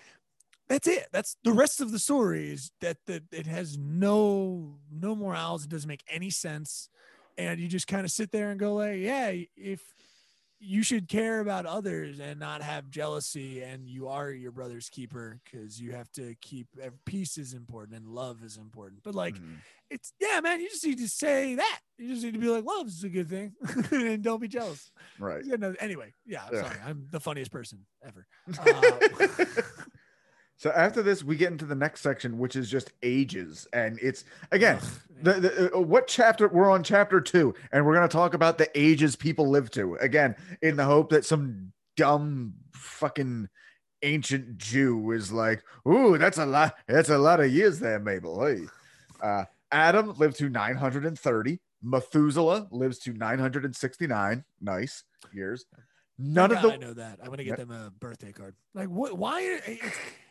that's 0.69 0.89
it. 0.89 1.07
That's 1.13 1.37
the 1.45 1.53
rest 1.53 1.81
of 1.81 1.93
the 1.93 1.99
story 2.01 2.51
is 2.51 2.73
that 2.81 2.97
that 3.07 3.23
it 3.31 3.47
has 3.47 3.79
no 3.79 4.75
no 4.91 5.15
morals. 5.15 5.65
It 5.65 5.71
doesn't 5.71 5.89
make 5.89 6.03
any 6.09 6.31
sense 6.31 6.89
and 7.37 7.61
you 7.61 7.69
just 7.69 7.87
kind 7.87 8.05
of 8.05 8.11
sit 8.11 8.31
there 8.31 8.51
and 8.51 8.61
go 8.61 8.75
like 8.75 9.01
yeah 9.01 9.33
if 9.57 9.83
you 10.65 10.83
should 10.83 11.09
care 11.09 11.41
about 11.41 11.67
others 11.67 12.19
and 12.21 12.41
not 12.41 12.63
have 12.63 12.89
jealousy 12.91 13.63
and 13.63 13.89
you 13.89 14.09
are 14.09 14.31
your 14.31 14.51
brother's 14.51 14.89
keeper 14.89 15.39
because 15.45 15.81
you 15.81 15.93
have 15.93 16.11
to 16.13 16.35
keep 16.41 16.67
peace 17.05 17.37
is 17.39 17.53
important 17.55 17.97
and 17.97 18.07
love 18.09 18.43
is 18.43 18.57
important 18.57 19.03
but 19.03 19.15
like 19.15 19.35
Mhm. 19.37 19.57
it's 19.91 20.13
yeah 20.21 20.41
man 20.41 20.61
you 20.61 20.69
just 20.71 20.85
need 20.87 20.99
to 20.99 21.09
say 21.09 21.55
that 21.57 21.81
you 21.99 22.09
just 22.09 22.25
need 22.25 22.33
to 22.35 22.39
be 22.41 22.49
like 22.49 22.65
love 22.65 22.87
is 22.89 23.05
a 23.05 23.09
good 23.09 23.29
thing 23.29 23.53
and 23.93 24.23
don't 24.23 24.41
be 24.41 24.49
jealous 24.49 24.91
right. 25.19 25.45
yeah, 25.45 25.57
no, 25.57 25.75
anyway 25.81 26.13
yeah 26.25 26.43
Yeah. 26.53 26.63
sorry 26.63 26.77
i'm 26.87 27.07
the 27.11 27.21
funniest 27.21 27.51
person 27.51 27.85
ever 28.03 28.27
uh, 28.59 28.99
so 30.65 30.71
after 30.71 31.03
this, 31.03 31.23
we 31.23 31.37
get 31.37 31.53
into 31.53 31.67
the 31.67 31.75
next 31.75 32.01
section, 32.01 32.39
which 32.39 32.57
is 32.57 32.71
just 32.71 32.91
ages, 33.03 33.69
and 33.75 33.99
it's 34.01 34.25
again 34.51 34.79
ugh, 34.81 34.91
the, 35.21 35.33
the 35.35 35.77
uh, 35.77 35.79
what 35.79 36.07
chapter 36.07 36.49
we're 36.49 36.71
on 36.71 36.83
chapter 36.83 37.21
two, 37.21 37.55
and 37.71 37.85
we're 37.85 37.93
gonna 37.93 38.09
talk 38.09 38.33
about 38.33 38.57
the 38.57 38.71
ages 38.75 39.15
people 39.15 39.51
live 39.51 39.71
to 39.73 39.97
again 39.97 40.35
in 40.63 40.77
the 40.77 40.85
hope 40.87 41.11
that 41.11 41.27
some 41.27 41.71
dumb 41.99 42.55
fucking 42.73 43.47
ancient 44.03 44.57
Jew 44.57 45.11
is 45.11 45.31
like, 45.31 45.63
ooh, 45.87 46.17
that's 46.17 46.39
a 46.39 46.47
lot, 46.47 46.77
that's 46.89 47.11
a 47.11 47.19
lot 47.19 47.41
of 47.41 47.53
years 47.53 47.79
there, 47.79 48.01
Mabel. 48.01 48.47
Hey, 48.47 48.63
uh, 49.23 49.45
Adam 49.71 50.15
lived 50.15 50.39
to 50.39 50.49
930. 50.49 51.61
Methuselah 51.83 52.69
lives 52.71 53.01
to 53.01 53.13
969. 53.13 54.43
Nice 54.63 55.05
years. 55.31 55.67
None 56.19 56.53
of 56.53 56.63
the 56.63 56.73
I 56.73 56.77
know 56.79 56.95
that. 56.95 57.19
I'm 57.23 57.29
gonna 57.29 57.45
get 57.45 57.59
them 57.59 57.71
a 57.71 57.91
birthday 57.91 58.33
card. 58.33 58.55
Like 58.73 58.89
what? 58.89 59.19
Why? 59.19 59.61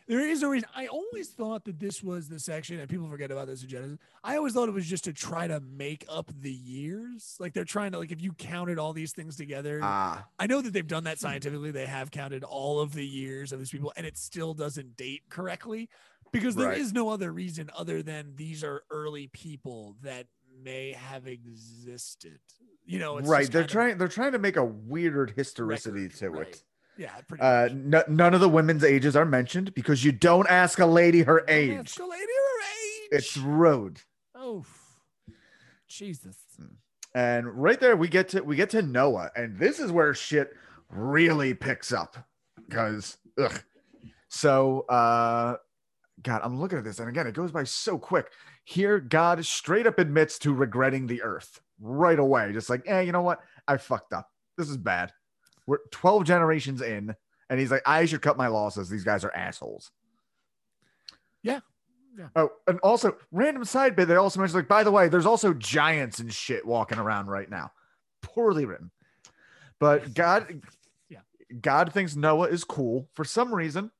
There 0.06 0.20
is 0.20 0.42
a 0.42 0.48
reason. 0.48 0.68
I 0.76 0.86
always 0.86 1.30
thought 1.30 1.64
that 1.64 1.80
this 1.80 2.02
was 2.02 2.28
the 2.28 2.38
section, 2.38 2.78
and 2.78 2.88
people 2.88 3.08
forget 3.08 3.30
about 3.30 3.46
this 3.46 3.62
in 3.62 3.68
Genesis. 3.70 3.98
I 4.22 4.36
always 4.36 4.52
thought 4.52 4.68
it 4.68 4.74
was 4.74 4.86
just 4.86 5.04
to 5.04 5.12
try 5.14 5.46
to 5.46 5.60
make 5.60 6.04
up 6.10 6.30
the 6.40 6.52
years. 6.52 7.36
Like 7.40 7.54
they're 7.54 7.64
trying 7.64 7.92
to 7.92 7.98
like 7.98 8.12
if 8.12 8.20
you 8.20 8.32
counted 8.34 8.78
all 8.78 8.92
these 8.92 9.12
things 9.12 9.36
together. 9.36 9.80
ah 9.82 10.26
I 10.38 10.46
know 10.46 10.60
that 10.60 10.72
they've 10.74 10.86
done 10.86 11.04
that 11.04 11.18
scientifically. 11.18 11.70
They 11.70 11.86
have 11.86 12.10
counted 12.10 12.44
all 12.44 12.80
of 12.80 12.92
the 12.92 13.06
years 13.06 13.52
of 13.52 13.58
these 13.58 13.70
people, 13.70 13.92
and 13.96 14.06
it 14.06 14.18
still 14.18 14.52
doesn't 14.52 14.96
date 14.96 15.22
correctly 15.30 15.88
because 16.32 16.54
there 16.54 16.72
is 16.72 16.88
Right. 16.88 16.94
no 16.96 17.08
other 17.08 17.32
reason 17.32 17.70
other 17.76 18.02
than 18.02 18.34
these 18.36 18.62
are 18.62 18.82
early 18.90 19.28
people 19.28 19.96
that 20.02 20.26
may 20.62 20.92
have 20.92 21.26
existed. 21.26 22.40
You 22.84 22.98
know, 22.98 23.16
it's 23.16 23.28
right. 23.28 23.50
They're 23.50 23.64
trying. 23.66 23.96
They're 23.96 24.08
trying 24.08 24.32
to 24.32 24.38
make 24.38 24.56
a 24.56 24.64
weird 24.64 25.30
historicity 25.34 26.02
record, 26.02 26.16
to 26.18 26.30
right. 26.30 26.48
it. 26.48 26.62
Yeah, 26.96 27.10
pretty 27.28 27.42
Uh, 27.42 27.68
none 28.08 28.34
of 28.34 28.40
the 28.40 28.48
women's 28.48 28.84
ages 28.84 29.16
are 29.16 29.24
mentioned 29.24 29.74
because 29.74 30.04
you 30.04 30.12
don't 30.12 30.48
ask 30.48 30.78
a 30.78 30.86
lady 30.86 31.22
her 31.22 31.44
age. 31.48 31.72
ask 31.72 31.98
a 31.98 32.04
lady 32.04 32.22
her 32.22 32.60
age. 32.62 33.08
It's 33.12 33.36
rude. 33.36 34.00
oh, 34.34 34.64
Jesus. 35.88 36.36
And 37.14 37.46
right 37.54 37.78
there, 37.78 37.96
we 37.96 38.08
get 38.08 38.28
to 38.30 38.40
we 38.42 38.56
get 38.56 38.70
to 38.70 38.82
Noah, 38.82 39.30
and 39.36 39.56
this 39.56 39.78
is 39.78 39.92
where 39.92 40.12
shit 40.14 40.52
really 40.88 41.54
picks 41.54 41.92
up 41.92 42.16
because 42.68 43.16
ugh. 43.40 43.62
So, 44.28 44.80
uh, 44.88 45.56
God, 46.24 46.40
I'm 46.42 46.60
looking 46.60 46.78
at 46.78 46.82
this, 46.84 46.98
and 46.98 47.08
again, 47.08 47.28
it 47.28 47.34
goes 47.34 47.52
by 47.52 47.62
so 47.62 47.98
quick. 47.98 48.32
Here, 48.64 48.98
God 48.98 49.44
straight 49.44 49.86
up 49.86 50.00
admits 50.00 50.40
to 50.40 50.52
regretting 50.52 51.06
the 51.06 51.22
earth 51.22 51.60
right 51.80 52.18
away, 52.18 52.52
just 52.52 52.68
like, 52.68 52.82
eh, 52.86 53.02
you 53.02 53.12
know 53.12 53.22
what? 53.22 53.38
I 53.68 53.76
fucked 53.76 54.12
up. 54.12 54.28
This 54.58 54.68
is 54.68 54.76
bad. 54.76 55.12
We're 55.66 55.78
12 55.90 56.24
generations 56.24 56.82
in, 56.82 57.14
and 57.48 57.60
he's 57.60 57.70
like, 57.70 57.82
I 57.86 58.04
should 58.04 58.22
cut 58.22 58.36
my 58.36 58.48
losses. 58.48 58.88
These 58.88 59.04
guys 59.04 59.24
are 59.24 59.34
assholes. 59.34 59.90
Yeah. 61.42 61.60
Yeah. 62.16 62.28
Oh, 62.36 62.50
and 62.68 62.78
also 62.80 63.16
random 63.32 63.64
side 63.64 63.96
bit. 63.96 64.06
They 64.06 64.14
also 64.16 64.38
mentioned 64.38 64.56
like, 64.56 64.68
by 64.68 64.84
the 64.84 64.92
way, 64.92 65.08
there's 65.08 65.26
also 65.26 65.52
giants 65.52 66.20
and 66.20 66.32
shit 66.32 66.64
walking 66.64 66.98
around 66.98 67.26
right 67.26 67.50
now. 67.50 67.72
Poorly 68.22 68.64
written, 68.66 68.90
but 69.80 70.14
God, 70.14 70.62
Yeah. 71.08 71.18
God 71.60 71.92
thinks 71.92 72.14
Noah 72.14 72.48
is 72.48 72.62
cool 72.62 73.08
for 73.14 73.24
some 73.24 73.52
reason. 73.52 73.90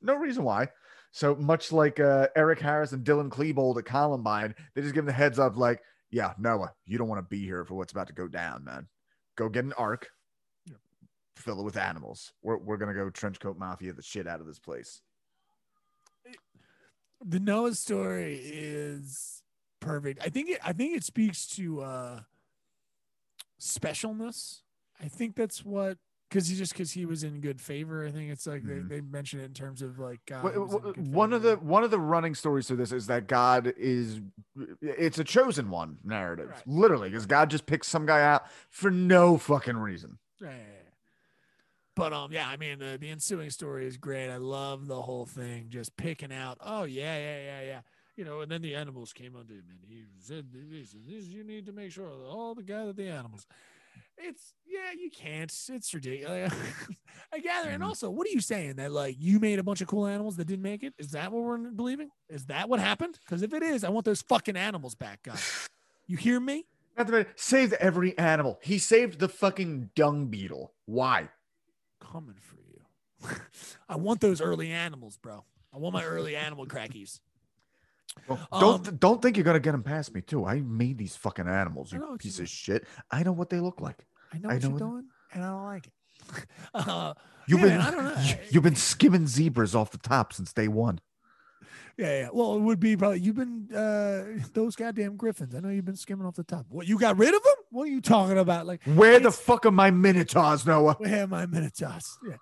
No 0.00 0.14
reason 0.14 0.44
why. 0.44 0.68
So 1.10 1.34
much 1.34 1.72
like 1.72 2.00
uh, 2.00 2.28
Eric 2.36 2.60
Harris 2.60 2.92
and 2.92 3.04
Dylan 3.04 3.28
Klebold 3.28 3.78
at 3.78 3.84
Columbine, 3.84 4.54
they 4.74 4.82
just 4.82 4.94
give 4.94 5.02
him 5.02 5.06
the 5.06 5.12
heads 5.12 5.38
up, 5.38 5.56
like, 5.56 5.80
yeah, 6.10 6.32
Noah, 6.38 6.72
you 6.86 6.96
don't 6.98 7.08
want 7.08 7.18
to 7.18 7.28
be 7.28 7.44
here 7.44 7.64
for 7.64 7.74
what's 7.74 7.92
about 7.92 8.06
to 8.08 8.12
go 8.14 8.28
down, 8.28 8.64
man. 8.64 8.88
Go 9.36 9.48
get 9.48 9.64
an 9.64 9.72
ark. 9.74 10.08
Fill 11.38 11.60
it 11.60 11.64
with 11.64 11.76
animals. 11.76 12.32
We're, 12.42 12.58
we're 12.58 12.76
gonna 12.76 12.94
go 12.94 13.10
trench 13.10 13.40
coat 13.40 13.58
mafia 13.58 13.92
the 13.92 14.02
shit 14.02 14.26
out 14.26 14.40
of 14.40 14.46
this 14.46 14.58
place. 14.58 15.00
the 17.24 17.40
Noah 17.40 17.74
story 17.74 18.36
is 18.42 19.42
perfect. 19.80 20.20
I 20.24 20.28
think 20.28 20.50
it 20.50 20.60
I 20.64 20.72
think 20.72 20.96
it 20.96 21.04
speaks 21.04 21.46
to 21.56 21.80
uh 21.82 22.20
specialness. 23.60 24.60
I 25.02 25.08
think 25.08 25.34
that's 25.36 25.64
what 25.64 25.98
because 26.28 26.48
he 26.48 26.56
just 26.56 26.72
because 26.74 26.92
he 26.92 27.06
was 27.06 27.24
in 27.24 27.40
good 27.40 27.60
favor. 27.60 28.04
I 28.06 28.10
think 28.10 28.30
it's 28.30 28.46
like 28.46 28.62
Mhm. 28.62 28.88
they, 28.88 28.96
they 28.96 29.00
mention 29.00 29.40
it 29.40 29.44
in 29.44 29.54
terms 29.54 29.82
of 29.82 29.98
like 29.98 30.20
God 30.26 30.42
Wh- 30.42 30.56
was 30.60 30.74
in 30.74 30.80
wh- 30.80 30.94
good 30.94 31.08
one 31.14 31.32
of 31.32 31.42
the 31.42 31.56
one 31.56 31.84
of 31.84 31.90
the 31.90 31.98
running 32.00 32.34
stories 32.34 32.66
to 32.68 32.76
this 32.76 32.92
is 32.92 33.06
that 33.06 33.26
God 33.26 33.72
is 33.76 34.20
it's 34.80 35.18
a 35.18 35.24
chosen 35.24 35.70
one 35.70 35.98
narrative, 36.04 36.50
Right. 36.50 36.66
literally, 36.66 37.08
because 37.08 37.26
God 37.26 37.50
just 37.50 37.66
picks 37.66 37.88
some 37.88 38.06
guy 38.06 38.22
out 38.22 38.44
for 38.70 38.90
no 38.90 39.38
fucking 39.38 39.76
reason. 39.76 40.18
Yeah. 40.40 40.52
But 41.98 42.12
um, 42.12 42.30
yeah, 42.32 42.48
I 42.48 42.56
mean 42.56 42.78
the 42.78 42.96
the 43.00 43.10
ensuing 43.10 43.50
story 43.50 43.84
is 43.86 43.96
great. 43.96 44.30
I 44.30 44.36
love 44.36 44.86
the 44.86 45.02
whole 45.02 45.26
thing, 45.26 45.66
just 45.68 45.96
picking 45.96 46.32
out. 46.32 46.56
Oh 46.60 46.84
yeah, 46.84 47.18
yeah, 47.18 47.38
yeah, 47.44 47.60
yeah. 47.62 47.80
You 48.16 48.24
know, 48.24 48.40
and 48.40 48.50
then 48.50 48.62
the 48.62 48.74
animals 48.76 49.12
came 49.12 49.34
unto 49.36 49.54
him, 49.54 49.64
and 49.68 49.80
he 49.88 50.04
said, 50.20 50.46
"This, 50.52 50.94
this 51.06 51.24
you 51.26 51.42
need 51.42 51.66
to 51.66 51.72
make 51.72 51.90
sure 51.90 52.08
all 52.08 52.54
the 52.54 52.62
gather 52.62 52.92
the 52.92 53.08
animals." 53.08 53.46
It's 54.16 54.54
yeah, 54.64 54.92
you 54.96 55.10
can't. 55.10 55.52
It's 55.68 55.92
ridiculous. 55.92 56.52
I 57.32 57.40
gather, 57.40 57.70
and 57.70 57.82
Mhm. 57.82 57.86
also, 57.86 58.10
what 58.10 58.26
are 58.28 58.30
you 58.30 58.40
saying 58.40 58.76
that 58.76 58.92
like 58.92 59.16
you 59.18 59.40
made 59.40 59.58
a 59.58 59.64
bunch 59.64 59.80
of 59.80 59.88
cool 59.88 60.06
animals 60.06 60.36
that 60.36 60.46
didn't 60.46 60.62
make 60.62 60.84
it? 60.84 60.94
Is 60.98 61.10
that 61.12 61.32
what 61.32 61.42
we're 61.42 61.58
believing? 61.58 62.10
Is 62.28 62.46
that 62.46 62.68
what 62.68 62.78
happened? 62.80 63.18
Because 63.24 63.42
if 63.42 63.52
it 63.52 63.62
is, 63.64 63.82
I 63.82 63.88
want 63.90 64.04
those 64.04 64.22
fucking 64.22 64.56
animals 64.56 64.94
back, 64.94 65.24
God. 65.24 65.38
You 66.06 66.16
hear 66.16 66.38
me? 66.38 66.66
Not 66.96 67.06
to 67.08 67.12
mention, 67.12 67.32
saved 67.36 67.72
every 67.74 68.16
animal. 68.18 68.58
He 68.62 68.78
saved 68.78 69.18
the 69.20 69.28
fucking 69.28 69.90
dung 69.94 70.26
beetle. 70.26 70.74
Why? 70.86 71.28
Coming 72.10 72.36
for 72.40 72.56
you. 72.70 73.36
I 73.88 73.96
want 73.96 74.20
those 74.20 74.40
early 74.40 74.70
animals, 74.70 75.16
bro. 75.16 75.44
I 75.72 75.78
want 75.78 75.92
my 75.92 76.04
early 76.04 76.36
animal 76.36 76.66
crackies. 76.66 77.20
Well, 78.26 78.38
don't 78.58 78.84
Um, 78.84 78.96
don't 78.96 79.22
think 79.22 79.36
you're 79.36 79.44
gonna 79.44 79.60
get 79.60 79.72
them 79.72 79.82
past 79.82 80.14
me 80.14 80.20
too. 80.22 80.44
I 80.44 80.60
made 80.60 80.98
these 80.98 81.16
fucking 81.16 81.46
animals, 81.46 81.92
you 81.92 82.00
what 82.00 82.18
piece 82.18 82.38
of 82.38 82.48
shit. 82.48 82.86
I 83.10 83.22
know 83.22 83.32
what 83.32 83.50
they 83.50 83.60
look 83.60 83.80
like. 83.80 84.06
I 84.32 84.38
know 84.38 84.48
I 84.50 84.54
what 84.54 84.62
know 84.62 84.68
you're 84.70 84.76
it. 84.76 84.78
doing, 84.80 85.04
and 85.32 85.44
I 85.44 85.48
don't 85.50 85.64
like 85.64 85.86
it. 85.86 86.46
uh, 86.74 87.14
You've 87.46 87.60
Yeah, 87.60 87.66
been 87.66 87.78
man, 87.78 87.80
I 87.80 87.90
don't 87.90 88.04
know. 88.28 88.34
you've 88.50 88.62
been 88.62 88.74
skimming 88.76 89.26
zebras 89.26 89.74
off 89.74 89.90
the 89.90 89.98
top 89.98 90.32
since 90.32 90.52
day 90.52 90.68
one. 90.68 91.00
Yeah, 91.98 92.20
yeah. 92.20 92.28
Well, 92.32 92.54
it 92.54 92.60
would 92.60 92.78
be 92.78 92.96
probably 92.96 93.20
you've 93.20 93.36
been 93.36 93.68
uh, 93.74 94.44
those 94.54 94.76
goddamn 94.76 95.16
griffins. 95.16 95.54
I 95.54 95.60
know 95.60 95.68
you've 95.68 95.84
been 95.84 95.96
skimming 95.96 96.26
off 96.26 96.36
the 96.36 96.44
top. 96.44 96.66
What 96.68 96.86
you 96.86 96.98
got 96.98 97.18
rid 97.18 97.34
of 97.34 97.42
them? 97.42 97.54
What 97.70 97.84
are 97.84 97.90
you 97.90 98.00
talking 98.00 98.38
about? 98.38 98.66
Like 98.66 98.82
Where 98.84 99.18
the 99.18 99.32
fuck 99.32 99.66
are 99.66 99.72
my 99.72 99.90
minotaurs, 99.90 100.64
Noah? 100.64 100.94
where 100.94 101.24
are 101.24 101.26
my 101.26 101.46
Minotaurs? 101.46 102.18
Yeah. 102.26 102.36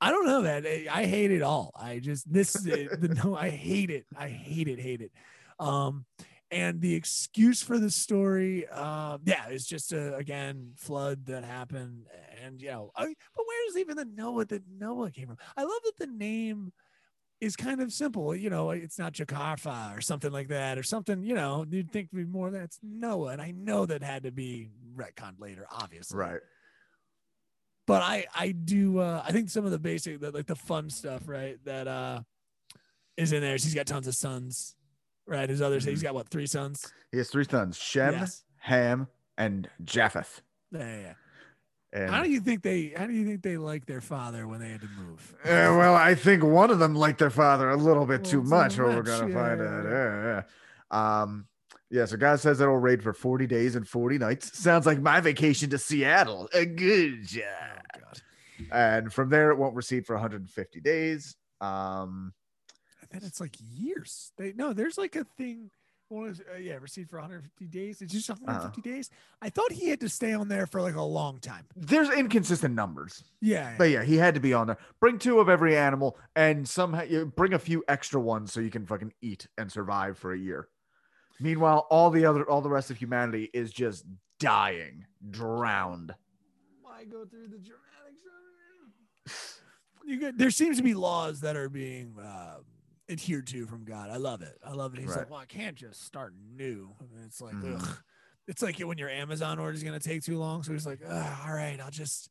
I 0.00 0.10
don't 0.10 0.26
know 0.26 0.42
that. 0.42 0.64
I 0.90 1.04
hate 1.04 1.30
it 1.30 1.42
all. 1.42 1.72
I 1.78 1.98
just 1.98 2.32
this 2.32 2.56
uh, 2.56 2.86
the 2.98 3.20
no. 3.22 3.36
I 3.36 3.50
hate 3.50 3.90
it. 3.90 4.06
I 4.16 4.28
hate 4.28 4.68
it. 4.68 4.80
Hate 4.80 5.02
it. 5.02 5.12
Um, 5.58 6.06
and 6.50 6.80
the 6.80 6.94
excuse 6.94 7.62
for 7.62 7.78
the 7.78 7.90
story, 7.90 8.66
um, 8.68 9.20
yeah, 9.24 9.46
it's 9.48 9.66
just 9.66 9.92
a 9.92 10.16
again 10.16 10.72
flood 10.76 11.26
that 11.26 11.44
happened, 11.44 12.06
and 12.42 12.62
you 12.62 12.70
know, 12.70 12.92
I, 12.96 13.04
but 13.04 13.44
where's 13.46 13.76
even 13.78 13.96
the 13.96 14.04
Noah 14.06 14.46
that 14.46 14.62
Noah 14.78 15.10
came 15.10 15.26
from? 15.26 15.36
I 15.56 15.62
love 15.62 15.80
that 15.84 15.98
the 15.98 16.06
name 16.06 16.72
is 17.40 17.56
kind 17.56 17.80
of 17.80 17.92
simple. 17.92 18.34
You 18.34 18.50
know, 18.50 18.70
it's 18.70 18.98
not 18.98 19.12
Jakarta 19.14 19.96
or 19.96 20.00
something 20.00 20.30
like 20.32 20.48
that, 20.48 20.78
or 20.78 20.82
something. 20.82 21.22
You 21.22 21.34
know, 21.34 21.64
you'd 21.70 21.90
think 21.90 22.10
be 22.12 22.24
more 22.24 22.50
that's 22.50 22.78
Noah, 22.82 23.32
and 23.32 23.40
I 23.42 23.50
know 23.52 23.86
that 23.86 24.02
had 24.02 24.24
to 24.24 24.30
be 24.32 24.70
retconned 24.96 25.40
later, 25.40 25.66
obviously 25.70 26.18
Right. 26.18 26.40
but 27.86 28.02
I 28.02 28.26
I 28.34 28.52
do 28.52 28.98
uh 28.98 29.22
I 29.26 29.32
think 29.32 29.48
some 29.50 29.64
of 29.64 29.70
the 29.70 29.78
basic 29.78 30.20
the, 30.20 30.30
like 30.30 30.46
the 30.46 30.56
fun 30.56 30.90
stuff 30.90 31.22
right 31.26 31.58
that 31.64 31.88
uh 31.88 32.20
is 33.16 33.32
in 33.32 33.40
there. 33.40 33.54
is 33.54 33.64
He's 33.64 33.74
got 33.74 33.86
tons 33.86 34.06
of 34.06 34.14
sons, 34.14 34.74
right? 35.26 35.48
His 35.48 35.62
others 35.62 35.84
he's 35.84 36.02
got 36.02 36.14
what 36.14 36.28
three 36.28 36.46
sons? 36.46 36.92
He 37.12 37.18
has 37.18 37.28
three 37.30 37.44
sons: 37.44 37.78
Shem, 37.78 38.14
Yes. 38.14 38.44
Ham, 38.58 39.08
and 39.38 39.68
Japheth. 39.84 40.42
Yeah, 40.72 40.80
yeah, 40.80 41.00
yeah. 41.00 41.12
And 41.92 42.08
How 42.08 42.22
do 42.22 42.30
you 42.30 42.40
think 42.40 42.62
they 42.62 42.92
how 42.96 43.06
do 43.06 43.12
you 43.12 43.26
think 43.26 43.42
they 43.42 43.56
like 43.56 43.84
their 43.86 44.00
father 44.00 44.46
when 44.46 44.60
they 44.60 44.68
had 44.68 44.80
to 44.82 44.88
move? 44.96 45.34
Uh, 45.44 45.74
well, 45.76 45.94
I 45.96 46.14
think 46.14 46.44
one 46.44 46.70
of 46.70 46.78
them 46.78 46.94
liked 46.94 47.18
their 47.18 47.30
father 47.30 47.68
a 47.70 47.76
little 47.76 48.06
bit 48.06 48.24
too 48.24 48.40
Well, 48.42 48.44
too 48.44 48.48
much. 48.50 48.78
What 48.78 48.86
we're 48.96 49.02
gonna 49.02 49.28
yeah, 49.28 49.34
find 49.34 49.60
out. 49.60 49.84
yeah. 49.84 50.42
Yeah. 50.92 51.22
Um, 51.22 51.46
yeah. 51.90 52.04
So 52.04 52.16
God 52.16 52.38
says 52.38 52.60
it'll 52.60 52.76
raid 52.76 53.02
for 53.02 53.12
forty 53.12 53.48
days 53.48 53.74
and 53.74 53.88
forty 53.88 54.18
nights. 54.18 54.56
Sounds 54.56 54.86
like 54.86 55.00
my 55.00 55.20
vacation 55.20 55.68
to 55.70 55.78
Seattle. 55.78 56.48
A 56.54 56.64
good 56.64 57.26
job. 57.26 57.42
Oh 57.96 57.98
god. 58.00 58.20
And 58.70 59.12
from 59.12 59.28
there, 59.30 59.50
it 59.50 59.58
won't 59.58 59.74
recede 59.74 60.06
for 60.06 60.14
150 60.14 60.80
days. 60.82 61.34
Um, 61.60 62.32
And 63.02 63.10
then 63.20 63.26
it's 63.26 63.40
like 63.40 63.56
years. 63.58 64.30
They 64.38 64.52
no, 64.52 64.72
there's 64.72 64.96
like 64.98 65.16
a 65.16 65.24
thing. 65.24 65.70
Is 66.12 66.40
uh, 66.40 66.58
yeah, 66.58 66.74
received 66.80 67.08
for 67.08 67.20
150 67.20 67.66
days. 67.66 68.02
It's 68.02 68.12
just 68.12 68.28
150 68.28 68.80
Uh-huh. 68.80 68.96
days. 68.96 69.10
I 69.40 69.48
thought 69.48 69.70
he 69.70 69.90
had 69.90 70.00
to 70.00 70.08
stay 70.08 70.32
on 70.32 70.48
there 70.48 70.66
for 70.66 70.82
like 70.82 70.96
a 70.96 71.02
long 71.02 71.38
time. 71.38 71.66
there's 71.76 72.10
inconsistent 72.10 72.74
numbers, 72.74 73.22
Yeah, 73.40 73.76
but 73.78 73.90
yeah, 73.90 74.02
he 74.02 74.16
had 74.16 74.34
to 74.34 74.40
be 74.40 74.52
on 74.52 74.66
there. 74.66 74.78
Bring 74.98 75.20
two 75.20 75.38
of 75.38 75.48
every 75.48 75.76
animal, 75.76 76.18
and 76.34 76.68
somehow 76.68 77.02
you 77.02 77.26
bring 77.26 77.54
a 77.54 77.60
few 77.60 77.84
extra 77.86 78.20
ones 78.20 78.52
so 78.52 78.58
you 78.58 78.70
can 78.70 78.86
fucking 78.86 79.12
eat 79.22 79.46
and 79.56 79.70
survive 79.70 80.18
for 80.18 80.32
a 80.32 80.38
year. 80.38 80.66
Meanwhile, 81.38 81.86
all 81.90 82.10
the 82.10 82.26
other, 82.26 82.48
all 82.50 82.60
the 82.60 82.68
rest 82.68 82.90
of 82.90 82.96
humanity 82.96 83.48
is 83.54 83.72
just 83.72 84.04
dying, 84.40 85.06
drowned. 85.30 86.12
Why 86.82 87.04
go 87.04 87.24
through 87.24 87.46
the 87.48 87.58
dramatics? 87.58 89.60
You 90.04 90.18
get, 90.18 90.38
there 90.38 90.50
seems 90.50 90.76
to 90.78 90.82
be 90.82 90.94
laws 90.94 91.40
that 91.42 91.56
are 91.56 91.68
being 91.68 92.14
um, 92.18 92.64
adhered 93.10 93.46
to 93.48 93.66
from 93.66 93.84
God. 93.84 94.10
I 94.10 94.16
love 94.16 94.42
it. 94.42 94.56
I 94.64 94.72
love 94.72 94.94
it. 94.94 95.00
He's 95.00 95.10
Right. 95.10 95.18
like, 95.18 95.30
well, 95.30 95.40
I 95.40 95.46
can't 95.46 95.76
just 95.76 96.04
start 96.04 96.32
new. 96.56 96.94
And 97.00 97.24
it's 97.24 97.40
like, 97.40 97.54
Mhm. 97.54 97.82
ugh. 97.82 97.96
It's 98.48 98.62
like 98.62 98.78
when 98.80 98.98
your 98.98 99.08
Amazon 99.10 99.58
order 99.58 99.74
is 99.74 99.82
going 99.82 99.98
to 99.98 100.08
take 100.08 100.22
too 100.24 100.38
long. 100.38 100.62
So 100.62 100.72
he's 100.72 100.86
like, 100.86 101.00
all 101.04 101.52
right, 101.52 101.78
I'll 101.80 101.90
just, 101.90 102.30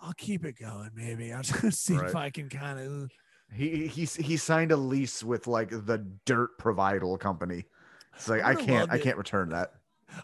I'll 0.00 0.14
keep 0.14 0.44
it 0.44 0.56
going. 0.58 0.90
Maybe 0.94 1.32
I'll 1.32 1.42
just 1.42 1.82
see 1.84 1.96
Right. 1.96 2.08
if 2.08 2.16
I 2.16 2.30
can 2.30 2.48
kind 2.48 2.78
of. 2.78 3.10
He 3.52 3.86
he 3.86 4.06
he 4.06 4.36
signed 4.38 4.72
a 4.72 4.76
lease 4.76 5.22
with 5.22 5.46
like 5.46 5.68
the 5.70 5.98
dirt 6.24 6.56
provider 6.58 7.18
company. 7.18 7.66
It's 8.14 8.26
like 8.28 8.42
I 8.42 8.52
I 8.52 8.54
can't 8.54 8.90
I 8.90 8.96
can't 8.98 9.18
return 9.18 9.50
that. 9.50 9.74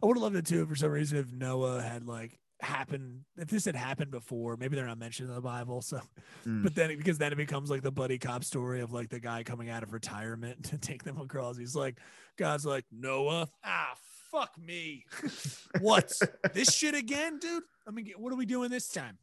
I 0.02 0.06
would 0.06 0.16
have 0.16 0.22
loved 0.22 0.36
it 0.36 0.46
too 0.46 0.64
for 0.66 0.74
some 0.74 0.90
reason 0.90 1.18
if 1.18 1.30
Noah 1.30 1.82
had 1.82 2.06
like 2.06 2.38
happened, 2.60 3.20
if 3.36 3.48
this 3.48 3.64
had 3.64 3.76
happened 3.76 4.10
before. 4.10 4.56
Maybe 4.56 4.76
they're 4.76 4.86
not 4.86 4.98
mentioned 4.98 5.28
in 5.28 5.34
the 5.34 5.40
Bible. 5.40 5.82
So 5.82 6.00
Mm. 6.46 6.62
But 6.62 6.74
then, 6.74 6.96
because 6.96 7.18
then 7.18 7.32
it 7.32 7.36
becomes 7.36 7.70
like 7.70 7.82
the 7.82 7.90
buddy 7.90 8.18
cop 8.18 8.44
story 8.44 8.80
of 8.80 8.92
like 8.92 9.08
the 9.08 9.20
guy 9.20 9.42
coming 9.42 9.68
out 9.70 9.82
of 9.82 9.92
retirement 9.92 10.64
to 10.70 10.78
take 10.78 11.02
them 11.04 11.18
across. 11.20 11.56
He's 11.58 11.76
like, 11.76 11.98
God's 12.36 12.64
like, 12.64 12.84
Noah, 12.92 13.48
ah, 13.64 13.94
fuck 14.30 14.56
me. 14.58 15.04
what? 15.80 16.12
this 16.54 16.74
shit 16.74 16.94
again, 16.94 17.38
dude? 17.38 17.62
I 17.86 17.90
mean, 17.90 18.12
what 18.16 18.32
are 18.32 18.36
we 18.36 18.46
doing 18.46 18.70
this 18.70 18.88
time? 18.88 19.18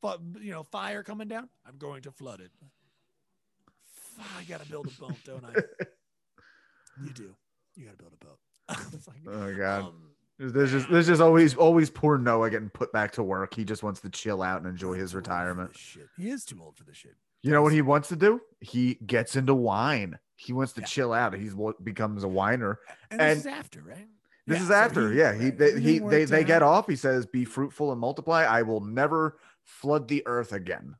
But 0.00 0.20
you 0.40 0.50
know, 0.50 0.62
fire 0.64 1.02
coming 1.02 1.28
down. 1.28 1.48
I'm 1.66 1.78
going 1.78 2.02
to 2.02 2.10
flood 2.10 2.40
it. 2.40 2.50
i 4.38 4.44
gotta 4.44 4.68
build 4.68 4.86
a 4.88 5.00
boat, 5.00 5.16
don't 5.24 5.44
I? 5.44 5.52
you 7.04 7.12
do. 7.12 7.34
You 7.76 7.84
gotta 7.86 7.96
build 7.96 8.12
a 8.20 8.24
boat. 8.24 8.38
Like, 9.06 9.22
Oh 9.28 9.54
god. 9.56 9.82
um, 9.82 10.11
There's 10.50 10.72
just 10.72 10.90
there's 10.90 11.06
just 11.06 11.20
always 11.22 11.54
always 11.54 11.88
poor 11.90 12.18
Noah 12.18 12.50
getting 12.50 12.68
put 12.70 12.92
back 12.92 13.12
to 13.12 13.22
work. 13.22 13.54
He 13.54 13.64
just 13.64 13.82
wants 13.82 14.00
to 14.00 14.10
chill 14.10 14.42
out 14.42 14.58
and 14.60 14.66
enjoy 14.68 14.94
his 14.94 15.12
too 15.12 15.18
old 15.18 15.24
for 15.26 15.30
retirement. 15.30 15.76
Shit. 15.76 16.08
He 16.16 16.30
is 16.30 16.44
too 16.44 16.58
old 16.60 16.76
for 16.76 16.84
this 16.84 16.96
shit. 16.96 17.14
You 17.42 17.52
know 17.52 17.62
what 17.62 17.72
he 17.72 17.82
wants 17.82 18.08
to 18.08 18.16
do? 18.16 18.40
He 18.60 18.94
gets 19.06 19.36
into 19.36 19.54
wine. 19.54 20.18
He 20.36 20.52
wants 20.52 20.72
to 20.74 20.80
Yeah. 20.80 20.86
chill 20.86 21.12
out. 21.12 21.34
He's 21.34 21.54
what 21.54 21.84
becomes 21.84 22.24
a 22.24 22.28
whiner. 22.28 22.80
And, 23.10 23.20
this 23.20 23.38
is 23.38 23.46
after, 23.46 23.82
right? 23.82 24.08
This 24.46 24.56
Yeah, 24.58 24.62
is 24.62 24.68
so 24.68 24.74
after, 24.74 25.12
yeah. 25.12 25.32
He 25.34 25.50
they, 25.50 25.80
he 25.80 25.98
they 26.00 26.24
they 26.24 26.42
get 26.44 26.62
off. 26.62 26.88
He 26.88 26.96
says, 26.96 27.26
"Be 27.26 27.44
fruitful 27.44 27.92
and 27.92 28.00
multiply. 28.00 28.42
I 28.44 28.62
will 28.62 28.80
never 28.80 29.38
flood 29.62 30.08
the 30.08 30.22
earth 30.26 30.52
again." 30.52 30.96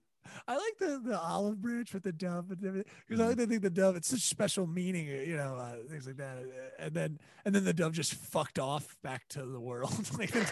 I 0.49 0.57
like 0.57 0.79
the 0.79 1.01
the 1.05 1.19
olive 1.21 1.61
branch 1.61 1.93
with 1.95 2.03
the 2.03 2.13
dove 2.13 2.51
and 2.51 2.65
everything 2.65 2.91
because 3.09 3.21
I 3.21 3.27
like 3.27 3.37
Mm-hmm. 3.37 3.45
to 3.45 3.47
think 3.49 3.63
the 3.63 3.71
dove. 3.71 3.97
It's 3.97 4.09
such 4.09 4.21
special 4.23 4.67
meaning, 4.67 5.09
uh, 5.09 5.23
you 5.23 5.37
know, 5.37 5.55
uh, 5.57 5.77
things 5.89 6.07
like 6.07 6.17
that. 6.17 6.39
uh, 6.39 6.83
And 6.85 6.95
then 6.95 7.19
and 7.45 7.55
then 7.55 7.65
the 7.65 7.73
dove 7.75 7.93
just 7.93 8.15
fucked 8.15 8.59
off 8.59 8.97
back 9.03 9.27
to 9.31 9.45
the 9.45 9.61
world. 9.61 9.93
like 10.19 10.35
it's, 10.35 10.51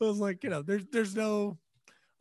I 0.00 0.04
was 0.04 0.18
like, 0.18 0.42
you 0.44 0.50
know, 0.50 0.62
there's 0.62 0.86
there's 0.92 1.14
no. 1.14 1.58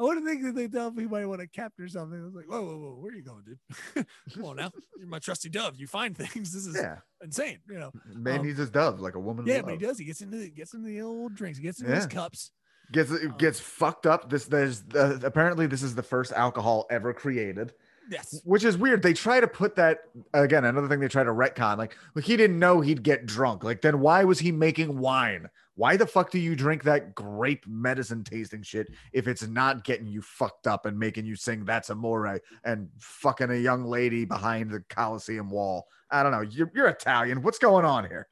I 0.02 0.04
wouldn't 0.04 0.26
think 0.26 0.44
that 0.44 0.56
the 0.56 0.70
dove 0.70 0.96
he 0.98 1.08
might 1.08 1.26
want 1.26 1.42
to 1.42 1.48
capture 1.48 1.86
something. 1.90 2.22
I 2.22 2.24
was 2.24 2.34
like, 2.34 2.46
whoa, 2.50 2.62
whoa, 2.64 2.78
whoa, 2.78 2.96
where 3.02 3.12
are 3.12 3.16
you 3.16 3.22
going, 3.22 3.44
dude? 3.44 4.06
Come 4.34 4.46
on 4.46 4.56
now, 4.56 4.72
you're 4.98 5.08
my 5.10 5.20
trusty 5.20 5.50
dove. 5.50 5.76
You 5.76 5.88
find 5.88 6.16
things. 6.16 6.54
This 6.54 6.66
is 6.66 6.74
Yeah, 6.78 7.00
insane, 7.22 7.58
you 7.68 7.80
know. 7.80 7.92
man 8.16 8.40
Um, 8.40 8.46
needs 8.46 8.60
his 8.60 8.70
dove 8.70 9.02
like 9.02 9.16
a 9.16 9.20
woman. 9.20 9.46
Yeah, 9.46 9.62
but 9.62 9.72
he 9.74 9.78
does. 9.78 9.98
He 10.00 10.06
gets 10.06 10.22
into 10.22 10.38
the, 10.38 10.52
gets 10.52 10.74
into 10.74 10.88
the 10.88 11.02
old 11.02 11.36
drinks. 11.36 11.58
He 11.58 11.64
gets 11.66 11.82
into 11.82 11.94
his 11.94 12.06
cups. 12.08 12.52
Gets 12.92 13.12
Um, 13.12 13.36
gets 13.38 13.60
fucked 13.60 14.06
up. 14.06 14.30
This 14.30 14.46
there's 14.46 14.84
uh, 14.96 15.20
apparently 15.24 15.68
this 15.68 15.84
is 15.84 15.96
the 15.96 16.04
first 16.04 16.32
alcohol 16.34 16.88
ever 16.90 17.14
created. 17.14 17.74
Yes. 18.12 18.42
which 18.44 18.64
is 18.64 18.76
weird. 18.76 19.04
They 19.04 19.14
try 19.14 19.40
to 19.40 19.48
put 19.48 19.76
that 19.76 20.00
again. 20.34 20.66
Another 20.66 20.88
thing 20.88 21.00
they 21.00 21.08
try 21.08 21.24
to 21.24 21.30
retcon, 21.30 21.78
like, 21.78 21.96
like 22.16 22.26
he 22.26 22.36
didn't 22.38 22.58
know 22.58 22.82
he'd 22.82 23.04
get 23.04 23.28
drunk. 23.28 23.64
Like, 23.64 23.82
then 23.82 24.00
why 24.00 24.24
was 24.24 24.40
he 24.40 24.52
making 24.52 24.98
wine? 24.98 25.48
Why 25.76 25.96
the 25.96 26.08
fuck 26.08 26.32
do 26.32 26.40
you 26.40 26.56
drink 26.56 26.82
that 26.84 27.14
grape 27.14 27.68
medicine 27.68 28.24
tasting 28.24 28.64
shit 28.64 28.88
if 29.14 29.28
it's 29.28 29.48
not 29.48 29.84
getting 29.84 30.08
you 30.08 30.24
fucked 30.24 30.66
up 30.66 30.88
and 30.88 30.98
making 30.98 31.26
you 31.26 31.36
sing 31.36 31.66
"That's 31.66 31.92
Amore" 31.92 32.42
and 32.64 32.90
fucking 32.98 33.52
a 33.52 33.56
young 33.56 33.86
lady 33.86 34.26
behind 34.26 34.72
the 34.72 34.84
Coliseum 34.90 35.52
wall? 35.52 35.86
I 36.10 36.24
don't 36.24 36.32
know. 36.32 36.42
You're, 36.42 36.72
you're 36.74 36.88
Italian. 36.88 37.44
What's 37.44 37.60
going 37.60 37.86
on 37.86 38.06
here? 38.06 38.28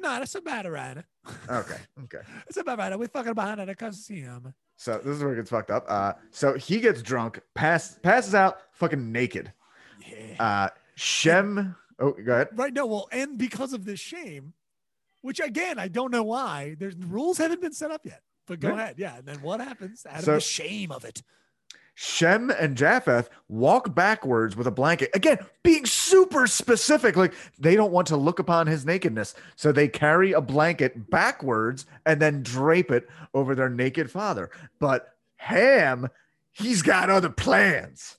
No, 0.00 0.08
that's 0.18 0.34
a 0.34 0.40
bad 0.40 0.66
right. 0.66 0.96
Okay, 1.48 1.76
okay. 2.04 2.18
It's 2.48 2.56
a 2.56 2.64
bad 2.64 2.78
right. 2.78 2.98
We're 2.98 3.08
fucking 3.08 3.34
behind 3.34 3.60
the 3.68 3.74
Coliseum. 3.74 4.54
So 4.76 4.98
this 4.98 5.16
is 5.18 5.22
where 5.22 5.34
it 5.34 5.36
gets 5.36 5.50
fucked 5.50 5.70
up. 5.70 5.84
Uh, 5.88 6.14
so 6.30 6.54
he 6.54 6.80
gets 6.80 7.02
drunk, 7.02 7.40
pass, 7.54 7.98
passes 8.02 8.34
out, 8.34 8.58
fucking 8.72 9.12
naked. 9.12 9.52
Yeah. 10.08 10.42
Uh, 10.42 10.68
Shem. 10.94 11.76
Oh, 11.98 12.12
go 12.12 12.32
ahead. 12.32 12.48
right. 12.54 12.72
No. 12.72 12.86
Well, 12.86 13.08
and 13.12 13.36
because 13.36 13.74
of 13.74 13.84
this 13.84 14.00
shame, 14.00 14.54
which 15.20 15.38
again 15.38 15.78
I 15.78 15.88
don't 15.88 16.10
know 16.10 16.22
why. 16.22 16.76
There's 16.78 16.96
the 16.96 17.06
rules 17.06 17.36
haven't 17.36 17.60
been 17.60 17.74
set 17.74 17.90
up 17.90 18.06
yet. 18.06 18.22
But 18.46 18.58
go 18.60 18.68
Yeah. 18.68 18.74
ahead. 18.74 18.94
Yeah. 18.98 19.16
And 19.18 19.26
then 19.26 19.42
what 19.42 19.60
happens 19.60 20.06
out 20.08 20.22
So- 20.24 20.32
of 20.32 20.36
the 20.36 20.40
shame 20.40 20.90
of 20.90 21.04
it? 21.04 21.22
Shem 22.02 22.48
and 22.48 22.78
Japheth 22.78 23.28
walk 23.48 23.94
backwards 23.94 24.56
with 24.56 24.66
a 24.66 24.70
blanket. 24.70 25.10
Again, 25.12 25.38
being 25.62 25.84
super 25.84 26.46
specific. 26.46 27.14
Like 27.14 27.34
they 27.58 27.76
don't 27.76 27.92
want 27.92 28.06
to 28.06 28.16
look 28.16 28.38
upon 28.38 28.68
his 28.68 28.86
nakedness. 28.86 29.34
So 29.54 29.70
they 29.70 29.86
carry 29.86 30.32
a 30.32 30.40
blanket 30.40 31.10
backwards 31.10 31.84
and 32.06 32.20
then 32.20 32.42
drape 32.42 32.90
it 32.90 33.06
over 33.34 33.54
their 33.54 33.68
naked 33.68 34.10
father. 34.10 34.50
But 34.78 35.14
Ham, 35.36 36.08
he's 36.52 36.80
got 36.80 37.10
other 37.10 37.28
plans. 37.28 38.16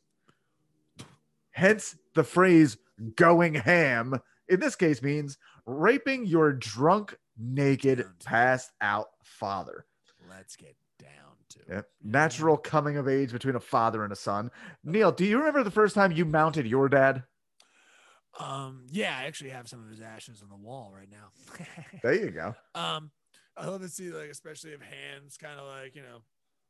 Hence 1.50 1.96
the 2.14 2.24
phrase 2.24 2.78
going 3.16 3.54
ham. 3.56 4.20
In 4.48 4.60
this 4.60 4.76
case, 4.76 5.02
means 5.04 5.38
raping 5.66 6.26
your 6.26 6.52
drunk, 6.52 7.16
naked, 7.36 8.06
passed 8.26 8.72
out 8.82 9.10
father. 9.24 9.86
Let's 10.30 10.56
get 10.56 10.76
to 11.54 11.60
Yep. 11.70 11.88
Natural 12.04 12.58
coming 12.58 12.98
of 12.98 13.08
age 13.08 13.32
between 13.32 13.56
a 13.56 13.60
father 13.60 14.04
and 14.04 14.12
a 14.12 14.16
son. 14.16 14.52
Neil, 14.84 15.12
do 15.12 15.26
you 15.26 15.38
remember 15.38 15.64
the 15.64 15.72
first 15.72 15.96
time 15.96 16.12
you 16.12 16.26
mounted 16.26 16.66
your 16.68 16.90
dad? 16.90 17.24
Um. 18.40 18.88
Yeah. 18.90 19.16
I 19.18 19.26
actually 19.26 19.50
have 19.52 19.68
some 19.68 19.84
of 19.84 19.90
his 19.90 20.02
ashes 20.02 20.42
on 20.42 20.50
the 20.50 20.56
wall 20.56 20.92
right 20.96 21.10
now. 21.10 21.66
There 22.04 22.14
you 22.16 22.32
go. 22.32 22.56
Um, 22.74 23.12
I 23.56 23.68
love 23.68 23.82
to 23.82 23.90
see 23.90 24.10
like, 24.10 24.30
especially 24.30 24.72
if 24.72 24.82
hands 24.82 25.38
kind 25.38 25.60
of 25.60 25.68
like 25.68 25.96
you 25.96 26.02
know, 26.02 26.20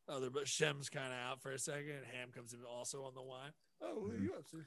other 0.10 0.30
but 0.30 0.48
Shem's 0.48 0.90
kind 0.90 1.14
of 1.14 1.20
out 1.20 1.42
for 1.42 1.52
a 1.52 1.60
second. 1.60 1.92
and 1.92 2.06
Ham 2.14 2.30
comes 2.36 2.54
in 2.54 2.60
also 2.70 3.04
on 3.04 3.14
the 3.14 3.22
wine. 3.22 3.52
Oh, 3.82 4.10
are 4.10 4.18
you 4.18 4.34
up 4.38 4.50
to? 4.52 4.58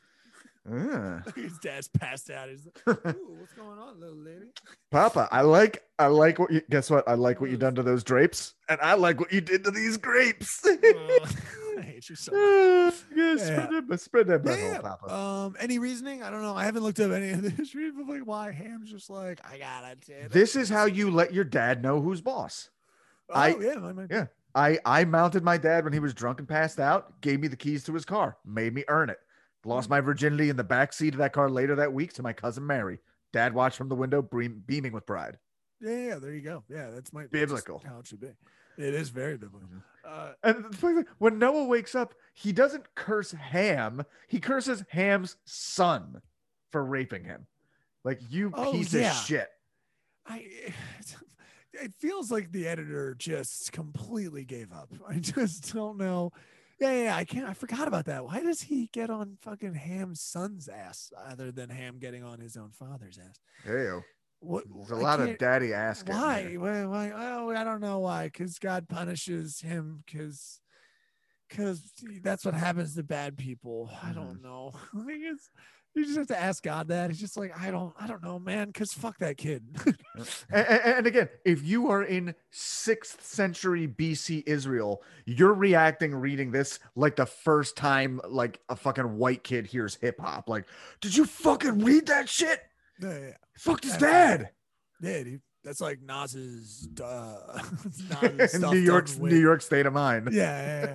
Ah. 0.70 1.22
His 1.37 1.59
dad's 1.59 1.89
passed 1.89 2.30
out. 2.30 2.49
He's 2.49 2.66
like, 2.87 3.07
Ooh, 3.16 3.37
what's 3.39 3.53
going 3.53 3.78
on, 3.78 4.01
little 4.01 4.16
lady? 4.16 4.47
Papa, 4.91 5.28
I 5.30 5.43
like 5.43 5.82
I 5.99 6.07
like 6.07 6.39
what 6.39 6.51
you 6.51 6.62
guess 6.70 6.89
what? 6.91 7.07
I 7.07 7.14
like 7.14 7.41
what 7.41 7.51
you 7.51 7.57
done 7.59 7.74
to 7.74 7.82
those 7.82 8.03
drapes, 8.03 8.55
and 8.68 8.80
I 8.80 8.95
like 8.95 9.20
what 9.20 9.30
you 9.32 9.41
did 9.43 9.62
to 9.64 9.70
these 9.70 9.99
grapes. 9.99 10.62
I 10.66 11.82
hate 11.82 12.09
you 12.09 12.16
so 12.16 12.32
much. 12.32 12.41
Ah, 12.41 12.93
yeah, 13.14 13.37
spread 13.37 13.89
that, 13.89 14.01
spread 14.01 14.26
that 14.28 14.43
butthole, 14.43 14.72
Yeah. 14.72 14.80
Papa. 14.80 15.12
Um, 15.14 15.57
any 15.61 15.78
reasoning? 15.78 16.22
I 16.22 16.30
don't 16.30 16.41
know. 16.43 16.55
I 16.57 16.64
haven't 16.64 16.82
looked 16.82 17.01
up 17.01 17.12
any 17.12 17.30
of 17.30 17.43
the 17.43 17.51
history 17.51 17.89
of 17.89 17.97
like 18.09 18.22
why 18.22 18.51
Ham's 18.53 18.91
just 18.91 19.11
like 19.11 19.41
I 19.45 19.59
gotta. 19.59 19.97
do 19.97 20.14
This 20.30 20.57
is 20.57 20.70
how 20.70 20.87
you 20.87 21.11
let 21.11 21.35
your 21.35 21.45
dad 21.45 21.82
know 21.82 22.01
who's 22.01 22.22
boss. 22.22 22.70
Oh, 23.28 23.35
I- 23.35 23.57
yeah, 23.61 23.74
my, 23.74 23.93
my, 23.93 24.07
yeah. 24.11 24.26
I 24.55 24.78
I 24.87 25.05
mounted 25.05 25.43
my 25.43 25.59
dad 25.59 25.85
when 25.85 25.93
he 25.93 25.99
was 25.99 26.14
drunk 26.14 26.39
and 26.39 26.49
passed 26.49 26.80
out, 26.80 27.20
gave 27.20 27.41
me 27.41 27.49
the 27.49 27.57
keys 27.57 27.85
to 27.85 27.93
his 27.93 28.05
car, 28.07 28.39
made 28.47 28.72
me 28.72 28.85
earn 28.89 29.11
it. 29.11 29.18
Lost 29.64 29.88
my 29.88 30.00
virginity 30.00 30.50
in 30.50 30.56
the 30.56 30.64
back 30.64 30.92
seat 30.92 31.14
of 31.14 31.18
that 31.18 31.32
car 31.32 31.48
later 31.50 31.74
that 31.76 31.92
week 31.92 32.12
to 32.14 32.22
my 32.22 32.32
cousin 32.32 32.66
Mary. 32.66 32.98
Dad 33.32 33.54
watched 33.54 33.76
from 33.76 33.88
the 33.88 33.94
window, 33.94 34.22
beaming 34.22 34.92
with 34.92 35.06
pride. 35.06 35.38
yeah, 35.80 36.06
yeah. 36.08 36.18
There 36.18 36.32
you 36.32 36.40
go. 36.42 36.62
Yeah, 36.68 36.90
that's 36.90 37.12
my 37.12 37.22
that's 37.22 37.32
Biblical. 37.32 37.82
how 37.86 37.98
it 38.00 38.06
should 38.06 38.20
be. 38.20 38.28
It 38.76 38.92
is 38.94 39.08
very 39.10 39.36
biblical. 39.36 39.68
Uh, 40.06 40.32
And 40.42 40.64
the 40.64 40.76
funny 40.76 40.96
thing, 40.96 41.06
when 41.18 41.38
Noah 41.38 41.64
wakes 41.64 41.94
up, 41.94 42.14
he 42.34 42.52
doesn't 42.52 42.94
curse 42.96 43.30
Ham. 43.32 44.02
He 44.28 44.40
curses 44.40 44.84
Ham's 44.90 45.36
son 45.44 46.20
for 46.72 46.84
raping 46.84 47.24
him. 47.24 47.46
Like 48.04 48.20
you 48.30 48.50
Oh, 48.54 48.72
piece 48.72 48.92
yeah. 48.92 49.10
of 49.12 49.16
shit. 49.26 49.48
I 50.26 50.44
it 51.72 51.92
feels 51.98 52.30
like 52.30 52.52
the 52.52 52.66
editor 52.68 53.14
just 53.18 53.72
completely 53.72 54.44
gave 54.44 54.72
up. 54.72 54.90
I 55.08 55.18
just 55.18 55.72
don't 55.72 55.96
know. 55.96 56.32
Yeah, 56.81 57.05
yeah, 57.05 57.16
I 57.16 57.25
can't. 57.25 57.49
I 57.49 57.55
forgot 57.55 57.87
about 57.87 58.07
that. 58.07 58.25
Why 58.25 58.41
does 58.41 58.62
he 58.62 58.89
get 58.93 59.11
on 59.11 59.37
fucking 59.41 59.75
Ham's 59.75 60.20
son's 60.20 60.68
ass 60.68 61.12
other 61.27 61.53
than 61.53 61.70
Ham 61.70 61.99
getting 61.99 62.25
on 62.25 62.41
his 62.41 62.57
own 62.57 62.70
father's 62.70 63.18
ass? 63.18 63.37
Hey, 63.64 63.91
What? 64.41 64.64
there's 64.75 64.91
a 64.91 64.97
I 64.97 64.99
lot 64.99 65.20
of 65.20 65.39
daddy 65.39 65.72
ass. 65.72 66.03
getting 66.03 66.20
Why? 66.20 66.55
Why? 66.57 66.85
Why? 66.85 67.12
Oh, 67.14 67.51
I 67.51 67.64
don't 67.64 67.81
know 67.81 68.01
why. 68.01 68.25
Because 68.25 68.59
God 68.59 68.89
punishes 68.89 69.61
him. 69.61 70.03
Because. 70.07 70.61
Because 71.49 71.93
that's 72.22 72.45
what 72.45 72.55
happens 72.55 72.97
to 72.97 73.05
bad 73.05 73.37
people. 73.37 73.91
I 74.03 74.09
hmm. 74.09 74.14
don't 74.14 74.43
know. 74.43 74.72
I 74.95 75.05
think 75.05 75.22
it's 75.25 75.51
you 75.95 76.05
just 76.05 76.16
have 76.18 76.26
to 76.28 76.40
ask 76.40 76.62
God 76.62 76.88
that. 76.88 77.11
He's 77.11 77.20
just 77.20 77.36
like, 77.36 77.59
I 77.59 77.70
don't, 77.70 77.95
I 77.99 78.07
don't 78.07 78.22
know, 78.22 78.38
man. 78.38 78.68
Because 78.68 78.92
fuck 78.92 79.18
that 79.18 79.36
kid. 79.36 79.64
And, 80.53 80.66
and- 80.68 81.07
again, 81.09 81.28
if 81.45 81.64
you 81.64 81.90
are 81.90 82.05
in 82.05 82.36
sixth 82.53 83.24
century 83.26 83.88
BC 83.88 84.45
Israel, 84.47 85.03
you're 85.26 85.53
reacting 85.55 86.14
reading 86.14 86.53
this 86.53 86.78
like 86.95 87.16
the 87.16 87.26
first 87.26 87.76
time 87.76 88.20
like 88.28 88.61
a 88.68 88.76
fucking 88.76 89.16
white 89.18 89.42
kid 89.42 89.66
hears 89.66 89.97
hip 89.97 90.20
hop. 90.20 90.49
Like, 90.49 90.66
did 91.01 91.16
you 91.16 91.24
fucking 91.24 91.80
read 91.80 92.07
that 92.07 92.28
shit? 92.28 92.61
yeah, 93.03 93.18
yeah. 93.18 93.30
Fucked 93.59 93.82
his 93.84 93.97
dad. 93.97 94.51
Yeah, 95.01 95.24
dude. 95.24 95.42
That's 95.64 95.80
like 95.80 96.01
Nas's 96.01 96.88
uh 97.03 97.61
Nas's 98.22 98.61
New 98.61 98.78
York's 98.78 99.18
New 99.18 99.34
York 99.40 99.62
state 99.62 99.86
of 99.86 99.95
mind. 99.95 100.28
Yeah, 100.32 100.42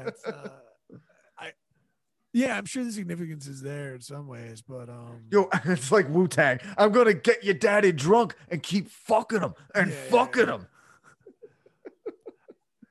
yeah, 0.06 0.10
yeah. 0.26 0.50
Yeah, 2.32 2.56
I'm 2.58 2.66
sure 2.66 2.84
the 2.84 2.92
significance 2.92 3.48
is 3.48 3.62
there 3.62 3.96
in 3.96 4.02
some 4.02 4.28
ways, 4.28 4.62
but 4.62 4.88
um 4.90 5.24
Yo, 5.32 5.50
it's 5.66 5.92
like 5.92 6.08
Wu 6.10 6.28
Tang. 6.28 6.60
I'm 6.78 6.92
gonna 6.92 7.14
get 7.14 7.44
your 7.44 7.56
daddy 7.56 7.92
drunk 7.92 8.36
and 8.50 8.62
keep 8.62 8.90
fucking 8.90 9.42
him 9.42 9.54
and 9.74 9.90
Yeah, 9.90 9.96
yeah, 9.96 10.10
fucking 10.12 10.48
yeah. 10.48 10.56
him. 10.56 10.68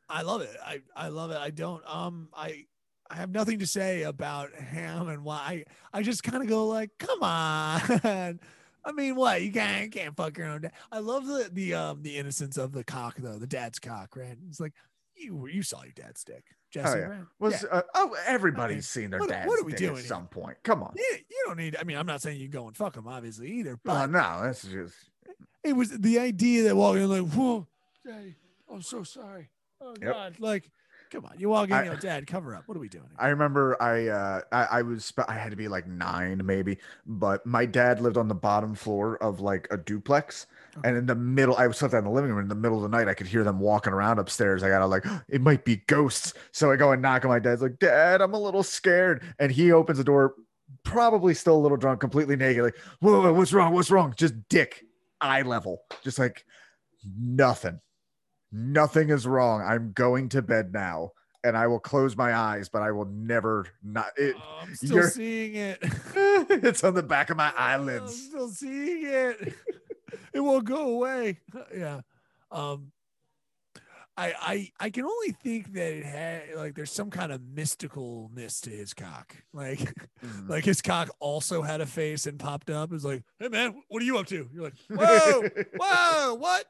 I 0.09 0.22
love 0.22 0.41
it. 0.41 0.57
I 0.64 0.80
I 0.97 1.09
love 1.09 1.30
it. 1.30 1.36
I 1.36 1.51
don't 1.51 1.82
um 1.86 2.28
I 2.34 2.64
I 3.11 3.16
have 3.16 3.30
nothing 3.30 3.59
to 3.61 3.66
say 3.66 4.03
about 4.03 4.53
Ham 4.55 5.09
and 5.09 5.24
why 5.24 5.64
I, 5.93 5.99
I 5.99 6.03
just 6.03 6.22
kind 6.22 6.43
of 6.43 6.49
go 6.49 6.66
like, 6.66 6.91
come 6.99 7.22
on. 7.22 7.80
I 8.84 8.93
mean, 8.93 9.16
what 9.16 9.43
you 9.43 9.53
can't 9.53 9.84
you 9.84 9.91
can't 9.91 10.16
fuck 10.16 10.36
your 10.39 10.49
own 10.49 10.62
dad. 10.62 10.72
I 10.91 10.99
love 11.01 11.26
the 11.26 11.51
the 11.53 11.74
um 11.74 12.03
the 12.03 12.16
innocence 12.16 12.57
of 12.57 12.72
the 12.72 12.84
cock 12.84 13.16
though, 13.18 13.39
the 13.39 13.47
dad's 13.47 13.78
cock, 13.78 14.16
right? 14.16 14.36
It's 14.49 14.61
like 14.61 14.72
you 15.14 15.47
you 15.47 15.62
saw 15.62 15.82
your 15.82 15.93
dad's 15.93 16.24
dick, 16.24 16.45
Jesse. 16.70 16.98
yeah. 16.98 17.20
Was 17.38 17.62
Yeah. 17.62 17.68
uh, 17.78 17.82
oh 17.94 18.14
everybody's 18.26 18.72
I 18.72 18.74
mean, 18.76 18.82
seen 18.82 19.10
their 19.10 19.20
what- 19.20 19.28
dad's 19.30 19.48
what 19.48 19.58
are 19.60 19.64
we 19.64 19.72
doing 19.72 19.92
at 19.92 19.98
here? 19.98 20.06
some 20.06 20.26
point. 20.28 20.58
Come 20.62 20.82
on. 20.82 20.92
Yeah, 20.96 21.18
you 21.30 21.44
don't 21.46 21.56
need. 21.56 21.76
I 21.80 21.84
mean, 21.84 21.96
I'm 21.96 22.06
not 22.06 22.20
saying 22.22 22.40
you 22.40 22.48
go 22.48 22.66
and 22.66 22.76
fuck 22.76 22.96
him, 22.96 23.06
obviously 23.08 23.50
either. 23.52 23.74
Oh 23.74 23.80
But 23.84 24.06
no, 24.10 24.40
that's 24.42 24.62
just 24.64 24.94
it 25.64 25.72
was 25.74 25.90
the 25.98 26.18
idea 26.18 26.64
that 26.64 26.76
walking 26.76 27.02
in 27.02 27.08
like, 27.08 27.32
whoa, 27.32 27.66
daddy, 28.06 28.34
I'm 28.72 28.82
so 28.82 29.02
sorry. 29.02 29.48
Oh 29.80 29.94
Yep. 30.00 30.12
God, 30.12 30.40
like, 30.40 30.70
come 31.10 31.24
on, 31.24 31.34
you 31.38 31.48
walk 31.48 31.68
in, 31.68 31.74
I- 31.74 31.84
you 31.84 31.90
know, 31.90 31.96
dad, 31.96 32.26
cover 32.26 32.54
up. 32.54 32.64
What 32.66 32.76
are 32.76 32.80
we 32.80 32.88
doing? 32.88 33.04
Here? 33.08 33.16
I 33.18 33.28
remember 33.28 33.80
I 33.82 34.08
uh 34.08 34.40
I, 34.52 34.64
I 34.78 34.82
was 34.82 35.12
I 35.26 35.34
had 35.34 35.50
to 35.52 35.56
be 35.56 35.68
like 35.68 35.86
nine 35.86 36.42
maybe, 36.44 36.78
but 37.06 37.46
my 37.46 37.64
dad 37.64 38.00
lived 38.00 38.16
on 38.18 38.28
the 38.28 38.34
bottom 38.34 38.74
floor 38.74 39.16
of 39.22 39.40
like 39.40 39.66
a 39.70 39.76
duplex. 39.78 40.46
And 40.84 40.96
in 40.96 41.06
the 41.06 41.14
middle, 41.14 41.56
I 41.56 41.66
was 41.66 41.76
slept 41.78 41.94
out 41.94 41.98
in 41.98 42.04
the 42.04 42.10
living 42.10 42.30
room. 42.30 42.40
In 42.40 42.48
the 42.48 42.54
middle 42.54 42.76
of 42.82 42.90
the 42.90 42.96
night, 42.96 43.08
I 43.08 43.14
could 43.14 43.26
hear 43.26 43.44
them 43.44 43.58
walking 43.60 43.92
around 43.92 44.18
upstairs. 44.18 44.62
I 44.62 44.68
gotta 44.68 44.86
like, 44.86 45.04
oh, 45.06 45.20
it 45.28 45.40
might 45.40 45.64
be 45.64 45.76
ghosts. 45.86 46.34
So 46.52 46.70
I 46.70 46.76
go 46.76 46.92
and 46.92 47.00
knock 47.02 47.24
on 47.24 47.30
my 47.30 47.38
dad's 47.38 47.62
like, 47.62 47.78
Dad, 47.78 48.20
I'm 48.20 48.34
a 48.34 48.38
little 48.40 48.62
scared. 48.62 49.22
And 49.38 49.50
he 49.52 49.72
opens 49.72 49.98
the 49.98 50.05
door, 50.05 50.34
probably 50.84 51.34
still 51.34 51.56
a 51.56 51.59
little 51.62 51.76
drunk, 51.76 52.00
completely 52.00 52.36
naked. 52.36 52.62
Like, 52.62 52.76
whoa, 53.00 53.20
whoa, 53.22 53.32
what's 53.32 53.52
wrong? 53.52 53.72
What's 53.72 53.90
wrong? 53.90 54.14
Just 54.16 54.34
dick, 54.48 54.84
eye 55.20 55.42
level, 55.42 55.82
just 56.02 56.18
like 56.18 56.44
nothing. 57.18 57.80
Nothing 58.50 59.10
is 59.10 59.26
wrong. 59.26 59.62
I'm 59.62 59.92
going 59.92 60.30
to 60.30 60.40
bed 60.42 60.72
now, 60.72 61.12
and 61.44 61.55
I 61.56 61.66
will 61.66 61.80
close 61.80 62.16
my 62.16 62.34
eyes, 62.34 62.68
but 62.70 62.80
I 62.82 62.92
will 62.92 63.05
never 63.05 63.66
not. 63.82 64.06
It, 64.16 64.36
Oh, 64.38 64.59
I'm 64.62 64.74
still 64.74 64.96
you're- 64.96 65.10
seeing 65.10 65.55
it. 65.55 65.78
it's 66.14 66.82
on 66.82 66.94
the 66.94 67.02
back 67.02 67.28
of 67.30 67.36
my 67.36 67.52
I'm 67.59 67.82
eyelids. 67.82 68.16
still 68.28 68.48
seeing 68.48 69.05
it. 69.06 69.55
it 70.32 70.40
won't 70.40 70.64
go 70.64 70.88
away. 70.96 71.40
yeah. 71.76 72.00
Um. 72.50 72.92
I, 74.16 74.34
I 74.40 74.86
I 74.86 74.90
can 74.90 75.05
only 75.05 75.30
think 75.30 75.74
that 75.74 75.92
it 75.92 76.05
had 76.05 76.56
like 76.56 76.74
there's 76.74 76.90
some 76.90 77.09
kind 77.09 77.30
of 77.30 77.40
mysticalness 77.40 78.60
to 78.62 78.70
his 78.70 78.92
cock. 78.92 79.36
Like 79.52 79.78
Mhm. 80.24 80.48
like 80.48 80.64
his 80.64 80.82
cock 80.82 81.09
also 81.20 81.62
had 81.62 81.80
a 81.80 81.86
face 81.86 82.26
and 82.26 82.36
popped 82.38 82.68
up. 82.68 82.90
It 82.90 82.94
was 82.94 83.05
like, 83.05 83.22
hey 83.38 83.46
man, 83.48 83.80
what 83.88 84.02
are 84.02 84.05
you 84.05 84.18
up 84.18 84.26
to? 84.26 84.48
You're 84.52 84.64
like, 84.64 84.74
whoa, 84.90 85.42
whoa, 85.76 86.34
what? 86.34 86.64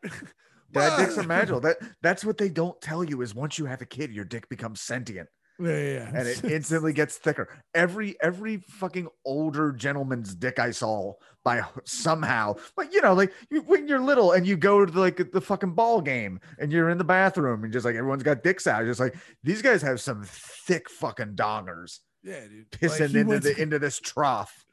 Dad 0.72 0.98
dicks 0.98 1.16
Whoa." 1.16 1.22
are 1.22 1.26
magical. 1.26 1.60
That 1.60 1.78
that's 2.02 2.22
what 2.22 2.36
they 2.36 2.50
don't 2.50 2.78
tell 2.82 3.02
you 3.02 3.22
is 3.22 3.34
once 3.34 3.58
you 3.58 3.64
have 3.64 3.80
a 3.80 3.86
kid, 3.86 4.12
your 4.12 4.26
dick 4.26 4.46
becomes 4.50 4.82
sentient. 4.82 5.30
Yeah, 5.60 5.70
yeah, 5.78 6.10
and 6.14 6.28
it 6.28 6.44
instantly 6.52 6.92
gets 6.92 7.16
thicker. 7.16 7.48
Every 7.74 8.16
every 8.22 8.58
fucking 8.58 9.08
older 9.24 9.72
gentleman's 9.72 10.34
dick 10.34 10.58
I 10.60 10.70
saw 10.70 11.14
by 11.44 11.62
somehow, 11.84 12.54
but 12.76 12.92
you 12.92 13.00
know, 13.00 13.12
like 13.14 13.32
you, 13.50 13.62
when 13.62 13.88
you're 13.88 13.98
little 14.00 14.32
and 14.32 14.46
you 14.46 14.56
go 14.56 14.86
to 14.86 15.00
like 15.00 15.32
the 15.32 15.40
fucking 15.40 15.72
ball 15.72 16.00
game 16.00 16.38
and 16.60 16.70
you're 16.72 16.90
in 16.90 16.98
the 16.98 17.02
bathroom 17.04 17.64
and 17.64 17.72
just 17.72 17.84
like 17.84 17.96
everyone's 17.96 18.22
got 18.22 18.44
dicks 18.44 18.66
out, 18.68 18.84
just 18.84 19.00
like 19.00 19.16
these 19.42 19.60
guys 19.60 19.82
have 19.82 20.00
some 20.00 20.22
thick 20.24 20.88
fucking 20.88 21.34
dongers 21.34 22.00
yeah, 22.22 22.40
dude. 22.48 22.70
pissing 22.70 23.00
Like, 23.00 23.14
into 23.14 23.40
the 23.40 23.54
to- 23.54 23.62
into 23.62 23.78
this 23.80 23.98
trough. 23.98 24.64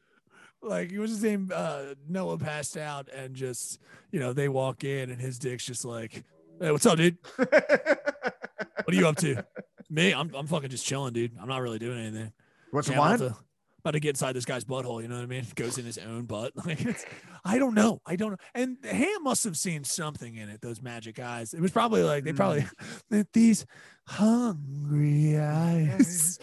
like 0.61 0.91
what's 0.93 1.11
his 1.13 1.23
name? 1.23 1.51
Uh, 1.53 1.95
Noah 2.07 2.37
passed 2.37 2.77
out, 2.77 3.09
and 3.11 3.33
just 3.35 3.79
you 4.11 4.19
know 4.19 4.33
they 4.33 4.49
walk 4.49 4.83
in, 4.83 5.09
and 5.09 5.19
his 5.19 5.39
dick's 5.39 5.65
just 5.65 5.83
like, 5.85 6.23
"Hey, 6.59 6.71
what's 6.71 6.85
up, 6.85 6.97
dude? 6.97 7.17
What 7.37 8.93
are 8.93 8.97
you 8.99 9.07
up 9.07 9.15
to?" 9.17 9.43
Me, 9.89 10.13
I'm 10.13 10.33
I'm 10.35 10.47
fucking 10.47 10.69
just 10.69 10.85
chilling, 10.85 11.13
dude. 11.13 11.31
I'm 11.39 11.47
not 11.47 11.61
really 11.61 11.79
doing 11.79 11.99
anything. 11.99 12.31
What's 12.71 12.87
Yeah, 12.89 12.95
the 12.95 13.01
about 13.01 13.19
to, 13.19 13.37
about 13.79 13.91
to 13.91 13.99
get 13.99 14.09
inside 14.09 14.33
this 14.33 14.45
guy's 14.45 14.65
butthole. 14.65 15.01
You 15.01 15.07
know 15.07 15.15
what 15.15 15.23
I 15.23 15.27
mean? 15.27 15.45
Goes 15.55 15.77
in 15.77 15.85
his 15.85 15.97
own 15.99 16.23
butt. 16.25 16.53
Like 16.65 16.83
it's, 16.83 17.05
I 17.43 17.59
don't 17.59 17.75
know. 17.75 18.01
I 18.05 18.15
don't 18.15 18.31
know. 18.31 18.37
And 18.55 18.77
Ham 18.83 19.21
must 19.23 19.43
have 19.43 19.55
seen 19.57 19.83
something 19.83 20.35
in 20.35 20.49
it. 20.49 20.61
Those 20.61 20.81
magic 20.81 21.19
eyes. 21.19 21.53
It 21.53 21.61
was 21.61 21.71
probably 21.71 22.01
like 22.03 22.23
they 22.23 22.33
probably 22.33 22.65
Mm. 23.11 23.27
these 23.33 23.65
hungry 24.07 25.37
eyes. 25.37 26.39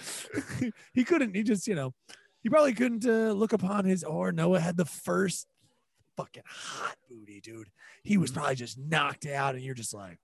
he 0.93 1.03
couldn't. 1.05 1.35
He 1.35 1.43
just 1.43 1.67
you 1.67 1.75
know 1.75 1.95
he 2.43 2.49
probably 2.49 2.75
couldn't 2.75 3.05
uh, 3.07 3.33
look 3.33 3.53
upon 3.53 3.85
his 3.85 4.05
or 4.05 4.31
Noah 4.33 4.61
had 4.61 4.77
the 4.77 4.85
first 4.85 5.47
fucking 6.17 6.43
hot 6.47 6.97
booty, 7.11 7.41
dude. 7.41 7.69
He 8.05 8.17
was 8.19 8.31
Mhm. 8.31 8.35
probably 8.35 8.55
just 8.57 8.79
knocked 8.79 9.27
out, 9.27 9.55
and 9.57 9.65
you're 9.65 9.75
just 9.75 9.95
like, 9.95 10.19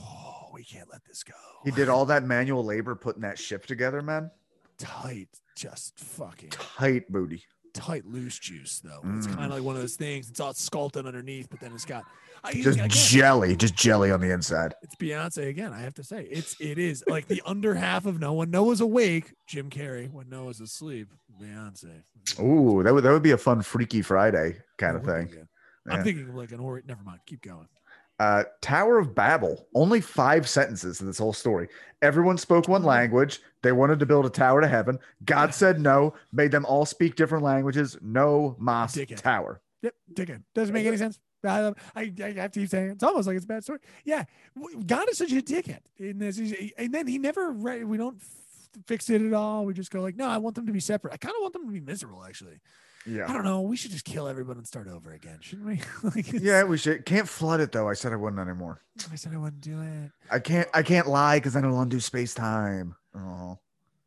oh, 0.00 0.48
we 0.52 0.64
can't 0.64 0.88
let 0.90 1.04
this 1.04 1.22
go. 1.22 1.34
He 1.64 1.70
did 1.70 1.88
all 1.88 2.06
that 2.06 2.24
manual 2.24 2.64
labor 2.64 2.94
putting 2.94 3.22
that 3.22 3.38
ship 3.38 3.66
together, 3.66 4.02
man. 4.02 4.30
tight, 4.78 5.28
just 5.56 5.98
fucking 5.98 6.50
Tight 6.50 7.10
booty. 7.10 7.42
tight 7.72 8.04
loose 8.06 8.38
juice 8.38 8.80
though. 8.80 9.00
It's 9.16 9.26
Mm. 9.26 9.34
kind 9.34 9.44
of 9.46 9.50
like 9.52 9.62
one 9.62 9.74
of 9.74 9.80
those 9.80 9.96
things. 9.96 10.28
It's 10.30 10.38
all 10.40 10.52
sculpted 10.54 11.06
underneath, 11.06 11.48
but 11.50 11.60
then 11.60 11.72
it's 11.72 11.84
got 11.86 12.04
I, 12.44 12.52
Just 12.52 12.76
again, 12.78 12.90
jelly, 12.90 13.56
just 13.56 13.74
jelly 13.74 14.10
on 14.10 14.20
the 14.20 14.30
inside. 14.30 14.74
it's 14.82 14.94
Beyonce 14.96 15.48
again. 15.48 15.72
I 15.72 15.80
have 15.80 15.94
to 15.94 16.04
say, 16.04 16.24
it's 16.30 16.54
it 16.60 16.78
is 16.78 17.02
like 17.06 17.26
the 17.26 17.42
under 17.46 17.74
half 17.74 18.04
of 18.06 18.20
no 18.20 18.34
when 18.34 18.50
Noah's 18.50 18.80
awake, 18.82 19.32
Jim 19.48 19.68
Carrey. 19.70 20.10
When 20.12 20.28
Noah's 20.28 20.60
asleep, 20.60 21.08
Beyonce. 21.40 22.02
Ooh, 22.38 22.82
that 22.82 22.92
would 22.94 23.02
that 23.04 23.10
would 23.12 23.22
be 23.22 23.30
a 23.32 23.38
fun 23.38 23.62
Freaky 23.62 24.02
Friday 24.02 24.58
kind 24.78 24.94
That 24.96 25.00
of 25.00 25.04
thing. 25.06 25.38
Yeah. 25.86 25.94
I'm 25.94 26.04
thinking 26.04 26.28
of 26.28 26.34
like 26.34 26.52
an 26.52 26.60
or 26.60 26.82
never 26.86 27.02
mind. 27.02 27.20
Keep 27.26 27.42
going. 27.42 27.66
Uh, 28.18 28.44
Tower 28.62 28.98
of 28.98 29.14
Babel, 29.14 29.66
only 29.74 30.00
five 30.00 30.48
sentences 30.48 31.00
in 31.00 31.06
this 31.06 31.18
whole 31.18 31.34
story. 31.34 31.68
Everyone 32.00 32.38
spoke 32.38 32.66
one 32.66 32.82
language. 32.82 33.40
They 33.62 33.72
wanted 33.72 33.98
to 33.98 34.06
build 34.06 34.24
a 34.24 34.30
tower 34.30 34.60
to 34.60 34.68
heaven. 34.68 34.98
God 35.24 35.54
said 35.54 35.80
no, 35.80 36.14
made 36.32 36.50
them 36.50 36.64
all 36.64 36.86
speak 36.86 37.16
different 37.16 37.44
languages. 37.44 37.96
No 38.00 38.56
Dickhead. 38.60 39.20
Tower. 39.20 39.60
Yep, 39.82 39.94
dickhead. 40.14 40.42
Doesn't 40.54 40.72
make 40.72 40.86
any 40.86 40.96
sense. 40.96 41.18
I, 41.44 41.72
I, 41.94 42.12
I 42.24 42.32
have 42.32 42.52
to 42.52 42.60
keep 42.60 42.68
saying 42.70 42.88
it. 42.88 42.92
it's 42.92 43.02
almost 43.02 43.26
like 43.26 43.36
it's 43.36 43.44
a 43.44 43.48
bad 43.48 43.62
story. 43.62 43.78
Yeah, 44.04 44.24
God 44.86 45.08
is 45.10 45.18
such 45.18 45.32
a 45.32 45.42
dickhead 45.42 45.80
in 45.98 46.18
this, 46.18 46.38
and 46.78 46.92
then 46.92 47.06
he 47.06 47.18
never. 47.18 47.52
re- 47.52 47.84
We 47.84 47.96
don't 47.98 48.16
f- 48.20 48.84
fix 48.86 49.10
it 49.10 49.22
at 49.22 49.32
all. 49.32 49.64
We 49.64 49.74
just 49.74 49.90
go 49.90 50.00
like, 50.00 50.16
no, 50.16 50.26
I 50.26 50.38
want 50.38 50.56
them 50.56 50.66
to 50.66 50.72
be 50.72 50.80
separate. 50.80 51.12
I 51.12 51.18
kind 51.18 51.34
of 51.36 51.42
want 51.42 51.52
them 51.52 51.66
to 51.66 51.72
be 51.72 51.80
miserable. 51.80 52.24
Actually, 52.24 52.58
I 53.06 53.32
don't 53.32 53.44
know. 53.44 53.60
We 53.62 53.76
should 53.76 53.92
just 53.92 54.04
kill 54.04 54.26
everyone 54.28 54.56
and 54.56 54.66
start 54.66 54.88
over 54.88 55.12
again, 55.12 55.38
shouldn't 55.40 55.66
we? 55.68 55.80
like, 56.14 56.32
Yeah, 56.32 56.64
we 56.64 56.76
should. 56.78 57.04
Can't 57.06 57.28
flood 57.28 57.60
it 57.60 57.72
though. 57.72 57.88
I 57.88 57.94
said 57.94 58.12
I 58.12 58.16
wouldn't 58.16 58.40
anymore. 58.40 58.82
I 59.12 59.16
said 59.16 59.32
I 59.32 59.36
wouldn't 59.36 59.60
do 59.60 59.80
it. 59.80 60.10
I 60.30 60.38
can't. 60.38 60.68
I 60.74 60.82
can't 60.82 61.06
lie 61.06 61.38
because 61.38 61.56
I 61.56 61.60
don't 61.60 61.74
undo 61.74 62.00
space 62.00 62.34
time. 62.34 62.96
Oh. 63.16 63.58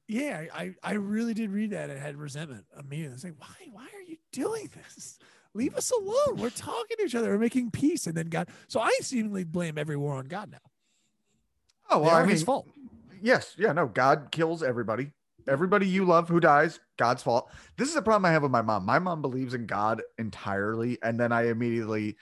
Yeah, 0.07 0.43
I, 0.53 0.61
I 0.63 0.75
I 0.83 0.93
really 0.93 1.33
did 1.33 1.51
read 1.51 1.71
that. 1.71 1.89
and 1.89 1.99
had 1.99 2.15
resentment 2.17 2.65
immediately. 2.79 3.13
It's 3.15 3.23
like, 3.23 3.35
why 3.39 3.47
why 3.71 3.87
are 3.93 4.01
you 4.01 4.17
doing 4.31 4.69
this? 4.75 5.19
Leave 5.53 5.75
us 5.75 5.91
alone. 5.91 6.37
We're 6.37 6.49
talking 6.49 6.97
to 6.97 7.05
each 7.05 7.15
other. 7.15 7.29
We're 7.29 7.37
making 7.39 7.71
peace. 7.71 8.05
And 8.07 8.15
then 8.15 8.27
God. 8.27 8.49
So 8.67 8.79
I 8.79 8.91
seemingly 9.01 9.43
blame 9.43 9.77
every 9.77 9.97
war 9.97 10.15
on 10.15 10.25
God 10.25 10.51
now. 10.51 10.57
Oh 11.89 11.99
well, 11.99 12.15
I 12.15 12.21
mean, 12.21 12.29
his 12.31 12.43
fault. 12.43 12.67
yes, 13.21 13.55
yeah, 13.57 13.71
no. 13.71 13.87
God 13.87 14.27
kills 14.31 14.61
everybody. 14.61 15.11
Everybody 15.49 15.87
you 15.87 16.05
love 16.05 16.29
who 16.29 16.39
dies, 16.39 16.79
God's 16.97 17.23
fault. 17.23 17.49
This 17.77 17.89
is 17.89 17.95
a 17.95 18.01
problem 18.01 18.25
I 18.25 18.31
have 18.31 18.43
with 18.43 18.51
my 18.51 18.61
mom. 18.61 18.85
My 18.85 18.99
mom 18.99 19.21
believes 19.21 19.55
in 19.55 19.65
God 19.65 20.01
entirely, 20.19 20.99
and 21.01 21.19
then 21.19 21.31
I 21.31 21.47
immediately, 21.47 22.17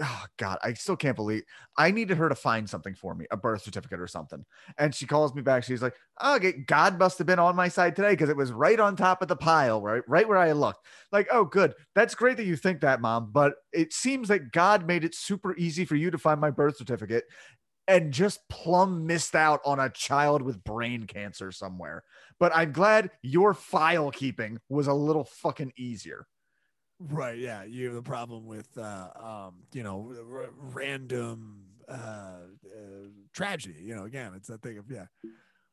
oh 0.00 0.24
God, 0.36 0.58
I 0.62 0.72
still 0.72 0.96
can't 0.96 1.14
believe 1.14 1.42
I 1.76 1.92
needed 1.92 2.16
her 2.16 2.28
to 2.28 2.34
find 2.34 2.68
something 2.68 2.94
for 2.94 3.14
me, 3.14 3.26
a 3.30 3.36
birth 3.36 3.62
certificate 3.62 4.00
or 4.00 4.08
something. 4.08 4.44
And 4.78 4.94
she 4.94 5.06
calls 5.06 5.34
me 5.34 5.42
back. 5.42 5.62
She's 5.62 5.82
like, 5.82 5.94
oh, 6.20 6.36
okay, 6.36 6.52
God 6.52 6.98
must 6.98 7.18
have 7.18 7.26
been 7.26 7.38
on 7.38 7.54
my 7.54 7.68
side 7.68 7.94
today 7.94 8.10
because 8.10 8.30
it 8.30 8.36
was 8.36 8.52
right 8.52 8.80
on 8.80 8.96
top 8.96 9.22
of 9.22 9.28
the 9.28 9.36
pile, 9.36 9.80
right, 9.80 10.02
right 10.08 10.28
where 10.28 10.38
I 10.38 10.52
looked. 10.52 10.84
Like, 11.12 11.28
oh, 11.30 11.44
good. 11.44 11.74
That's 11.94 12.14
great 12.14 12.36
that 12.38 12.46
you 12.46 12.56
think 12.56 12.80
that, 12.80 13.00
mom. 13.00 13.30
But 13.32 13.54
it 13.72 13.92
seems 13.92 14.28
that 14.28 14.52
God 14.52 14.86
made 14.86 15.04
it 15.04 15.14
super 15.14 15.56
easy 15.56 15.84
for 15.84 15.96
you 15.96 16.10
to 16.10 16.18
find 16.18 16.40
my 16.40 16.50
birth 16.50 16.76
certificate 16.76 17.24
and 17.88 18.12
just 18.12 18.40
plumb 18.48 19.06
missed 19.06 19.34
out 19.34 19.60
on 19.64 19.78
a 19.80 19.90
child 19.90 20.42
with 20.42 20.62
brain 20.64 21.06
cancer 21.06 21.52
somewhere. 21.52 22.02
But 22.40 22.52
I'm 22.54 22.72
glad 22.72 23.10
your 23.22 23.54
file 23.54 24.10
keeping 24.10 24.58
was 24.68 24.86
a 24.86 24.94
little 24.94 25.24
fucking 25.24 25.72
easier. 25.76 26.26
Right. 26.98 27.38
Yeah. 27.38 27.64
You 27.64 27.88
have 27.88 27.96
a 27.96 28.02
problem 28.02 28.46
with, 28.46 28.68
uh, 28.78 29.08
um, 29.16 29.64
you 29.72 29.82
know, 29.82 30.14
r- 30.32 30.50
random 30.56 31.64
uh, 31.88 31.92
uh, 31.94 33.08
tragedy. 33.34 33.80
You 33.82 33.96
know, 33.96 34.04
again, 34.04 34.32
it's 34.34 34.48
that 34.48 34.62
thing 34.62 34.78
of, 34.78 34.90
yeah, 34.90 35.06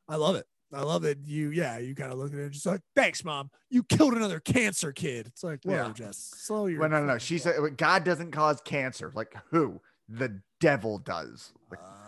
I 0.08 0.16
love 0.16 0.36
it. 0.36 0.46
I 0.74 0.82
love 0.82 1.02
that 1.02 1.18
you, 1.26 1.50
yeah, 1.50 1.76
you 1.78 1.94
kind 1.94 2.12
of 2.12 2.18
look 2.18 2.32
at 2.32 2.38
it 2.38 2.44
and 2.44 2.52
just 2.52 2.64
like, 2.66 2.80
thanks, 2.96 3.24
mom. 3.24 3.50
You 3.70 3.82
killed 3.82 4.14
another 4.14 4.40
cancer 4.40 4.90
kid. 4.92 5.26
It's 5.26 5.44
like, 5.44 5.60
whoa, 5.64 5.74
Yeah. 5.74 5.92
Jess, 5.94 6.32
slow 6.36 6.66
your. 6.66 6.80
Well, 6.80 6.88
no, 6.90 7.00
no, 7.00 7.06
no. 7.06 7.18
She 7.18 7.38
said 7.38 7.76
God 7.76 8.04
doesn't 8.04 8.30
cause 8.32 8.60
cancer. 8.64 9.12
Like 9.14 9.34
who? 9.50 9.80
The 10.08 10.40
devil 10.60 10.98
does. 10.98 11.52
Like 11.70 11.80
Uh, 11.80 12.01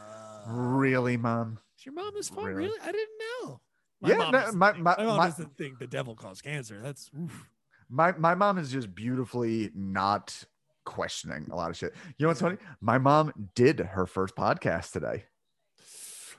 really, 0.46 1.16
mom? 1.16 1.58
is 1.78 1.86
your 1.86 1.94
mom 1.94 2.16
is 2.16 2.28
fun? 2.28 2.44
Really? 2.44 2.68
Really? 2.68 2.80
I 2.82 2.92
didn't 2.92 3.18
know. 3.42 3.60
Yeah, 4.00 4.16
mom 4.16 4.32
no, 4.32 4.38
doesn't 4.40 4.58
my- 4.58 4.72
my- 4.74 4.96
mom 4.98 5.16
my- 5.16 5.26
doesn't 5.28 5.56
think 5.56 5.78
the 5.78 5.86
devil 5.86 6.14
caused 6.14 6.42
cancer. 6.42 6.80
That's 6.82 7.10
oof. 7.18 7.48
My 7.88 8.12
my 8.12 8.34
mom 8.34 8.58
is 8.58 8.70
just 8.72 8.94
beautifully 8.94 9.70
not 9.74 10.44
questioning 10.84 11.48
a 11.50 11.56
lot 11.56 11.70
of 11.70 11.76
shit. 11.76 11.94
You 12.18 12.24
know 12.24 12.28
what's 12.28 12.40
funny? 12.40 12.56
My 12.80 12.98
mom 12.98 13.32
did 13.54 13.80
her 13.80 14.06
first 14.06 14.34
podcast 14.36 14.92
today. 14.92 15.24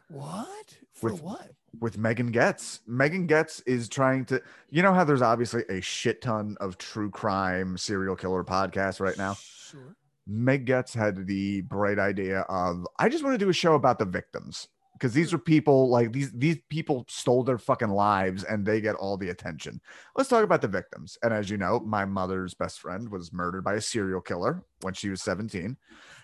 what 0.10 0.78
for 0.94 1.12
With- 1.12 1.22
what? 1.22 1.52
with 1.82 1.98
Megan 1.98 2.28
Getz. 2.32 2.80
Megan 2.88 3.28
Getz 3.28 3.60
is 3.62 3.90
trying 3.90 4.24
to, 4.26 4.42
you 4.70 4.82
know, 4.82 4.94
how 4.94 5.04
there's 5.04 5.22
obviously 5.22 5.64
a 5.68 5.82
shit 5.82 6.22
ton 6.22 6.56
of 6.62 6.78
true 6.78 7.10
crime 7.12 7.78
serial 7.78 8.16
killer 8.16 8.46
podcasts 8.46 9.02
right 9.02 9.18
now. 9.18 9.34
Sure. 9.34 9.96
Meg 10.28 10.66
Getz 10.66 10.94
had 10.94 11.28
the 11.28 11.62
bright 11.62 12.00
idea 12.00 12.42
of, 12.42 12.88
I 12.98 13.10
just 13.10 13.24
want 13.24 13.36
to 13.36 13.46
do 13.46 13.50
a 13.50 13.54
show 13.54 13.76
about 13.76 14.00
the 14.00 14.06
victims 14.06 14.68
because 14.94 15.14
these 15.14 15.34
are 15.34 15.38
people 15.38 15.90
like 15.90 16.14
these 16.14 16.32
these 16.32 16.58
people 16.70 17.06
stole 17.10 17.44
their 17.44 17.58
fucking 17.58 17.90
lives 17.90 18.44
and 18.44 18.66
they 18.66 18.80
get 18.80 18.96
all 18.96 19.18
the 19.18 19.30
attention. 19.30 19.82
Let's 20.16 20.30
talk 20.30 20.44
about 20.44 20.62
the 20.62 20.68
victims. 20.68 21.18
And 21.22 21.34
as 21.34 21.50
you 21.50 21.58
know, 21.58 21.82
my 21.82 22.06
mother's 22.06 22.54
best 22.54 22.80
friend 22.80 23.10
was 23.10 23.34
murdered 23.34 23.64
by 23.64 23.74
a 23.74 23.82
serial 23.82 24.22
killer 24.22 24.64
when 24.82 24.94
she 24.94 25.10
was 25.10 25.22
17. 25.22 25.76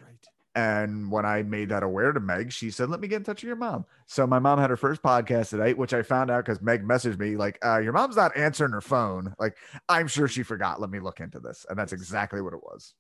Right. 0.02 0.16
And 0.56 1.12
when 1.12 1.26
I 1.26 1.44
made 1.44 1.70
that 1.70 1.84
aware 1.84 2.12
to 2.12 2.20
Meg, 2.20 2.52
she 2.52 2.72
said, 2.72 2.90
"Let 2.90 3.00
me 3.02 3.08
get 3.08 3.18
in 3.18 3.24
touch 3.24 3.42
with 3.42 3.48
your 3.48 3.56
mom." 3.56 3.86
So 4.06 4.26
my 4.26 4.40
mom 4.40 4.60
had 4.60 4.70
her 4.70 4.78
first 4.78 5.02
podcast 5.02 5.50
tonight, 5.50 5.78
which 5.78 5.94
I 5.94 6.02
found 6.02 6.30
out 6.30 6.46
because 6.46 6.62
Meg 6.62 6.86
messaged 6.86 7.20
me 7.20 7.38
like, 7.38 7.58
uh, 7.64 7.80
"Your 7.80 7.94
mom's 7.94 8.18
not 8.18 8.36
answering 8.36 8.72
her 8.72 8.82
phone." 8.82 9.34
Like, 9.40 9.58
I'm 9.88 10.08
sure 10.08 10.28
she 10.28 10.44
forgot. 10.44 10.82
Let 10.82 10.90
me 10.90 11.00
look 11.00 11.20
into 11.20 11.40
this, 11.40 11.66
and 11.70 11.80
that's 11.80 11.94
exactly 11.94 12.42
what 12.42 12.54
it 12.54 12.64
was. 12.64 12.96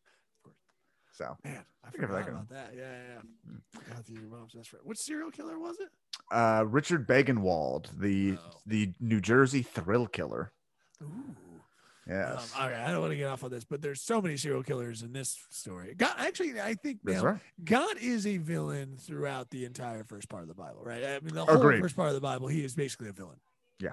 So, 1.14 1.38
Man, 1.44 1.64
I 1.84 1.90
Think 1.90 2.04
of 2.04 2.10
forgot 2.10 2.26
that 2.26 2.32
about 2.32 2.50
that. 2.50 2.74
Yeah, 2.76 2.82
yeah. 2.82 3.22
Hmm. 3.46 3.56
yeah. 3.74 3.80
Forgot 3.96 4.10
your 4.10 4.22
mom's 4.24 4.54
best 4.54 4.70
friend. 4.70 4.86
Which 4.86 4.98
serial 4.98 5.32
killer 5.32 5.60
was 5.60 5.78
it? 5.80 5.90
uh, 6.32 6.64
Richard 6.68 7.08
Biegenwald, 7.08 7.88
the 8.00 8.38
Oh. 8.38 8.58
the 8.66 8.94
New 9.00 9.20
Jersey 9.20 9.62
thrill 9.64 10.08
killer. 10.08 10.52
Ooh. 11.02 11.36
Yes, 12.08 12.54
Um, 12.58 12.66
okay, 12.66 12.76
I 12.76 12.92
don't 12.92 13.00
want 13.02 13.12
to 13.12 13.18
get 13.18 13.28
off 13.28 13.44
on 13.44 13.52
this, 13.52 13.64
but 13.64 13.82
there's 13.82 14.02
so 14.02 14.22
many 14.22 14.36
serial 14.36 14.64
killers 14.64 15.04
in 15.04 15.14
this 15.14 15.38
story. 15.52 15.94
God, 15.94 16.14
actually, 16.18 16.60
I 16.60 16.74
think 16.74 17.00
now, 17.04 17.22
right. 17.24 17.40
God 17.64 17.96
is 18.02 18.26
a 18.26 18.38
villain 18.38 18.98
throughout 18.98 19.52
the 19.52 19.66
entire 19.66 20.04
first 20.04 20.28
part 20.28 20.42
of 20.42 20.48
the 20.48 20.56
Bible, 20.56 20.82
right? 20.84 21.04
I 21.04 21.20
mean, 21.20 21.36
the 21.36 21.46
whole 21.46 21.58
Agreed. 21.58 21.80
first 21.82 21.96
part 21.96 22.08
of 22.10 22.16
the 22.16 22.22
Bible, 22.22 22.48
he 22.48 22.64
is 22.66 22.74
basically 22.74 23.10
a 23.10 23.14
villain. 23.14 23.40
Yeah. 23.80 23.92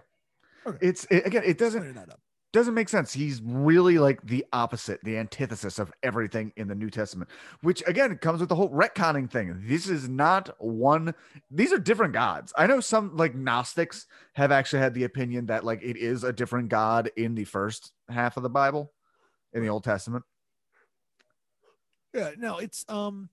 Okay. 0.67 0.79
It's 0.81 1.05
it, 1.11 1.27
again, 1.27 1.43
it 1.45 1.59
doesn't 1.59 1.95
that 1.95 2.09
up. 2.11 2.21
Doesn't 2.53 2.75
make 2.75 2.89
sense. 2.89 3.13
He's 3.13 3.43
really 3.43 3.99
like 3.99 4.23
the 4.25 4.45
opposite, 4.53 5.01
the 5.03 5.19
antithesis 5.19 5.79
of 5.79 5.93
everything 6.03 6.53
in 6.57 6.69
the 6.69 6.75
New 6.75 6.89
Testament, 6.89 7.31
which 7.61 7.83
again 7.87 8.17
comes 8.19 8.41
with 8.41 8.49
the 8.49 8.55
whole 8.55 8.71
retconning 8.71 9.31
thing. 9.31 9.63
This 9.65 9.89
is 9.89 10.09
not 10.09 10.51
one, 10.59 11.15
these 11.51 11.73
are 11.73 11.79
different 11.79 12.15
gods. 12.15 12.53
I 12.57 12.67
know 12.67 12.81
some 12.81 13.17
like 13.17 13.35
Gnostics 13.35 14.07
have 14.33 14.51
actually 14.51 14.81
had 14.81 14.95
the 14.95 15.05
opinion 15.05 15.47
that 15.47 15.65
like 15.65 15.83
it 15.83 15.97
is 15.97 16.25
a 16.25 16.33
different 16.33 16.71
God 16.71 17.11
in 17.17 17.35
the 17.35 17.45
first 17.45 17.93
half 18.09 18.37
of 18.37 18.43
the 18.43 18.51
Bible, 18.51 18.93
in 19.53 19.63
the 19.63 19.69
Old 19.69 19.85
Testament. 19.85 20.25
Yeah, 22.15 22.31
no, 22.39 22.59
it's 22.59 22.87
um 22.89 23.29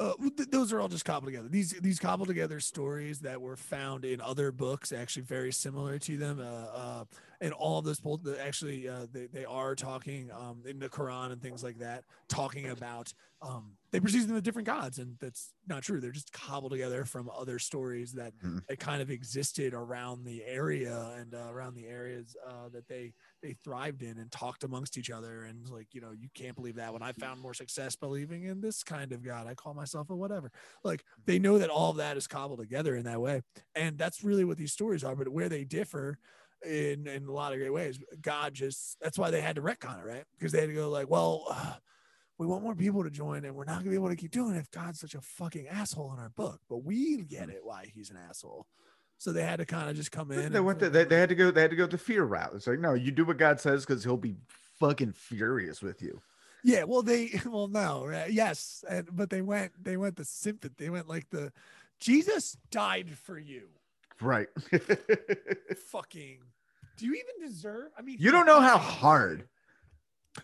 uh, 0.00 0.12
th- 0.36 0.50
those 0.50 0.72
are 0.72 0.80
all 0.80 0.88
just 0.88 1.04
cobbled 1.04 1.32
together. 1.32 1.48
These 1.48 1.72
these 1.80 1.98
cobbled 1.98 2.28
together 2.28 2.60
stories 2.60 3.20
that 3.20 3.40
were 3.40 3.56
found 3.56 4.04
in 4.04 4.20
other 4.20 4.52
books, 4.52 4.92
actually 4.92 5.22
very 5.22 5.52
similar 5.52 5.98
to 5.98 6.16
them. 6.16 6.40
Uh, 6.40 6.44
uh, 6.44 7.04
and 7.40 7.52
all 7.52 7.78
of 7.78 7.84
those 7.84 8.00
pulled, 8.00 8.28
actually, 8.40 8.88
uh, 8.88 9.06
they, 9.12 9.26
they 9.26 9.44
are 9.44 9.74
talking 9.74 10.30
um, 10.32 10.62
in 10.66 10.78
the 10.78 10.88
Quran 10.88 11.32
and 11.32 11.40
things 11.40 11.62
like 11.62 11.78
that, 11.78 12.04
talking 12.28 12.68
about 12.68 13.12
um, 13.42 13.72
they 13.90 14.00
perceive 14.00 14.26
them 14.26 14.36
as 14.36 14.42
different 14.42 14.66
gods, 14.66 14.98
and 14.98 15.16
that's 15.18 15.54
not 15.66 15.82
true. 15.82 16.00
They're 16.00 16.10
just 16.12 16.32
cobbled 16.32 16.72
together 16.72 17.04
from 17.04 17.30
other 17.30 17.58
stories 17.58 18.12
that, 18.12 18.34
Mhm. 18.42 18.64
that 18.68 18.78
kind 18.78 19.00
of 19.00 19.10
existed 19.10 19.72
around 19.74 20.24
the 20.24 20.44
area 20.44 21.14
and 21.16 21.34
uh, 21.34 21.48
around 21.50 21.74
the 21.74 21.86
areas 21.86 22.36
uh, 22.46 22.68
that 22.70 22.86
they 22.88 23.14
they 23.42 23.54
thrived 23.54 24.02
in 24.02 24.18
and 24.18 24.30
talked 24.30 24.64
amongst 24.64 24.98
each 24.98 25.10
other. 25.10 25.44
And 25.44 25.68
like, 25.68 25.94
you 25.94 26.00
know, 26.00 26.12
you 26.12 26.28
can't 26.34 26.54
believe 26.56 26.74
that 26.76 26.92
when 26.92 27.02
I 27.02 27.12
found 27.12 27.40
more 27.40 27.54
success 27.54 27.96
believing 27.96 28.44
in 28.44 28.60
this 28.60 28.82
kind 28.82 29.12
of 29.12 29.22
God, 29.22 29.46
I 29.46 29.54
call 29.54 29.74
myself 29.74 30.10
a 30.10 30.16
whatever. 30.16 30.50
Like 30.84 31.04
they 31.24 31.38
know 31.38 31.58
that 31.58 31.70
all 31.70 31.90
of 31.90 31.96
that 31.98 32.16
is 32.16 32.26
cobbled 32.26 32.58
together 32.60 32.94
in 32.96 33.04
that 33.04 33.20
way. 33.20 33.42
And 33.74 33.96
that's 33.98 34.22
really 34.22 34.44
what 34.44 34.58
these 34.58 34.72
stories 34.72 35.04
are. 35.04 35.16
But 35.16 35.28
where 35.28 35.48
they 35.48 35.64
differ 35.64 36.18
in, 36.64 37.06
in 37.06 37.26
a 37.26 37.32
lot 37.32 37.52
of 37.52 37.58
great 37.58 37.70
ways, 37.72 38.00
God 38.20 38.54
just, 38.54 38.98
that's 39.00 39.18
why 39.18 39.30
they 39.30 39.40
had 39.40 39.56
to 39.56 39.62
retcon 39.62 40.00
it, 40.00 40.04
right? 40.04 40.24
Because 40.36 40.52
they 40.52 40.60
had 40.60 40.68
to 40.68 40.74
go 40.74 40.90
like, 40.90 41.08
well, 41.08 41.46
uh, 41.50 41.76
we 42.38 42.46
want 42.46 42.62
more 42.62 42.74
people 42.74 43.02
to 43.04 43.10
join 43.10 43.44
and 43.44 43.54
we're 43.54 43.64
not 43.64 43.78
gonna 43.78 43.90
be 43.90 43.96
able 43.96 44.08
to 44.08 44.16
keep 44.16 44.30
doing 44.30 44.54
it 44.54 44.58
if 44.58 44.70
God's 44.70 45.00
such 45.00 45.14
a 45.14 45.20
fucking 45.20 45.68
asshole 45.68 46.12
in 46.14 46.20
our 46.20 46.30
book. 46.30 46.60
But 46.68 46.84
we 46.84 47.22
get 47.22 47.48
mm. 47.48 47.52
it 47.52 47.60
why 47.62 47.90
he's 47.92 48.10
an 48.10 48.18
asshole. 48.28 48.66
So 49.18 49.32
they 49.32 49.42
had 49.42 49.56
to 49.56 49.66
kind 49.66 49.90
of 49.90 49.96
just 49.96 50.12
come 50.12 50.30
in. 50.30 50.52
They 50.52 50.60
went. 50.60 50.78
To, 50.78 50.88
they, 50.88 51.04
they 51.04 51.18
had 51.18 51.28
to 51.28 51.34
go. 51.34 51.50
They 51.50 51.62
had 51.62 51.70
to 51.70 51.76
go 51.76 51.86
the 51.86 51.98
fear 51.98 52.22
route. 52.22 52.52
It's 52.54 52.68
like, 52.68 52.78
no, 52.78 52.94
you 52.94 53.10
do 53.10 53.24
what 53.24 53.36
God 53.36 53.60
says 53.60 53.84
because 53.84 54.04
He'll 54.04 54.16
be 54.16 54.36
fucking 54.78 55.12
furious 55.12 55.82
with 55.82 56.00
you. 56.00 56.20
Yeah, 56.62 56.84
well, 56.84 57.02
they 57.02 57.40
well 57.46 57.66
no, 57.66 58.06
right? 58.06 58.30
yes, 58.30 58.84
and 58.88 59.08
but 59.12 59.30
they 59.30 59.42
went 59.42 59.72
they 59.82 59.96
went 59.96 60.16
the 60.16 60.24
sympathy. 60.24 60.74
They 60.78 60.90
went 60.90 61.08
like 61.08 61.28
the 61.30 61.52
Jesus 61.98 62.56
died 62.70 63.10
for 63.10 63.38
you. 63.38 63.68
Right. 64.20 64.48
Fucking, 65.90 66.38
do 66.96 67.06
you 67.06 67.14
even 67.14 67.48
deserve? 67.48 67.90
I 67.96 68.02
mean, 68.02 68.16
you 68.18 68.30
don't 68.30 68.46
know 68.46 68.60
how 68.60 68.78
hard. 68.78 69.48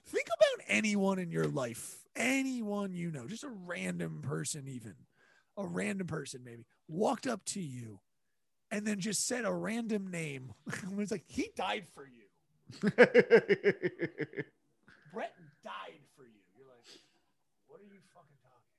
Think 0.07 0.27
about 0.27 0.67
anyone 0.69 1.19
in 1.19 1.31
your 1.31 1.47
life, 1.47 2.05
anyone 2.17 2.93
you 2.95 3.11
know, 3.11 3.27
just 3.27 3.45
a 3.45 3.51
random 3.51 4.23
person, 4.23 4.69
even 4.69 4.95
a 5.57 5.67
random 5.67 6.07
person, 6.07 6.43
maybe 6.45 6.65
walked 6.89 7.27
up 7.27 7.45
to 7.47 7.61
you, 7.61 8.01
and 8.71 8.87
then 8.87 9.01
just 9.01 9.27
said 9.27 9.45
a 9.45 9.53
random 9.53 10.11
name. 10.11 10.53
it 10.67 10.95
was 10.95 11.11
like 11.11 11.25
he 11.27 11.51
died 11.57 11.87
for 11.95 12.07
you. 12.07 12.23
Brett 15.13 15.35
died 15.63 16.01
for 16.17 16.25
you. 16.25 16.41
You're 16.57 16.67
like, 16.67 16.87
what 17.69 17.81
are 17.81 17.85
you 17.85 18.01
fucking 18.13 18.39
talking 18.43 18.75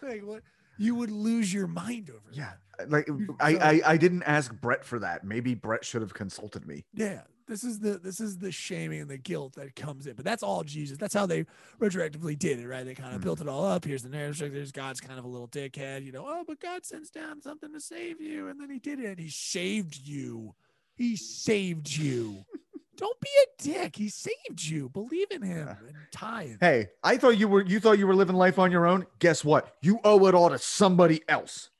about? 0.00 0.12
like 0.12 0.24
what? 0.24 0.42
You 0.76 0.96
would 0.96 1.10
lose 1.10 1.54
your 1.54 1.68
mind 1.68 2.10
over 2.10 2.32
yeah. 2.32 2.54
that. 2.78 2.90
Like 2.90 3.08
I, 3.38 3.56
I, 3.56 3.80
I 3.92 3.96
didn't 3.96 4.24
ask 4.24 4.52
Brett 4.52 4.84
for 4.84 4.98
that. 4.98 5.22
Maybe 5.22 5.54
Brett 5.54 5.84
should 5.84 6.02
have 6.02 6.14
consulted 6.14 6.66
me. 6.66 6.84
Yeah. 6.92 7.20
This 7.46 7.62
is 7.64 7.78
the 7.78 7.98
this 7.98 8.20
is 8.20 8.38
the 8.38 8.50
shaming 8.50 9.02
and 9.02 9.10
the 9.10 9.18
guilt 9.18 9.54
that 9.54 9.76
comes 9.76 10.06
in. 10.06 10.14
But 10.14 10.24
that's 10.24 10.42
all 10.42 10.64
Jesus. 10.64 10.96
That's 10.96 11.12
how 11.14 11.26
they 11.26 11.44
retroactively 11.80 12.38
did 12.38 12.58
it, 12.58 12.66
right? 12.66 12.84
They 12.84 12.94
kind 12.94 13.14
of 13.14 13.20
Mhm. 13.20 13.24
built 13.24 13.40
it 13.42 13.48
all 13.48 13.64
up. 13.64 13.84
Here's 13.84 14.02
the 14.02 14.08
narrative. 14.08 14.52
There's 14.52 14.72
God's 14.72 15.00
kind 15.00 15.18
of 15.18 15.24
a 15.24 15.28
little 15.28 15.48
dickhead, 15.48 16.04
you 16.04 16.12
know. 16.12 16.24
Oh, 16.26 16.44
but 16.46 16.58
God 16.60 16.84
sends 16.86 17.10
down 17.10 17.42
something 17.42 17.72
to 17.72 17.80
save 17.80 18.20
you, 18.20 18.48
and 18.48 18.58
then 18.60 18.70
He 18.70 18.78
did 18.78 18.98
it. 18.98 19.18
He 19.18 19.28
saved 19.28 19.96
you. 19.96 20.54
He 20.96 21.16
saved 21.16 21.94
you. 21.96 22.44
Don't 22.96 23.20
be 23.20 23.28
a 23.42 23.62
dick. 23.62 23.96
He 23.96 24.08
saved 24.08 24.62
you. 24.62 24.88
Believe 24.88 25.26
in 25.32 25.42
Him 25.42 25.66
and 25.68 25.96
tithe. 26.12 26.58
Hey, 26.60 26.86
I 27.02 27.16
thought 27.16 27.36
you 27.36 27.48
were. 27.48 27.62
You 27.64 27.80
thought 27.80 27.98
you 27.98 28.06
were 28.06 28.14
living 28.14 28.36
life 28.36 28.58
on 28.58 28.70
your 28.70 28.86
own. 28.86 29.04
Guess 29.18 29.44
what? 29.44 29.74
You 29.82 29.98
owe 30.04 30.26
it 30.28 30.34
all 30.34 30.48
to 30.50 30.58
somebody 30.58 31.20
else. 31.28 31.70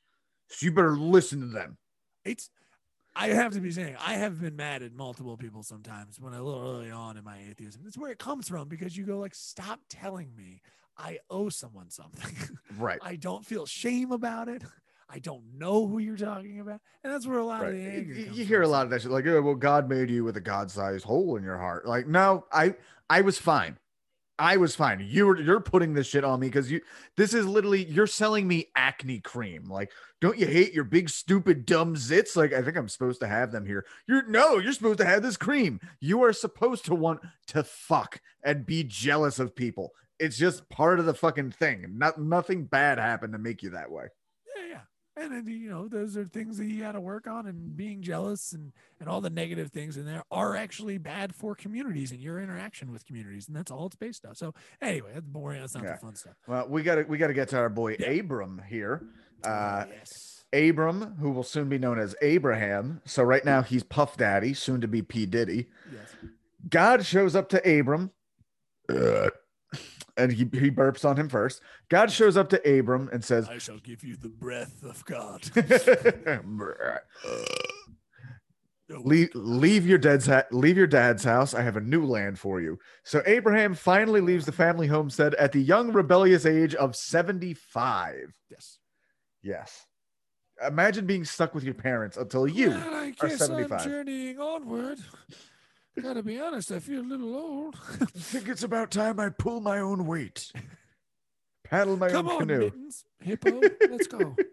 So 0.49 0.65
you 0.65 0.71
better 0.73 0.95
listen 0.97 1.39
to 1.39 1.47
them. 1.47 1.77
it's 2.25 2.49
I 3.15 3.27
have 3.29 3.53
to 3.53 3.61
be 3.61 3.71
saying 3.71 3.95
I 4.05 4.13
have 4.15 4.41
been 4.41 4.55
mad 4.55 4.83
at 4.83 4.93
multiple 4.93 5.37
people 5.37 5.63
sometimes 5.63 6.19
when 6.19 6.33
I 6.33 6.37
a 6.37 6.43
little 6.43 6.61
early 6.61 6.91
on 6.91 7.17
in 7.17 7.23
my 7.23 7.39
atheism. 7.49 7.81
That's 7.83 7.97
where 7.97 8.11
it 8.11 8.19
comes 8.19 8.49
from 8.49 8.67
because 8.67 8.95
you 8.97 9.05
go 9.05 9.19
like, 9.19 9.33
stop 9.35 9.79
telling 9.89 10.35
me 10.35 10.61
I 10.97 11.19
owe 11.29 11.49
someone 11.49 11.89
something. 11.89 12.35
Right. 12.77 12.99
I 13.03 13.15
don't 13.15 13.45
feel 13.45 13.65
shame 13.65 14.11
about 14.11 14.47
it. 14.49 14.63
I 15.07 15.19
don't 15.19 15.43
know 15.57 15.87
who 15.87 15.99
you're 15.99 16.17
talking 16.17 16.59
about, 16.59 16.81
and 17.03 17.13
that's 17.13 17.27
where 17.27 17.37
a 17.37 17.45
lot 17.45 17.61
Right. 17.61 17.69
of 17.69 17.75
the 17.75 17.85
anger. 17.85 18.13
You, 18.15 18.25
comes 18.25 18.37
you 18.39 18.45
hear 18.45 18.63
a 18.63 18.67
lot 18.67 18.85
of 18.85 18.89
that 18.89 19.03
shit, 19.03 19.11
like, 19.11 19.27
"Oh, 19.27 19.39
well, 19.39 19.53
God 19.53 19.87
made 19.87 20.09
you 20.09 20.23
with 20.23 20.35
a 20.35 20.41
God-sized 20.41 21.05
hole 21.05 21.35
in 21.37 21.43
your 21.43 21.59
heart." 21.59 21.85
Like, 21.85 22.07
no, 22.07 22.45
I, 22.51 22.73
I 23.07 23.21
was 23.21 23.37
fine. 23.37 23.77
I 24.37 24.57
was 24.57 24.75
fine. 24.75 25.05
You 25.07 25.27
were, 25.27 25.39
you're 25.39 25.61
putting 25.61 25.93
this 25.93 26.07
shit 26.07 26.25
on 26.25 26.39
me 26.39 26.47
because 26.47 26.69
you. 26.69 26.81
This 27.15 27.33
is 27.33 27.45
literally 27.45 27.85
you're 27.85 28.07
selling 28.07 28.47
me 28.47 28.69
acne 28.75 29.19
cream. 29.21 29.69
Like, 29.69 29.91
don't 30.19 30.37
you 30.37 30.45
hate 30.45 30.73
your 30.73 30.83
big, 30.83 31.09
stupid, 31.09 31.65
dumb 31.65 31.95
zits? 31.95 32.35
Like, 32.35 32.51
I 32.51 32.61
think 32.61 32.75
I'm 32.75 32.89
supposed 32.89 33.21
to 33.21 33.27
have 33.27 33.51
them 33.51 33.65
here. 33.65 33.85
You're 34.07 34.27
no, 34.27 34.57
you're 34.57 34.73
supposed 34.73 34.99
to 34.99 35.05
have 35.05 35.23
this 35.23 35.37
cream. 35.37 35.79
You 36.01 36.23
are 36.23 36.33
supposed 36.33 36.85
to 36.85 36.95
want 36.95 37.21
to 37.47 37.63
fuck 37.63 38.19
and 38.43 38.65
be 38.65 38.83
jealous 38.83 39.39
of 39.39 39.55
people. 39.55 39.91
It's 40.19 40.37
just 40.37 40.67
part 40.69 40.99
of 40.99 41.05
the 41.05 41.13
fucking 41.13 41.51
thing. 41.51 41.85
Not 41.97 42.19
nothing 42.21 42.65
bad 42.65 42.97
happened 42.97 43.33
to 43.33 43.39
make 43.39 43.63
you 43.63 43.69
that 43.71 43.91
way. 43.91 44.05
Yeah, 45.17 45.23
yeah. 45.23 45.25
And 45.37 45.47
then 45.47 45.53
you 45.53 45.69
know, 45.69 45.87
those 45.87 46.17
are 46.17 46.25
things 46.25 46.57
that 46.57 46.65
you 46.65 46.81
got 46.81 46.93
to 46.93 47.01
work 47.01 47.27
on, 47.27 47.47
and 47.47 47.75
being 47.75 48.01
jealous 48.01 48.53
and 48.53 48.71
and 48.99 49.09
all 49.09 49.21
the 49.21 49.29
negative 49.29 49.71
things 49.71 49.97
in 49.97 50.05
there 50.05 50.23
are 50.31 50.55
actually 50.55 50.97
bad 50.97 51.33
for 51.35 51.55
communities 51.55 52.11
and 52.11 52.19
your 52.21 52.39
interaction 52.39 52.91
with 52.91 53.05
communities, 53.05 53.47
and 53.47 53.55
that's 53.55 53.71
all 53.71 53.85
it's 53.87 53.95
based 53.95 54.25
on. 54.25 54.35
So 54.35 54.53
anyway, 54.81 55.11
that's 55.13 55.25
boring. 55.27 55.61
That's 55.61 55.75
not 55.75 55.83
Yeah. 55.83 55.93
the 55.93 55.97
fun 55.99 56.15
stuff. 56.15 56.33
Well, 56.47 56.67
we 56.69 56.83
got 56.83 56.95
to 56.95 57.03
we 57.03 57.17
got 57.17 57.27
to 57.27 57.33
get 57.33 57.49
to 57.49 57.57
our 57.57 57.69
boy 57.69 57.95
Yeah. 57.99 58.09
Abram 58.09 58.61
here. 58.67 59.03
Uh, 59.43 59.85
yes. 59.89 60.43
Abram, 60.53 61.15
who 61.19 61.31
will 61.31 61.43
soon 61.43 61.67
be 61.69 61.77
known 61.77 61.99
as 61.99 62.15
Abraham. 62.21 63.01
So 63.05 63.23
right 63.23 63.43
now 63.43 63.61
he's 63.61 63.83
Puff 63.83 64.15
Daddy, 64.17 64.53
soon 64.53 64.79
to 64.81 64.87
be 64.87 65.01
P 65.01 65.25
Diddy. 65.25 65.67
Yes. 65.93 66.15
God 66.69 67.05
shows 67.05 67.35
up 67.35 67.49
to 67.49 67.79
Abram, 67.79 68.11
uh, 68.89 69.29
and 70.17 70.31
he 70.31 70.39
he 70.57 70.71
burps 70.71 71.03
on 71.05 71.17
him 71.17 71.29
first. 71.29 71.61
God 71.89 72.11
shows 72.11 72.37
up 72.37 72.49
to 72.49 72.79
Abram 72.79 73.09
and 73.11 73.23
says, 73.23 73.47
I 73.49 73.57
shall 73.57 73.79
give 73.79 74.03
you 74.03 74.15
the 74.15 74.29
breath 74.29 74.83
of 74.83 75.03
God. 75.05 75.43
Leave, 78.87 79.29
leave 79.33 79.87
your 79.87 79.97
dad's 79.97 80.27
ha- 80.27 80.43
leave 80.51 80.77
your 80.77 80.85
dad's 80.85 81.23
house. 81.23 81.55
I 81.55 81.63
have 81.63 81.75
a 81.75 81.81
new 81.81 82.05
land 82.05 82.37
for 82.37 82.61
you. 82.61 82.77
So 83.03 83.23
Abraham 83.25 83.73
finally 83.73 84.21
leaves 84.21 84.45
the 84.45 84.51
family 84.51 84.85
homestead 84.85 85.33
at 85.35 85.51
the 85.51 85.59
young 85.61 85.91
rebellious 85.91 86.45
age 86.45 86.75
of 86.75 86.95
75. 86.95 88.31
Yes. 88.51 88.77
Yes. 89.41 89.87
Imagine 90.65 91.07
being 91.07 91.25
stuck 91.25 91.55
with 91.55 91.63
your 91.63 91.73
parents 91.73 92.15
until 92.15 92.47
you 92.47 92.69
Well, 92.69 92.93
I 92.93 93.13
are 93.21 93.29
75. 93.29 93.81
I'm 93.81 93.89
journeying 93.89 94.39
onward. 94.39 94.99
Gotta 96.01 96.23
be 96.23 96.39
honest, 96.39 96.71
I 96.71 96.79
feel 96.79 97.01
a 97.01 97.03
little 97.03 97.35
old. 97.35 97.75
I 98.01 98.05
think 98.05 98.47
it's 98.49 98.63
about 98.63 98.91
time 98.91 99.19
I 99.19 99.29
pull 99.29 99.61
my 99.61 99.79
own 99.79 100.05
weight. 100.05 100.51
Paddle 101.63 101.97
my 101.97 102.09
Come 102.09 102.27
own 102.27 102.33
on, 102.33 102.39
canoe. 102.47 102.59
mittens, 102.65 103.05
hippo, 103.21 103.61
let's 103.89 104.07
go. 104.07 104.35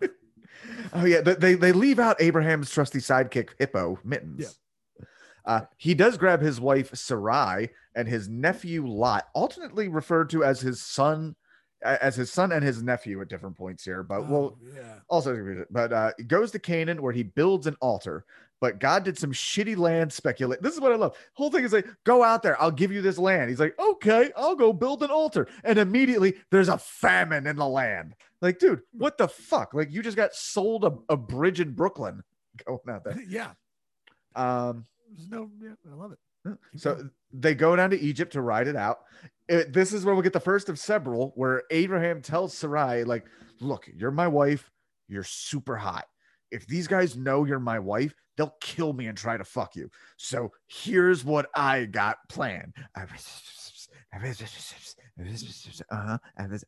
Oh 0.92 1.04
yeah, 1.06 1.22
they- 1.22 1.54
they 1.54 1.72
leave 1.72 1.98
out 1.98 2.20
Abraham's 2.20 2.70
trusty 2.70 2.98
sidekick 2.98 3.50
Hippo 3.58 3.98
Mittens. 4.04 4.40
Yeah. 4.98 5.04
Uh, 5.44 5.60
he 5.76 5.94
does 5.94 6.16
grab 6.16 6.40
his 6.40 6.60
wife 6.60 6.94
Sarai 6.94 7.70
and 7.96 8.06
his 8.06 8.28
nephew 8.28 8.86
Lot, 8.86 9.26
alternately 9.34 9.88
referred 9.88 10.30
to 10.30 10.44
as 10.44 10.60
his 10.60 10.80
son, 10.80 11.34
as 11.82 12.14
his 12.14 12.30
son 12.30 12.52
and 12.52 12.62
his 12.62 12.82
nephew 12.82 13.20
at 13.22 13.28
different 13.28 13.56
points 13.56 13.82
here. 13.84 14.02
But 14.04 14.28
we'll 14.28 14.56
Oh, 14.56 14.58
yeah. 14.76 14.96
also. 15.08 15.64
But 15.70 15.92
uh, 15.92 16.12
goes 16.28 16.52
to 16.52 16.58
Canaan 16.60 17.02
where 17.02 17.12
he 17.12 17.24
builds 17.24 17.66
an 17.66 17.76
altar. 17.80 18.24
But 18.62 18.78
God 18.78 19.02
did 19.02 19.18
some 19.18 19.32
shitty 19.32 19.76
land 19.76 20.12
speculate. 20.12 20.62
This 20.62 20.72
is 20.72 20.80
what 20.80 20.92
I 20.92 20.94
love. 20.94 21.16
Whole 21.32 21.50
thing 21.50 21.64
is 21.64 21.72
like, 21.72 21.88
go 22.04 22.22
out 22.22 22.44
there. 22.44 22.62
I'll 22.62 22.70
give 22.70 22.92
you 22.92 23.02
this 23.02 23.18
land. 23.18 23.50
He's 23.50 23.58
like, 23.58 23.76
okay, 23.76 24.30
I'll 24.36 24.54
go 24.54 24.72
build 24.72 25.02
an 25.02 25.10
altar. 25.10 25.48
And 25.64 25.80
immediately 25.80 26.34
there's 26.52 26.68
a 26.68 26.78
famine 26.78 27.48
in 27.48 27.56
the 27.56 27.66
land. 27.66 28.14
Like, 28.40 28.60
dude, 28.60 28.82
what 28.92 29.18
the 29.18 29.26
fuck? 29.26 29.74
Like, 29.74 29.90
you 29.90 30.00
just 30.00 30.16
got 30.16 30.32
sold 30.32 30.84
a, 30.84 30.92
a 31.08 31.16
bridge 31.16 31.58
in 31.58 31.72
Brooklyn 31.72 32.22
going 32.64 32.78
out 32.88 33.02
there. 33.02 33.20
yeah. 33.28 33.50
Um, 34.36 34.86
no, 35.28 35.50
yeah, 35.60 35.70
I 35.90 35.94
love 35.96 36.12
it. 36.12 36.18
Keep 36.70 36.80
so 36.80 36.94
going. 36.94 37.10
they 37.32 37.56
go 37.56 37.74
down 37.74 37.90
to 37.90 38.00
Egypt 38.00 38.32
to 38.34 38.42
ride 38.42 38.68
it 38.68 38.76
out. 38.76 39.00
It- 39.48 39.72
this 39.72 39.92
is 39.92 40.04
where 40.04 40.14
we 40.14 40.22
get 40.22 40.32
the 40.32 40.38
first 40.38 40.68
of 40.68 40.78
several 40.78 41.32
where 41.34 41.64
Abraham 41.72 42.22
tells 42.22 42.56
Sarai, 42.56 43.02
like, 43.02 43.26
look, 43.60 43.88
you're 43.92 44.12
my 44.12 44.28
wife. 44.28 44.70
You're 45.08 45.24
super 45.24 45.76
hot. 45.76 46.06
If 46.52 46.66
these 46.66 46.86
guys 46.86 47.16
know 47.16 47.44
you're 47.44 47.58
my 47.58 47.78
wife, 47.78 48.14
they'll 48.36 48.54
kill 48.60 48.92
me 48.92 49.06
and 49.06 49.16
try 49.16 49.36
to 49.36 49.44
fuck 49.44 49.74
you. 49.74 49.90
So 50.16 50.52
here's 50.68 51.24
what 51.24 51.48
I 51.56 51.86
got 51.86 52.18
planned. 52.28 52.74
Uh-huh. 55.90 56.18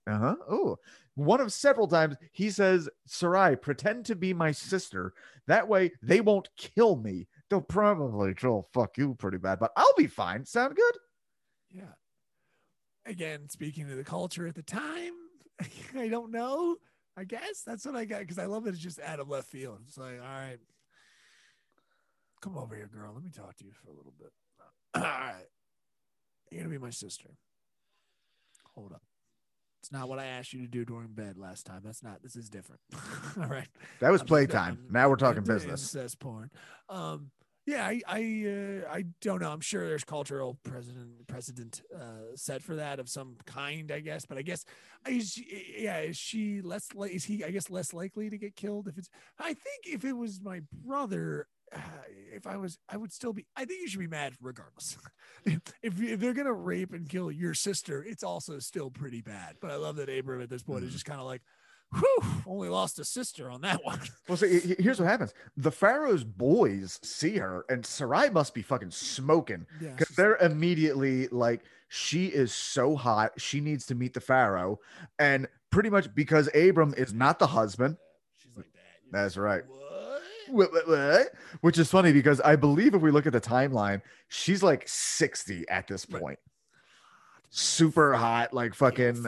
Uh-huh. 0.07 0.37
Oh, 0.49 0.77
one 1.15 1.41
of 1.41 1.53
several 1.53 1.87
times 1.87 2.17
he 2.33 2.51
says, 2.51 2.89
Sarai, 3.07 3.57
pretend 3.57 4.07
to 4.07 4.17
be 4.17 4.33
my 4.33 4.51
sister. 4.53 5.13
That 5.47 5.69
way 5.69 5.93
they 6.03 6.21
won't 6.21 6.49
kill 6.57 6.97
me. 6.97 7.29
They'll 7.51 7.61
probably 7.61 8.35
to 8.35 8.65
fuck 8.73 8.97
you 8.97 9.15
pretty 9.15 9.39
bad, 9.39 9.61
but 9.61 9.73
I'll 9.77 9.95
be 9.97 10.07
fine. 10.07 10.45
Sound 10.45 10.75
good? 10.77 10.95
Yeah. 11.71 11.93
Again, 13.07 13.49
speaking 13.49 13.87
to 13.89 13.95
the 13.95 14.05
culture 14.05 14.47
at 14.47 14.55
the 14.55 14.63
time, 14.63 15.13
I 15.97 16.09
don't 16.09 16.33
know. 16.33 16.77
I 17.17 17.25
guess 17.25 17.63
that's 17.67 17.87
what 17.87 17.95
I 17.95 18.05
got 18.05 18.21
because 18.21 18.39
I 18.39 18.47
love 18.47 18.67
it. 18.67 18.71
It's 18.71 18.79
just 18.79 19.01
out 19.01 19.21
of 19.21 19.29
left 19.29 19.49
field. 19.49 19.79
It's 19.87 19.99
like, 19.99 20.21
all 20.21 20.27
right, 20.27 20.59
come 22.43 22.59
over 22.59 22.75
here, 22.75 22.91
girl. 22.93 23.13
Let 23.15 23.25
me 23.25 23.31
talk 23.31 23.57
to 23.57 23.65
you 23.65 23.73
for 23.73 23.91
a 23.91 23.95
little 23.95 24.15
bit. 24.19 24.31
All 24.97 25.03
right, 25.03 25.47
you're 26.51 26.61
gonna 26.61 26.71
be 26.71 26.79
my 26.79 26.91
sister. 26.91 27.31
Hold 28.75 28.93
up. 28.93 29.03
It's 29.85 29.93
not 29.93 30.09
what 30.09 30.19
I 30.19 30.25
asked 30.25 30.55
you 30.55 30.63
to 30.63 30.67
do 30.67 30.85
during 30.85 31.09
bed 31.09 31.37
last 31.37 31.67
time. 31.67 31.83
That's 31.85 32.03
not. 32.03 32.23
This 32.23 32.37
is 32.37 32.49
different. 32.49 32.81
all 33.37 33.49
right. 33.49 33.69
That 34.01 34.11
was 34.11 34.23
playtime. 34.23 34.79
Now 34.91 35.11
we're 35.11 35.17
talking 35.17 35.43
business. 35.43 35.95
Incest 35.95 36.19
porn. 36.21 36.51
Um, 36.89 37.31
yeah, 37.67 37.87
I 37.87 38.01
I 38.07 38.21
uh, 38.87 38.93
I 38.93 39.05
don't 39.21 39.41
know. 39.41 39.51
I'm 39.51 39.61
sure 39.61 39.89
there's 39.89 40.05
cultural 40.05 40.59
precedent 40.65 41.27
precedent 41.27 41.83
uh, 41.95 42.35
set 42.37 42.63
for 42.63 42.77
that 42.77 43.01
of 43.01 43.09
some 43.09 43.37
kind, 43.47 43.91
I 43.91 44.01
guess. 44.01 44.27
But 44.27 44.39
I 44.39 44.43
guess 44.43 44.65
is 45.09 45.33
she, 45.33 45.77
yeah, 45.79 46.01
is 46.01 46.17
she 46.17 46.61
less 46.61 46.89
li- 46.95 47.11
is 47.11 47.25
he 47.25 47.45
I 47.45 47.51
guess 47.51 47.71
less 47.71 47.93
likely 47.95 48.31
to 48.31 48.39
get 48.39 48.57
killed 48.57 48.89
if 48.89 48.99
it's 48.99 49.09
I 49.39 49.55
think 49.55 49.87
if 49.87 50.05
it 50.05 50.13
was 50.15 50.41
my 50.43 50.61
brother 50.73 51.47
uh, 51.75 51.79
if 52.33 52.47
I 52.47 52.57
was 52.59 52.79
I 52.89 52.97
would 52.99 53.13
still 53.13 53.33
be 53.33 53.47
I 53.57 53.65
think 53.65 53.81
you 53.81 53.89
should 53.89 54.01
be 54.01 54.07
mad 54.07 54.35
regardless. 54.41 54.97
if 55.45 55.63
if 55.83 56.21
they're 56.21 56.35
going 56.35 56.47
to 56.47 56.53
rape 56.53 56.93
and 56.93 57.09
kill 57.09 57.31
your 57.33 57.55
sister, 57.55 58.05
it's 58.05 58.23
also 58.23 58.59
still 58.59 58.91
pretty 58.91 59.23
bad. 59.23 59.57
But 59.61 59.71
I 59.71 59.77
love 59.77 59.97
that 59.97 60.09
Abram 60.11 60.43
at 60.43 60.51
this 60.51 60.63
point 60.63 60.85
is 60.85 60.91
Mhm. 60.91 60.93
just 60.93 61.05
kind 61.07 61.21
of 61.21 61.27
like 61.27 61.43
whew, 61.93 62.43
only 62.47 62.69
lost 62.69 62.99
a 62.99 63.05
sister 63.05 63.51
on 63.51 63.61
that 63.63 63.85
one. 63.85 64.01
Well, 64.29 64.37
see, 64.37 64.61
he- 64.61 64.77
here's 64.83 64.99
what 65.01 65.09
happens: 65.09 65.35
the 65.57 65.71
Pharaoh's 65.73 66.25
boys 66.25 66.99
see 67.03 67.37
her, 67.39 67.65
and 67.69 67.85
Sarai 67.85 68.31
must 68.31 68.55
be 68.55 68.63
fucking 68.63 68.91
smoking 68.91 69.67
Yeah. 69.81 69.95
because 69.97 70.15
they're 70.17 70.37
immediately 70.37 71.29
like, 71.29 71.63
she 71.89 72.27
is 72.27 72.53
so 72.53 72.97
hot, 72.97 73.33
she 73.41 73.61
needs 73.61 73.87
to 73.87 73.95
meet 73.95 74.15
the 74.15 74.21
Pharaoh, 74.21 74.81
and 75.19 75.47
pretty 75.71 75.91
much 75.91 76.15
because 76.15 76.49
Abram 76.55 76.95
is 76.97 77.13
not 77.13 77.39
the 77.39 77.47
husband. 77.47 77.97
She's 78.39 78.51
like 78.57 78.67
that. 78.73 78.81
You're 79.05 79.23
That's 79.23 79.37
like, 79.37 79.45
right. 79.45 79.63
What? 79.69 80.71
What, 80.73 80.87
what? 80.89 81.29
Which 81.63 81.79
is 81.79 81.91
funny 81.91 82.13
because 82.13 82.41
I 82.41 82.55
believe 82.57 82.95
if 82.95 83.01
we 83.03 83.11
look 83.11 83.27
at 83.27 83.33
the 83.33 83.41
timeline, 83.41 84.03
she's 84.29 84.63
like 84.63 84.85
60 84.87 85.67
at 85.69 85.89
this 85.89 86.07
Right. 86.11 86.21
point. 86.21 86.39
Super 87.51 88.15
hot, 88.15 88.53
like 88.53 88.75
fucking. 88.75 89.25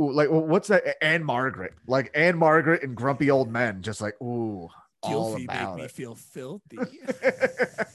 Ooh, 0.00 0.12
like 0.12 0.28
what's 0.30 0.68
that? 0.68 1.02
Ann-Margret, 1.04 1.74
like 1.86 2.10
Ann-Margret 2.14 2.82
and 2.82 2.96
grumpy 2.96 3.30
old 3.30 3.50
men, 3.50 3.82
just 3.82 4.00
like 4.00 4.14
ooh, 4.22 4.68
all 5.02 5.34
Gilfy 5.34 5.38
make 5.40 5.44
about 5.50 5.76
me 5.76 5.82
it. 5.84 5.90
feel 5.90 6.14
filthy. 6.14 6.78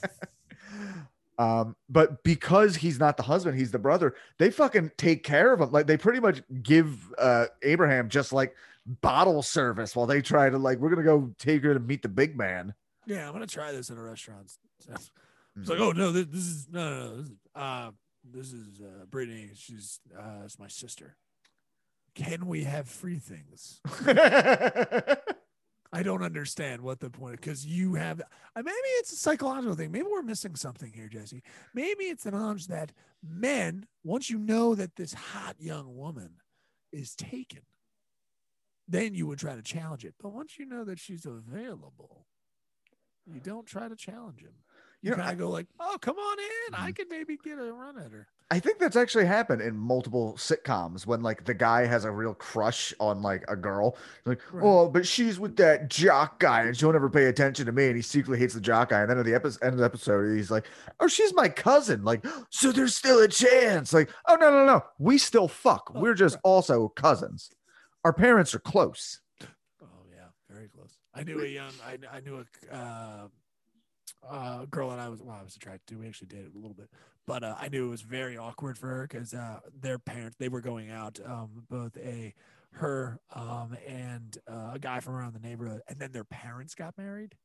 um, 1.39 1.75
but 1.89 2.23
because 2.23 2.75
he's 2.77 2.99
not 2.99 3.17
the 3.17 3.23
husband, 3.23 3.57
he's 3.57 3.71
the 3.71 3.79
brother. 3.79 4.15
They 4.39 4.49
fucking 4.51 4.91
take 4.97 5.23
care 5.23 5.53
of 5.53 5.61
him. 5.61 5.71
Like 5.71 5.87
they 5.87 5.97
pretty 5.97 6.19
much 6.19 6.41
give 6.63 7.11
uh 7.17 7.45
Abraham 7.61 8.09
just 8.09 8.33
like 8.33 8.55
bottle 9.01 9.41
service 9.43 9.95
while 9.95 10.05
they 10.07 10.21
try 10.21 10.49
to 10.49 10.57
like 10.57 10.79
we're 10.79 10.89
gonna 10.89 11.03
go 11.03 11.31
take 11.37 11.63
her 11.63 11.73
to 11.73 11.79
meet 11.79 12.01
the 12.01 12.09
big 12.09 12.37
man. 12.37 12.73
yeah, 13.05 13.27
I'm 13.27 13.33
gonna 13.33 13.47
try 13.47 13.71
this 13.71 13.89
in 13.89 13.97
a 13.97 14.03
restaurant. 14.03 14.51
So, 14.79 14.91
it's 14.93 15.11
Mm. 15.57 15.69
like, 15.69 15.79
oh 15.79 15.91
no, 15.91 16.11
this, 16.11 16.25
this 16.27 16.45
is 16.45 16.67
no, 16.71 16.89
no, 16.89 16.99
no. 16.99 17.15
This 17.15 17.25
is, 17.29 17.35
uh, 17.55 17.91
this 18.23 18.53
is 18.53 18.79
uh, 18.79 19.05
Brittany. 19.09 19.49
She's 19.55 19.99
uh, 20.15 20.41
it's 20.45 20.59
my 20.59 20.67
sister. 20.67 21.15
Can 22.17 22.47
we 22.47 22.63
have 22.63 22.87
free 22.89 23.19
things? 23.19 23.79
I 25.93 26.01
don't 26.03 26.23
understand 26.23 26.81
what 26.81 26.99
the 26.99 27.11
point 27.11 27.39
because 27.39 27.63
you 27.63 27.93
have. 27.93 28.19
Uh, 28.21 28.63
maybe 28.63 28.71
it's 28.97 29.13
a 29.13 29.15
psychological 29.15 29.75
thing. 29.75 29.91
Maybe 29.91 30.07
we're 30.11 30.23
missing 30.23 30.55
something 30.55 30.91
here, 30.91 31.07
Jesse. 31.09 31.43
Maybe 31.75 32.05
it's 32.05 32.23
the 32.23 32.31
knowledge 32.31 32.67
that 32.67 32.91
men, 33.23 33.85
once 34.03 34.31
you 34.31 34.39
know 34.39 34.73
that 34.73 34.95
this 34.95 35.13
hot 35.13 35.57
young 35.59 35.95
woman 35.95 36.31
is 36.91 37.15
taken, 37.15 37.61
then 38.87 39.13
you 39.13 39.27
would 39.27 39.37
try 39.37 39.55
to 39.55 39.61
challenge 39.61 40.03
it. 40.03 40.15
But 40.19 40.33
once 40.33 40.57
you 40.57 40.65
know 40.65 40.83
that 40.85 40.97
she's 40.99 41.25
available, 41.27 42.25
you 43.31 43.39
don't 43.39 43.67
try 43.67 43.87
to 43.87 43.95
challenge 43.95 44.39
him. 44.41 44.53
You, 45.03 45.11
You 45.11 45.17
know, 45.17 45.23
kind 45.23 45.33
of 45.33 45.37
go 45.37 45.51
like, 45.51 45.67
"Oh, 45.79 45.97
come 46.01 46.17
on 46.17 46.39
in. 46.39 46.73
I 46.73 46.91
Mhm. 46.91 46.95
could 46.95 47.09
maybe 47.11 47.37
get 47.37 47.59
a 47.59 47.71
run 47.71 47.99
at 47.99 48.11
her." 48.11 48.27
I 48.49 48.59
think 48.59 48.79
that's 48.79 48.95
actually 48.95 49.25
happened 49.25 49.61
in 49.61 49.75
multiple 49.75 50.35
sitcoms 50.37 51.05
when 51.05 51.21
like 51.21 51.43
the 51.43 51.53
guy 51.53 51.85
has 51.85 52.05
a 52.05 52.11
real 52.11 52.33
crush 52.33 52.93
on 52.97 53.21
like 53.21 53.43
a 53.49 53.57
girl. 53.57 53.97
Like, 54.25 54.39
Right. 54.53 54.63
oh, 54.65 54.87
but 54.89 55.05
she's 55.05 55.37
with 55.37 55.57
that 55.57 55.89
jock 55.89 56.39
guy 56.39 56.61
and 56.61 56.77
she'll 56.77 56.93
never 56.93 57.09
pay 57.09 57.25
attention 57.25 57.65
to 57.65 57.73
me. 57.73 57.87
And 57.87 57.97
he 57.97 58.01
secretly 58.01 58.39
hates 58.39 58.53
the 58.53 58.61
jock 58.61 58.89
guy. 58.89 59.01
And 59.01 59.09
then 59.09 59.17
at 59.19 59.25
the 59.25 59.35
epi- 59.35 59.49
end 59.61 59.73
of 59.73 59.79
the 59.79 59.83
episode, 59.83 60.33
he's 60.33 60.49
like, 60.49 60.65
oh, 61.01 61.07
she's 61.09 61.33
my 61.33 61.49
cousin. 61.49 62.05
Like, 62.05 62.25
so 62.49 62.71
there's 62.71 62.95
still 62.95 63.19
a 63.19 63.27
chance. 63.27 63.91
Like, 63.91 64.09
oh, 64.29 64.35
no, 64.35 64.49
no, 64.49 64.65
no. 64.65 64.81
We 64.97 65.17
still 65.17 65.49
fuck. 65.49 65.91
Oh, 65.93 65.99
We're 65.99 66.13
just 66.13 66.35
right. 66.35 66.41
also 66.45 66.87
cousins. 66.87 67.49
Our 68.05 68.13
parents 68.13 68.55
are 68.55 68.59
close. 68.59 69.19
Oh 69.83 69.87
yeah, 70.09 70.27
very 70.49 70.69
close. 70.69 70.97
I 71.13 71.23
knew 71.23 71.41
a 71.43 71.47
young, 71.47 71.71
I, 71.85 71.97
I 72.15 72.21
knew 72.21 72.45
a 72.71 72.73
uh, 72.73 73.27
uh, 74.29 74.65
girl 74.67 74.89
that 74.91 74.99
I 74.99 75.09
was, 75.09 75.21
well, 75.21 75.35
I 75.37 75.43
was 75.43 75.57
attracted 75.57 75.87
to. 75.95 75.99
We 75.99 76.07
actually 76.07 76.27
dated 76.27 76.53
a 76.55 76.57
little 76.57 76.73
bit, 76.75 76.89
but 77.27 77.43
uh, 77.43 77.55
I 77.59 77.67
knew 77.67 77.87
it 77.87 77.89
was 77.89 78.01
very 78.01 78.37
awkward 78.37 78.77
for 78.77 78.87
her 78.87 79.07
because 79.07 79.33
uh, 79.33 79.59
their 79.79 79.99
parents, 79.99 80.37
they 80.39 80.49
were 80.49 80.61
going 80.61 80.89
out, 80.89 81.19
um, 81.23 81.65
both 81.69 81.95
a 81.97 82.33
her 82.71 83.19
um, 83.35 83.75
and 83.85 84.37
uh, 84.49 84.71
a 84.73 84.79
guy 84.79 85.01
from 85.01 85.15
around 85.15 85.33
the 85.33 85.39
neighborhood, 85.39 85.81
and 85.87 85.99
then 85.99 86.11
their 86.11 86.23
parents 86.23 86.73
got 86.73 86.97
married. 86.97 87.35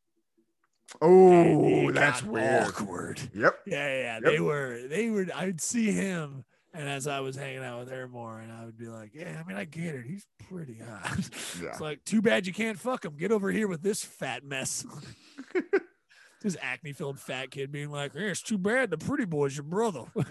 Oh, 1.00 1.90
that's 1.90 2.22
weird. 2.22 2.68
Awkward. 2.68 3.20
Yep. 3.34 3.60
Yeah, 3.66 3.88
yeah, 3.88 4.00
yeah. 4.00 4.20
They 4.20 4.40
were, 4.40 4.86
they 4.88 5.10
were. 5.10 5.26
I'd 5.34 5.60
see 5.60 5.90
him, 5.90 6.44
and 6.74 6.88
as 6.88 7.06
I 7.06 7.20
was 7.20 7.34
hanging 7.34 7.64
out 7.64 7.80
with 7.80 7.90
her 7.90 8.06
more, 8.06 8.40
and 8.40 8.52
I 8.52 8.64
would 8.64 8.76
be 8.76 8.86
like, 8.86 9.14
"Yeah, 9.14 9.40
I 9.40 9.48
mean, 9.48 9.56
I 9.56 9.64
get 9.64 9.94
it. 9.94 10.04
He's 10.06 10.26
pretty 10.48 10.78
hot." 10.78 11.30
Yeah. 11.60 11.70
It's 11.70 11.80
like, 11.80 12.04
too 12.04 12.20
bad 12.20 12.46
you 12.46 12.52
can't 12.52 12.78
fuck 12.78 13.04
him. 13.04 13.16
Get 13.16 13.32
over 13.32 13.50
here 13.50 13.68
with 13.68 13.82
this 13.82 14.04
fat 14.04 14.44
mess. 14.44 14.84
this 16.42 16.56
acne 16.60 16.92
filled 16.92 17.18
fat 17.18 17.50
kid 17.50 17.70
being 17.72 17.90
like, 17.90 18.14
"Yeah, 18.14 18.22
it's 18.22 18.42
too 18.42 18.58
bad 18.58 18.90
the 18.90 18.98
pretty 18.98 19.24
boy's 19.24 19.56
your 19.56 19.64
brother." 19.64 20.04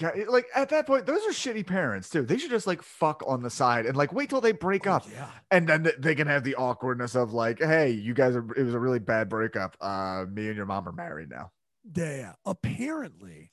Like 0.00 0.46
at 0.56 0.70
that 0.70 0.88
point, 0.88 1.06
those 1.06 1.24
are 1.24 1.30
shitty 1.30 1.64
parents 1.64 2.08
too. 2.10 2.22
They 2.22 2.36
should 2.36 2.50
just 2.50 2.66
like 2.66 2.82
fuck 2.82 3.22
on 3.26 3.42
the 3.44 3.50
side 3.50 3.86
and 3.86 3.96
like 3.96 4.12
wait 4.12 4.28
till 4.28 4.40
they 4.40 4.50
break 4.50 4.88
Oh, 4.88 4.92
up. 4.94 5.06
yeah. 5.12 5.30
and 5.52 5.68
then 5.68 5.88
they 6.00 6.16
can 6.16 6.26
have 6.26 6.42
the 6.42 6.56
awkwardness 6.56 7.14
of 7.14 7.32
like, 7.32 7.60
hey, 7.60 7.90
you 7.90 8.12
guys 8.12 8.34
are 8.34 8.44
it 8.56 8.64
was 8.64 8.74
a 8.74 8.78
really 8.80 8.98
bad 8.98 9.28
breakup. 9.28 9.76
Uh, 9.80 10.24
me 10.32 10.48
and 10.48 10.56
your 10.56 10.66
mom 10.66 10.88
are 10.88 10.92
married 10.92 11.30
now. 11.30 11.52
Yeah, 11.94 12.16
yeah. 12.16 12.32
Apparently, 12.44 13.52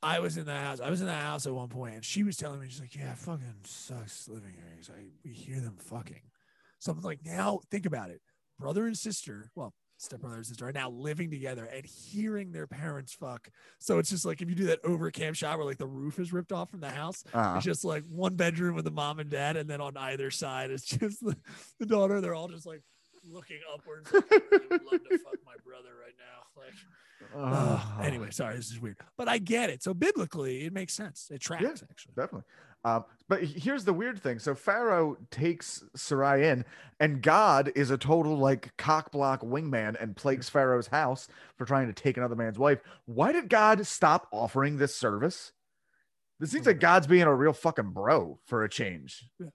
I 0.00 0.20
was 0.20 0.36
in 0.36 0.44
the 0.46 0.54
house. 0.54 0.78
I 0.80 0.90
was 0.90 1.00
in 1.00 1.06
the 1.08 1.12
house 1.12 1.44
at 1.46 1.52
one 1.52 1.68
point, 1.68 1.94
and 1.96 2.04
she 2.04 2.22
was 2.22 2.36
telling 2.36 2.60
me, 2.60 2.66
she's 2.68 2.80
like, 2.80 2.94
"Yeah, 2.94 3.14
fucking 3.14 3.54
sucks 3.64 4.28
living 4.28 4.52
here." 4.54 4.72
He's 4.76 4.88
like, 4.88 5.10
"We 5.24 5.32
hear 5.32 5.58
them 5.60 5.76
fucking." 5.80 6.22
So 6.78 6.92
I'm 6.92 7.00
like, 7.02 7.20
now 7.24 7.60
think 7.68 7.84
about 7.84 8.10
it, 8.10 8.20
brother 8.60 8.86
and 8.86 8.96
sister. 8.96 9.50
Well, 9.56 9.74
stepbrother 9.98 10.36
and 10.36 10.46
sister 10.46 10.66
are 10.66 10.72
now 10.72 10.88
living 10.90 11.30
together 11.30 11.64
and 11.64 11.84
hearing 11.84 12.52
their 12.52 12.66
parents 12.66 13.12
fuck. 13.12 13.50
So 13.78 13.98
it's 13.98 14.10
just 14.10 14.24
like 14.24 14.40
if 14.40 14.48
you 14.48 14.54
do 14.54 14.66
that 14.66 14.78
over 14.84 15.10
cam 15.10 15.34
shot 15.34 15.58
where 15.58 15.66
like 15.66 15.78
the 15.78 15.86
roof 15.86 16.18
is 16.18 16.32
ripped 16.32 16.52
off 16.52 16.70
from 16.70 16.80
the 16.80 16.90
house, 16.90 17.24
Uh, 17.34 17.54
It's 17.56 17.64
just 17.64 17.84
like 17.84 18.04
one 18.08 18.36
bedroom 18.36 18.74
with 18.76 18.84
the 18.84 18.90
mom 18.90 19.18
and 19.18 19.28
dad, 19.28 19.56
and 19.56 19.68
then 19.68 19.80
on 19.80 19.96
either 19.96 20.30
side 20.30 20.70
it's 20.70 20.84
just 20.98 21.20
the, 21.24 21.36
the 21.78 21.86
daughter. 21.86 22.20
They're 22.20 22.34
all 22.34 22.48
just 22.48 22.64
like 22.66 22.82
looking 23.30 23.58
upwards. 23.74 24.10
Like, 24.12 24.24
I 24.32 24.38
would 24.70 24.84
love 24.84 25.02
to 25.10 25.18
fuck 25.18 25.36
my 25.44 25.54
brother 25.64 25.90
right 26.00 26.14
now. 26.18 26.62
Like, 26.62 26.74
uh, 27.34 27.98
uh, 27.98 28.02
anyway, 28.02 28.30
sorry, 28.30 28.56
this 28.56 28.70
is 28.70 28.80
weird, 28.80 28.96
but 29.16 29.28
I 29.28 29.38
get 29.38 29.68
it. 29.70 29.82
So 29.82 29.92
biblically, 29.94 30.64
it 30.64 30.72
makes 30.72 30.94
sense. 30.94 31.28
It 31.30 31.40
tracks 31.40 31.82
actually. 31.90 32.14
definitely. 32.16 32.44
Um, 32.96 33.04
but 33.28 33.42
here's 33.44 33.84
the 33.84 33.92
weird 33.92 34.20
thing. 34.22 34.38
So 34.38 34.54
Pharaoh 34.54 35.18
takes 35.30 35.84
Sarai 35.94 36.48
in, 36.48 36.64
and 36.98 37.22
God 37.22 37.70
is 37.76 37.90
a 37.90 37.98
total 37.98 38.36
like 38.38 38.74
cock 38.78 39.12
block 39.12 39.42
wingman 39.42 40.00
and 40.00 40.16
plagues 40.16 40.48
Pharaoh's 40.48 40.86
house 40.88 41.28
for 41.56 41.66
trying 41.66 41.88
to 41.88 41.92
take 41.92 42.16
another 42.16 42.36
man's 42.36 42.58
wife. 42.58 42.78
Why 43.04 43.32
did 43.32 43.50
God 43.50 43.86
stop 43.86 44.28
offering 44.32 44.78
this 44.78 44.94
service? 44.96 45.52
This 46.40 46.50
seems 46.50 46.66
like 46.66 46.80
God's 46.80 47.06
being 47.06 47.22
a 47.24 47.34
real 47.34 47.52
fucking 47.52 47.90
bro 47.90 48.38
for 48.46 48.62
a 48.64 48.68
change. 48.68 49.28
Yeah, 49.38 49.48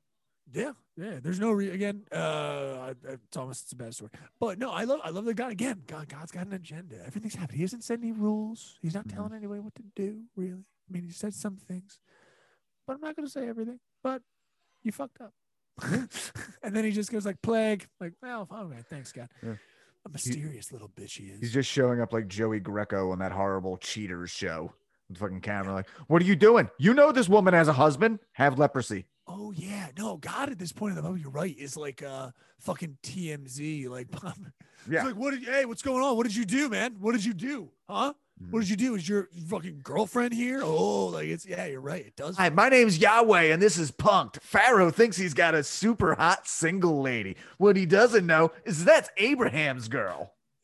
yeah. 0.54 0.72
yeah. 0.98 1.20
There's 1.24 1.40
no 1.40 1.52
re- 1.52 1.70
again. 1.72 2.04
Uh, 2.12 2.18
I, 2.18 2.90
I, 3.10 3.14
it's 3.14 3.38
almost 3.38 3.64
it's 3.64 3.72
a 3.72 3.76
bad 3.78 3.96
story, 3.96 4.12
but 4.40 4.60
no, 4.60 4.70
I 4.70 4.84
love 4.84 5.00
I 5.04 5.10
love 5.10 5.26
the 5.26 5.34
God 5.34 5.52
again. 5.52 5.82
God, 5.88 6.10
God's 6.10 6.32
got 6.32 6.46
an 6.46 6.54
agenda. 6.54 6.98
Everything's 7.08 7.36
happening. 7.36 7.58
He 7.58 7.64
hasn't 7.64 7.84
set 7.86 8.00
any 8.00 8.12
rules. 8.12 8.78
He's 8.82 8.94
not 8.94 9.08
Mhm. 9.08 9.16
telling 9.16 9.34
anybody 9.34 9.62
what 9.62 9.74
to 9.76 9.84
do. 9.96 10.24
Really, 10.36 10.52
I 10.52 10.92
mean, 10.94 11.04
he 11.06 11.12
said 11.12 11.34
some 11.34 11.56
things, 11.56 11.98
but 12.88 12.94
I'm 12.94 13.02
not 13.02 13.16
going 13.16 13.26
to 13.26 13.32
say 13.32 13.48
everything. 13.48 13.80
But 14.04 14.22
you 14.84 14.92
fucked 14.92 15.22
up. 15.22 15.34
and 16.64 16.76
then 16.76 16.84
he 16.84 16.92
just 16.92 17.12
goes 17.12 17.26
like 17.26 17.42
plague, 17.42 17.88
like, 18.00 18.14
well, 18.22 18.48
okay, 18.52 18.82
thanks, 18.90 19.12
God. 19.12 19.30
Yeah. 19.42 19.56
A 20.06 20.10
mysterious 20.10 20.72
little 20.72 20.90
bitch 20.90 21.18
he 21.18 21.26
is. 21.26 21.40
He's 21.40 21.54
just 21.54 21.70
showing 21.70 22.02
up 22.02 22.12
like 22.12 22.28
Joey 22.28 22.60
Greco 22.60 23.12
on 23.12 23.20
that 23.20 23.32
horrible 23.32 23.78
cheaters 23.78 24.30
show. 24.30 24.74
With 25.10 25.18
fucking 25.18 25.42
camera, 25.42 25.74
like, 25.74 25.90
what 26.08 26.22
are 26.22 26.26
you 26.26 26.36
doing? 26.36 26.70
You 26.78 26.94
know 26.94 27.12
this 27.12 27.28
woman 27.28 27.54
has 27.54 27.68
a 27.68 27.74
husband, 27.74 28.20
have 28.34 28.58
leprosy. 28.58 29.06
Oh 29.28 29.52
yeah, 29.52 29.88
no, 29.98 30.18
God 30.18 30.50
at 30.50 30.60
this 30.60 30.72
point 30.72 30.92
in 30.92 31.02
the 31.02 31.08
movie, 31.08 31.22
you're 31.22 31.30
right, 31.30 31.58
is 31.58 31.76
like 31.76 32.04
uh 32.04 32.32
fucking 32.60 32.98
TMZ. 33.04 33.90
Like, 33.90 34.08
Yeah. 34.90 35.00
It's 35.00 35.06
like, 35.08 35.16
what? 35.16 35.32
Did, 35.32 35.46
hey, 35.46 35.66
what's 35.66 35.82
going 35.82 36.04
on? 36.04 36.18
What 36.18 36.28
did 36.28 36.36
you 36.36 36.46
do, 36.46 36.70
man? 36.70 36.96
What 37.00 37.14
did 37.14 37.24
you 37.24 37.34
do? 37.34 37.70
Huh? 37.90 38.14
What 38.50 38.60
did 38.62 38.70
you 38.70 38.76
do? 38.76 38.96
Is 38.96 39.10
your 39.10 39.30
fucking 39.50 39.80
girlfriend 39.84 40.34
here? 40.34 40.62
Oh, 40.64 41.08
like 41.08 41.28
it's 41.28 41.46
yeah, 41.46 41.66
you're 41.66 41.82
right. 41.82 42.06
It 42.06 42.16
does. 42.16 42.38
Hi, 42.38 42.50
my 42.50 42.70
name's 42.70 42.98
Yahweh, 43.00 43.52
and 43.54 43.62
this 43.62 43.78
is 43.78 43.92
Punk'd. 43.92 44.40
Pharaoh 44.42 44.92
thinks 44.92 45.18
he's 45.18 45.34
got 45.34 45.56
a 45.56 45.64
super 45.64 46.16
hot 46.16 46.48
single 46.48 47.02
lady. 47.02 47.36
What 47.58 47.76
he 47.76 47.86
doesn't 47.86 48.26
know 48.26 48.52
is 48.66 48.86
that's 48.86 49.10
Abraham's 49.18 49.88
girl. 49.88 50.34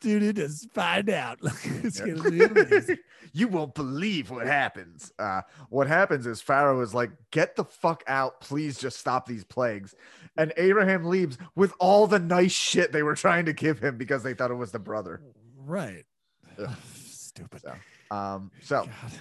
Dude, 0.00 0.22
it 0.22 0.38
is 0.38 0.68
find 0.74 1.08
out. 1.08 1.38
it's 1.64 2.00
gonna 2.00 2.30
be 2.30 2.42
amazing. 2.44 2.98
you 3.32 3.48
won't 3.48 3.74
believe 3.74 4.30
what 4.30 4.46
happens. 4.46 5.10
Uh, 5.18 5.40
what 5.70 5.86
happens 5.86 6.26
is 6.26 6.42
Pharaoh 6.42 6.82
is 6.82 6.92
like, 6.94 7.10
"Get 7.30 7.56
the 7.56 7.64
fuck 7.64 8.04
out, 8.06 8.40
please! 8.40 8.78
Just 8.78 8.98
stop 8.98 9.26
these 9.26 9.44
plagues." 9.44 9.94
And 10.36 10.52
Abraham 10.58 11.06
leaves 11.06 11.38
with 11.54 11.72
all 11.80 12.06
the 12.06 12.18
nice 12.18 12.52
shit 12.52 12.92
they 12.92 13.02
were 13.02 13.14
trying 13.14 13.46
to 13.46 13.54
give 13.54 13.78
him 13.78 13.96
because 13.96 14.22
they 14.22 14.34
thought 14.34 14.50
it 14.50 14.54
was 14.54 14.70
the 14.70 14.78
brother. 14.78 15.22
Right. 15.66 16.04
Ugh. 16.58 16.70
Stupid. 16.94 17.60
So, 17.60 17.74
um, 18.16 18.50
so 18.62 18.84
God. 18.84 19.12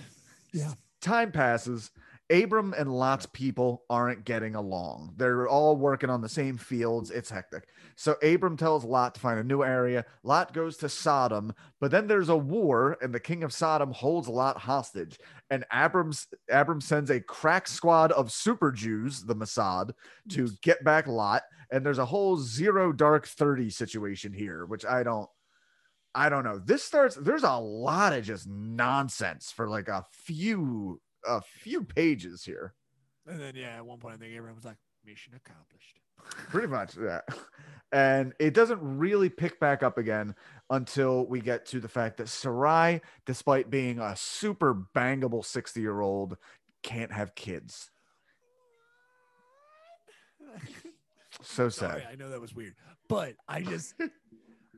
Yeah. 0.54 0.72
time 1.02 1.32
passes. 1.32 1.92
Abram 2.32 2.74
and 2.76 2.92
Lot's 2.92 3.28
people 3.28 3.84
aren't 3.88 4.26
getting 4.26 4.56
along. 4.56 5.14
They're 5.16 5.48
all 5.48 5.76
working 5.76 6.10
on 6.10 6.22
the 6.22 6.30
same 6.30 6.58
fields. 6.58 7.12
It's 7.12 7.30
hectic. 7.30 7.68
So 7.96 8.16
Abram 8.24 8.58
tells 8.58 8.84
Lot 8.84 9.14
to 9.14 9.22
find 9.22 9.40
a 9.40 9.44
new 9.44 9.64
area. 9.64 10.06
Lot 10.24 10.52
goes 10.52 10.78
to 10.78 10.90
Sodom, 10.90 11.54
but 11.80 11.92
then 11.92 12.08
there's 12.08 12.30
a 12.30 12.36
war, 12.36 12.98
and 13.02 13.14
the 13.14 13.20
king 13.20 13.44
of 13.44 13.54
Sodom 13.54 13.92
holds 13.92 14.28
Lot 14.28 14.58
hostage. 14.58 15.20
And 15.52 15.66
Abram's 15.72 16.28
Abram 16.50 16.82
sends 16.82 17.12
a 17.12 17.22
crack 17.22 17.68
squad 17.68 18.12
of 18.14 18.32
super 18.32 18.72
Jews, 18.72 19.22
the 19.22 19.36
Mossad, 19.36 19.92
to 20.30 20.50
get 20.64 20.84
back 20.84 21.06
Lot. 21.06 21.44
And 21.72 21.86
there's 21.86 22.00
a 22.00 22.06
whole 22.06 22.38
zero 22.38 22.92
dark 22.92 23.28
30 23.28 23.70
situation 23.70 24.34
here, 24.34 24.66
which 24.66 24.84
I 24.84 25.04
don't 25.04 25.30
I 26.16 26.30
don't 26.30 26.46
know. 26.46 26.60
This 26.60 26.84
starts 26.84 27.16
there's 27.16 27.44
a 27.44 27.58
lot 27.58 28.14
of 28.14 28.24
just 28.24 28.48
nonsense 28.48 29.52
for 29.52 29.68
like 29.68 29.90
a 29.90 30.04
few 30.12 31.02
a 31.28 31.42
few 31.42 31.84
pages 31.84 32.44
here. 32.44 32.74
And 33.28 33.40
then 33.40 33.54
yeah, 33.56 33.76
at 33.76 33.86
one 33.86 34.00
point 34.00 34.16
I 34.16 34.18
think 34.18 34.34
everyone 34.36 34.56
was 34.56 34.66
like, 34.66 34.78
mission 35.06 35.34
accomplished. 35.36 36.00
Pretty 36.50 36.68
much, 36.68 36.96
yeah. 36.98 37.22
And 37.92 38.34
it 38.40 38.54
doesn't 38.54 38.80
really 38.82 39.30
pick 39.30 39.60
back 39.60 39.84
up 39.84 39.98
again 39.98 40.36
until 40.70 41.26
we 41.26 41.42
get 41.42 41.66
to 41.68 41.80
the 41.80 41.88
fact 41.88 42.18
that 42.18 42.30
Sarai, 42.30 43.02
despite 43.26 43.70
being 43.70 44.00
a 44.00 44.16
super 44.16 44.86
bangable 44.96 45.44
60 45.46 45.82
year 45.82 46.02
old, 46.02 46.38
can't 46.82 47.12
have 47.12 47.36
kids. 47.36 47.92
So 51.42 51.68
Sorry, 51.68 52.00
sad. 52.00 52.08
I 52.10 52.16
know 52.16 52.30
that 52.30 52.40
was 52.40 52.56
weird, 52.56 52.76
but 53.10 53.34
I 53.46 53.62
just, 53.62 53.94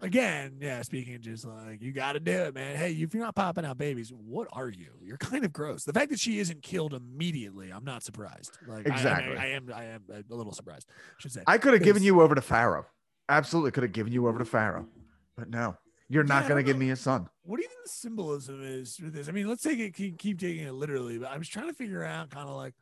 again, 0.02 0.58
yeah, 0.60 0.82
speaking 0.82 1.20
just 1.22 1.46
like 1.46 1.82
you 1.82 1.92
got 1.92 2.14
to 2.14 2.20
do 2.20 2.32
it, 2.32 2.54
man. 2.56 2.76
Hey, 2.76 2.92
if 2.94 3.14
you're 3.14 3.24
not 3.24 3.36
popping 3.36 3.66
out 3.66 3.78
babies, 3.78 4.12
what 4.12 4.48
are 4.54 4.70
you? 4.70 4.92
You're 5.02 5.18
kind 5.18 5.44
of 5.46 5.54
gross. 5.54 5.84
The 5.84 5.94
fact 5.94 6.10
that 6.12 6.20
she 6.20 6.40
isn't 6.40 6.62
killed 6.64 6.94
immediately, 6.94 7.72
I'm 7.72 7.84
not 7.86 8.04
surprised. 8.04 8.58
Like, 8.68 8.88
I- 8.88 8.92
I- 8.92 8.94
Exactly. 8.96 9.38
I, 9.38 9.46
am, 9.48 9.72
I 9.74 9.84
am 9.86 10.04
a 10.10 10.36
little 10.36 10.54
surprised. 10.54 10.88
I 10.90 11.22
should 11.22 11.32
say. 11.32 11.44
I 11.48 11.58
could 11.58 11.74
have 11.74 11.84
given 11.84 12.04
you 12.04 12.22
over 12.22 12.36
to 12.36 12.42
Pharaoh. 12.42 12.86
Absolutely 13.30 13.72
could 13.72 13.84
have 13.84 13.92
given 13.92 14.14
you 14.14 14.28
over 14.28 14.40
to 14.40 14.46
Pharaoh. 14.46 14.88
But 15.36 15.50
no, 15.50 15.76
you're 16.10 16.24
Yeah, 16.24 16.28
not 16.40 16.48
going 16.48 16.64
to 16.64 16.64
give 16.64 16.78
me 16.78 16.90
a 16.92 16.96
son. 16.96 17.28
What 17.44 17.58
do 17.58 17.64
you 17.64 17.68
think 17.70 17.84
the 17.84 17.90
symbolism 17.90 18.64
is 18.64 18.98
with 19.02 19.14
this? 19.14 19.28
I 19.30 19.32
mean, 19.32 19.48
let's 19.48 19.62
take 19.64 19.80
it, 19.80 19.94
keep, 19.94 20.18
keep 20.18 20.40
taking 20.40 20.64
it 20.66 20.74
literally, 20.74 21.18
but 21.18 21.30
I 21.32 21.38
was 21.38 21.48
trying 21.48 21.68
to 21.68 21.74
figure 21.74 22.04
out 22.04 22.30
kind 22.30 22.48
of 22.48 22.56
like 22.56 22.74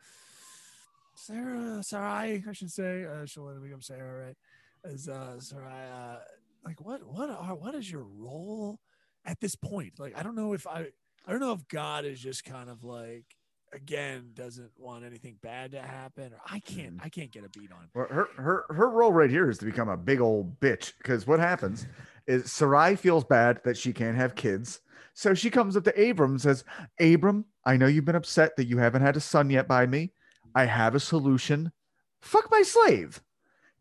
Sarah, 1.16 1.82
Sarai, 1.82 2.44
I 2.48 2.52
should 2.54 2.72
say. 2.72 3.06
Uh, 3.06 3.26
she'll 3.26 3.44
let 3.46 3.56
me 3.58 3.64
become 3.68 3.82
Sarah, 3.82 4.26
right? 4.28 4.36
As 4.84 5.08
uh, 5.10 5.40
Sarai, 5.40 5.90
uh, 5.92 6.18
like 6.66 6.82
what, 6.82 7.06
what 7.06 7.30
are, 7.30 7.56
what 7.56 7.76
is 7.76 7.90
your 7.90 8.04
role 8.04 8.80
at 9.24 9.40
this 9.40 9.56
point? 9.56 9.94
Like, 10.00 10.18
I 10.18 10.24
don't 10.24 10.36
know 10.36 10.54
if 10.54 10.66
I, 10.68 10.88
I 11.26 11.32
don't 11.32 11.40
know 11.40 11.54
if 11.54 11.68
God 11.68 12.06
is 12.06 12.20
just 12.20 12.44
kind 12.44 12.70
of 12.70 12.84
like, 12.84 13.26
again, 13.74 14.32
doesn't 14.34 14.72
want 14.78 15.06
anything 15.06 15.38
bad 15.42 15.72
to 15.72 15.82
happen, 15.82 16.34
or 16.34 16.40
I 16.50 16.60
can't, 16.60 16.98
mm-hmm. 16.98 17.06
I 17.06 17.10
can't 17.10 17.32
get 17.32 17.44
a 17.44 17.50
beat 17.50 17.72
on 17.72 17.84
him. 17.84 17.90
Well, 17.94 18.08
her 18.10 18.28
her 18.38 18.66
her 18.70 18.90
role 18.90 19.12
right 19.12 19.30
here 19.30 19.50
is 19.50 19.58
to 19.60 19.66
become 19.66 19.90
a 19.90 19.98
big 19.98 20.22
old 20.22 20.60
bitch 20.60 20.94
because 20.98 21.28
what 21.28 21.40
happens 21.40 21.86
is 22.28 22.52
Sarai 22.52 22.96
feels 22.96 23.24
bad 23.24 23.62
that 23.66 23.78
she 23.78 23.94
can't 23.94 24.16
have 24.16 24.36
kids, 24.36 24.80
so 25.14 25.34
she 25.34 25.50
comes 25.50 25.76
up 25.76 25.84
to 25.84 26.10
Abram 26.10 26.32
and 26.32 26.42
says, 26.42 26.64
"Abram, 27.00 27.46
I 27.66 27.78
know 27.78 27.88
you've 27.88 28.06
been 28.06 28.16
upset 28.16 28.56
that 28.56 28.68
you 28.68 28.78
haven't 28.78 29.02
had 29.02 29.18
a 29.18 29.22
son 29.22 29.50
yet 29.50 29.68
by 29.68 29.86
me. 29.86 30.14
I 30.54 30.66
have 30.66 30.96
a 30.96 31.00
solution. 31.00 31.72
Fuck 32.22 32.50
my 32.50 32.62
slave." 32.62 33.22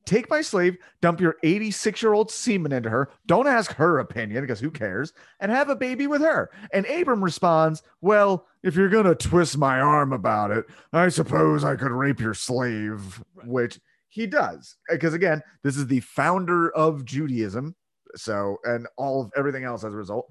Take 0.06 0.28
my 0.28 0.42
slave, 0.42 0.76
dump 1.00 1.20
your 1.20 1.36
86 1.42 2.02
year 2.02 2.12
old 2.12 2.30
semen 2.30 2.72
into 2.72 2.90
her. 2.90 3.10
Don't 3.26 3.46
ask 3.46 3.72
her 3.72 3.98
opinion 4.00 4.42
because 4.42 4.60
who 4.60 4.70
cares? 4.70 5.12
And 5.40 5.50
have 5.50 5.70
a 5.70 5.76
baby 5.76 6.06
with 6.06 6.20
her. 6.20 6.50
And 6.72 6.84
Abram 6.86 7.24
responds, 7.24 7.82
Well, 8.02 8.46
if 8.62 8.76
you're 8.76 8.88
going 8.90 9.06
to 9.06 9.14
twist 9.14 9.56
my 9.56 9.80
arm 9.80 10.12
about 10.12 10.50
it, 10.50 10.66
I 10.92 11.08
suppose 11.08 11.64
I 11.64 11.76
could 11.76 11.90
rape 11.90 12.20
your 12.20 12.34
slave, 12.34 13.22
Right. 13.34 13.46
which 13.48 13.80
he 14.08 14.26
does. 14.26 14.76
Uh, 14.90 14.94
because 14.94 15.14
again, 15.14 15.42
this 15.62 15.76
is 15.76 15.86
the 15.86 16.00
founder 16.00 16.70
of 16.76 17.04
Judaism. 17.04 17.74
So, 18.14 18.58
and 18.64 18.86
all 18.96 19.22
of 19.22 19.32
everything 19.36 19.64
else 19.64 19.84
as 19.84 19.92
a 19.92 19.96
result. 19.96 20.30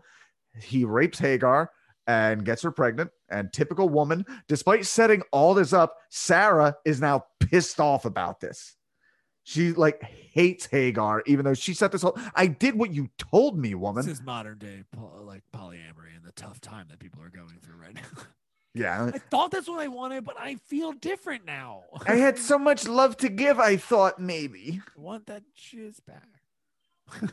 He 0.62 0.86
rapes 0.86 1.18
Hagar 1.20 1.70
and 2.08 2.45
gets 2.45 2.62
her 2.62 2.72
pregnant. 2.72 3.10
And 3.30 3.52
typical 3.52 3.90
woman, 3.90 4.26
despite 4.48 4.86
setting 4.86 5.24
all 5.32 5.54
this 5.54 5.74
up, 5.74 5.95
Sarah 6.10 6.76
is 6.86 7.02
now 7.02 7.26
pissed 7.40 7.80
off 7.80 8.06
about 8.06 8.40
this. 8.40 8.76
She 9.44 9.74
like 9.74 10.02
hates 10.02 10.65
Hagar, 10.65 11.22
even 11.26 11.45
though 11.45 11.53
she 11.53 11.74
set 11.74 11.91
this 11.91 12.02
whole. 12.02 12.18
I 12.34 12.48
did 12.48 12.76
what 12.76 12.94
you 12.94 13.10
told 13.18 13.57
me, 13.57 13.76
woman. 13.76 14.06
This 14.06 14.20
is 14.20 14.26
modern 14.26 14.57
day, 14.57 14.84
like 15.22 15.44
polyamory 15.53 16.15
and 16.15 16.24
the 16.26 16.32
tough 16.32 16.61
time 16.61 16.88
that 16.90 16.99
people 16.99 17.22
are 17.22 17.30
going 17.30 17.60
through 17.61 17.78
right 17.78 17.94
now. 17.94 18.24
Yeah, 18.76 19.11
I 19.14 19.20
thought 19.20 19.52
that's 19.52 19.68
what 19.68 19.80
I 19.80 19.88
wanted, 19.88 20.26
but 20.26 20.36
I 20.40 20.56
feel 20.56 20.94
different 20.94 21.45
now. 21.45 21.84
I 22.07 22.15
had 22.15 22.40
so 22.40 22.57
much 22.57 22.88
love 22.88 23.15
to 23.18 23.30
give. 23.30 23.60
I 23.60 23.78
thought 23.78 24.18
maybe 24.18 24.82
I 24.98 24.99
want 24.99 25.28
that 25.28 25.44
jizz 25.56 25.99
back. 26.07 26.28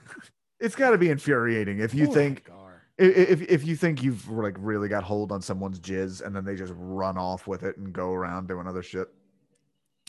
it's 0.60 0.76
got 0.76 0.90
to 0.90 0.98
be 0.98 1.08
infuriating 1.08 1.78
if 1.78 1.94
you 1.94 2.12
think 2.12 2.46
Hagar. 2.46 2.82
if 2.98 3.40
if 3.40 3.64
you 3.64 3.74
think 3.74 4.02
you've 4.02 4.28
like 4.28 4.56
really 4.58 4.88
got 4.88 5.02
hold 5.02 5.32
on 5.32 5.40
someone's 5.40 5.80
jizz 5.80 6.20
and 6.20 6.36
then 6.36 6.44
they 6.44 6.56
just 6.56 6.74
run 6.76 7.16
off 7.16 7.46
with 7.46 7.62
it 7.62 7.78
and 7.78 7.90
go 7.90 8.12
around 8.12 8.46
doing 8.46 8.66
other 8.66 8.82
shit. 8.82 9.08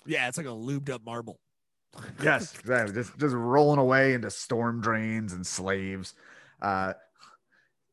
Yeah, 0.06 0.28
it's 0.28 0.38
like 0.38 0.48
a 0.48 0.50
lubed 0.50 0.90
up 0.90 1.06
marble. 1.06 1.40
Yes, 2.24 2.54
exactly. 2.60 2.94
Just 2.96 3.18
just 3.18 3.36
rolling 3.36 3.80
away 3.80 4.14
into 4.14 4.30
storm 4.32 4.82
drains 4.82 5.34
and 5.34 5.46
slaves. 5.46 6.14
Uh, 6.62 6.94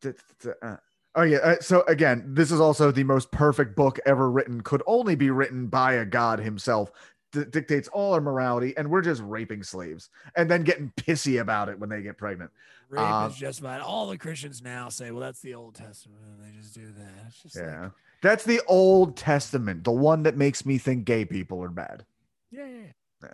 t- 0.03 0.11
t- 0.43 0.51
uh, 0.63 0.77
oh 1.15 1.23
yeah. 1.23 1.39
Uh, 1.39 1.57
so 1.61 1.83
again, 1.89 2.25
this 2.29 2.51
is 2.53 2.61
also 2.61 2.91
the 2.91 3.05
most 3.05 3.31
perfect 3.31 3.75
book 3.77 3.99
ever 4.07 4.31
written. 4.31 4.61
Could 4.61 4.83
only 4.87 5.15
be 5.15 5.31
written 5.31 5.67
by 5.67 5.95
a 5.95 6.05
god 6.05 6.39
himself. 6.41 6.91
D- 7.33 7.45
dictates 7.51 7.89
all 7.89 8.15
our 8.15 8.21
morality, 8.23 8.75
and 8.79 8.89
we're 8.91 9.03
just 9.03 9.21
raping 9.23 9.63
slaves 9.63 10.09
and 10.35 10.51
then 10.51 10.63
getting 10.63 10.91
pissy 10.97 11.41
about 11.43 11.69
it 11.69 11.79
when 11.79 11.91
they 11.91 12.01
get 12.01 12.17
pregnant. 12.17 12.51
Rape 12.89 13.03
Um, 13.03 13.31
is 13.31 13.37
just 13.37 13.61
fine. 13.61 13.83
All 13.83 14.07
the 14.09 14.17
Christians 14.17 14.63
now 14.63 14.89
say, 14.89 15.11
well, 15.11 15.21
that's 15.21 15.41
the 15.43 15.55
Old 15.55 15.75
Testament. 15.75 16.23
They 16.43 16.59
just 16.59 16.75
do 16.75 16.87
that. 16.97 17.33
Just 17.43 17.55
Yeah. 17.57 17.83
like, 17.83 17.93
That's 18.23 18.45
the 18.45 18.63
Old 18.67 19.15
Testament, 19.19 19.85
the 19.85 19.93
one 19.93 20.23
that 20.23 20.39
makes 20.39 20.65
me 20.65 20.79
think 20.79 21.05
gay 21.05 21.27
people 21.27 21.63
are 21.63 21.69
bad. 21.69 22.07
yeah, 22.51 22.65
yeah, 22.65 22.83
yeah. 23.23 23.29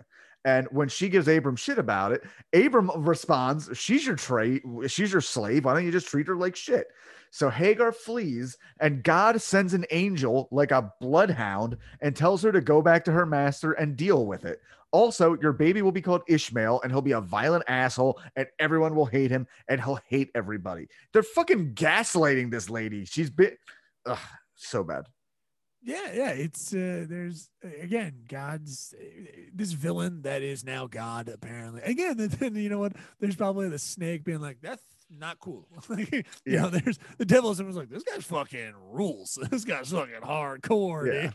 And 0.45 0.67
when 0.69 0.87
she 0.87 1.09
gives 1.09 1.27
Abram 1.27 1.55
shit 1.55 1.79
about 1.79 2.11
it, 2.11 2.23
Abram 2.53 2.91
responds, 2.95 3.69
She's 3.73 4.05
your 4.05 4.15
trade, 4.15 4.61
she's 4.87 5.11
your 5.11 5.21
slave. 5.21 5.65
Why 5.65 5.73
don't 5.73 5.85
you 5.85 5.91
just 5.91 6.07
treat 6.07 6.27
her 6.27 6.35
like 6.35 6.55
shit? 6.55 6.87
So 7.31 7.49
Hagar 7.49 7.91
flees, 7.91 8.55
and 8.79 9.03
God 9.03 9.41
sends 9.41 9.73
an 9.73 9.85
angel 9.91 10.47
like 10.51 10.71
a 10.71 10.93
bloodhound 11.01 11.75
and 11.99 12.15
tells 12.15 12.41
her 12.43 12.51
to 12.51 12.61
go 12.61 12.81
back 12.81 13.03
to 13.05 13.11
her 13.11 13.25
master 13.25 13.73
and 13.73 13.97
deal 13.97 14.25
with 14.25 14.45
it. 14.45 14.61
Also, 14.91 15.35
your 15.41 15.51
baby 15.51 15.81
will 15.81 15.91
be 15.91 16.01
called 16.01 16.21
Ishmael, 16.29 16.79
and 16.81 16.91
he'll 16.91 17.01
be 17.01 17.11
a 17.11 17.19
violent 17.19 17.65
asshole, 17.67 18.21
and 18.37 18.47
everyone 18.59 18.95
will 18.95 19.05
hate 19.05 19.31
him, 19.31 19.47
and 19.67 19.81
he'll 19.83 19.99
hate 20.07 20.29
everybody. 20.35 20.87
They're 21.11 21.23
fucking 21.23 21.73
gaslighting 21.73 22.51
this 22.51 22.69
lady. 22.69 23.03
She's 23.03 23.29
been 23.29 23.57
ugh, 24.05 24.17
so 24.55 24.83
bad. 24.85 25.05
Yeah, 25.87 26.11
yeah. 26.13 26.29
It's 26.31 26.73
uh 26.73 27.05
there's 27.07 27.47
again 27.63 28.23
God's 28.27 28.93
this 29.53 29.71
villain 29.73 30.23
that 30.23 30.41
is 30.41 30.63
now 30.65 30.87
God 30.87 31.29
apparently. 31.29 31.81
Again, 31.83 32.17
then, 32.39 32.55
you 32.55 32.69
know 32.69 32.79
what? 32.79 32.93
There's 33.19 33.35
probably 33.35 33.69
the 33.69 33.77
snake 33.79 34.23
being 34.23 34.41
like, 34.41 34.57
"That's 34.61 34.81
not 35.11 35.39
cool." 35.39 35.67
Like, 35.87 36.11
you 36.13 36.23
Yeah. 36.45 36.63
know, 36.63 36.69
there's 36.71 36.97
the 37.19 37.25
devil 37.25 37.51
is 37.51 37.61
was 37.61 37.75
like, 37.75 37.89
"This 37.89 38.01
guy's 38.03 38.23
fucking 38.25 38.73
rules. 38.91 39.37
This 39.51 39.63
guy's 39.63 39.91
fucking 39.91 40.21
hardcore, 40.23 41.05
Yeah. 41.13 41.21
dude." 41.21 41.33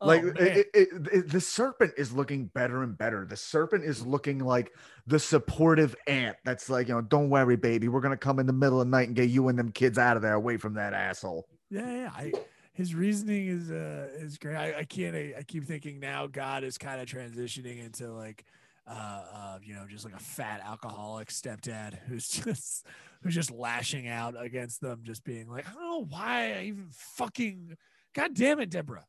Oh, 0.00 0.08
like 0.08 0.24
man. 0.24 0.36
it, 0.36 0.66
it, 0.74 0.88
it- 1.12 1.28
the 1.30 1.40
serpent 1.40 1.92
is 1.96 2.12
looking 2.12 2.46
better 2.48 2.82
and 2.82 2.98
better 2.98 3.24
the 3.24 3.34
serpent 3.36 3.82
is 3.82 4.04
looking 4.06 4.40
like 4.40 4.72
the 5.06 5.18
supportive 5.18 5.96
aunt 6.06 6.36
that's 6.44 6.68
like 6.68 6.88
you 6.88 6.94
know 6.94 7.00
don't 7.00 7.30
worry 7.30 7.56
baby 7.56 7.88
we're 7.88 8.02
gonna 8.02 8.14
come 8.14 8.38
in 8.38 8.44
the 8.46 8.52
middle 8.52 8.78
of 8.78 8.86
the 8.86 8.90
night 8.90 9.06
and 9.06 9.16
get 9.16 9.30
you 9.30 9.48
and 9.48 9.58
them 9.58 9.70
kids 9.72 9.96
out 9.96 10.14
of 10.14 10.22
there 10.22 10.34
away 10.34 10.58
from 10.58 10.74
that 10.74 10.92
asshole 10.92 11.48
Yeah, 11.70 11.90
yeah. 11.90 12.10
I 12.14 12.30
his 12.76 12.94
reasoning 12.94 13.48
is 13.48 13.70
uh 13.70 14.08
is 14.18 14.36
great. 14.36 14.54
I, 14.54 14.80
I 14.80 14.84
can't. 14.84 15.16
I, 15.16 15.34
I 15.38 15.42
keep 15.42 15.64
thinking 15.64 15.98
now 15.98 16.26
God 16.26 16.62
is 16.62 16.76
kind 16.76 17.00
of 17.00 17.08
transitioning 17.08 17.82
into 17.84 18.12
like 18.12 18.44
uh, 18.86 19.22
uh 19.34 19.58
you 19.62 19.74
know 19.74 19.86
just 19.88 20.04
like 20.04 20.14
a 20.14 20.20
fat 20.20 20.60
alcoholic 20.62 21.28
stepdad 21.28 21.98
who's 22.06 22.28
just 22.44 22.86
who's 23.22 23.34
just 23.34 23.50
lashing 23.50 24.08
out 24.08 24.34
against 24.38 24.82
them, 24.82 25.00
just 25.02 25.24
being 25.24 25.48
like, 25.48 25.66
I 25.66 25.72
don't 25.72 25.82
know 25.82 26.04
why 26.08 26.52
I 26.58 26.62
even 26.64 26.88
fucking. 26.90 27.76
God 28.14 28.34
damn 28.34 28.60
it, 28.60 28.70
Deborah. 28.70 29.04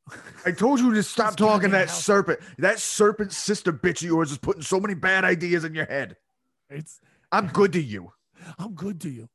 I 0.45 0.52
told 0.52 0.80
you 0.80 0.94
to 0.94 1.03
stop 1.03 1.35
talking 1.35 1.72
that 1.72 1.89
house- 1.89 2.03
serpent. 2.03 2.39
That 2.57 2.80
serpent 2.80 3.34
sister 3.34 3.73
bitch 3.73 4.02
of 4.02 4.10
yours 4.10 4.31
is 4.31 4.38
putting 4.38 4.61
so 4.61 4.80
many 4.80 4.94
bad 4.95 5.26
ideas 5.26 5.65
in 5.65 5.76
your 5.76 5.85
head. 5.85 6.15
It's 6.69 7.02
I'm 7.34 7.48
good 7.48 7.73
to 7.73 7.81
you. 7.81 8.14
I'm 8.57 8.73
good 8.76 9.02
to 9.02 9.10
you. 9.10 9.27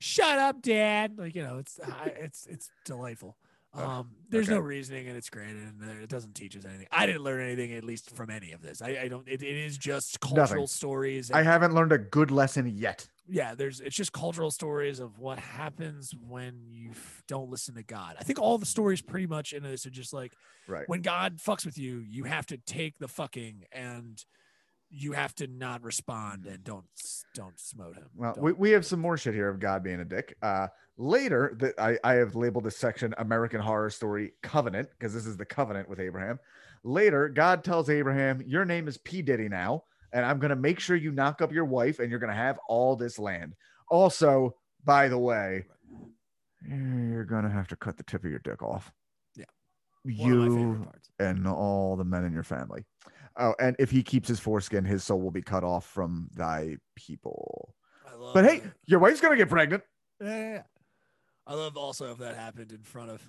Shut 0.00 0.38
up, 0.38 0.60
Dad. 0.60 1.18
Like 1.18 1.34
you 1.34 1.42
know, 1.42 1.56
it's 1.56 1.80
it's 2.04 2.46
it's 2.46 2.70
delightful. 2.84 3.36
Um, 3.72 4.10
there's 4.28 4.48
no 4.48 4.58
reasoning, 4.58 5.06
and 5.06 5.16
it's 5.16 5.30
great, 5.30 5.50
and 5.50 5.80
it 6.02 6.08
doesn't 6.08 6.34
teach 6.34 6.56
us 6.56 6.64
anything. 6.64 6.88
I 6.90 7.06
didn't 7.06 7.22
learn 7.22 7.40
anything, 7.40 7.72
at 7.74 7.84
least 7.84 8.10
from 8.16 8.28
any 8.28 8.50
of 8.52 8.62
this. 8.62 8.82
I, 8.82 8.98
I 9.02 9.08
don't. 9.08 9.26
It, 9.28 9.42
it 9.42 9.56
is 9.56 9.78
just 9.78 10.18
cultural 10.20 10.66
stories. 10.66 11.30
I 11.30 11.42
haven't 11.42 11.72
learned 11.74 11.92
a 11.92 11.98
good 11.98 12.30
lesson 12.32 12.66
yet. 12.66 13.06
yeah, 13.28 13.54
there's. 13.54 13.80
It's 13.80 13.94
just 13.94 14.12
cultural 14.12 14.50
stories 14.50 14.98
of 14.98 15.18
what 15.20 15.38
happens 15.38 16.12
when 16.28 16.62
you 16.68 16.90
f- 16.90 17.22
don't 17.28 17.48
listen 17.48 17.76
to 17.76 17.84
God. 17.84 18.16
I 18.18 18.24
think 18.24 18.40
all 18.40 18.58
the 18.58 18.66
stories 18.66 19.02
pretty 19.02 19.28
much 19.28 19.52
in 19.52 19.62
this 19.62 19.86
are 19.86 19.90
just 19.90 20.12
like 20.12 20.32
Right. 20.66 20.88
when 20.88 21.00
God 21.02 21.38
fucks 21.38 21.64
with 21.64 21.78
you, 21.78 21.98
you 22.00 22.24
have 22.24 22.46
to 22.46 22.56
take 22.56 22.98
the 22.98 23.08
fucking 23.08 23.64
and 23.70 24.24
you 24.90 25.12
have 25.12 25.34
to 25.36 25.46
not 25.46 25.82
respond 25.84 26.46
and 26.46 26.64
don't 26.64 26.84
don't 27.34 27.58
smote 27.58 27.96
him. 27.96 28.06
Well, 28.14 28.34
Don't- 28.34 28.44
we, 28.44 28.52
we 28.52 28.70
have 28.70 28.84
some 28.84 29.00
more 29.00 29.16
shit 29.16 29.34
here 29.34 29.48
of 29.48 29.60
God 29.60 29.82
being 29.84 30.00
a 30.00 30.04
dick. 30.04 30.36
Uh, 30.42 30.66
later, 30.96 31.56
that 31.60 31.78
I, 31.78 31.96
I 32.02 32.14
have 32.14 32.34
labeled 32.34 32.64
this 32.64 32.76
section 32.76 33.14
American 33.18 33.60
Horror 33.60 33.90
Story 33.90 34.32
Covenant 34.42 34.88
because 34.90 35.14
this 35.14 35.26
is 35.26 35.36
the 35.36 35.44
covenant 35.44 35.88
with 35.88 36.00
Abraham. 36.00 36.38
Later, 36.82 37.28
God 37.28 37.62
tells 37.62 37.88
Abraham, 37.88 38.42
Your 38.46 38.64
name 38.64 38.88
is 38.88 38.98
P. 38.98 39.22
Diddy 39.22 39.48
now, 39.48 39.84
and 40.12 40.24
I'm 40.26 40.38
going 40.40 40.50
to 40.50 40.56
make 40.56 40.80
sure 40.80 40.96
you 40.96 41.12
knock 41.12 41.40
up 41.40 41.52
your 41.52 41.66
wife 41.66 41.98
and 42.00 42.10
you're 42.10 42.18
going 42.20 42.30
to 42.32 42.36
have 42.36 42.58
all 42.68 42.96
this 42.96 43.18
land. 43.18 43.54
Also, 43.90 44.56
by 44.84 45.08
the 45.08 45.18
way, 45.18 45.66
you're 46.68 47.24
going 47.24 47.44
to 47.44 47.50
have 47.50 47.68
to 47.68 47.76
cut 47.76 47.96
the 47.96 48.02
tip 48.02 48.24
of 48.24 48.30
your 48.30 48.40
dick 48.40 48.62
off. 48.62 48.92
Yeah. 49.36 49.44
One 50.04 50.32
of 50.32 50.52
You 50.52 50.80
parts. 50.84 51.10
and 51.18 51.46
all 51.46 51.96
the 51.96 52.04
men 52.04 52.24
in 52.24 52.32
your 52.32 52.42
family. 52.42 52.84
Oh, 53.40 53.54
and 53.58 53.74
if 53.78 53.90
he 53.90 54.02
keeps 54.02 54.28
his 54.28 54.38
foreskin, 54.38 54.84
his 54.84 55.02
soul 55.02 55.20
will 55.20 55.30
be 55.30 55.42
cut 55.42 55.64
off 55.64 55.86
from 55.86 56.28
thy 56.34 56.76
people. 56.94 57.74
But 58.34 58.44
hey, 58.44 58.58
that. 58.58 58.72
your 58.86 59.00
wife's 59.00 59.20
gonna 59.20 59.36
get 59.36 59.48
pregnant. 59.48 59.82
Yeah. 60.20 60.62
I 61.46 61.54
love 61.54 61.76
also 61.76 62.12
if 62.12 62.18
that 62.18 62.36
happened 62.36 62.70
in 62.70 62.82
front 62.82 63.10
of 63.10 63.26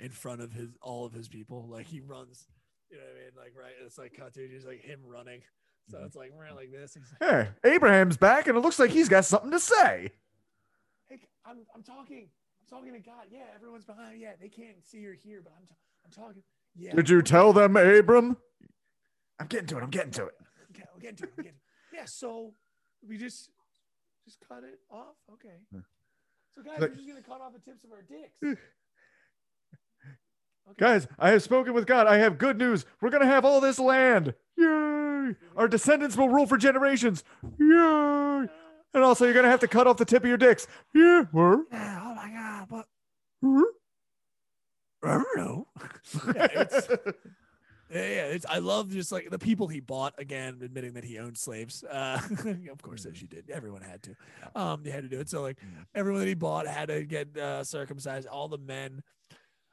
in 0.00 0.10
front 0.10 0.40
of 0.40 0.52
his 0.52 0.70
all 0.82 1.04
of 1.04 1.12
his 1.12 1.28
people. 1.28 1.66
Like 1.68 1.86
he 1.86 2.00
runs, 2.00 2.46
you 2.90 2.96
know 2.96 3.02
what 3.04 3.12
I 3.12 3.24
mean? 3.24 3.32
Like 3.36 3.52
right, 3.62 3.74
it's 3.84 3.98
like 3.98 4.16
cartoon, 4.16 4.50
just 4.50 4.66
like 4.66 4.80
him 4.80 5.00
running. 5.06 5.42
So 5.90 5.98
it's 6.04 6.16
like 6.16 6.32
we're 6.36 6.50
like 6.54 6.72
this. 6.72 6.94
He's 6.94 7.04
like, 7.20 7.30
Hey, 7.62 7.74
Abraham's 7.74 8.16
back, 8.16 8.48
and 8.48 8.56
it 8.56 8.60
looks 8.60 8.78
like 8.78 8.90
he's 8.90 9.08
got 9.08 9.24
something 9.24 9.50
to 9.52 9.60
say. 9.60 10.10
hey, 11.08 11.20
I'm 11.44 11.58
I'm 11.74 11.82
talking, 11.82 12.28
I'm 12.60 12.78
talking 12.78 12.92
to 12.94 12.98
God. 13.00 13.26
Yeah, 13.30 13.44
everyone's 13.54 13.84
behind. 13.84 14.20
Yeah, 14.20 14.32
they 14.40 14.48
can't 14.48 14.84
see 14.84 15.06
or 15.06 15.12
hear, 15.12 15.40
but 15.42 15.52
I'm 15.58 15.66
t- 15.66 15.74
I'm 16.04 16.10
talking. 16.10 16.42
Yeah. 16.74 16.94
Did 16.94 17.08
you 17.08 17.22
tell 17.22 17.52
them, 17.52 17.76
Abram? 17.76 18.36
I'm 19.38 19.46
getting 19.46 19.66
to 19.68 19.78
it. 19.78 19.82
I'm 19.82 19.90
getting 19.90 20.12
to 20.12 20.26
it. 20.26 20.34
Okay, 20.74 20.84
we'll 20.92 21.00
get 21.00 21.16
to 21.18 21.24
it. 21.24 21.32
We'll 21.36 21.44
get 21.44 21.52
to 21.52 21.58
it. 21.58 21.98
Yeah. 22.00 22.04
So 22.06 22.52
we 23.06 23.16
just 23.18 23.50
just 24.24 24.38
cut 24.48 24.64
it 24.64 24.78
off. 24.90 25.16
Okay. 25.34 25.56
So 26.54 26.62
guys, 26.62 26.80
Look- 26.80 26.90
we're 26.90 26.96
just 26.96 27.08
gonna 27.08 27.22
cut 27.22 27.40
off 27.40 27.52
the 27.52 27.58
tips 27.60 27.84
of 27.84 27.92
our 27.92 28.02
dicks. 28.02 28.40
Okay. 30.68 30.84
Guys, 30.84 31.06
I 31.20 31.30
have 31.30 31.44
spoken 31.44 31.74
with 31.74 31.86
God. 31.86 32.08
I 32.08 32.16
have 32.16 32.38
good 32.38 32.58
news. 32.58 32.86
We're 33.00 33.10
gonna 33.10 33.24
have 33.24 33.44
all 33.44 33.60
this 33.60 33.78
land. 33.78 34.34
Yay! 34.56 35.36
Our 35.56 35.68
descendants 35.68 36.16
will 36.16 36.28
rule 36.28 36.44
for 36.44 36.56
generations. 36.56 37.22
Yay! 37.60 38.46
And 38.92 39.04
also, 39.04 39.24
you're 39.26 39.34
gonna 39.34 39.48
have 39.48 39.60
to 39.60 39.68
cut 39.68 39.86
off 39.86 39.96
the 39.96 40.04
tip 40.04 40.24
of 40.24 40.28
your 40.28 40.36
dicks. 40.38 40.66
Yeah. 40.92 41.22
Yeah, 41.32 42.00
oh 42.02 42.14
my 42.16 42.30
god, 42.30 42.66
but 42.68 42.86
Huh? 43.44 43.62
I 45.04 45.22
don't 45.22 45.36
know. 45.36 45.68
yeah, 46.34 46.48
it's, 46.50 46.88
yeah, 47.92 48.00
yeah, 48.00 48.24
it's 48.26 48.46
I 48.48 48.58
love 48.58 48.90
just 48.90 49.12
like 49.12 49.30
the 49.30 49.38
people 49.38 49.68
he 49.68 49.80
bought 49.80 50.14
again, 50.18 50.58
admitting 50.62 50.94
that 50.94 51.04
he 51.04 51.18
owned 51.18 51.38
slaves. 51.38 51.84
Uh, 51.84 52.20
of 52.70 52.82
course, 52.82 53.06
as 53.06 53.20
you 53.20 53.28
did, 53.28 53.50
everyone 53.50 53.82
had 53.82 54.02
to. 54.04 54.14
Um, 54.54 54.82
they 54.82 54.90
had 54.90 55.02
to 55.02 55.08
do 55.08 55.20
it. 55.20 55.28
So 55.28 55.42
like 55.42 55.58
Mm. 55.60 55.86
everyone 55.94 56.20
that 56.20 56.28
he 56.28 56.34
bought 56.34 56.66
had 56.66 56.88
to 56.88 57.04
get 57.04 57.36
uh, 57.36 57.64
circumcised. 57.64 58.26
All 58.26 58.48
the 58.48 58.58
men. 58.58 59.02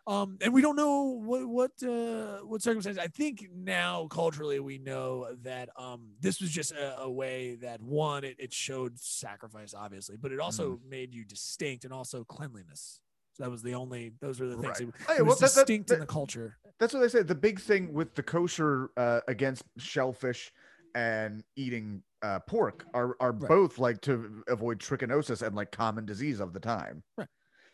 Um, 0.05 0.37
and 0.41 0.53
we 0.53 0.61
don't 0.61 0.75
know 0.75 1.03
what 1.23 1.47
what 1.47 1.71
uh, 1.81 2.39
what 2.45 2.61
circumstances. 2.61 3.01
I 3.01 3.07
think 3.07 3.47
now 3.55 4.07
culturally 4.07 4.59
we 4.59 4.77
know 4.77 5.27
that 5.43 5.69
um 5.77 6.11
this 6.19 6.41
was 6.41 6.51
just 6.51 6.73
a, 6.73 6.99
a 6.99 7.09
way 7.09 7.55
that 7.61 7.81
one 7.81 8.25
it, 8.25 8.35
it 8.37 8.53
showed 8.53 8.99
sacrifice 8.99 9.73
obviously, 9.73 10.17
but 10.17 10.33
it 10.33 10.41
also 10.41 10.79
made 10.89 11.13
you 11.13 11.23
distinct 11.23 11.85
and 11.85 11.93
also 11.93 12.25
cleanliness. 12.25 12.99
So 13.33 13.43
that 13.43 13.49
was 13.49 13.61
the 13.63 13.73
only 13.73 14.13
those 14.21 14.39
were 14.39 14.47
the 14.47 14.55
things. 14.57 14.65
Right. 14.79 14.81
It, 14.81 14.93
Hey, 15.07 15.15
it 15.17 15.25
was 15.25 15.27
well, 15.27 15.35
that- 15.35 15.39
that- 15.55 15.65
distinct 15.67 15.91
in 15.91 15.99
that- 15.99 16.07
the 16.07 16.11
culture. 16.11 16.57
That's 16.79 16.93
what 16.93 16.99
they 17.01 17.07
say. 17.07 17.21
The 17.23 17.35
big 17.35 17.59
thing 17.59 17.93
with 17.93 18.13
the 18.15 18.23
kosher 18.23 18.89
uh, 18.97 19.21
against 19.27 19.63
shellfish 19.77 20.51
and 20.95 21.43
eating 21.55 22.03
uh, 22.21 22.39
pork 22.39 22.85
are 22.93 23.15
are 23.19 23.31
Right. 23.31 23.47
both 23.49 23.79
like 23.79 24.01
to 24.01 24.43
avoid 24.47 24.79
trichinosis 24.79 25.41
and 25.45 25.55
like 25.55 25.71
common 25.71 26.05
disease 26.05 26.39
of 26.39 26.53
the 26.53 26.59
time. 26.59 27.03
Yeah, 27.17 27.25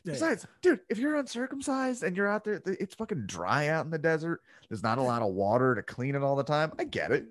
yeah. 0.06 0.14
Besides, 0.14 0.48
dude, 0.62 0.80
if 0.90 0.98
you're 0.98 1.16
uncircumcised 1.18 2.04
and 2.04 2.16
you're 2.16 2.28
out 2.28 2.44
there, 2.46 2.62
it's 2.66 2.96
fucking 2.96 3.26
dry 3.26 3.68
out 3.68 3.84
in 3.86 3.92
the 3.92 3.98
desert. 3.98 4.42
There's 4.70 4.82
not 4.84 4.98
a 4.98 5.02
lot 5.02 5.22
of 5.22 5.34
water 5.34 5.76
to 5.76 5.84
clean 5.84 6.16
it 6.16 6.22
all 6.24 6.36
the 6.36 6.44
time. 6.44 6.72
I 6.80 6.86
get 6.86 7.12
it. 7.12 7.26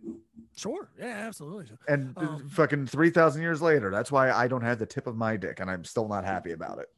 Sure. 0.57 0.91
Yeah, 0.99 1.07
absolutely. 1.27 1.67
And 1.89 2.13
Um, 2.19 2.49
fucking 2.49 2.87
3,000 2.89 3.41
years 3.43 3.63
later, 3.63 3.91
that's 3.91 4.13
why 4.13 4.31
I 4.31 4.49
don't 4.49 4.63
have 4.63 4.79
the 4.79 4.87
tip 4.87 5.07
of 5.07 5.17
my 5.17 5.37
dick 5.37 5.61
and 5.61 5.71
I'm 5.71 5.85
still 5.85 6.09
not 6.09 6.25
happy 6.25 6.53
about 6.53 6.79
it. 6.81 6.89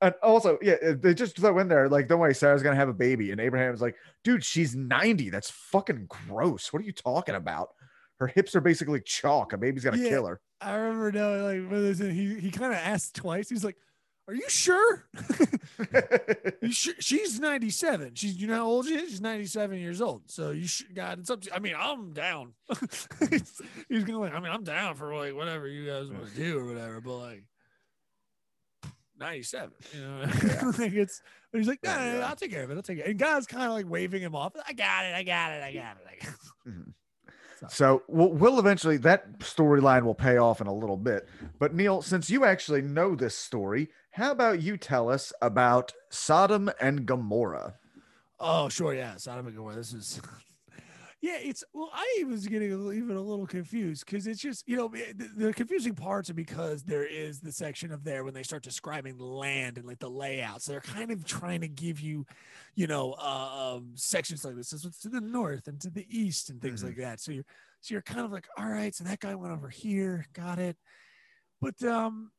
And 0.00 0.14
also, 0.22 0.58
yeah, 0.62 0.76
they 0.98 1.14
just 1.14 1.36
throw 1.36 1.58
in 1.58 1.68
there, 1.68 1.88
like, 1.88 2.08
don't 2.08 2.20
worry, 2.20 2.34
Sarah's 2.34 2.62
to 2.74 2.80
have 2.80 2.88
a 2.88 2.94
baby. 2.94 3.30
And 3.30 3.40
Abraham's 3.40 3.80
like, 3.80 3.96
dude, 4.22 4.44
she's 4.44 4.74
90. 4.74 5.30
That's 5.30 5.50
fucking 5.50 6.06
gross. 6.08 6.72
What 6.72 6.82
are 6.82 6.84
you 6.84 6.92
talking 6.92 7.34
about? 7.34 7.70
Her 8.20 8.26
hips 8.26 8.54
are 8.54 8.60
basically 8.60 9.00
chalk. 9.00 9.52
A 9.52 9.58
baby's 9.58 9.84
to 9.96 10.02
Yeah. 10.02 10.08
kill 10.08 10.26
her. 10.26 10.40
I 10.60 10.74
remember 10.74 11.12
now, 11.12 11.42
like 11.42 11.96
he 12.12 12.38
he 12.40 12.50
kind 12.50 12.72
of 12.72 12.78
asked 12.78 13.16
twice. 13.16 13.50
He's 13.50 13.64
like, 13.64 13.76
"Are 14.28 14.34
you 14.34 14.48
sure? 14.48 15.06
you? 16.62 16.70
She's 16.70 17.38
ninety 17.40 17.70
seven. 17.70 18.14
She's 18.14 18.36
you 18.36 18.46
know 18.46 18.54
how 18.54 18.66
old 18.66 18.86
she 18.86 18.94
is? 18.94 19.10
She's 19.10 19.20
ninety 19.20 19.46
seven 19.46 19.78
years 19.78 20.00
old. 20.00 20.22
So 20.30 20.52
you 20.52 20.66
should 20.66 20.94
God, 20.94 21.18
it's 21.18 21.28
up 21.28 21.42
to. 21.42 21.54
I 21.54 21.58
mean, 21.58 21.74
I'm 21.76 22.12
down. 22.12 22.54
he's, 23.30 23.60
he's 23.88 24.04
gonna 24.04 24.20
like. 24.20 24.32
I 24.32 24.40
mean, 24.40 24.52
I'm 24.52 24.64
down 24.64 24.94
for 24.94 25.14
like 25.14 25.34
whatever 25.34 25.66
you 25.68 25.86
guys 25.86 26.08
want 26.08 26.28
to 26.28 26.34
do 26.36 26.58
or 26.58 26.64
whatever. 26.66 27.00
But 27.00 27.16
like. 27.16 27.44
97, 29.18 29.72
you 29.94 30.00
know, 30.00 30.20
like 30.78 30.92
it's, 30.92 31.22
he's 31.52 31.68
like, 31.68 31.80
no, 31.84 31.94
no, 31.94 32.04
no, 32.12 32.18
Yeah. 32.18 32.26
I'll 32.28 32.36
take 32.36 32.50
care 32.50 32.64
of 32.64 32.70
it. 32.70 32.76
I'll 32.76 32.82
take 32.82 32.98
it. 32.98 33.06
And 33.06 33.18
God's 33.18 33.46
kind 33.46 33.64
of 33.64 33.72
like 33.72 33.88
waving 33.88 34.22
him 34.22 34.34
off. 34.34 34.52
I 34.66 34.72
got 34.72 35.04
it. 35.04 35.14
I 35.14 35.22
got 35.22 35.52
it. 35.52 35.62
I 35.62 35.72
got 35.72 35.96
it. 35.96 36.06
I 36.10 36.24
got 36.24 36.34
it. 36.34 36.68
Mhm. 36.70 36.92
So- 37.60 37.66
So 37.70 38.02
we'll, 38.08 38.30
we'll 38.32 38.58
eventually 38.58 38.96
that 38.98 39.38
storyline 39.38 40.02
will 40.02 40.14
pay 40.16 40.36
off 40.38 40.60
in 40.60 40.66
a 40.66 40.74
little 40.74 40.96
bit. 40.96 41.28
But 41.60 41.72
Neil, 41.74 42.02
since 42.02 42.28
you 42.28 42.44
actually 42.44 42.82
know 42.82 43.14
this 43.14 43.36
story, 43.38 43.88
how 44.10 44.32
about 44.32 44.60
you 44.60 44.76
tell 44.76 45.08
us 45.08 45.32
about 45.40 45.92
Sodom 46.10 46.68
and 46.80 47.06
Gomorrah? 47.06 47.74
Oh, 48.40 48.68
sure, 48.68 48.92
yeah, 48.92 49.16
Sodom 49.16 49.46
and 49.46 49.54
Gomorrah. 49.56 49.76
This 49.76 49.92
is, 49.94 50.20
yeah, 51.24 51.38
it's 51.40 51.64
well, 51.72 51.88
I 51.90 52.24
was 52.26 52.46
getting 52.46 52.70
a 52.70 52.76
little, 52.76 52.92
even 52.92 53.16
a 53.16 53.20
little 53.22 53.46
confused 53.46 54.04
because 54.04 54.26
it's 54.26 54.42
just 54.42 54.68
you 54.68 54.76
know 54.76 54.88
the, 54.88 55.30
the 55.34 55.54
confusing 55.54 55.94
parts 55.94 56.28
are 56.28 56.34
because 56.34 56.82
there 56.82 57.06
is 57.06 57.40
the 57.40 57.50
section 57.50 57.92
of 57.92 58.04
there 58.04 58.24
when 58.24 58.34
they 58.34 58.42
start 58.42 58.62
describing 58.62 59.16
the 59.16 59.24
land 59.24 59.78
and 59.78 59.86
like 59.86 60.00
the 60.00 60.10
layouts. 60.10 60.66
They're 60.66 60.82
kind 60.82 61.10
of 61.10 61.24
trying 61.24 61.62
to 61.62 61.68
give 61.68 61.98
you, 61.98 62.26
you 62.74 62.86
know, 62.86 63.14
uh, 63.18 63.76
um, 63.76 63.92
sections 63.94 64.44
like 64.44 64.54
this. 64.54 64.68
This 64.68 64.84
is 64.84 64.98
to 64.98 65.08
the 65.08 65.22
north 65.22 65.66
and 65.66 65.80
to 65.80 65.88
the 65.88 66.06
east 66.10 66.50
and 66.50 66.60
things 66.60 66.82
Mhm. 66.82 66.88
like 66.88 66.96
that. 66.98 67.20
So 67.20 67.32
you're 67.32 67.44
so 67.80 67.94
you're 67.94 68.02
kind 68.02 68.20
of 68.20 68.30
like, 68.30 68.46
all 68.58 68.68
right, 68.68 68.94
so 68.94 69.04
that 69.04 69.20
guy 69.20 69.34
went 69.34 69.54
over 69.54 69.70
here, 69.70 70.26
got 70.34 70.58
it, 70.58 70.76
but 71.58 71.82
um. 71.84 72.32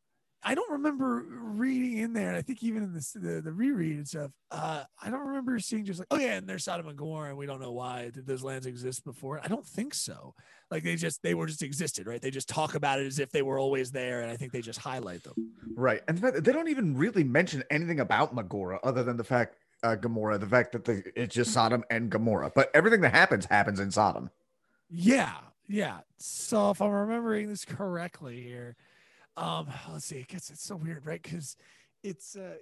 I 0.48 0.54
don't 0.54 0.72
remember 0.72 1.26
reading 1.28 1.98
in 1.98 2.14
there. 2.14 2.28
and 2.28 2.38
I 2.38 2.44
think 2.44 2.62
even 2.62 2.84
in 2.84 2.94
this, 2.94 3.12
the 3.14 3.42
the 3.42 3.52
reread 3.52 3.98
and 3.98 4.08
stuff, 4.08 4.30
uh, 4.52 4.84
I 5.02 5.10
don't 5.10 5.26
remember 5.26 5.58
seeing 5.60 5.84
just 5.84 6.00
like, 6.00 6.08
oh 6.12 6.20
yeah, 6.20 6.36
and 6.36 6.48
there's 6.48 6.64
Sodom 6.64 6.88
and 6.88 6.98
Gomorrah, 6.98 7.30
and 7.30 7.38
we 7.38 7.48
don't 7.48 7.60
know 7.60 7.72
why 7.72 8.12
did 8.14 8.28
those 8.28 8.44
lands 8.44 8.68
exist 8.68 9.04
before. 9.04 9.42
I 9.44 9.48
don't 9.48 9.66
think 9.66 9.96
so. 9.96 10.36
Like 10.70 10.84
they 10.84 10.96
just 10.98 11.24
they 11.24 11.34
were 11.34 11.48
just 11.48 11.64
existed, 11.64 12.06
right? 12.06 12.22
They 12.22 12.30
just 12.30 12.48
talk 12.48 12.76
about 12.76 13.00
it 13.00 13.08
as 13.08 13.18
if 13.18 13.32
they 13.32 13.42
were 13.42 13.58
always 13.58 13.90
there, 13.92 14.22
and 14.22 14.30
I 14.30 14.38
think 14.38 14.52
they 14.52 14.62
just 14.62 14.80
highlight 14.80 15.24
them. 15.24 15.34
Right. 15.76 16.02
And 16.08 16.18
the 16.18 16.22
fact 16.22 16.44
they 16.44 16.52
don't 16.52 16.70
even 16.70 16.96
really 16.96 17.24
mention 17.24 17.64
anything 17.72 18.00
about 18.00 18.36
Magora 18.36 18.78
other 18.84 19.04
than 19.04 19.18
the 19.18 19.24
fact 19.24 19.58
uh, 19.82 19.96
Gomorrah, 19.96 20.38
the 20.38 20.48
fact 20.48 20.74
that 20.74 20.86
the, 20.86 21.04
it's 21.16 21.34
just 21.34 21.54
Sodom 21.54 21.84
and 21.90 22.12
Gomorrah. 22.12 22.52
But 22.54 22.70
everything 22.76 23.02
that 23.02 23.14
happens 23.14 23.46
happens 23.46 23.80
in 23.80 23.90
Sodom. 23.90 24.30
Yeah, 24.92 25.34
yeah. 25.68 26.00
So 26.18 26.70
if 26.70 26.82
I'm 26.82 26.92
remembering 26.92 27.50
this 27.50 27.66
correctly 27.66 28.42
here, 28.42 28.76
um, 29.38 29.68
let's 29.92 30.06
see. 30.06 30.20
I 30.20 30.26
guess 30.28 30.50
it's 30.50 30.64
so 30.64 30.76
weird, 30.76 31.06
right? 31.06 31.22
Because 31.22 31.58
it's 32.04 32.36
uh, 32.36 32.56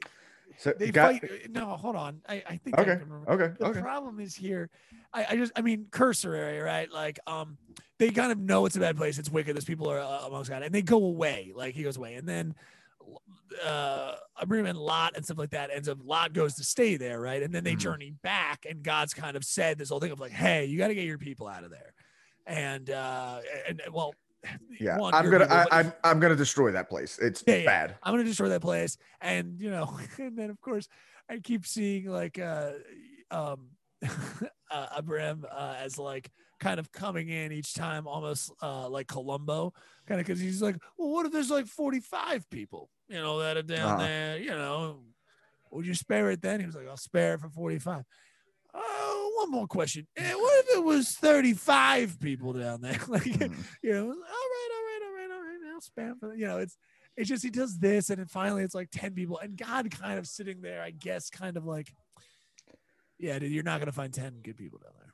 So 0.57 0.73
they 0.77 0.91
got- 0.91 1.19
fight. 1.19 1.49
No, 1.49 1.67
hold 1.77 1.95
on. 1.95 2.21
I, 2.27 2.43
I 2.47 2.57
think 2.57 2.77
I 2.77 2.81
Okay. 2.81 2.91
can 2.97 3.09
remember. 3.09 3.31
Okay. 3.31 3.53
The 3.59 3.65
Okay. 3.67 3.81
problem 3.81 4.19
is 4.19 4.35
here. 4.35 4.69
I, 5.13 5.25
I 5.31 5.35
just, 5.35 5.51
I 5.55 5.61
mean, 5.61 5.87
cursory, 5.91 6.59
right? 6.59 6.91
Like, 6.91 7.19
um, 7.27 7.57
they 7.99 8.09
kind 8.09 8.31
of 8.31 8.39
know 8.39 8.65
it's 8.65 8.75
a 8.75 8.79
bad 8.79 8.97
place. 8.97 9.19
It's 9.19 9.29
wicked. 9.29 9.55
There's 9.55 9.65
people 9.65 9.89
are 9.91 9.99
uh, 9.99 10.25
amongst 10.27 10.49
God, 10.49 10.63
and 10.63 10.73
they 10.73 10.81
go 10.81 10.97
away. 11.03 11.51
Like 11.55 11.75
he 11.75 11.83
goes 11.83 11.97
away, 11.97 12.15
and 12.15 12.27
then, 12.27 12.55
uh, 13.63 14.15
Abram 14.37 14.65
and 14.65 14.77
Lot 14.77 15.13
and 15.15 15.23
stuff 15.23 15.37
like 15.37 15.51
that 15.51 15.69
ends 15.71 15.87
up. 15.87 15.99
Lot 16.03 16.33
goes 16.33 16.55
to 16.55 16.63
stay 16.63 16.97
there, 16.97 17.19
right? 17.19 17.43
And 17.43 17.53
then 17.53 17.63
they 17.63 17.75
Mhm. 17.75 17.79
journey 17.79 18.11
back, 18.23 18.65
and 18.67 18.81
God's 18.83 19.13
kind 19.13 19.35
of 19.37 19.43
said 19.43 19.77
this 19.77 19.89
whole 19.89 19.99
thing 19.99 20.11
of 20.11 20.19
like, 20.19 20.31
hey, 20.31 20.65
you 20.65 20.77
got 20.77 20.87
to 20.87 20.95
get 20.95 21.05
your 21.05 21.17
people 21.17 21.47
out 21.47 21.63
of 21.63 21.69
there, 21.69 21.93
and 22.47 22.89
uh, 22.89 23.41
and 23.67 23.81
well, 23.91 24.15
Yeah. 24.79 24.97
one, 24.97 25.13
I'm 25.13 25.29
gonna. 25.29 25.45
I, 25.45 25.63
but- 25.63 25.73
I'm. 25.73 25.93
I'm 26.03 26.19
gonna 26.19 26.35
destroy 26.35 26.71
that 26.71 26.89
place. 26.89 27.17
It's 27.19 27.43
Yeah, 27.47 27.55
yeah. 27.57 27.65
bad. 27.65 27.95
I'm 28.03 28.13
gonna 28.13 28.23
destroy 28.23 28.49
that 28.49 28.61
place. 28.61 28.97
And 29.21 29.59
you 29.59 29.69
know, 29.71 29.97
and 30.17 30.37
then 30.37 30.49
of 30.49 30.59
course 30.61 30.87
I 31.29 31.37
keep 31.39 31.65
seeing 31.65 32.07
like 32.09 32.37
uh 32.39 32.71
um 33.31 33.69
uh 34.71 34.87
Abram 34.95 35.45
uh, 35.49 35.75
as 35.79 35.97
like 35.97 36.29
kind 36.59 36.79
of 36.79 36.91
coming 36.91 37.29
in 37.29 37.51
each 37.51 37.73
time 37.73 38.07
almost 38.07 38.51
uh 38.61 38.87
like 38.89 39.07
Columbo, 39.07 39.73
kind 40.07 40.19
of 40.19 40.27
because 40.27 40.39
he's 40.41 40.61
like, 40.61 40.75
well, 40.97 41.09
what 41.09 41.25
if 41.25 41.31
there's 41.31 41.49
like 41.49 41.67
45 41.67 42.49
people, 42.49 42.89
you 43.07 43.15
know, 43.15 43.39
that 43.39 43.57
are 43.57 43.61
down 43.63 43.79
Uh-huh. 43.93 43.97
there, 44.05 44.37
you 44.39 44.49
know, 44.51 44.99
would 45.71 45.85
you 45.85 45.93
spare 45.93 46.29
it 46.31 46.41
then? 46.41 46.59
He 46.59 46.65
was 46.65 46.75
like, 46.75 46.87
I'll 46.87 46.97
spare 46.97 47.33
it 47.35 47.39
for 47.41 47.49
45. 47.49 48.03
Oh, 48.73 49.31
one 49.37 49.51
more 49.51 49.67
question. 49.67 50.07
Eh, 50.17 50.33
what 50.33 50.65
if 50.65 50.77
it 50.77 50.83
was 50.83 51.09
35 51.11 52.19
people 52.19 52.53
down 52.53 52.81
there? 52.81 52.91
like, 53.07 53.23
Mhm. 53.23 53.55
you 53.83 53.93
know, 53.93 54.07
all 54.07 54.13
right, 54.13 54.69
all 54.75 54.83
right, 54.83 54.99
all 55.05 55.13
right, 55.13 55.31
all 55.31 55.41
right. 55.41 55.73
I'll 55.73 55.81
spam 55.81 56.19
for 56.19 56.33
you 56.35 56.45
know, 56.47 56.57
it's 56.59 56.77
it's 57.15 57.29
just 57.29 57.43
he 57.43 57.49
does 57.51 57.77
this 57.77 58.09
and 58.09 58.17
then 58.19 58.25
finally 58.27 58.63
it's 58.63 58.73
like 58.73 58.89
10 58.91 59.13
people 59.13 59.37
and 59.37 59.55
God 59.55 59.91
kind 59.91 60.17
of 60.17 60.25
sitting 60.27 60.61
there, 60.61 60.81
I 60.81 60.89
guess, 60.91 61.29
kind 61.29 61.57
of 61.57 61.65
like, 61.65 61.93
yeah, 63.19 63.37
dude, 63.39 63.51
you're 63.51 63.63
not 63.63 63.79
gonna 63.79 63.91
find 63.91 64.13
10 64.13 64.39
good 64.43 64.57
people 64.57 64.79
down 64.79 64.93
there. 64.99 65.13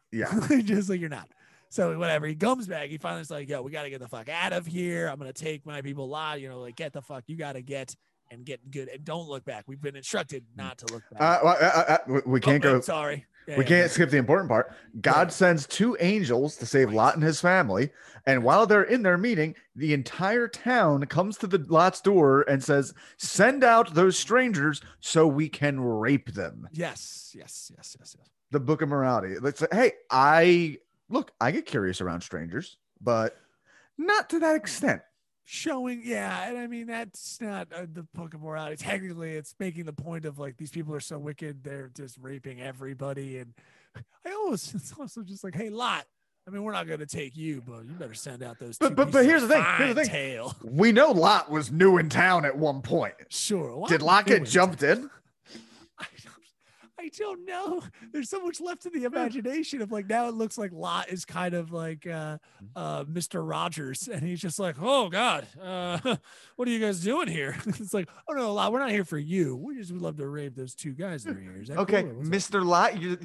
Yeah. 0.50 0.62
just 0.62 0.90
like 0.90 1.00
you're 1.00 1.10
not. 1.10 1.30
So 1.72 1.98
whatever, 2.00 2.26
he 2.26 2.36
comes 2.36 2.66
back. 2.68 2.90
He 2.90 2.98
finally 2.98 3.22
is 3.22 3.30
like, 3.30 3.48
"Yo, 3.48 3.62
we 3.62 3.70
got 3.72 3.84
to 3.84 3.92
get 3.92 4.00
the 4.02 4.08
fuck 4.08 4.28
out 4.28 4.54
of 4.54 4.66
here. 4.66 5.06
I'm 5.08 5.20
gonna 5.20 5.32
take 5.34 5.68
my 5.68 5.84
people 5.84 6.06
a 6.06 6.08
lot. 6.08 6.42
You 6.42 6.50
know, 6.50 6.62
like 6.62 6.76
get 6.76 6.94
the 6.94 7.02
fuck. 7.04 7.26
You 7.28 7.36
got 7.38 7.54
to 7.54 7.62
get 7.62 7.96
and 8.32 8.44
get 8.44 8.72
good 8.72 8.88
and 8.88 9.06
don't 9.06 9.28
look 9.30 9.46
back. 9.46 9.66
We've 9.68 9.80
been 9.80 9.96
instructed 9.96 10.46
not 10.56 10.80
to 10.80 10.92
look 10.92 11.04
back. 11.12 11.22
Uh, 11.22 11.40
well, 11.44 11.58
uh, 11.62 11.66
uh, 11.66 11.86
uh, 11.94 11.98
we- 12.08 12.32
we 12.34 12.40
can't 12.40 12.64
Oh, 12.66 12.70
go. 12.70 12.74
man, 12.74 12.82
Sorry, 12.82 13.26
Yeah, 13.48 13.58
we 13.58 13.64
can't 13.66 13.86
yeah. 13.86 13.88
skip 13.88 14.10
the 14.12 14.18
important 14.18 14.50
part. 14.50 14.72
God 15.02 15.18
Right. 15.18 15.32
sends 15.34 15.66
two 15.66 15.98
angels 16.00 16.56
to 16.58 16.66
save 16.66 16.94
Lot 16.94 17.16
and 17.16 17.24
his 17.24 17.42
family. 17.42 17.92
And 18.26 18.44
while 18.44 18.68
they're 18.68 18.84
in 18.84 19.02
their 19.02 19.18
meeting, 19.18 19.56
the 19.76 19.94
entire 19.94 20.48
town 20.48 21.06
comes 21.08 21.38
to 21.40 21.48
the 21.48 21.58
Lot's 21.68 22.02
door 22.02 22.42
and 22.48 22.64
says, 22.64 22.94
"Send 23.18 23.64
out 23.64 23.96
those 23.96 24.18
strangers 24.20 24.82
so 25.00 25.26
we 25.26 25.50
can 25.50 25.80
rape 25.80 26.34
them." 26.34 26.68
Yes, 26.72 27.32
yes, 27.34 27.72
yes, 27.76 27.96
yes, 28.00 28.16
yes. 28.20 28.30
The 28.52 28.60
Book 28.60 28.82
of 28.82 28.90
Morality. 28.90 29.36
Let's 29.40 29.60
say, 29.62 29.68
hey, 29.72 29.94
I 30.12 30.78
look. 31.10 31.32
I 31.42 31.52
get 31.52 31.66
curious 31.66 32.02
around 32.02 32.22
strangers, 32.22 32.78
but 33.02 33.36
not 33.98 34.30
to 34.32 34.40
that 34.40 34.56
extent. 34.56 35.02
Showing 35.52 36.02
yeah 36.06 36.48
and 36.48 36.60
i 36.60 36.68
mean 36.68 36.86
that's 36.86 37.42
not 37.42 37.68
uh, 37.74 37.86
the 37.92 38.04
book 38.14 38.36
of 38.36 38.42
morality 38.44 38.76
technically 38.76 39.32
it's 39.32 39.56
making 39.60 39.84
the 39.84 39.92
point 39.94 40.24
of 40.26 40.38
like 40.38 40.56
these 40.58 40.70
people 40.70 40.94
are 40.94 41.00
so 41.00 41.18
wicked 41.18 41.64
they're 41.64 41.90
just 41.96 42.18
raping 42.22 42.62
everybody 42.62 43.40
and 43.40 43.54
i 44.28 44.32
almost 44.32 44.76
it's 44.76 44.94
also 45.00 45.24
just 45.24 45.44
like 45.44 45.56
hey 45.56 45.70
lot 45.72 46.06
i 46.48 46.52
mean 46.52 46.62
we're 46.64 46.72
not 46.72 46.86
going 46.86 47.00
to 47.00 47.08
take 47.08 47.36
you 47.36 47.64
but 47.66 47.84
you 47.84 47.94
better 47.98 48.14
send 48.14 48.44
out 48.44 48.60
those 48.60 48.78
But- 48.78 48.90
two 48.90 48.96
but- 48.96 49.12
but 49.12 49.26
here's 49.26 49.42
the 49.42 49.48
thing, 49.48 49.66
here's 49.78 49.96
the 49.96 50.02
thing. 50.04 50.10
tail 50.12 50.56
We 50.64 50.92
know 50.92 51.12
Lot 51.12 51.50
was 51.50 51.72
new 51.72 51.98
in 51.98 52.10
town 52.10 52.46
at 52.46 52.56
one 52.56 52.84
point. 52.84 53.16
sure 53.30 53.76
why 53.76 53.88
Did 53.90 54.04
Lot 54.04 54.28
get 54.28 54.46
jumped 54.46 54.84
in? 54.84 55.10
I 57.00 57.10
don't, 57.18 57.46
know. 57.46 57.82
There's 58.12 58.30
so 58.30 58.42
much 58.42 58.60
left 58.60 58.86
in 58.86 58.92
the 58.92 59.06
imagination 59.06 59.82
of 59.82 59.92
like 59.92 60.08
now 60.08 60.28
it 60.28 60.34
looks 60.34 60.58
like 60.58 60.72
Lot 60.74 61.10
is 61.10 61.24
kind 61.24 61.54
of 61.54 61.72
like 61.72 62.06
uh 62.06 62.38
uh 62.76 63.06
Mr. 63.06 63.48
Rogers 63.48 64.08
and 64.08 64.22
he's 64.22 64.42
just 64.42 64.60
like, 64.60 64.76
oh 64.82 65.10
God, 65.10 65.48
uh 65.62 66.00
what 66.58 66.68
are 66.68 66.72
you 66.72 66.80
guys 66.80 67.00
doing 67.00 67.28
here? 67.28 67.56
it's 67.66 67.94
like, 67.94 68.10
oh 68.30 68.34
no, 68.34 68.54
Lot, 68.54 68.74
we're 68.74 68.80
not 68.80 68.92
here 68.92 69.06
for 69.06 69.18
you. 69.18 69.56
We 69.56 69.78
just 69.78 69.92
would 69.92 70.02
love 70.02 70.18
to 70.18 70.28
rape 70.28 70.56
those 70.56 70.76
two 70.76 70.92
guys 70.92 71.26
in 71.26 71.38
are 71.38 71.42
ears. 71.42 71.70
Okay, 71.70 72.04
cool? 72.04 72.24
Mr. 72.24 72.66
Lot, 72.66 73.02
you, 73.02 73.18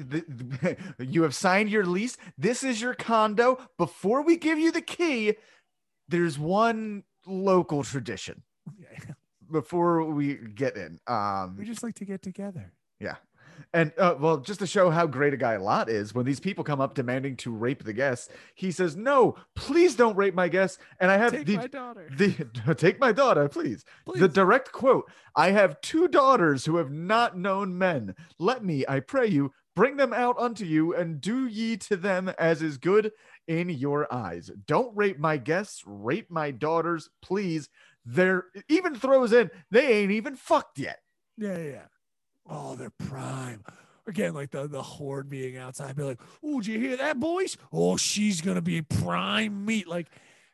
you 0.99 1.23
have 1.23 1.35
signed 1.35 1.69
your 1.69 1.85
lease. 1.85 2.17
This 2.37 2.63
is 2.63 2.81
your 2.81 2.93
condo. 2.93 3.59
Before 3.77 4.23
we 4.23 4.37
give 4.37 4.57
you 4.57 4.71
the 4.71 4.81
key, 4.81 5.35
there's 6.07 6.39
one 6.39 7.03
local 7.25 7.83
tradition 7.83 8.43
Yeah, 8.79 9.13
before 9.51 10.05
we 10.05 10.35
get 10.35 10.77
in. 10.77 10.99
Um, 11.07 11.57
we 11.57 11.65
just 11.65 11.83
like 11.83 11.95
to 11.95 12.05
get 12.05 12.21
together. 12.21 12.71
And 13.73 13.91
uh, 13.97 14.15
well, 14.19 14.37
just 14.37 14.59
to 14.59 14.67
show 14.67 14.89
how 14.89 15.07
great 15.07 15.33
a 15.33 15.37
guy 15.37 15.57
Lot 15.57 15.89
is, 15.89 16.13
when 16.13 16.25
these 16.25 16.39
people 16.39 16.63
come 16.63 16.81
up 16.81 16.93
demanding 16.93 17.35
to 17.37 17.51
rape 17.51 17.83
the 17.83 17.93
guests, 17.93 18.29
he 18.53 18.71
says, 18.71 18.95
"No, 18.95 19.35
please 19.55 19.95
don't 19.95 20.15
rape 20.15 20.33
my 20.33 20.47
guests." 20.47 20.77
And 20.99 21.11
I 21.11 21.17
have 21.17 21.31
Take 21.31 21.45
the 21.45 21.57
my 21.57 21.67
daughter. 21.67 22.09
the 22.15 22.75
take 22.77 22.99
my 22.99 23.11
daughter, 23.11 23.47
please. 23.49 23.85
The 24.13 24.27
direct 24.27 24.71
quote 24.71 25.09
I 25.35 25.51
have 25.51 25.81
two 25.81 26.07
daughters 26.07 26.65
who 26.65 26.77
have 26.77 26.91
not 26.91 27.37
known 27.37 27.77
men. 27.77 28.15
Let 28.39 28.63
me, 28.63 28.85
I 28.87 28.99
pray 29.01 29.27
you, 29.27 29.51
bring 29.75 29.97
them 29.97 30.13
out 30.13 30.37
unto 30.39 30.65
you, 30.65 30.95
and 30.95 31.19
do 31.19 31.45
ye 31.45 31.77
to 31.77 31.97
them 31.97 32.29
as 32.39 32.61
is 32.61 32.77
good 32.77 33.11
in 33.47 33.69
your 33.69 34.11
eyes. 34.13 34.49
Don't 34.65 34.95
rape 34.95 35.19
my 35.19 35.37
guests, 35.37 35.83
rape 35.85 36.31
my 36.31 36.51
daughters, 36.51 37.09
please. 37.21 37.69
They're 38.05 38.45
even 38.69 38.95
throws 38.95 39.33
in, 39.33 39.49
they 39.71 39.87
ain't 39.87 40.11
even 40.11 40.35
fucked 40.35 40.79
yet. 40.79 40.99
Yeah, 41.37 41.57
yeah, 41.57 41.63
yeah. 41.63 41.85
Oh, 42.49 42.75
they're 42.75 42.89
prime. 42.91 43.63
Again, 44.07 44.33
like 44.35 44.51
the 44.51 44.67
the 44.67 44.81
horde 44.83 45.29
being 45.29 45.57
outside, 45.57 45.95
be 45.95 46.03
like, 46.03 46.19
"Oh, 46.43 46.61
did 46.61 46.67
you 46.67 46.79
hear 46.79 46.97
that, 46.97 47.19
boys? 47.19 47.57
Oh, 47.73 47.97
she's 47.97 48.39
gonna 48.41 48.61
be 48.61 48.81
prime 48.83 49.65
meat." 49.65 49.87
Like, 49.87 50.07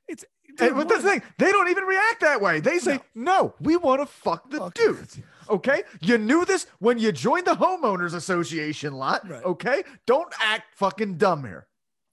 it's. 0.07 0.23
dude, 0.57 0.73
but 0.75 0.87
the 0.87 0.99
thing, 0.99 1.21
they 1.37 1.51
don't 1.51 1.69
even 1.69 1.83
react 1.83 2.21
that 2.21 2.39
way. 2.41 2.59
They 2.61 2.77
say, 2.79 2.99
no, 3.15 3.53
we 3.59 3.75
want 3.77 4.01
to 4.01 4.05
fuck 4.05 4.49
the 4.49 4.57
Fuck 4.59 4.73
dude. 4.75 4.99
it. 4.99 5.17
Okay. 5.49 5.83
You 6.01 6.17
knew 6.17 6.45
this 6.45 6.65
when 6.79 6.97
you 6.97 7.11
joined 7.11 7.45
the 7.47 7.55
homeowners 7.55 8.13
association 8.13 8.93
lot. 8.93 9.27
Right. 9.29 9.43
Okay. 9.43 9.83
Don't 10.05 10.33
act 10.41 10.75
fucking 10.75 11.17
dumb 11.17 11.43
here. 11.43 11.67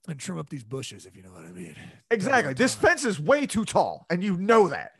and 0.09 0.19
trim 0.19 0.37
up 0.37 0.49
these 0.49 0.63
bushes, 0.63 1.05
if 1.05 1.15
you 1.15 1.23
know 1.23 1.31
what 1.31 1.45
I 1.45 1.51
mean. 1.51 1.75
Exactly. 2.11 2.53
This 2.53 2.73
fence 2.75 3.05
is 3.05 3.17
way 3.19 3.45
too 3.45 3.63
tall, 3.63 4.05
and 4.09 4.23
you 4.23 4.35
know 4.37 4.67
that. 4.69 4.91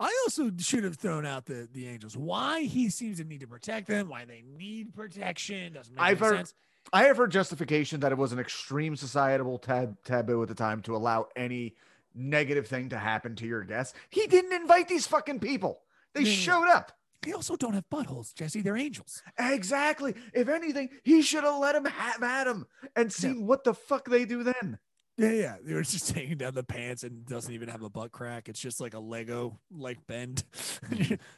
I 0.00 0.06
also 0.26 0.50
should 0.58 0.84
have 0.84 0.96
thrown 0.96 1.26
out 1.26 1.46
the 1.46 1.68
the 1.72 1.88
angels. 1.88 2.16
Why 2.16 2.62
he 2.62 2.88
seems 2.90 3.18
to 3.18 3.24
need 3.24 3.40
to 3.40 3.46
protect 3.46 3.88
them? 3.88 4.08
Why 4.08 4.24
they 4.24 4.42
need 4.56 4.94
protection? 4.94 5.72
Doesn't 5.72 5.94
make 5.94 6.02
I've 6.04 6.20
heard- 6.20 6.36
sense. 6.36 6.54
I 6.92 7.04
have 7.04 7.18
heard 7.18 7.30
justification 7.32 8.00
that 8.00 8.12
it 8.12 8.18
was 8.18 8.32
an 8.32 8.38
extreme 8.38 8.96
societal 8.96 9.58
tab- 9.58 10.02
taboo 10.04 10.42
at 10.42 10.48
the 10.48 10.54
time 10.54 10.80
to 10.82 10.96
allow 10.96 11.28
any 11.36 11.74
negative 12.14 12.66
thing 12.66 12.88
to 12.88 12.98
happen 12.98 13.36
to 13.36 13.46
your 13.46 13.62
guests. 13.62 13.92
He 14.08 14.26
didn't 14.26 14.54
invite 14.54 14.88
these 14.88 15.06
fucking 15.06 15.40
people. 15.40 15.82
They 16.14 16.22
Yeah. 16.22 16.32
showed 16.32 16.68
up. 16.68 16.92
They 17.22 17.32
also 17.32 17.56
don't 17.56 17.74
have 17.74 17.84
buttholes, 17.90 18.32
Jesse. 18.34 18.62
They're 18.62 18.76
angels. 18.76 19.22
Exactly. 19.38 20.14
If 20.32 20.48
anything, 20.48 20.88
he 21.02 21.20
should 21.20 21.44
have 21.44 21.58
let 21.58 21.74
him 21.74 21.84
have 21.84 22.22
at 22.22 22.46
him 22.46 22.66
and 22.96 23.12
seen 23.12 23.46
what 23.46 23.64
the 23.64 23.74
fuck 23.74 24.08
they 24.08 24.24
do 24.24 24.42
then. 24.42 24.78
Yeah, 25.18 25.32
yeah. 25.32 25.56
They 25.62 25.74
were 25.74 25.82
just 25.82 26.08
taking 26.14 26.38
down 26.38 26.54
the 26.54 26.62
pants 26.62 27.02
and 27.02 27.26
doesn't 27.26 27.52
even 27.52 27.68
have 27.68 27.82
a 27.82 27.90
butt 27.90 28.12
crack. 28.12 28.48
It's 28.48 28.60
just 28.60 28.80
like 28.80 28.94
a 28.94 29.00
Lego 29.00 29.58
like 29.70 29.98
bend. 30.06 30.44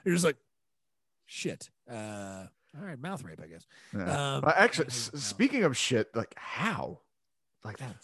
You're 0.05 0.15
just 0.15 0.25
like, 0.25 0.37
shit. 1.27 1.71
Uh, 1.91 2.45
all 2.79 2.85
right, 2.85 2.99
mouth 3.01 3.25
rape, 3.25 3.41
I 3.43 3.47
guess. 3.49 3.67
Yeah. 3.95 4.37
Um, 4.37 4.45
Uh, 4.45 4.53
actually, 4.55 4.87
s- 4.89 5.11
speaking 5.15 5.65
of 5.65 5.77
shit, 5.77 6.15
like 6.15 6.35
how? 6.37 7.01
Like 7.65 7.79
that. 7.79 7.97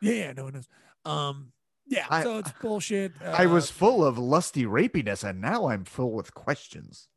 Yeah, 0.00 0.12
yeah, 0.12 0.32
no 0.32 0.44
one 0.44 0.52
knows. 0.54 0.68
Um, 1.04 1.52
yeah. 1.86 2.06
I- 2.10 2.22
so 2.22 2.38
it's 2.38 2.52
bullshit. 2.60 3.12
I 3.22 3.46
Uh, 3.46 3.48
was 3.48 3.70
full 3.70 4.04
of 4.04 4.18
lusty 4.18 4.64
rapiness, 4.64 5.24
and 5.28 5.40
now 5.40 5.68
I'm 5.68 5.84
full 5.84 6.12
with 6.12 6.34
questions. 6.34 7.08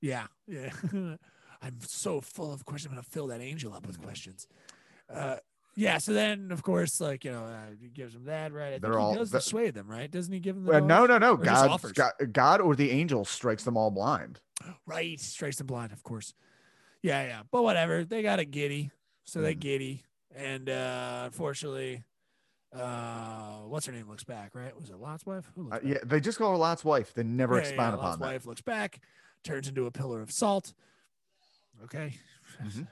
Yeah, 0.00 0.26
yeah. 0.46 0.70
I'm 1.60 1.80
so 1.80 2.20
full 2.20 2.52
of 2.52 2.64
questions. 2.64 2.90
I'm 2.92 2.96
gonna 2.96 3.02
fill 3.02 3.26
that 3.28 3.40
angel 3.40 3.74
up 3.74 3.86
with 3.86 4.00
questions. 4.00 4.46
Uh, 5.12 5.36
yeah. 5.78 5.98
So 5.98 6.12
then, 6.12 6.50
of 6.52 6.62
course, 6.62 7.00
like 7.00 7.24
you 7.24 7.30
know, 7.32 7.44
uh, 7.44 7.70
he 7.80 7.88
gives 7.88 8.12
them 8.14 8.24
that 8.24 8.52
right. 8.52 8.74
I 8.74 8.78
They're 8.78 8.92
he 8.92 8.96
all- 8.98 9.14
does 9.14 9.30
that- 9.30 9.38
dissuade 9.38 9.74
them, 9.74 9.88
right? 9.88 10.10
Doesn't 10.10 10.32
he 10.32 10.40
give 10.40 10.56
them 10.56 10.64
the 10.64 10.80
no, 10.80 11.06
no, 11.06 11.18
no. 11.18 11.32
Or 11.34 11.36
just 11.36 11.44
God, 11.44 11.70
offers? 11.70 11.92
God, 11.92 12.12
God, 12.32 12.60
or 12.60 12.74
the 12.76 12.90
angel 12.90 13.24
strikes 13.24 13.64
them 13.64 13.76
all 13.76 13.90
blind. 13.90 14.40
Right, 14.86 15.18
strikes 15.20 15.56
them 15.58 15.66
blind, 15.68 15.92
of 15.92 16.02
course. 16.02 16.34
Yeah, 17.02 17.22
yeah. 17.24 17.42
But 17.50 17.62
whatever, 17.62 18.04
they 18.04 18.22
got 18.22 18.38
a 18.40 18.44
giddy, 18.44 18.90
so 19.24 19.40
they 19.40 19.54
Mhm. 19.54 19.60
giddy, 19.60 20.04
and 20.34 20.68
uh 20.68 21.22
unfortunately, 21.26 22.02
uh, 22.74 23.58
what's 23.66 23.86
her 23.86 23.92
name 23.92 24.08
looks 24.08 24.24
back, 24.24 24.54
right? 24.54 24.74
Was 24.78 24.90
it 24.90 24.96
Lot's 24.96 25.24
wife? 25.24 25.44
Who 25.54 25.62
looks 25.64 25.76
Uh, 25.76 25.80
back? 25.80 25.88
yeah, 25.88 25.98
they 26.04 26.20
just 26.20 26.38
call 26.38 26.50
her 26.52 26.56
Lot's 26.58 26.84
wife. 26.84 27.14
They 27.14 27.22
never 27.22 27.54
Yeah, 27.54 27.62
yeah, 27.62 27.68
expound 27.68 27.96
Lot's 27.96 28.06
upon 28.16 28.18
that. 28.20 28.26
wife 28.34 28.46
looks 28.46 28.60
back, 28.62 29.00
turns 29.44 29.68
into 29.68 29.86
a 29.86 29.90
pillar 29.90 30.20
of 30.20 30.30
salt. 30.32 30.74
Okay. 31.84 32.18
Mhm. 32.60 32.88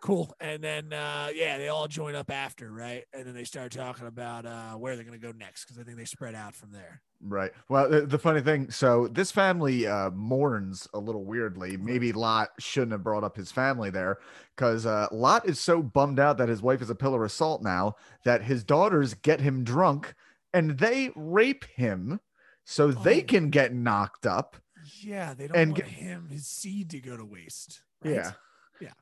Cool. 0.00 0.32
And 0.40 0.62
then 0.62 0.92
uh 0.92 1.28
yeah, 1.34 1.58
they 1.58 1.68
all 1.68 1.88
join 1.88 2.14
up 2.14 2.30
after, 2.30 2.70
right? 2.70 3.02
And 3.12 3.26
then 3.26 3.34
they 3.34 3.42
start 3.42 3.72
talking 3.72 4.06
about 4.06 4.46
uh 4.46 4.74
where 4.74 4.94
they're 4.94 5.04
gonna 5.04 5.18
go 5.18 5.32
next 5.32 5.64
because 5.64 5.78
I 5.78 5.82
think 5.82 5.96
they 5.98 6.04
spread 6.04 6.36
out 6.36 6.54
from 6.54 6.70
there. 6.70 7.02
Right. 7.20 7.50
Well, 7.68 7.88
the, 7.90 8.02
the 8.02 8.18
funny 8.18 8.40
thing, 8.40 8.70
so 8.70 9.08
this 9.08 9.32
family 9.32 9.88
uh, 9.88 10.10
mourns 10.10 10.86
a 10.94 11.00
little 11.00 11.24
weirdly. 11.24 11.76
Maybe 11.76 12.12
Lot 12.12 12.50
shouldn't 12.60 12.92
have 12.92 13.02
brought 13.02 13.24
up 13.24 13.36
his 13.36 13.50
family 13.50 13.90
there 13.90 14.18
because 14.56 14.86
uh, 14.86 15.08
Lot 15.10 15.48
is 15.48 15.58
so 15.58 15.82
bummed 15.82 16.20
out 16.20 16.38
that 16.38 16.48
his 16.48 16.62
wife 16.62 16.80
is 16.80 16.90
a 16.90 16.94
pillar 16.94 17.24
of 17.24 17.32
salt 17.32 17.60
now 17.64 17.96
that 18.24 18.42
his 18.44 18.62
daughters 18.62 19.14
get 19.14 19.40
him 19.40 19.64
drunk 19.64 20.14
and 20.54 20.78
they 20.78 21.10
rape 21.16 21.64
him 21.64 22.20
so 22.64 22.92
they 22.92 23.20
Oh. 23.22 23.24
can 23.24 23.50
get 23.50 23.74
knocked 23.74 24.24
up. 24.24 24.56
Yeah, 25.02 25.34
they 25.34 25.48
don't 25.48 25.56
And 25.56 25.72
want 25.72 25.82
get- 25.84 25.88
him 25.92 26.28
his 26.30 26.46
seed 26.46 26.88
to 26.90 27.00
go 27.00 27.16
to 27.16 27.24
waste. 27.24 27.82
right? 28.04 28.14
Yeah. 28.14 28.30
Yeah. 28.80 28.92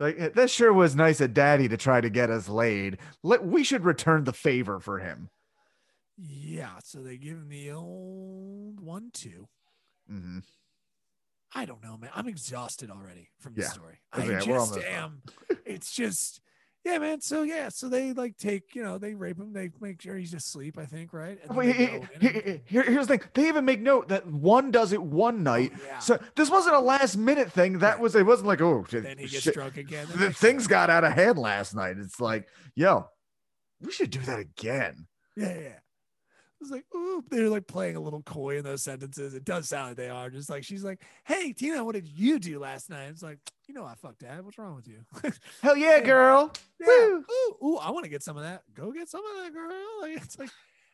Like 0.00 0.16
"Eh, 0.18 0.28
that 0.34 0.50
sure 0.50 0.72
was 0.72 0.96
nice 0.96 1.20
of 1.20 1.34
daddy 1.34 1.68
to 1.68 1.76
try 1.76 2.00
to 2.00 2.10
get 2.10 2.30
us 2.30 2.48
laid. 2.48 2.98
Let 3.22 3.44
we 3.44 3.62
should 3.64 3.84
return 3.84 4.24
the 4.24 4.32
favor 4.32 4.80
for 4.80 4.98
him. 4.98 5.30
Yeah. 6.16 6.78
So 6.82 7.02
they 7.02 7.16
give 7.16 7.36
him 7.38 7.48
the 7.48 7.72
old 7.72 8.80
one 8.80 9.10
two. 9.12 9.48
hmm 10.08 10.40
I 11.56 11.66
don't 11.66 11.82
know, 11.84 11.96
man. 11.96 12.10
I'm 12.12 12.26
exhausted 12.26 12.90
already 12.90 13.28
from 13.38 13.54
the 13.54 13.62
Yeah. 13.62 13.68
story. 13.68 14.00
I 14.12 14.40
just 14.40 14.76
am. 14.78 15.22
It's 15.64 15.92
just, 15.92 16.40
yeah, 16.84 16.98
man. 16.98 17.20
So 17.20 17.42
yeah, 17.42 17.70
so 17.70 17.88
they 17.88 18.12
like 18.12 18.36
take, 18.36 18.74
you 18.74 18.82
know, 18.82 18.98
they 18.98 19.14
rape 19.14 19.38
him. 19.38 19.52
They 19.52 19.70
make 19.80 20.02
sure 20.02 20.16
he's 20.16 20.34
asleep. 20.34 20.76
I 20.78 20.84
think, 20.84 21.12
right? 21.12 21.38
And 21.42 21.56
Wait, 21.56 21.74
he- 21.74 21.86
he- 22.20 22.28
he- 22.28 22.60
here- 22.66 22.82
here's 22.82 23.06
the 23.06 23.18
thing. 23.18 23.28
They 23.32 23.48
even 23.48 23.64
make 23.64 23.80
note 23.80 24.08
that 24.08 24.26
one 24.26 24.70
does 24.70 24.92
it 24.92 25.02
one 25.02 25.36
oh, 25.36 25.50
night. 25.52 25.72
Oh, 25.74 25.80
yeah. 25.86 25.98
So 25.98 26.18
this 26.36 26.50
wasn't 26.50 26.74
a 26.76 26.80
last 26.80 27.16
minute 27.16 27.50
thing. 27.50 27.78
That 27.78 27.92
Right. 27.94 28.00
was 28.00 28.14
it 28.14 28.26
wasn't 28.26 28.48
like 28.48 28.60
oh 28.60 28.84
then 28.90 29.18
he 29.18 29.26
gets 29.26 29.44
shit, 29.44 29.54
drunk 29.54 29.76
again. 29.76 30.06
the 30.14 30.32
things 30.32 30.66
got 30.66 30.90
out 30.90 31.04
of 31.04 31.12
hand 31.12 31.38
last 31.38 31.74
night. 31.74 31.96
It's 31.98 32.20
like, 32.20 32.48
yo, 32.74 33.08
we 33.80 33.90
should 33.90 34.10
do 34.10 34.20
that 34.20 34.38
again. 34.38 35.06
Yeah, 35.36 35.58
yeah. 35.58 35.78
Yeah. 36.60 36.64
It's 36.64 36.70
like, 36.70 36.84
ooh, 36.94 37.22
they're 37.30 37.48
like 37.48 37.66
playing 37.66 37.96
a 37.96 38.00
little 38.00 38.22
coy 38.22 38.58
in 38.58 38.64
those 38.64 38.82
sentences. 38.82 39.34
It 39.34 39.44
does 39.44 39.68
sound 39.68 39.88
like 39.88 39.96
they 39.96 40.08
are. 40.08 40.30
Just 40.30 40.48
like 40.50 40.64
she's 40.64 40.84
like, 40.84 41.02
"Hey, 41.24 41.52
Tina, 41.52 41.84
what 41.84 41.94
did 41.94 42.08
you 42.08 42.38
do 42.38 42.58
last 42.58 42.88
night?" 42.90 43.08
It's 43.10 43.22
like, 43.22 43.38
you 43.68 43.74
know, 43.74 43.84
I 43.84 43.94
fucked 43.94 44.20
dad. 44.20 44.44
What's 44.44 44.58
wrong 44.58 44.74
with 44.76 44.88
you? 44.88 45.00
Hell 45.62 45.76
yeah, 45.76 45.96
Yeah. 45.96 46.00
girl. 46.04 46.52
Yeah. 46.80 46.86
Woo. 46.86 47.24
Ooh, 47.30 47.66
ooh, 47.66 47.76
I 47.78 47.90
want 47.90 48.04
to 48.04 48.10
get 48.10 48.22
some 48.22 48.36
of 48.36 48.42
that. 48.44 48.62
Go 48.74 48.92
get 48.92 49.08
some 49.08 49.22
of 49.24 49.42
that, 49.44 49.52
girl. 49.52 49.70
Like, 50.02 50.16
it's 50.22 50.38
like 50.38 50.50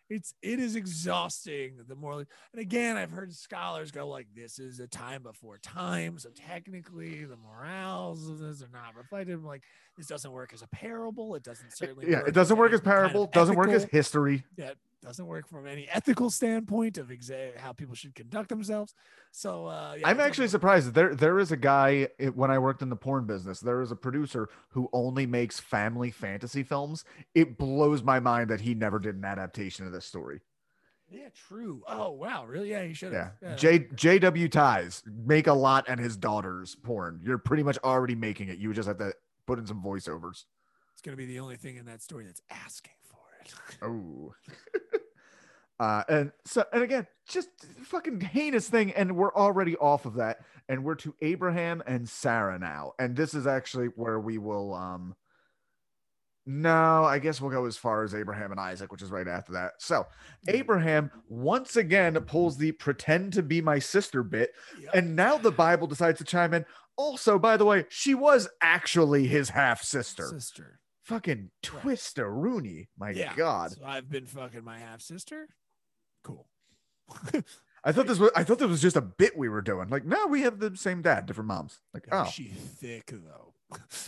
it's 0.08 0.34
it 0.42 0.58
is 0.58 0.74
exhausting. 0.76 1.78
The 1.86 1.94
more 1.94 2.14
and 2.52 2.60
again, 2.60 2.96
I've 2.96 3.10
heard 3.12 3.32
scholars 3.32 3.90
go 3.92 4.08
like, 4.08 4.26
this 4.34 4.58
is 4.58 4.80
a 4.80 4.86
time 4.88 5.22
before 5.22 5.58
time. 5.58 6.18
So 6.18 6.30
technically 6.30 7.24
the 7.24 7.36
morals 7.36 8.28
of 8.28 8.38
this 8.40 8.62
are 8.62 8.68
not 8.72 8.96
reflected. 8.96 9.34
I'm 9.34 9.44
like, 9.44 9.62
this 9.96 10.06
doesn't 10.06 10.32
work 10.32 10.52
as 10.52 10.62
a 10.62 10.66
parable. 10.68 11.34
It 11.36 11.42
doesn't 11.44 11.72
certainly 11.76 12.10
Yeah, 12.10 12.22
it 12.26 12.34
doesn't 12.34 12.56
work 12.56 12.72
as 12.72 12.80
any 12.80 12.84
kind 12.90 12.98
of 12.98 13.10
parable. 13.12 13.26
Doesn't 13.32 13.56
work 13.56 13.70
as 13.70 13.84
history. 13.84 14.44
that 14.56 14.76
doesn't 15.02 15.26
work 15.26 15.48
from 15.48 15.66
any 15.66 15.88
ethical 15.90 16.30
standpoint 16.30 16.98
of 16.98 17.08
exa- 17.08 17.56
how 17.56 17.72
people 17.72 17.94
should 17.94 18.14
conduct 18.14 18.48
themselves. 18.48 18.94
So 19.32 19.66
uh, 19.66 19.96
yeah, 19.98 20.08
I'm 20.08 20.20
actually 20.20 20.48
surprised. 20.48 20.92
There, 20.94 21.14
there 21.14 21.38
is 21.38 21.52
a 21.52 21.56
guy 21.56 22.08
it- 22.18 22.36
when 22.36 22.50
I 22.50 22.58
worked 22.58 22.82
in 22.82 22.90
the 22.90 22.96
porn 22.96 23.24
business. 23.26 23.60
There 23.60 23.80
is 23.80 23.90
a 23.90 23.96
producer 23.96 24.48
who 24.70 24.88
only 24.92 25.26
makes 25.26 25.58
family 25.58 26.10
fantasy 26.10 26.62
films. 26.62 27.04
It 27.34 27.56
blows 27.58 28.02
my 28.02 28.20
mind 28.20 28.50
that 28.50 28.60
he 28.60 28.74
never 28.74 28.98
did 28.98 29.14
an 29.16 29.24
adaptation 29.24 29.86
of 29.86 29.92
this 29.92 30.04
story. 30.04 30.40
Yeah, 31.08 31.28
true. 31.48 31.82
Oh 31.88 32.10
wow, 32.12 32.44
really? 32.46 32.70
Yeah, 32.70 32.84
he 32.84 32.92
should 32.94 33.12
Yeah, 33.12 33.30
have. 33.42 33.58
J 33.58 33.80
JW 33.80 34.48
Ties 34.50 35.02
make 35.06 35.48
a 35.48 35.52
lot 35.52 35.86
and 35.88 35.98
his 35.98 36.16
daughter's 36.16 36.76
porn. 36.76 37.20
You're 37.24 37.38
pretty 37.38 37.62
much 37.64 37.78
already 37.82 38.14
making 38.14 38.48
it. 38.48 38.58
You 38.58 38.72
just 38.72 38.86
have 38.86 38.98
to 38.98 39.12
put 39.46 39.58
in 39.58 39.66
some 39.66 39.82
voiceovers. 39.82 40.44
It's 40.92 41.02
gonna 41.02 41.16
be 41.16 41.26
the 41.26 41.40
only 41.40 41.56
thing 41.56 41.76
in 41.76 41.86
that 41.86 42.00
story 42.02 42.26
that's 42.26 42.42
asking. 42.50 42.92
Oh. 43.82 44.34
uh, 45.80 46.04
and 46.08 46.32
so, 46.44 46.64
and 46.72 46.82
again, 46.82 47.06
just 47.28 47.48
fucking 47.84 48.20
heinous 48.20 48.68
thing. 48.68 48.92
And 48.92 49.16
we're 49.16 49.34
already 49.34 49.76
off 49.76 50.06
of 50.06 50.14
that. 50.14 50.38
And 50.68 50.84
we're 50.84 50.94
to 50.96 51.14
Abraham 51.20 51.82
and 51.86 52.08
Sarah 52.08 52.58
now. 52.58 52.92
And 52.98 53.16
this 53.16 53.34
is 53.34 53.46
actually 53.46 53.86
where 53.96 54.20
we 54.20 54.38
will, 54.38 54.74
um, 54.74 55.16
no, 56.46 57.04
I 57.04 57.18
guess 57.18 57.40
we'll 57.40 57.50
go 57.50 57.66
as 57.66 57.76
far 57.76 58.02
as 58.02 58.14
Abraham 58.14 58.50
and 58.50 58.58
Isaac, 58.58 58.90
which 58.90 59.02
is 59.02 59.10
right 59.10 59.28
after 59.28 59.52
that. 59.52 59.72
So, 59.78 60.06
Abraham 60.48 61.10
once 61.28 61.76
again 61.76 62.14
pulls 62.26 62.56
the 62.56 62.72
pretend 62.72 63.34
to 63.34 63.42
be 63.42 63.60
my 63.60 63.78
sister 63.78 64.22
bit. 64.22 64.50
Yep. 64.80 64.94
And 64.94 65.16
now 65.16 65.36
the 65.36 65.52
Bible 65.52 65.86
decides 65.86 66.18
to 66.18 66.24
chime 66.24 66.54
in. 66.54 66.64
Also, 66.96 67.38
by 67.38 67.56
the 67.56 67.64
way, 67.64 67.84
she 67.88 68.14
was 68.14 68.48
actually 68.60 69.26
his 69.26 69.50
half 69.50 69.82
sister. 69.82 70.26
sister. 70.26 70.79
Fucking 71.10 71.50
Twister 71.60 72.32
Rooney. 72.32 72.88
My 72.96 73.10
yeah. 73.10 73.34
God. 73.34 73.72
So 73.72 73.82
I've 73.84 74.08
been 74.08 74.26
fucking 74.26 74.62
my 74.62 74.78
half 74.78 75.00
sister. 75.00 75.48
Cool. 76.22 76.46
I 77.82 77.90
thought 77.90 78.06
this 78.06 78.20
was 78.20 78.30
I 78.36 78.44
thought 78.44 78.60
this 78.60 78.68
was 78.68 78.80
just 78.80 78.94
a 78.94 79.00
bit 79.00 79.36
we 79.36 79.48
were 79.48 79.60
doing. 79.60 79.88
Like, 79.88 80.04
no, 80.04 80.28
we 80.28 80.42
have 80.42 80.60
the 80.60 80.76
same 80.76 81.02
dad, 81.02 81.26
different 81.26 81.48
moms. 81.48 81.80
Like, 81.92 82.06
Yeah, 82.06 82.26
oh, 82.26 82.30
she 82.30 82.44
thick 82.44 83.06
though. 83.12 83.54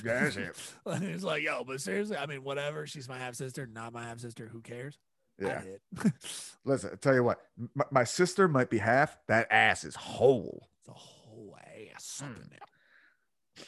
Yeah, 0.05 0.31
she. 0.31 0.47
And 0.87 1.03
it's 1.03 1.25
like, 1.25 1.43
yo, 1.43 1.65
but 1.65 1.81
seriously, 1.81 2.17
I 2.17 2.27
mean, 2.27 2.45
whatever. 2.45 2.87
She's 2.87 3.09
my 3.09 3.19
half 3.19 3.35
sister, 3.35 3.67
not 3.67 3.93
my 3.93 4.05
half 4.05 4.21
sister. 4.21 4.47
Who 4.47 4.61
cares? 4.61 4.97
Yeah. 5.41 5.61
Listen, 6.65 6.91
I 6.93 6.97
tell 7.01 7.15
you 7.15 7.25
what, 7.25 7.41
my, 7.75 7.85
my 7.91 8.05
sister 8.05 8.47
might 8.47 8.71
be 8.71 8.79
half. 8.79 9.19
That 9.27 9.49
ass 9.51 9.83
is 9.83 9.97
whole. 9.97 10.69
the 10.87 10.93
whole 10.93 11.57
ass 11.97 12.23
there. 12.49 13.65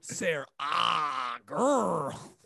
Sarah, 0.00 0.46
ah, 0.58 1.36
girl. 1.44 2.38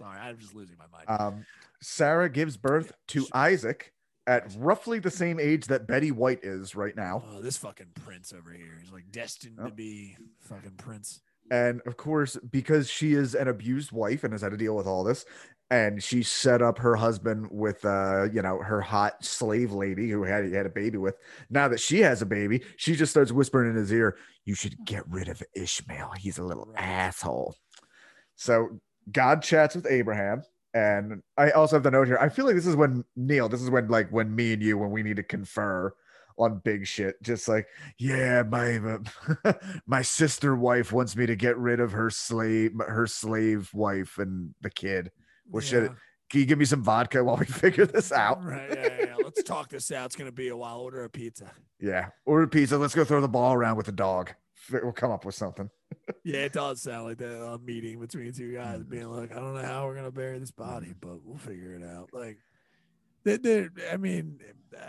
Sorry, 0.00 0.18
I'm 0.18 0.38
just 0.38 0.54
losing 0.54 0.76
my 0.78 0.86
mind. 0.90 1.20
Um, 1.20 1.44
Sarah 1.82 2.30
gives 2.30 2.56
birth 2.56 2.92
to 3.08 3.26
Isaac 3.34 3.92
at 4.26 4.50
roughly 4.58 4.98
the 4.98 5.10
same 5.10 5.38
age 5.38 5.66
that 5.66 5.86
Betty 5.86 6.10
White 6.10 6.40
is 6.42 6.74
right 6.74 6.96
now. 6.96 7.22
oh, 7.28 7.42
this 7.42 7.58
fucking 7.58 7.88
prince 8.04 8.32
over 8.32 8.50
here 8.52 8.80
is 8.82 8.90
like 8.92 9.10
destined 9.12 9.58
Oh. 9.60 9.66
to 9.66 9.72
be 9.72 10.16
fucking 10.40 10.76
prince. 10.78 11.20
And 11.50 11.82
of 11.86 11.96
course, 11.96 12.36
because 12.50 12.88
she 12.88 13.12
is 13.12 13.34
an 13.34 13.48
abused 13.48 13.92
wife 13.92 14.24
and 14.24 14.32
has 14.32 14.40
had 14.42 14.52
to 14.52 14.56
deal 14.56 14.74
with 14.76 14.86
all 14.86 15.04
this, 15.04 15.24
and 15.70 16.02
she 16.02 16.22
set 16.22 16.62
up 16.62 16.78
her 16.78 16.96
husband 16.96 17.48
with, 17.50 17.84
uh, 17.84 18.28
you 18.32 18.40
know, 18.40 18.58
her 18.62 18.80
hot 18.80 19.22
slave 19.24 19.72
lady 19.72 20.08
who 20.10 20.22
had, 20.22 20.44
he 20.46 20.52
had 20.52 20.64
a 20.66 20.70
baby 20.70 20.96
with. 20.96 21.16
Now 21.50 21.68
that 21.68 21.80
she 21.80 22.00
has 22.00 22.22
a 22.22 22.26
baby, 22.26 22.62
she 22.76 22.94
just 22.94 23.10
starts 23.10 23.32
whispering 23.32 23.68
in 23.70 23.76
his 23.76 23.92
ear, 23.92 24.16
"You 24.46 24.54
should 24.54 24.76
get 24.86 25.06
rid 25.08 25.28
of 25.28 25.42
Ishmael. 25.54 26.12
He's 26.18 26.38
a 26.38 26.44
little 26.44 26.66
Right. 26.66 26.82
asshole." 26.82 27.54
So 28.36 28.80
God 29.12 29.42
chats 29.42 29.74
with 29.74 29.86
Abraham, 29.86 30.42
and 30.74 31.22
I 31.36 31.50
also 31.50 31.76
have 31.76 31.82
the 31.82 31.90
note 31.90 32.06
here. 32.06 32.18
I 32.18 32.28
feel 32.28 32.46
like 32.46 32.54
this 32.54 32.66
is 32.66 32.76
when 32.76 33.04
Neil. 33.16 33.48
This 33.48 33.62
is 33.62 33.70
when 33.70 33.88
like 33.88 34.10
when 34.10 34.34
me 34.34 34.52
and 34.52 34.62
you 34.62 34.78
when 34.78 34.90
we 34.90 35.02
need 35.02 35.16
to 35.16 35.22
confer 35.22 35.92
on 36.38 36.60
big 36.64 36.86
shit. 36.86 37.22
Just 37.22 37.48
like, 37.48 37.66
yeah, 37.98 38.42
my 38.42 38.78
uh, 39.44 39.52
my 39.86 40.02
sister 40.02 40.56
wife 40.56 40.92
wants 40.92 41.16
me 41.16 41.26
to 41.26 41.36
get 41.36 41.56
rid 41.58 41.80
of 41.80 41.92
her 41.92 42.10
slave, 42.10 42.72
her 42.86 43.06
slave 43.06 43.70
wife 43.74 44.18
and 44.18 44.54
the 44.60 44.70
kid. 44.70 45.10
Well, 45.48 45.62
Yeah. 45.64 45.88
Can 46.30 46.38
you 46.38 46.46
give 46.46 46.58
me 46.60 46.64
some 46.64 46.84
vodka 46.84 47.24
while 47.24 47.36
we 47.36 47.44
figure 47.46 47.86
this 47.86 48.12
out? 48.12 48.44
Right. 48.44 48.70
Yeah, 48.72 48.86
yeah, 48.86 49.06
yeah. 49.06 49.14
Let's 49.16 49.42
talk 49.42 49.68
this 49.68 49.90
out. 49.90 50.06
It's 50.06 50.14
gonna 50.16 50.30
be 50.30 50.48
a 50.48 50.56
while. 50.56 50.78
Order 50.78 51.02
a 51.02 51.10
pizza. 51.10 51.50
Yeah, 51.80 52.10
order 52.24 52.46
pizza. 52.46 52.78
Let's 52.78 52.94
go 52.94 53.04
throw 53.04 53.20
the 53.20 53.28
ball 53.28 53.52
around 53.52 53.76
with 53.76 53.86
the 53.86 53.92
dog. 53.92 54.32
We'll 54.70 54.92
come 54.92 55.10
up 55.10 55.24
with 55.24 55.34
something. 55.34 55.70
Yeah, 56.24 56.40
it 56.40 56.52
does 56.52 56.82
sound 56.82 57.06
like 57.06 57.18
that 57.18 57.44
uh, 57.44 57.58
meeting 57.58 57.98
between 57.98 58.32
two 58.32 58.52
guys 58.54 58.80
Mm-hmm. 58.80 58.90
being 58.90 59.10
like, 59.10 59.32
I 59.32 59.36
don't 59.36 59.54
know 59.54 59.62
how 59.62 59.86
we're 59.86 59.94
gonna 59.96 60.10
bury 60.10 60.38
this 60.38 60.50
body, 60.50 60.92
but 61.00 61.24
we'll 61.24 61.38
figure 61.38 61.74
it 61.74 61.82
out. 61.84 62.10
Like, 62.12 62.38
they 63.24 63.36
they 63.38 63.68
I 63.90 63.96
mean, 63.96 64.38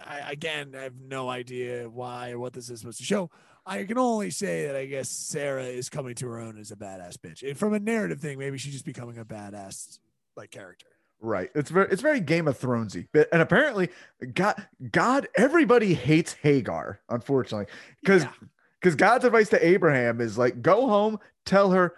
I, 0.05 0.31
again, 0.31 0.73
I 0.77 0.83
have 0.83 0.95
no 0.99 1.29
idea 1.29 1.89
why 1.89 2.31
or 2.31 2.39
what 2.39 2.53
this 2.53 2.69
is 2.69 2.79
supposed 2.79 2.97
to 2.99 3.03
show. 3.05 3.29
I 3.65 3.83
can 3.83 3.97
only 3.97 4.29
say 4.31 4.65
that 4.67 4.75
I 4.75 4.85
guess 4.85 5.09
Sarah 5.09 5.63
is 5.63 5.89
coming 5.89 6.15
to 6.15 6.27
her 6.27 6.39
own 6.39 6.57
as 6.59 6.71
a 6.71 6.75
badass 6.75 7.17
bitch. 7.17 7.47
And 7.47 7.57
from 7.57 7.73
a 7.73 7.79
narrative 7.79 8.19
thing, 8.19 8.37
maybe 8.39 8.57
she's 8.57 8.73
just 8.73 8.85
becoming 8.85 9.17
a 9.17 9.25
badass 9.25 9.99
like 10.35 10.51
character. 10.51 10.87
Right. 11.19 11.49
It's 11.55 11.69
very 11.69 11.87
it's 11.91 12.01
very 12.01 12.19
Game 12.19 12.47
of 12.47 12.59
Thronesy. 12.59 13.07
And 13.31 13.41
apparently 13.41 13.89
God 14.33 14.67
God 14.91 15.27
everybody 15.35 15.93
hates 15.93 16.33
Hagar, 16.33 16.99
unfortunately. 17.09 17.67
Because 18.01 18.23
Yeah. 18.23 18.31
Because 18.81 18.95
God's 18.95 19.25
advice 19.25 19.49
to 19.49 19.65
Abraham 19.65 20.19
is 20.21 20.37
like 20.37 20.61
go 20.61 20.87
home, 20.87 21.19
tell 21.45 21.71
her, 21.71 21.93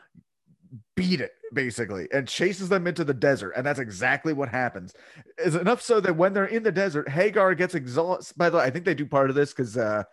beat 0.96 1.22
it, 1.22 1.32
basically, 1.54 2.08
and 2.12 2.28
chases 2.28 2.68
them 2.70 2.86
into 2.88 3.04
the 3.04 3.14
desert. 3.14 3.54
And 3.56 3.66
that's 3.66 3.80
exactly 3.80 4.34
what 4.34 4.50
happens. 4.50 4.94
Is 5.38 5.56
enough 5.56 5.82
so 5.82 6.00
that 6.02 6.16
when 6.18 6.34
they're 6.34 6.46
in 6.46 6.64
the 6.64 6.72
desert, 6.72 7.08
Hagar 7.10 7.56
gets 7.56 7.74
exhausted. 7.74 8.38
By 8.38 8.50
the 8.50 8.58
way, 8.58 8.64
I 8.64 8.70
think 8.70 8.86
they 8.86 8.94
do 8.94 9.06
part 9.06 9.30
of 9.30 9.36
this 9.36 9.52
because 9.54 9.78
uh 9.78 10.04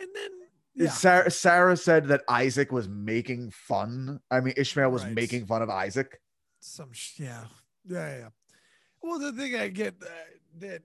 And 0.00 0.08
then 0.14 0.30
yeah, 0.76 0.90
Sarah, 0.90 1.30
Sarah 1.30 1.76
said 1.76 2.06
that 2.08 2.22
Isaac 2.28 2.72
was 2.72 2.88
making 2.88 3.50
fun. 3.50 4.20
I 4.30 4.40
mean, 4.40 4.54
Ishmael 4.56 4.90
was 4.90 5.04
Right. 5.04 5.12
making 5.14 5.46
fun 5.46 5.62
of 5.62 5.70
Isaac. 5.70 6.20
some 6.60 6.92
sh- 6.92 7.20
yeah 7.20 7.44
yeah 7.86 8.16
yeah 8.16 8.28
well 9.02 9.18
the 9.18 9.30
thing 9.32 9.54
i 9.54 9.68
get 9.68 9.94
uh, 10.02 10.06
that 10.60 10.80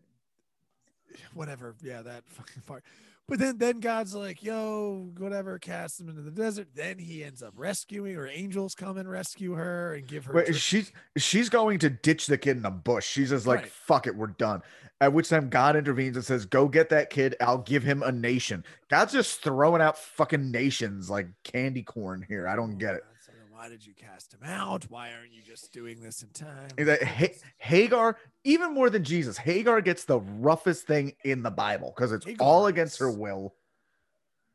whatever. 1.33 1.75
Yeah, 1.81 2.01
that 2.01 2.23
fucking 2.27 2.63
part. 2.67 2.83
But 3.29 3.39
then, 3.39 3.57
then 3.57 3.79
God's 3.79 4.15
like, 4.15 4.43
"Yo, 4.43 5.11
whatever." 5.17 5.59
Cast 5.59 5.99
him 6.01 6.09
into 6.09 6.21
the 6.21 6.31
desert. 6.31 6.69
Then 6.75 6.97
he 6.97 7.23
ends 7.23 7.43
up 7.43 7.53
rescuing, 7.55 8.15
or 8.15 8.27
angels 8.27 8.75
come 8.75 8.97
and 8.97 9.09
rescue 9.09 9.53
her 9.53 9.93
and 9.93 10.07
give 10.07 10.25
her. 10.25 10.33
Wait, 10.33 10.55
she's 10.55 10.91
she's 11.17 11.49
going 11.49 11.79
to 11.79 11.89
ditch 11.89 12.27
the 12.27 12.37
kid 12.37 12.57
in 12.57 12.65
a 12.65 12.71
bush. 12.71 13.05
She's 13.07 13.29
just 13.29 13.47
like, 13.47 13.61
Right. 13.61 13.71
"Fuck 13.71 14.07
it, 14.07 14.15
we're 14.15 14.27
done." 14.27 14.61
At 15.01 15.13
which 15.13 15.29
time 15.29 15.49
God 15.49 15.75
intervenes 15.75 16.17
and 16.17 16.25
says, 16.25 16.45
"Go 16.45 16.67
get 16.67 16.89
that 16.89 17.09
kid. 17.09 17.35
I'll 17.39 17.59
give 17.59 17.83
him 17.83 18.03
a 18.03 18.11
nation." 18.11 18.65
God's 18.89 19.13
just 19.13 19.41
throwing 19.41 19.81
out 19.81 19.97
fucking 19.97 20.51
nations 20.51 21.09
like 21.09 21.27
candy 21.43 21.83
corn 21.83 22.25
here. 22.27 22.47
I 22.47 22.55
don't 22.55 22.77
get 22.77 22.95
it. 22.95 23.03
Oh, 23.05 23.18
Why 23.59 23.67
did 23.67 23.85
you 23.85 23.93
cast 23.93 24.33
him 24.33 24.39
out? 24.45 24.85
Why 24.87 25.11
aren't 25.11 25.33
you 25.33 25.41
just 25.41 25.73
doing 25.73 25.99
this 25.99 26.23
in 26.23 26.29
time? 26.29 26.69
Ha- 26.79 27.35
Hagar, 27.57 28.15
even 28.45 28.73
more 28.73 28.89
than 28.89 29.03
Jesus, 29.03 29.37
Hagar 29.37 29.81
gets 29.81 30.05
the 30.05 30.21
roughest 30.21 30.87
thing 30.87 31.11
in 31.25 31.43
the 31.43 31.51
Bible 31.51 31.93
because 31.93 32.13
it's 32.13 32.25
Hagar 32.25 32.47
all 32.47 32.67
against 32.67 32.99
her 32.99 33.11
will. 33.11 33.53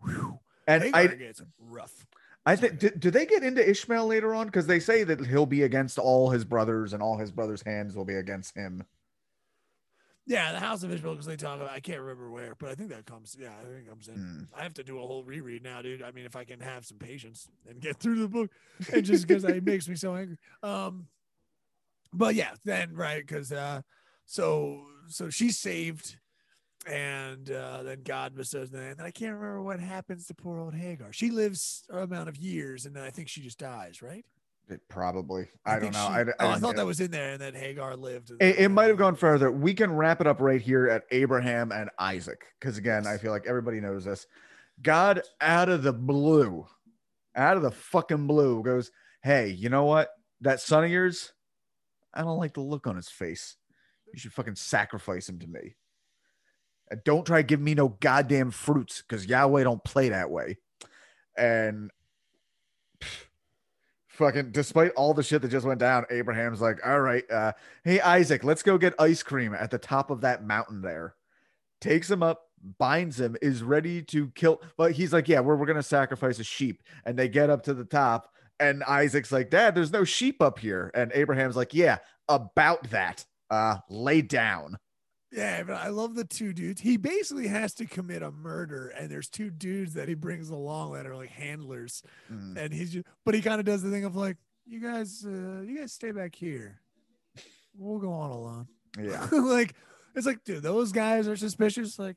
Whew. 0.00 0.38
And 0.66 0.84
Hagar 0.84 1.00
I, 1.00 1.06
gets 1.16 1.42
rough. 1.58 2.06
I 2.46 2.56
think, 2.56 2.78
do, 2.78 2.88
do 2.88 3.10
they 3.10 3.26
get 3.26 3.42
into 3.42 3.68
Ishmael 3.68 4.06
later 4.06 4.34
on? 4.34 4.46
Because 4.46 4.66
they 4.66 4.80
say 4.80 5.04
that 5.04 5.26
he'll 5.26 5.44
be 5.44 5.64
against 5.64 5.98
all 5.98 6.30
his 6.30 6.46
brothers, 6.46 6.94
and 6.94 7.02
all 7.02 7.18
his 7.18 7.30
brothers' 7.30 7.60
hands 7.60 7.94
will 7.94 8.06
be 8.06 8.14
against 8.14 8.56
him. 8.56 8.84
Yeah, 10.26 10.52
the 10.52 10.60
House 10.60 10.82
of 10.82 10.90
Ishmael, 10.90 11.14
because 11.14 11.26
they 11.26 11.36
talk 11.36 11.56
about. 11.56 11.70
I 11.70 11.80
can't 11.80 12.00
remember 12.00 12.30
where, 12.30 12.54
but 12.58 12.70
I 12.70 12.74
think 12.74 12.88
that 12.90 13.04
comes. 13.04 13.36
Yeah, 13.38 13.52
I 13.60 13.64
think 13.64 13.86
it 13.86 13.88
comes 13.88 14.08
in. 14.08 14.14
Hmm. 14.14 14.42
I 14.58 14.62
have 14.62 14.72
to 14.74 14.82
do 14.82 14.98
a 14.98 15.06
whole 15.06 15.22
reread 15.22 15.62
now, 15.62 15.82
dude. 15.82 16.02
I 16.02 16.12
mean, 16.12 16.24
if 16.24 16.34
I 16.34 16.44
can 16.44 16.60
have 16.60 16.86
some 16.86 16.98
patience 16.98 17.46
and 17.68 17.78
get 17.78 17.98
through 17.98 18.20
the 18.20 18.28
book, 18.28 18.50
and 18.92 19.04
just 19.04 19.28
because 19.28 19.44
it 19.44 19.64
makes 19.64 19.86
me 19.86 19.96
so 19.96 20.14
angry. 20.14 20.38
Um, 20.62 21.08
but 22.14 22.34
yeah, 22.34 22.52
then 22.64 22.94
right 22.94 23.26
because 23.26 23.52
uh, 23.52 23.82
so 24.24 24.84
so 25.08 25.28
she's 25.28 25.58
saved, 25.58 26.16
and 26.86 27.50
uh, 27.50 27.82
then 27.82 28.00
God 28.02 28.34
bestows 28.34 28.70
the 28.70 28.78
land. 28.78 28.90
And 28.90 28.98
then 29.00 29.06
I 29.06 29.10
can't 29.10 29.34
remember 29.34 29.62
what 29.62 29.78
happens 29.78 30.26
to 30.28 30.34
poor 30.34 30.58
old 30.58 30.74
Hagar. 30.74 31.12
She 31.12 31.30
lives 31.30 31.84
a 31.90 31.98
amount 31.98 32.30
of 32.30 32.38
years, 32.38 32.86
and 32.86 32.96
then 32.96 33.02
I 33.02 33.10
think 33.10 33.28
she 33.28 33.42
just 33.42 33.58
dies. 33.58 34.00
Right? 34.00 34.24
It 34.68 34.80
probably. 34.88 35.48
I, 35.66 35.78
don't 35.78 35.92
know. 35.92 35.98
she- 35.98 36.14
I, 36.14 36.20
I, 36.20 36.24
oh, 36.40 36.48
I 36.50 36.58
thought 36.58 36.76
that 36.76 36.86
was 36.86 37.00
in 37.00 37.10
there, 37.10 37.32
and 37.32 37.40
then 37.40 37.54
Hagar 37.54 37.96
lived. 37.96 38.32
It, 38.40 38.58
it 38.58 38.68
might 38.70 38.86
have 38.86 38.96
gone 38.96 39.14
further. 39.14 39.50
We 39.50 39.74
can 39.74 39.92
wrap 39.92 40.22
it 40.22 40.26
up 40.26 40.40
right 40.40 40.60
here 40.60 40.88
at 40.88 41.04
Abraham 41.10 41.70
and 41.70 41.90
Isaac, 41.98 42.46
because 42.58 42.78
again, 42.78 43.06
I 43.06 43.18
feel 43.18 43.30
like 43.30 43.46
everybody 43.46 43.80
knows 43.80 44.06
this. 44.06 44.26
God, 44.82 45.22
out 45.40 45.68
of 45.68 45.82
the 45.82 45.92
blue, 45.92 46.66
out 47.36 47.58
of 47.58 47.62
the 47.62 47.70
fucking 47.70 48.26
blue, 48.26 48.62
goes, 48.62 48.90
"Hey, 49.22 49.48
you 49.48 49.68
know 49.68 49.84
what? 49.84 50.08
That 50.40 50.60
son 50.60 50.84
of 50.84 50.90
yours, 50.90 51.32
I 52.14 52.22
don't 52.22 52.38
like 52.38 52.54
the 52.54 52.60
look 52.60 52.86
on 52.86 52.96
his 52.96 53.08
face. 53.10 53.56
You 54.12 54.18
should 54.18 54.32
fucking 54.32 54.56
sacrifice 54.56 55.28
him 55.28 55.38
to 55.40 55.46
me. 55.46 55.76
And 56.90 57.04
don't 57.04 57.26
try 57.26 57.38
to 57.38 57.46
give 57.46 57.60
me 57.60 57.74
no 57.74 57.88
goddamn 57.88 58.50
fruits, 58.50 59.02
because 59.02 59.26
Yahweh 59.26 59.64
don't 59.64 59.84
play 59.84 60.08
that 60.08 60.30
way." 60.30 60.56
And 61.36 61.90
fucking, 64.14 64.52
despite 64.52 64.92
all 64.92 65.14
the 65.14 65.22
shit 65.22 65.42
that 65.42 65.48
just 65.48 65.66
went 65.66 65.80
down, 65.80 66.06
Abraham's 66.10 66.60
like, 66.60 66.78
"All 66.86 67.00
right, 67.00 67.28
uh." 67.30 67.52
Hey, 67.84 68.00
Isaac, 68.00 68.44
let's 68.44 68.62
go 68.62 68.78
get 68.78 68.94
ice 68.98 69.22
cream 69.22 69.54
at 69.54 69.70
the 69.70 69.78
top 69.78 70.10
of 70.10 70.22
that 70.22 70.44
mountain 70.44 70.82
there. 70.82 71.14
Takes 71.80 72.10
him 72.10 72.22
up, 72.22 72.48
binds 72.78 73.20
him, 73.20 73.36
is 73.42 73.62
ready 73.62 74.02
to 74.02 74.28
kill. 74.34 74.60
But 74.76 74.92
he's 74.92 75.12
like, 75.12 75.28
Yeah, 75.28 75.40
we're, 75.40 75.56
we're 75.56 75.66
to 75.66 75.82
sacrifice 75.82 76.38
a 76.38 76.44
sheep. 76.44 76.82
And 77.04 77.18
they 77.18 77.28
get 77.28 77.50
up 77.50 77.62
to 77.64 77.74
the 77.74 77.84
top. 77.84 78.30
And 78.60 78.82
Isaac's 78.84 79.32
like, 79.32 79.50
Dad, 79.50 79.74
there's 79.74 79.92
no 79.92 80.04
sheep 80.04 80.40
up 80.40 80.58
here. 80.58 80.90
And 80.94 81.12
Abraham's 81.14 81.56
like, 81.56 81.74
Yeah, 81.74 81.98
about 82.28 82.90
that. 82.90 83.24
Uh, 83.50 83.78
lay 83.88 84.22
down. 84.22 84.78
Yeah, 85.34 85.64
but 85.64 85.74
I 85.74 85.88
love 85.88 86.14
the 86.14 86.24
two 86.24 86.52
dudes. 86.52 86.80
He 86.80 86.96
basically 86.96 87.48
has 87.48 87.74
to 87.74 87.86
commit 87.86 88.22
a 88.22 88.30
murder, 88.30 88.88
and 88.88 89.10
there's 89.10 89.28
two 89.28 89.50
dudes 89.50 89.94
that 89.94 90.06
he 90.08 90.14
brings 90.14 90.48
along 90.48 90.92
that 90.92 91.06
are 91.06 91.16
like 91.16 91.30
handlers, 91.30 92.02
Mm. 92.32 92.56
and 92.56 92.72
he's 92.72 92.92
just, 92.92 93.06
but 93.24 93.34
he 93.34 93.42
kind 93.42 93.58
of 93.58 93.66
does 93.66 93.82
the 93.82 93.90
thing 93.90 94.04
of 94.04 94.14
like, 94.14 94.36
you 94.64 94.80
guys, 94.80 95.24
uh, 95.26 95.62
you 95.62 95.76
guys 95.78 95.92
stay 95.92 96.12
back 96.12 96.34
here. 96.36 96.80
We'll 97.76 97.98
go 97.98 98.12
on 98.12 98.30
alone. 98.30 98.68
Yeah. 98.96 99.26
like, 99.32 99.74
it's 100.14 100.26
like, 100.26 100.44
dude, 100.44 100.62
those 100.62 100.92
guys 100.92 101.26
are 101.26 101.36
suspicious. 101.36 101.98
Like, 101.98 102.16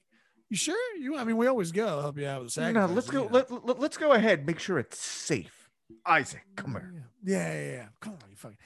you 0.49 0.55
sure? 0.55 0.95
You, 0.97 1.17
I 1.17 1.23
mean, 1.23 1.37
we 1.37 1.47
always 1.47 1.71
go 1.71 1.99
help 1.99 2.17
you 2.19 2.27
out 2.27 2.43
with 2.43 2.53
the 2.53 2.71
No, 2.71 2.85
let's 2.85 3.09
go. 3.09 3.27
Let, 3.31 3.51
let, 3.65 3.79
let's 3.79 3.97
go 3.97 4.11
ahead. 4.13 4.45
Make 4.45 4.59
sure 4.59 4.77
it's 4.77 4.99
safe. 4.99 5.69
Isaac, 6.05 6.43
come 6.55 6.71
here. 6.71 6.93
Yeah, 7.23 7.51
yeah. 7.53 7.71
yeah. 7.71 7.85
Come 7.99 8.13
on, 8.13 8.29
you 8.29 8.35
fucking. 8.35 8.57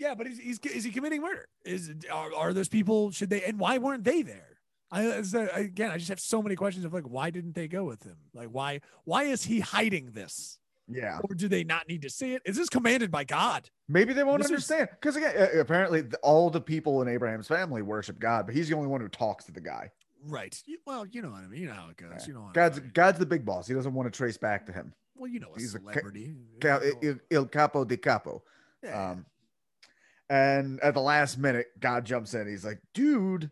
Yeah, 0.00 0.14
but 0.14 0.26
he's, 0.26 0.38
he's 0.38 0.58
is 0.60 0.82
he 0.82 0.90
committing 0.90 1.20
murder? 1.20 1.46
Is 1.64 1.92
are, 2.10 2.34
are 2.34 2.52
those 2.54 2.68
people? 2.68 3.10
Should 3.10 3.30
they? 3.30 3.42
And 3.44 3.58
why 3.58 3.78
weren't 3.78 4.02
they 4.02 4.22
there? 4.22 4.46
I 4.90 5.02
is 5.02 5.34
again, 5.34 5.90
I 5.90 5.98
just 5.98 6.08
have 6.08 6.18
so 6.18 6.42
many 6.42 6.56
questions 6.56 6.84
of 6.84 6.92
like, 6.92 7.04
why 7.04 7.30
didn't 7.30 7.54
they 7.54 7.68
go 7.68 7.84
with 7.84 8.02
him? 8.02 8.16
Like, 8.34 8.48
why 8.48 8.80
why 9.04 9.24
is 9.24 9.44
he 9.44 9.60
hiding 9.60 10.12
this? 10.12 10.58
Yeah. 10.88 11.20
Or 11.22 11.34
do 11.36 11.46
they 11.46 11.62
not 11.62 11.86
need 11.86 12.02
to 12.02 12.10
see 12.10 12.34
it? 12.34 12.42
Is 12.44 12.56
this 12.56 12.68
commanded 12.68 13.10
by 13.12 13.22
God? 13.22 13.70
Maybe 13.88 14.12
they 14.12 14.24
won't 14.24 14.42
This 14.42 14.50
understand. 14.50 14.88
Because 14.90 15.14
again, 15.14 15.34
uh, 15.36 15.60
apparently 15.60 16.02
all 16.22 16.50
the 16.50 16.60
people 16.60 17.02
in 17.02 17.08
Abraham's 17.08 17.46
family 17.46 17.82
worship 17.82 18.18
God, 18.18 18.46
but 18.46 18.54
he's 18.56 18.68
the 18.68 18.74
only 18.74 18.88
one 18.88 19.00
who 19.00 19.08
talks 19.08 19.44
to 19.44 19.52
the 19.52 19.60
guy. 19.60 19.90
Right. 20.24 20.60
Well, 20.86 21.06
you 21.06 21.22
know 21.22 21.30
what 21.30 21.44
I 21.44 21.46
mean. 21.46 21.60
You 21.60 21.68
know 21.68 21.74
how 21.74 21.90
it 21.90 21.96
goes. 21.96 22.26
You 22.26 22.34
know. 22.34 22.40
what 22.40 22.54
God's 22.54 22.78
fucking- 22.78 22.90
God's 22.94 23.18
the 23.20 23.26
big 23.26 23.44
boss. 23.44 23.68
He 23.68 23.74
doesn't 23.74 23.94
want 23.94 24.12
to 24.12 24.16
trace 24.16 24.36
back 24.38 24.66
to 24.66 24.72
him. 24.72 24.92
well, 25.14 25.30
you 25.30 25.38
know, 25.38 25.52
a 25.54 25.60
he's 25.60 25.74
a 25.74 25.78
ca- 25.78 25.92
celebrity. 25.92 26.34
Ca- 26.60 26.80
Il, 27.02 27.20
il 27.30 27.46
capo 27.46 27.84
di 27.84 27.96
capo. 27.96 28.42
yeah. 28.82 29.10
Um, 29.12 29.26
and 30.30 30.78
at 30.80 30.94
the 30.94 31.00
last 31.00 31.38
minute, 31.38 31.66
God 31.80 32.06
jumps 32.06 32.32
in. 32.34 32.48
He's 32.48 32.64
like, 32.64 32.80
"Dude, 32.94 33.50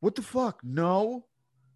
what 0.00 0.16
the 0.16 0.22
fuck? 0.22 0.60
No, 0.64 1.24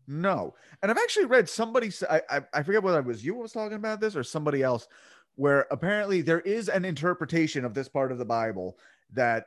no." 0.08 0.54
And 0.82 0.90
I've 0.90 0.98
actually 0.98 1.26
read 1.26 1.48
somebody—I—I 1.48 2.62
forget 2.64 2.82
whether 2.82 2.98
it 2.98 3.06
was 3.06 3.24
you 3.24 3.36
was 3.36 3.52
talking 3.52 3.76
about 3.76 4.00
this 4.00 4.16
or 4.16 4.24
somebody 4.24 4.62
else, 4.62 4.88
where 5.36 5.66
apparently 5.70 6.22
there 6.22 6.40
is 6.40 6.68
an 6.68 6.84
interpretation 6.84 7.64
of 7.64 7.72
this 7.72 7.88
part 7.88 8.10
of 8.10 8.18
the 8.18 8.24
Bible 8.24 8.76
that 9.12 9.46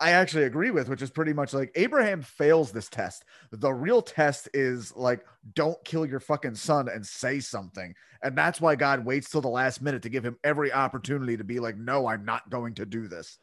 I 0.00 0.10
actually 0.10 0.44
agree 0.44 0.70
with, 0.70 0.88
which 0.88 1.02
is 1.02 1.10
pretty 1.10 1.32
much 1.32 1.54
like 1.54 1.72
Abraham 1.76 2.22
fails 2.22 2.72
this 2.72 2.88
test. 2.88 3.24
The 3.52 3.72
real 3.72 4.02
test 4.02 4.48
is 4.54 4.94
like, 4.96 5.24
don't 5.54 5.82
kill 5.84 6.06
your 6.06 6.20
fucking 6.20 6.54
son 6.54 6.88
and 6.88 7.04
say 7.04 7.40
something. 7.40 7.94
And 8.22 8.36
that's 8.36 8.60
why 8.60 8.76
God 8.76 9.04
waits 9.04 9.30
till 9.30 9.40
the 9.40 9.48
last 9.48 9.82
minute 9.82 10.02
to 10.02 10.08
give 10.08 10.24
him 10.24 10.36
every 10.44 10.72
opportunity 10.72 11.36
to 11.36 11.44
be 11.44 11.58
like, 11.58 11.76
no, 11.76 12.06
I'm 12.06 12.24
not 12.24 12.50
going 12.50 12.74
to 12.74 12.86
do 12.86 13.08
this. 13.08 13.38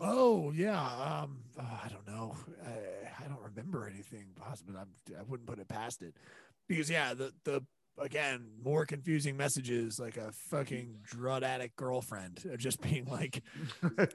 Oh 0.00 0.52
yeah. 0.52 0.80
Um, 0.80 1.38
oh, 1.60 1.80
I 1.84 1.88
don't 1.88 2.06
know. 2.06 2.36
I, 2.66 3.24
I 3.24 3.28
don't 3.28 3.42
remember 3.42 3.88
anything 3.88 4.26
possible. 4.34 4.74
I'm, 4.78 4.88
I 5.18 5.22
wouldn't 5.22 5.48
put 5.48 5.58
it 5.58 5.68
past 5.68 6.02
it, 6.02 6.14
because 6.68 6.90
yeah, 6.90 7.14
the 7.14 7.32
the 7.44 7.62
again 7.98 8.46
more 8.62 8.84
confusing 8.84 9.36
messages 9.36 10.00
like 10.00 10.16
a 10.16 10.32
fucking 10.50 10.96
drug 11.04 11.44
addict 11.44 11.76
girlfriend 11.76 12.44
of 12.50 12.58
just 12.58 12.80
being 12.80 13.04
like, 13.06 13.42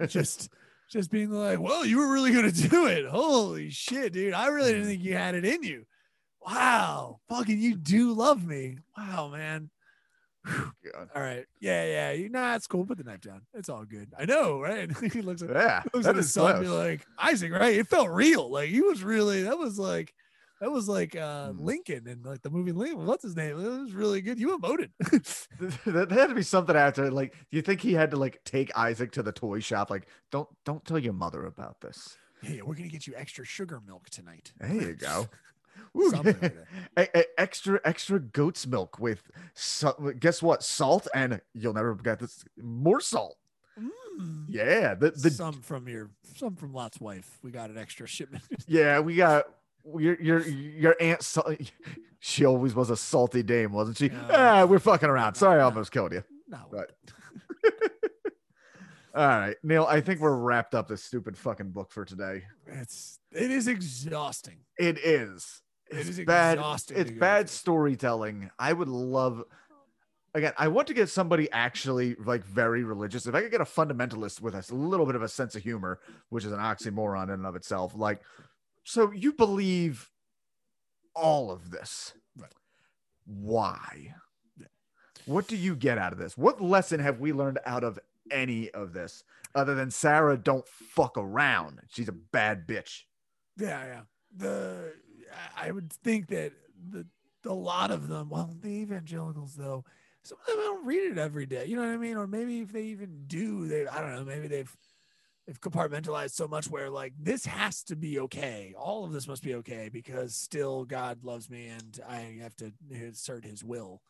just 0.07 0.49
just 0.89 1.11
being 1.11 1.31
like, 1.31 1.59
well, 1.59 1.85
you 1.85 1.97
were 1.97 2.11
really 2.11 2.33
gonna 2.33 2.51
do 2.51 2.87
it. 2.87 3.05
Holy 3.05 3.69
shit, 3.69 4.11
dude! 4.13 4.33
I 4.33 4.47
really 4.47 4.73
didn't 4.73 4.87
think 4.87 5.03
you 5.03 5.15
had 5.15 5.35
it 5.35 5.45
in 5.45 5.63
you. 5.63 5.85
Wow, 6.45 7.19
fucking, 7.29 7.59
you 7.59 7.75
do 7.75 8.13
love 8.13 8.45
me. 8.45 8.77
Wow, 8.97 9.29
man. 9.29 9.69
All 10.47 11.21
right. 11.21 11.45
Yeah, 11.59 11.85
yeah. 11.85 12.11
You 12.11 12.29
nah, 12.29 12.55
it's 12.55 12.67
cool. 12.67 12.85
Put 12.85 12.97
the 12.97 13.03
knife 13.03 13.21
down. 13.21 13.41
It's 13.53 13.69
all 13.69 13.85
good. 13.85 14.11
I 14.17 14.25
know, 14.25 14.59
right? 14.59 14.89
he 15.13 15.21
looks 15.21 15.41
at 15.41 15.49
Yeah, 15.49 15.83
looks 15.93 16.07
at 16.07 16.15
his 16.15 16.27
is 16.27 16.33
son 16.33 16.55
and 16.55 16.63
be 16.63 16.69
like, 16.69 17.05
Isaac, 17.17 17.51
right? 17.51 17.75
It 17.75 17.87
felt 17.87 18.09
real. 18.09 18.49
Like 18.51 18.69
he 18.69 18.81
was 18.81 19.03
really 19.03 19.43
that 19.43 19.57
was 19.57 19.77
like 19.77 20.13
that 20.61 20.71
was 20.71 20.87
like 20.89 21.15
uh 21.15 21.49
Mm. 21.51 21.59
Lincoln 21.61 22.07
and 22.07 22.25
like 22.25 22.41
the 22.41 22.49
movie 22.49 22.71
Lincoln. 22.71 23.05
What's 23.05 23.23
his 23.23 23.35
name? 23.35 23.59
It 23.59 23.79
was 23.81 23.93
really 23.93 24.21
good. 24.21 24.39
You 24.39 24.57
emoted. 24.57 24.89
that 25.85 26.11
had 26.11 26.27
to 26.27 26.35
be 26.35 26.41
something 26.43 26.75
after. 26.75 27.11
Like, 27.11 27.33
do 27.33 27.57
you 27.57 27.61
think 27.61 27.81
he 27.81 27.93
had 27.93 28.11
to 28.11 28.17
like 28.17 28.41
take 28.45 28.71
Isaac 28.77 29.11
to 29.13 29.23
the 29.23 29.31
toy 29.31 29.59
shop? 29.59 29.89
Like, 29.89 30.07
don't 30.31 30.47
don't 30.65 30.83
tell 30.85 30.99
your 30.99 31.13
mother 31.13 31.45
about 31.45 31.79
this. 31.81 32.17
hey, 32.41 32.61
we're 32.61 32.75
gonna 32.75 32.87
get 32.89 33.07
you 33.07 33.13
extra 33.15 33.45
sugar 33.45 33.81
milk 33.85 34.09
tonight. 34.09 34.53
There 34.59 34.73
you 34.73 34.95
go. 34.95 35.27
Ooh, 35.97 36.09
Something 36.11 36.51
like 36.97 37.09
a- 37.15 37.39
extra 37.39 37.79
extra 37.85 38.19
goat's 38.19 38.65
milk 38.67 38.99
with 38.99 39.23
so, 39.53 40.13
guess 40.19 40.41
what 40.41 40.63
salt 40.63 41.07
and 41.13 41.41
you'll 41.53 41.73
never 41.73 41.95
forget 41.95 42.19
this 42.19 42.43
more 42.61 42.99
salt 43.01 43.37
Mm. 44.19 44.45
yeah 44.49 44.95
the, 44.95 45.11
the 45.11 45.29
some 45.29 45.61
from 45.61 45.87
your 45.87 46.09
some 46.35 46.55
from 46.57 46.73
Lot's 46.73 46.99
wife. 46.99 47.37
We 47.41 47.51
got 47.51 47.69
an 47.69 47.77
extra 47.77 48.05
shipment. 48.05 48.43
yeah 48.67 48.99
we 48.99 49.15
got 49.15 49.45
your 49.97 50.19
your 50.21 50.39
your 50.45 50.95
aunt 50.99 51.25
she 52.19 52.43
always 52.43 52.75
was 52.75 52.89
a 52.89 52.97
salty 52.97 53.41
dame 53.43 53.71
wasn't 53.71 53.97
she 53.97 54.07
Yeah. 54.07 54.27
ah 54.61 54.65
we're 54.65 54.79
fucking 54.79 55.07
around 55.07 55.35
sorry 55.35 55.61
i 55.61 55.63
almost 55.63 55.93
killed 55.93 56.11
you 56.11 56.23
no, 56.49 56.57
Right. 56.69 56.89
all 59.15 59.27
right 59.27 59.55
neil 59.63 59.85
i 59.89 60.01
think 60.01 60.19
we're 60.19 60.35
wrapped 60.35 60.75
up 60.75 60.87
this 60.87 61.03
stupid 61.03 61.37
fucking 61.37 61.69
book 61.71 61.91
for 61.91 62.03
today 62.05 62.43
it's 62.67 63.19
it 63.31 63.51
is 63.51 63.67
exhausting. 63.69 64.57
it 64.77 64.97
is 64.99 65.61
It 65.91 66.07
it's 66.07 66.19
bad 66.19 66.59
it's 66.91 67.11
bad 67.11 67.47
through. 67.47 67.53
storytelling 67.53 68.51
i 68.59 68.71
would 68.71 68.87
love 68.89 69.43
again 70.35 70.53
i 70.57 70.67
want 70.67 70.87
to 70.87 70.93
get 70.93 71.09
somebody 71.09 71.51
actually 71.51 72.15
like 72.15 72.43
very 72.43 72.83
religious 72.83 73.25
if 73.25 73.33
i 73.35 73.41
could 73.41 73.51
get 73.51 73.61
a 73.61 73.65
fundamentalist 73.65 74.41
with 74.41 74.53
a 74.55 74.75
little 74.75 75.05
bit 75.05 75.15
of 75.15 75.23
a 75.23 75.27
sense 75.27 75.55
of 75.55 75.63
humor 75.63 75.99
which 76.29 76.45
is 76.45 76.51
an 76.51 76.59
oxymoron 76.59 77.23
in 77.23 77.31
and 77.31 77.45
of 77.45 77.55
itself 77.55 77.93
like 77.95 78.21
So 78.83 79.11
you 79.11 79.33
believe 79.33 80.09
all 81.15 81.51
of 81.51 81.69
this. 81.71 82.13
Right. 82.35 82.51
Why? 83.25 84.15
What 85.25 85.47
do 85.47 85.55
you 85.55 85.75
get 85.75 85.97
out 85.99 86.11
of 86.11 86.17
this? 86.17 86.37
What 86.37 86.59
lesson 86.61 86.99
have 86.99 87.19
we 87.19 87.33
learned 87.33 87.59
out 87.65 87.83
of 87.83 87.99
any 88.31 88.71
of 88.71 88.93
this 88.93 89.23
other 89.53 89.75
than 89.75 89.91
Sarah 89.91 90.37
don't 90.37 90.67
fuck 90.67 91.17
around? 91.17 91.81
She's 91.89 92.07
a 92.09 92.13
bad 92.13 92.65
bitch. 92.67 93.01
Yeah, 93.57 93.85
yeah. 93.85 94.01
The 94.35 94.93
I 95.57 95.71
would 95.71 95.91
think 95.91 96.27
that 96.27 96.53
the 96.89 97.05
a 97.45 97.53
lot 97.53 97.91
of 97.91 98.07
them, 98.07 98.29
well, 98.29 98.53
the 98.59 98.69
evangelicals 98.69 99.55
though, 99.55 99.85
some 100.23 100.37
of 100.41 100.47
them 100.47 100.57
don't 100.57 100.85
read 100.85 101.11
it 101.11 101.17
every 101.17 101.45
day. 101.45 101.65
You 101.65 101.75
know 101.75 101.83
what 101.83 101.93
I 101.93 101.97
mean? 101.97 102.17
Or 102.17 102.27
maybe 102.27 102.59
if 102.59 102.71
they 102.71 102.83
even 102.83 103.23
do, 103.27 103.67
they 103.67 103.87
I 103.87 104.01
don't 104.01 104.15
know, 104.15 104.25
maybe 104.25 104.47
they've 104.47 104.75
they've 105.47 105.61
compartmentalized 105.61 106.31
so 106.31 106.47
much 106.47 106.69
where 106.69 106.89
like 106.89 107.13
this 107.19 107.45
has 107.45 107.83
to 107.83 107.95
be 107.95 108.19
okay. 108.19 108.73
All 108.77 109.05
of 109.05 109.11
this 109.11 109.27
must 109.27 109.43
be 109.43 109.55
okay 109.55 109.89
because 109.91 110.35
still 110.35 110.85
God 110.85 111.23
loves 111.23 111.49
me 111.49 111.67
and 111.67 111.99
I 112.07 112.37
have 112.41 112.55
to 112.57 112.71
assert 113.07 113.45
his 113.45 113.63
will. 113.63 114.01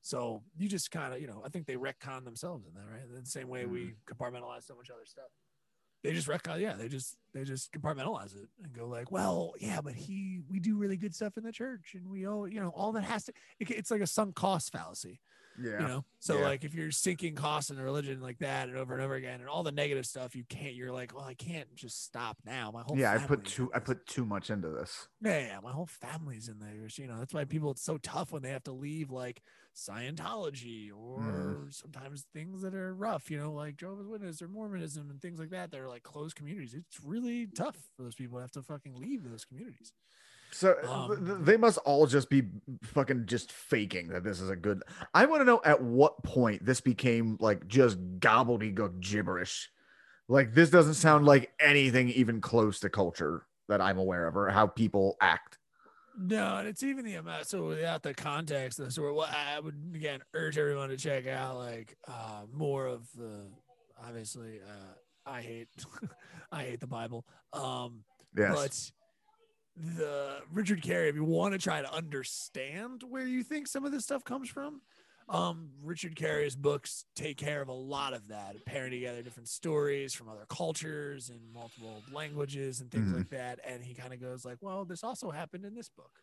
So 0.00 0.42
you 0.56 0.68
just 0.68 0.90
kind 0.90 1.12
of, 1.12 1.20
you 1.20 1.26
know, 1.26 1.42
I 1.44 1.50
think 1.50 1.66
they 1.66 1.74
retcon 1.74 2.24
themselves 2.24 2.66
in 2.66 2.74
that, 2.74 2.86
right? 2.90 3.02
In 3.14 3.20
the 3.22 3.28
same 3.28 3.48
way 3.48 3.66
we 3.66 3.80
mm-hmm. 3.80 4.12
compartmentalize 4.12 4.66
so 4.66 4.74
much 4.74 4.90
other 4.90 5.04
stuff. 5.04 5.30
They 6.02 6.12
just 6.12 6.28
retcon, 6.28 6.60
yeah, 6.60 6.74
they 6.74 6.88
just 6.88 7.16
they 7.34 7.44
just 7.44 7.72
compartmentalize 7.72 8.36
it 8.36 8.48
and 8.62 8.72
go 8.72 8.86
like, 8.86 9.10
well, 9.10 9.52
yeah, 9.58 9.80
but 9.80 9.94
he 9.94 10.40
we 10.48 10.60
do 10.60 10.76
really 10.78 10.96
good 10.96 11.14
stuff 11.14 11.36
in 11.36 11.42
the 11.44 11.52
church 11.52 11.94
and 11.94 12.08
we 12.08 12.26
all, 12.26 12.46
you 12.48 12.60
know, 12.60 12.68
all 12.70 12.92
that 12.92 13.04
has 13.04 13.24
to 13.24 13.32
it, 13.58 13.70
it's 13.70 13.90
like 13.90 14.00
a 14.00 14.06
sunk 14.06 14.34
cost 14.34 14.72
fallacy 14.72 15.20
Yeah. 15.60 15.80
you 15.82 15.88
know 15.88 16.04
so 16.20 16.38
Yeah. 16.38 16.44
like 16.44 16.64
if 16.64 16.72
you're 16.72 16.92
sinking 16.92 17.34
costs 17.34 17.70
in 17.70 17.78
a 17.78 17.82
religion 17.82 18.20
like 18.20 18.38
that 18.38 18.68
and 18.68 18.78
over 18.78 18.94
and 18.94 19.02
over 19.02 19.14
again 19.16 19.40
and 19.40 19.48
all 19.48 19.64
the 19.64 19.72
negative 19.72 20.06
stuff 20.06 20.36
you 20.36 20.44
can't 20.48 20.74
you're 20.74 20.92
like 20.92 21.12
well 21.14 21.24
i 21.24 21.34
can't 21.34 21.74
just 21.74 22.04
stop 22.04 22.36
now 22.46 22.70
my 22.70 22.82
whole 22.82 22.96
yeah, 22.96 23.12
I 23.12 23.18
put 23.18 23.44
too 23.44 23.68
I 23.74 23.80
put 23.80 24.06
too 24.06 24.24
much 24.24 24.50
into 24.50 24.68
this. 24.68 25.08
yeah, 25.20 25.40
yeah 25.40 25.58
my 25.60 25.72
whole 25.72 25.86
family's 25.86 26.48
in 26.48 26.60
there 26.60 26.74
you 26.96 27.08
know 27.08 27.18
that's 27.18 27.34
why 27.34 27.44
people 27.44 27.72
it's 27.72 27.82
so 27.82 27.98
tough 27.98 28.30
when 28.32 28.42
they 28.42 28.50
have 28.50 28.62
to 28.64 28.72
leave 28.72 29.10
like 29.10 29.42
scientology 29.78 30.90
or 30.90 31.66
Mm. 31.68 31.72
sometimes 31.72 32.26
things 32.34 32.62
that 32.62 32.74
are 32.74 32.94
rough 32.94 33.30
you 33.30 33.38
know 33.38 33.52
like 33.52 33.76
jehovah's 33.76 34.06
witness 34.08 34.42
or 34.42 34.48
mormonism 34.48 35.08
and 35.10 35.20
things 35.22 35.38
like 35.38 35.50
that 35.50 35.70
They're 35.70 35.88
like 35.88 36.02
closed 36.02 36.34
communities 36.36 36.74
it's 36.74 37.00
really 37.04 37.46
tough 37.46 37.76
for 37.96 38.02
those 38.02 38.14
people 38.16 38.38
to 38.38 38.42
have 38.42 38.50
to 38.52 38.62
fucking 38.62 38.94
leave 38.96 39.22
those 39.28 39.44
communities 39.44 39.92
So 40.50 40.76
Um, 40.88 41.26
th- 41.26 41.38
they 41.42 41.56
must 41.56 41.78
all 41.78 42.06
just 42.06 42.30
be 42.30 42.42
fucking 42.82 43.26
just 43.26 43.52
faking 43.52 44.08
that 44.08 44.24
this 44.24 44.40
is 44.40 44.50
a 44.50 44.56
good. 44.56 44.82
I 45.14 45.26
want 45.26 45.40
to 45.42 45.44
know 45.44 45.60
at 45.64 45.82
what 45.82 46.22
point 46.22 46.64
this 46.64 46.80
became 46.80 47.36
like 47.38 47.66
just 47.68 47.98
gobbledygook 48.18 49.00
gibberish. 49.00 49.70
Like 50.28 50.54
this 50.54 50.70
doesn't 50.70 50.94
sound 50.94 51.26
like 51.26 51.52
anything 51.60 52.08
even 52.10 52.40
close 52.40 52.80
to 52.80 52.90
culture 52.90 53.46
that 53.68 53.80
I'm 53.80 53.98
aware 53.98 54.26
of 54.26 54.36
or 54.36 54.48
how 54.48 54.66
people 54.66 55.16
act. 55.20 55.57
No, 56.20 56.56
and 56.56 56.66
it's 56.66 56.82
even 56.82 57.04
the 57.04 57.14
amount. 57.14 57.46
So 57.46 57.68
without 57.68 58.02
the 58.02 58.12
context, 58.12 58.80
of 58.80 58.92
the 58.92 59.06
of 59.06 59.14
what 59.14 59.30
I 59.32 59.60
would 59.60 59.92
again 59.94 60.20
urge 60.34 60.58
everyone 60.58 60.88
to 60.88 60.96
check 60.96 61.26
out, 61.28 61.56
like 61.56 61.96
uh, 62.08 62.42
more 62.52 62.86
of 62.86 63.06
the. 63.16 63.46
Obviously, 64.06 64.60
uh, 64.60 65.28
I 65.30 65.42
hate, 65.42 65.68
I 66.52 66.62
hate 66.64 66.80
the 66.80 66.86
Bible. 66.86 67.24
Um, 67.52 68.04
Yes. 68.36 68.54
but 69.76 69.84
the 69.96 70.36
Richard 70.52 70.82
Carrier, 70.82 71.08
if 71.08 71.14
you 71.16 71.24
want 71.24 71.52
to 71.52 71.58
try 71.58 71.82
to 71.82 71.92
understand 71.92 73.02
where 73.08 73.26
you 73.26 73.42
think 73.42 73.66
some 73.66 73.84
of 73.84 73.90
this 73.92 74.04
stuff 74.04 74.22
comes 74.22 74.48
from, 74.48 74.82
um, 75.28 75.72
Richard 75.82 76.16
Carrier's 76.16 76.56
books 76.56 77.04
take 77.14 77.36
care 77.36 77.60
of 77.60 77.68
a 77.68 77.72
lot 77.72 78.14
of 78.14 78.28
that, 78.28 78.64
pairing 78.64 78.92
together 78.92 79.22
different 79.22 79.48
stories 79.48 80.14
from 80.14 80.28
other 80.28 80.46
cultures 80.48 81.28
and 81.30 81.52
multiple 81.52 82.04
languages 82.08 82.80
and 82.80 82.90
things 82.90 83.10
Mhm. 83.10 83.12
like 83.12 83.28
that. 83.30 83.60
And 83.64 83.84
he 83.84 83.94
kind 83.94 84.14
of 84.14 84.20
goes 84.20 84.44
like, 84.44 84.58
"Well, 84.60 84.84
this 84.86 85.04
also 85.04 85.30
happened 85.30 85.64
in 85.66 85.74
this 85.74 85.90
book 85.90 86.22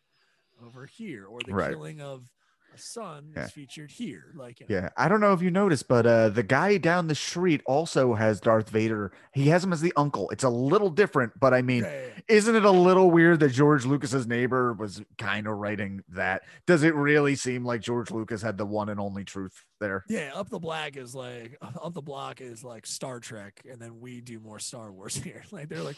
over 0.60 0.86
here, 0.86 1.26
or 1.26 1.42
the 1.44 1.54
Right. 1.54 1.78
killing 1.78 2.00
of 2.00 2.32
a 2.74 2.78
son 2.78 3.32
Yeah. 3.34 3.44
is 3.44 3.50
featured 3.50 3.90
here." 3.90 4.32
Like, 4.34 4.60
you 4.60 4.66
know, 4.68 4.74
yeah. 4.74 4.88
I 4.96 5.08
don't 5.08 5.20
know 5.20 5.32
if 5.32 5.42
you 5.42 5.50
noticed, 5.50 5.88
but 5.88 6.06
uh 6.06 6.28
the 6.28 6.42
guy 6.42 6.76
down 6.78 7.06
the 7.08 7.14
street 7.14 7.62
also 7.66 8.14
has 8.14 8.40
Darth 8.40 8.70
Vader. 8.70 9.12
He 9.32 9.48
has 9.48 9.64
him 9.64 9.72
as 9.72 9.80
the 9.80 9.92
uncle. 9.96 10.28
It's 10.30 10.44
a 10.44 10.48
little 10.48 10.90
different, 10.90 11.32
but 11.40 11.52
I 11.54 11.62
mean, 11.62 11.84
yeah. 11.84 12.08
isn't 12.28 12.54
it 12.54 12.64
a 12.64 12.70
little 12.70 13.10
weird 13.10 13.40
that 13.40 13.50
George 13.52 13.84
Lucas's 13.86 14.26
neighbor 14.26 14.72
was 14.72 15.02
kind 15.18 15.46
of 15.46 15.56
writing 15.56 16.02
that? 16.10 16.42
Does 16.66 16.82
it 16.82 16.94
really 16.94 17.36
seem 17.36 17.64
like 17.64 17.80
George 17.80 18.10
Lucas 18.10 18.42
had 18.42 18.58
the 18.58 18.66
one 18.66 18.88
and 18.88 19.00
only 19.00 19.24
truth 19.24 19.64
there? 19.80 20.04
Yeah, 20.08 20.32
up 20.34 20.48
the 20.50 20.58
black 20.58 20.96
is 20.96 21.14
like 21.14 21.56
up 21.62 21.94
the 21.94 22.02
block 22.02 22.40
is 22.40 22.62
like 22.64 22.86
Star 22.86 23.20
Trek, 23.20 23.60
and 23.70 23.80
then 23.80 24.00
we 24.00 24.20
do 24.20 24.40
more 24.40 24.58
Star 24.58 24.92
Wars 24.92 25.14
here. 25.22 25.42
Like 25.50 25.68
they're 25.68 25.82
like, 25.82 25.96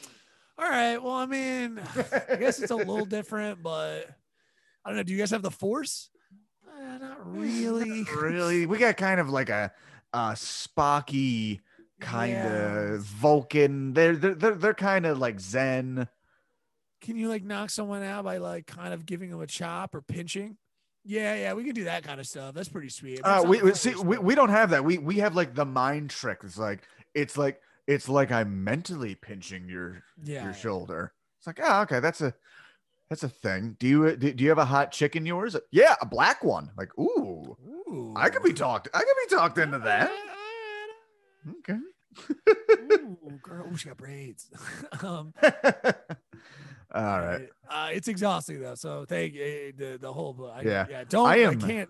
all 0.59 0.69
right, 0.69 1.01
well, 1.03 1.15
I 1.15 1.27
mean, 1.27 1.81
I 2.31 2.35
guess 2.37 2.59
it's 2.61 2.73
a 2.73 2.77
little 2.77 3.05
different, 3.19 3.63
but 3.63 4.09
I 4.85 4.91
don't 4.91 4.97
know. 4.97 5.03
Do 5.05 5.13
you 5.13 5.19
guys 5.19 5.31
have 5.31 5.43
the 5.43 5.51
Force? 5.53 6.11
Uh, 6.79 6.99
not 7.01 7.35
really. 7.35 8.05
really, 8.05 8.67
we 8.67 8.79
got 8.79 8.97
kind 8.97 9.21
of 9.21 9.29
like 9.31 9.49
a, 9.49 9.73
a 10.13 10.33
Spocky 10.33 11.61
kind 12.01 12.33
Yeah. 12.33 12.95
of 12.95 13.01
Vulcan. 13.03 13.93
They're 13.95 14.17
they're 14.17 14.35
they're, 14.35 14.55
they're 14.55 14.75
kind 14.75 15.07
of 15.07 15.19
like 15.19 15.41
Zen. 15.41 16.09
Can 17.01 17.17
you 17.17 17.29
like 17.29 17.45
knock 17.45 17.71
someone 17.71 18.03
out 18.03 18.25
by 18.25 18.39
like 18.39 18.67
kind 18.67 18.93
of 18.93 19.07
giving 19.07 19.31
them 19.31 19.41
a 19.41 19.47
chop 19.47 19.95
or 19.95 20.03
pinching? 20.03 20.57
Yeah, 21.05 21.35
yeah, 21.37 21.53
we 21.55 21.65
can 21.65 21.75
do 21.75 21.85
that 21.85 22.03
kind 22.03 22.21
of 22.21 22.27
stuff. 22.27 22.55
That's 22.55 22.69
pretty 22.69 22.91
sweet. 22.91 23.21
Uh, 23.25 23.43
we, 23.47 23.63
we 23.63 23.73
see 23.75 23.95
we, 23.95 24.19
we 24.19 24.35
don't 24.35 24.51
have 24.51 24.71
that. 24.71 24.85
We 24.85 24.99
we 24.99 25.17
have 25.19 25.35
like 25.35 25.55
the 25.55 25.65
mind 25.65 26.11
trick. 26.11 26.41
It's 26.45 26.59
like 26.59 26.83
it's 27.15 27.39
like 27.39 27.61
it's 27.87 28.09
like 28.09 28.31
I'm 28.31 28.63
mentally 28.65 29.15
pinching 29.15 29.69
your 29.69 30.03
yeah, 30.23 30.43
your 30.43 30.53
yeah. 30.53 30.53
shoulder. 30.53 31.13
It's 31.39 31.47
like, 31.47 31.61
oh, 31.63 31.83
okay, 31.83 32.01
that's 32.01 32.21
a 32.21 32.35
that's 33.09 33.23
a 33.23 33.29
thing. 33.29 33.77
Do 33.79 33.87
you 33.87 34.07
uh, 34.07 34.15
do, 34.17 34.33
do 34.33 34.43
you 34.45 34.51
have 34.51 34.59
a 34.59 34.65
hot 34.65 34.93
chick 34.93 35.17
in 35.17 35.25
yours? 35.27 35.57
Yeah, 35.71 35.95
a 36.01 36.07
black 36.07 36.45
one. 36.45 36.71
Like, 36.77 36.97
ooh, 36.99 37.57
Ooh. 37.89 38.15
I 38.17 38.29
could 38.29 38.43
be 38.43 38.53
talked. 38.53 38.89
I 38.95 38.99
could 38.99 39.17
be 39.29 39.35
talked 39.37 39.59
into 39.59 39.79
that. 39.81 40.11
Okay. 41.61 41.79
Ooh, 42.93 43.39
girl, 43.43 43.67
ooh, 43.73 43.77
she 43.77 43.89
got 43.89 43.97
braids. 43.97 44.51
um, 45.03 45.33
All 45.43 47.21
right. 47.21 47.49
Uh, 47.71 47.91
it's 47.93 48.09
exhausting 48.09 48.61
though. 48.61 48.75
So 48.75 49.05
thank 49.09 49.35
you. 49.35 49.73
The, 49.77 49.99
the 50.01 50.13
whole 50.13 50.33
book. 50.33 50.53
I, 50.55 50.63
Yeah. 50.63 50.87
yeah. 50.91 51.05
Don't. 51.09 51.27
I 51.27 51.35
I, 51.35 51.37
am- 51.39 51.63
uh, 51.63 51.67
can't. 51.67 51.89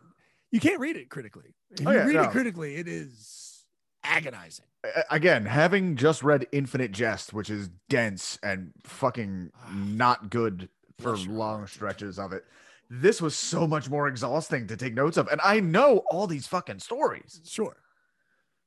You 0.51 0.61
can't 0.61 0.81
read 0.81 0.97
it 0.97 1.09
critically. 1.11 1.55
If 1.71 1.87
Oh, 1.87 1.91
you 1.91 1.97
yeah, 1.99 2.05
read 2.05 2.15
no. 2.15 2.23
it 2.23 2.31
critically, 2.31 2.77
it 2.77 2.89
is 2.89 3.65
agonizing. 4.03 4.65
Again, 5.11 5.45
having 5.47 5.97
just 5.97 6.23
read 6.23 6.47
Infinite 6.53 6.93
Jest, 6.93 7.33
which 7.33 7.51
is 7.51 7.69
dense 7.89 8.39
and 8.43 8.73
fucking 8.85 9.51
ah. 9.57 9.71
not 9.75 10.31
good 10.31 10.69
for 10.99 11.17
your 11.17 11.33
long 11.33 11.67
stretches 11.67 12.19
of 12.19 12.33
it, 12.33 12.45
this 12.91 13.21
was 13.23 13.35
so 13.37 13.67
much 13.67 13.89
more 13.89 14.09
exhausting 14.09 14.67
to 14.67 14.77
take 14.77 14.95
notes 14.95 15.17
of. 15.17 15.29
And 15.29 15.41
I 15.45 15.61
know 15.61 15.99
all 16.11 16.27
these 16.27 16.47
fucking 16.47 16.81
stories. 16.81 17.41
Sure. 17.45 17.77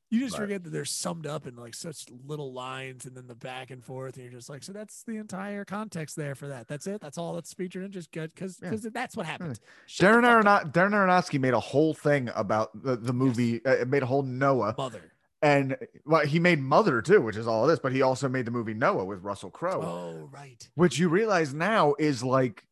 You 0.09 0.19
just 0.19 0.33
Right. 0.33 0.41
forget 0.43 0.63
that 0.65 0.71
they're 0.71 0.83
summed 0.83 1.25
up 1.25 1.47
in 1.47 1.55
like 1.55 1.73
such 1.73 2.05
little 2.25 2.51
lines 2.51 3.05
and 3.05 3.15
then 3.15 3.27
the 3.27 3.35
back 3.35 3.71
and 3.71 3.83
forth. 3.83 4.15
And 4.15 4.23
you're 4.25 4.33
just 4.33 4.49
like, 4.49 4.61
so 4.61 4.73
that's 4.73 5.03
the 5.03 5.15
entire 5.15 5.63
context 5.63 6.17
there 6.17 6.35
for 6.35 6.49
that. 6.49 6.67
That's 6.67 6.85
it. 6.85 6.99
That's 6.99 7.17
all 7.17 7.33
that's 7.33 7.53
featured 7.53 7.85
in 7.85 7.91
just 7.91 8.11
good 8.11 8.33
because 8.35 8.59
Yeah. 8.61 8.69
because 8.71 8.83
that's 8.91 9.15
what 9.15 9.25
happened. 9.25 9.55
The 9.55 10.05
Darren, 10.05 10.23
Arono- 10.23 10.69
Darren 10.73 10.91
Aronofsky 10.91 11.39
made 11.39 11.53
a 11.53 11.59
whole 11.61 11.93
thing 11.93 12.29
about 12.35 12.83
the, 12.83 12.97
the 12.97 13.13
movie, 13.13 13.65
uh, 13.65 13.85
made 13.85 14.03
a 14.03 14.05
whole 14.05 14.23
Noah. 14.23 14.75
mother. 14.77 15.13
And 15.41 15.77
well, 16.05 16.25
he 16.25 16.39
made 16.39 16.59
Mother 16.59 17.01
too, 17.01 17.21
which 17.21 17.35
is 17.35 17.47
all 17.47 17.63
of 17.63 17.69
this, 17.69 17.79
but 17.79 17.91
he 17.91 18.01
also 18.01 18.29
made 18.29 18.45
the 18.45 18.51
movie 18.51 18.75
Noah 18.75 19.05
with 19.05 19.23
Russell 19.23 19.49
Crowe. 19.49 19.81
Oh, 19.81 20.29
right. 20.31 20.69
which 20.75 20.99
you 20.99 21.09
realize 21.09 21.53
now 21.53 21.95
is 21.97 22.23
like 22.23 22.65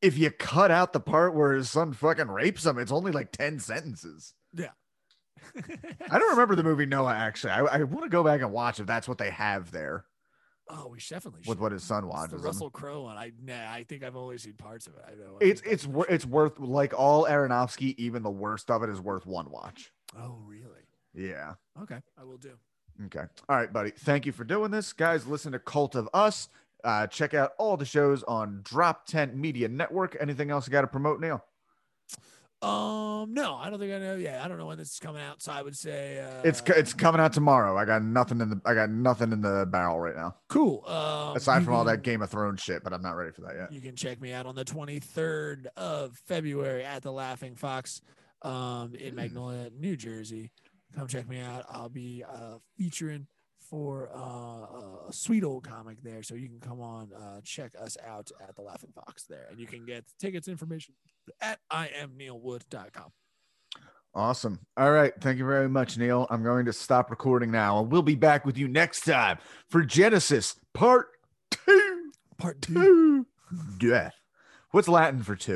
if 0.00 0.16
you 0.16 0.30
cut 0.30 0.70
out 0.70 0.92
the 0.92 1.00
part 1.00 1.34
where 1.34 1.52
his 1.52 1.70
son 1.70 1.92
fucking 1.92 2.28
rapes 2.28 2.64
him, 2.64 2.78
it's 2.78 2.92
only 2.92 3.12
like 3.12 3.32
10 3.32 3.58
sentences. 3.60 4.34
Yeah. 4.54 4.70
I 6.10 6.18
don't 6.18 6.30
remember 6.30 6.56
the 6.56 6.62
movie 6.62 6.86
Noah 6.86 7.14
actually. 7.14 7.52
I, 7.52 7.60
I 7.60 7.82
want 7.82 8.04
to 8.04 8.10
go 8.10 8.24
back 8.24 8.40
and 8.40 8.52
watch 8.52 8.80
if 8.80 8.86
that's 8.86 9.08
what 9.08 9.18
they 9.18 9.30
have 9.30 9.70
there 9.70 10.04
oh, 10.68 10.88
we 10.88 11.00
should 11.00 11.14
definitely 11.14 11.40
with 11.40 11.58
should. 11.58 11.60
what 11.60 11.72
his 11.72 11.82
son 11.82 12.06
watches. 12.06 12.40
the. 12.40 12.46
Russell 12.46 12.70
Crowe 12.70 13.02
one. 13.02 13.16
I 13.16 13.32
nah, 13.42 13.70
I 13.70 13.84
think 13.88 14.02
I've 14.02 14.16
only 14.16 14.38
seen 14.38 14.54
parts 14.54 14.86
of 14.86 14.94
it. 14.94 15.04
I 15.06 15.14
know. 15.14 15.38
I 15.40 15.44
It's 15.44 15.62
it's 15.62 15.86
wor- 15.86 16.06
it's 16.08 16.26
worth 16.26 16.58
like 16.58 16.98
all 16.98 17.24
Aronofsky, 17.26 17.94
even 17.98 18.22
the 18.22 18.30
worst 18.30 18.70
of 18.70 18.82
it 18.82 18.90
is 18.90 19.00
worth 19.00 19.26
one 19.26 19.50
watch. 19.50 19.92
Oh, 20.18 20.38
really? 20.46 20.83
Yeah. 21.14 21.54
Okay, 21.82 21.98
I 22.18 22.24
will 22.24 22.38
do. 22.38 22.52
Okay. 23.06 23.24
All 23.48 23.56
right, 23.56 23.72
buddy. 23.72 23.90
Thank 23.90 24.26
you 24.26 24.32
for 24.32 24.44
doing 24.44 24.70
this. 24.70 24.92
Guys, 24.92 25.26
listen 25.26 25.52
to 25.52 25.58
Cult 25.58 25.94
of 25.94 26.08
Us. 26.14 26.48
Uh, 26.84 27.06
check 27.06 27.34
out 27.34 27.52
all 27.58 27.76
the 27.76 27.84
shows 27.84 28.22
on 28.24 28.60
DropTen 28.62 29.34
Media 29.34 29.68
Network. 29.68 30.16
Anything 30.20 30.50
else 30.50 30.66
you 30.66 30.70
got 30.72 30.82
to 30.82 30.86
promote, 30.86 31.20
Neil? 31.20 31.42
Um, 32.62 33.34
no, 33.34 33.56
I 33.56 33.68
don't 33.68 33.78
think 33.78 33.92
I 33.92 33.98
know. 33.98 34.14
Yeah, 34.16 34.42
I 34.42 34.48
don't 34.48 34.56
know 34.56 34.64
when 34.66 34.78
this 34.78 34.92
is 34.92 34.98
coming 34.98 35.20
out. 35.20 35.42
So 35.42 35.52
I 35.52 35.60
would 35.60 35.76
say 35.76 36.20
uh, 36.20 36.40
It's 36.44 36.62
it's 36.68 36.94
coming 36.94 37.20
out 37.20 37.34
tomorrow. 37.34 37.76
I 37.76 37.84
got 37.84 38.02
nothing 38.02 38.40
in 38.40 38.48
the 38.48 38.60
I 38.64 38.72
got 38.72 38.88
nothing 38.88 39.32
in 39.32 39.42
the 39.42 39.66
barrel 39.70 39.98
right 40.00 40.16
now. 40.16 40.36
cool. 40.48 40.82
Um, 40.86 41.36
Aside 41.36 41.62
from 41.64 41.74
all 41.74 41.84
that 41.84 42.02
Game 42.02 42.22
of 42.22 42.30
Thrones 42.30 42.62
shit, 42.62 42.82
but 42.82 42.94
I'm 42.94 43.02
not 43.02 43.12
ready 43.16 43.32
for 43.32 43.42
that 43.42 43.54
yet. 43.58 43.72
You 43.72 43.82
can 43.82 43.96
check 43.96 44.18
me 44.20 44.32
out 44.32 44.46
on 44.46 44.54
the 44.54 44.64
23rd 44.64 45.66
of 45.76 46.16
February 46.26 46.84
at 46.84 47.02
the 47.02 47.12
Laughing 47.12 47.54
Fox 47.54 48.00
um, 48.42 48.94
in 48.94 49.10
Hmm. 49.10 49.16
Magnolia, 49.16 49.70
New 49.78 49.96
Jersey. 49.96 50.50
Come 50.96 51.08
check 51.08 51.28
me 51.28 51.40
out. 51.40 51.64
I'll 51.68 51.88
be 51.88 52.24
uh, 52.28 52.56
featuring 52.78 53.26
for 53.68 54.10
uh, 54.14 55.08
a 55.08 55.12
sweet 55.12 55.42
old 55.42 55.64
comic 55.64 56.02
there. 56.02 56.22
So 56.22 56.34
you 56.34 56.48
can 56.48 56.60
come 56.60 56.80
on, 56.80 57.10
uh, 57.12 57.40
check 57.42 57.72
us 57.80 57.96
out 58.06 58.30
at 58.46 58.54
the 58.54 58.62
Laughing 58.62 58.90
Fox 58.94 59.24
there, 59.24 59.46
and 59.50 59.58
you 59.58 59.66
can 59.66 59.84
get 59.84 60.04
tickets 60.20 60.48
information 60.48 60.94
at 61.40 61.58
iamneilwood.com. 61.72 63.10
Awesome. 64.14 64.60
All 64.76 64.92
right. 64.92 65.12
Thank 65.20 65.38
you 65.38 65.44
very 65.46 65.68
much, 65.68 65.98
Neil. 65.98 66.28
I'm 66.30 66.44
going 66.44 66.66
to 66.66 66.72
stop 66.72 67.10
recording 67.10 67.50
now, 67.50 67.80
and 67.80 67.90
we'll 67.90 68.02
be 68.02 68.14
back 68.14 68.44
with 68.46 68.56
you 68.56 68.68
next 68.68 69.00
time 69.00 69.38
for 69.68 69.82
Genesis 69.82 70.54
Part 70.72 71.08
Two. 71.50 72.12
Part 72.38 72.62
two. 72.62 72.74
Two. 72.74 73.26
yeah. 73.88 74.10
What's 74.70 74.88
Latin 74.88 75.22
for 75.22 75.34
two? 75.34 75.52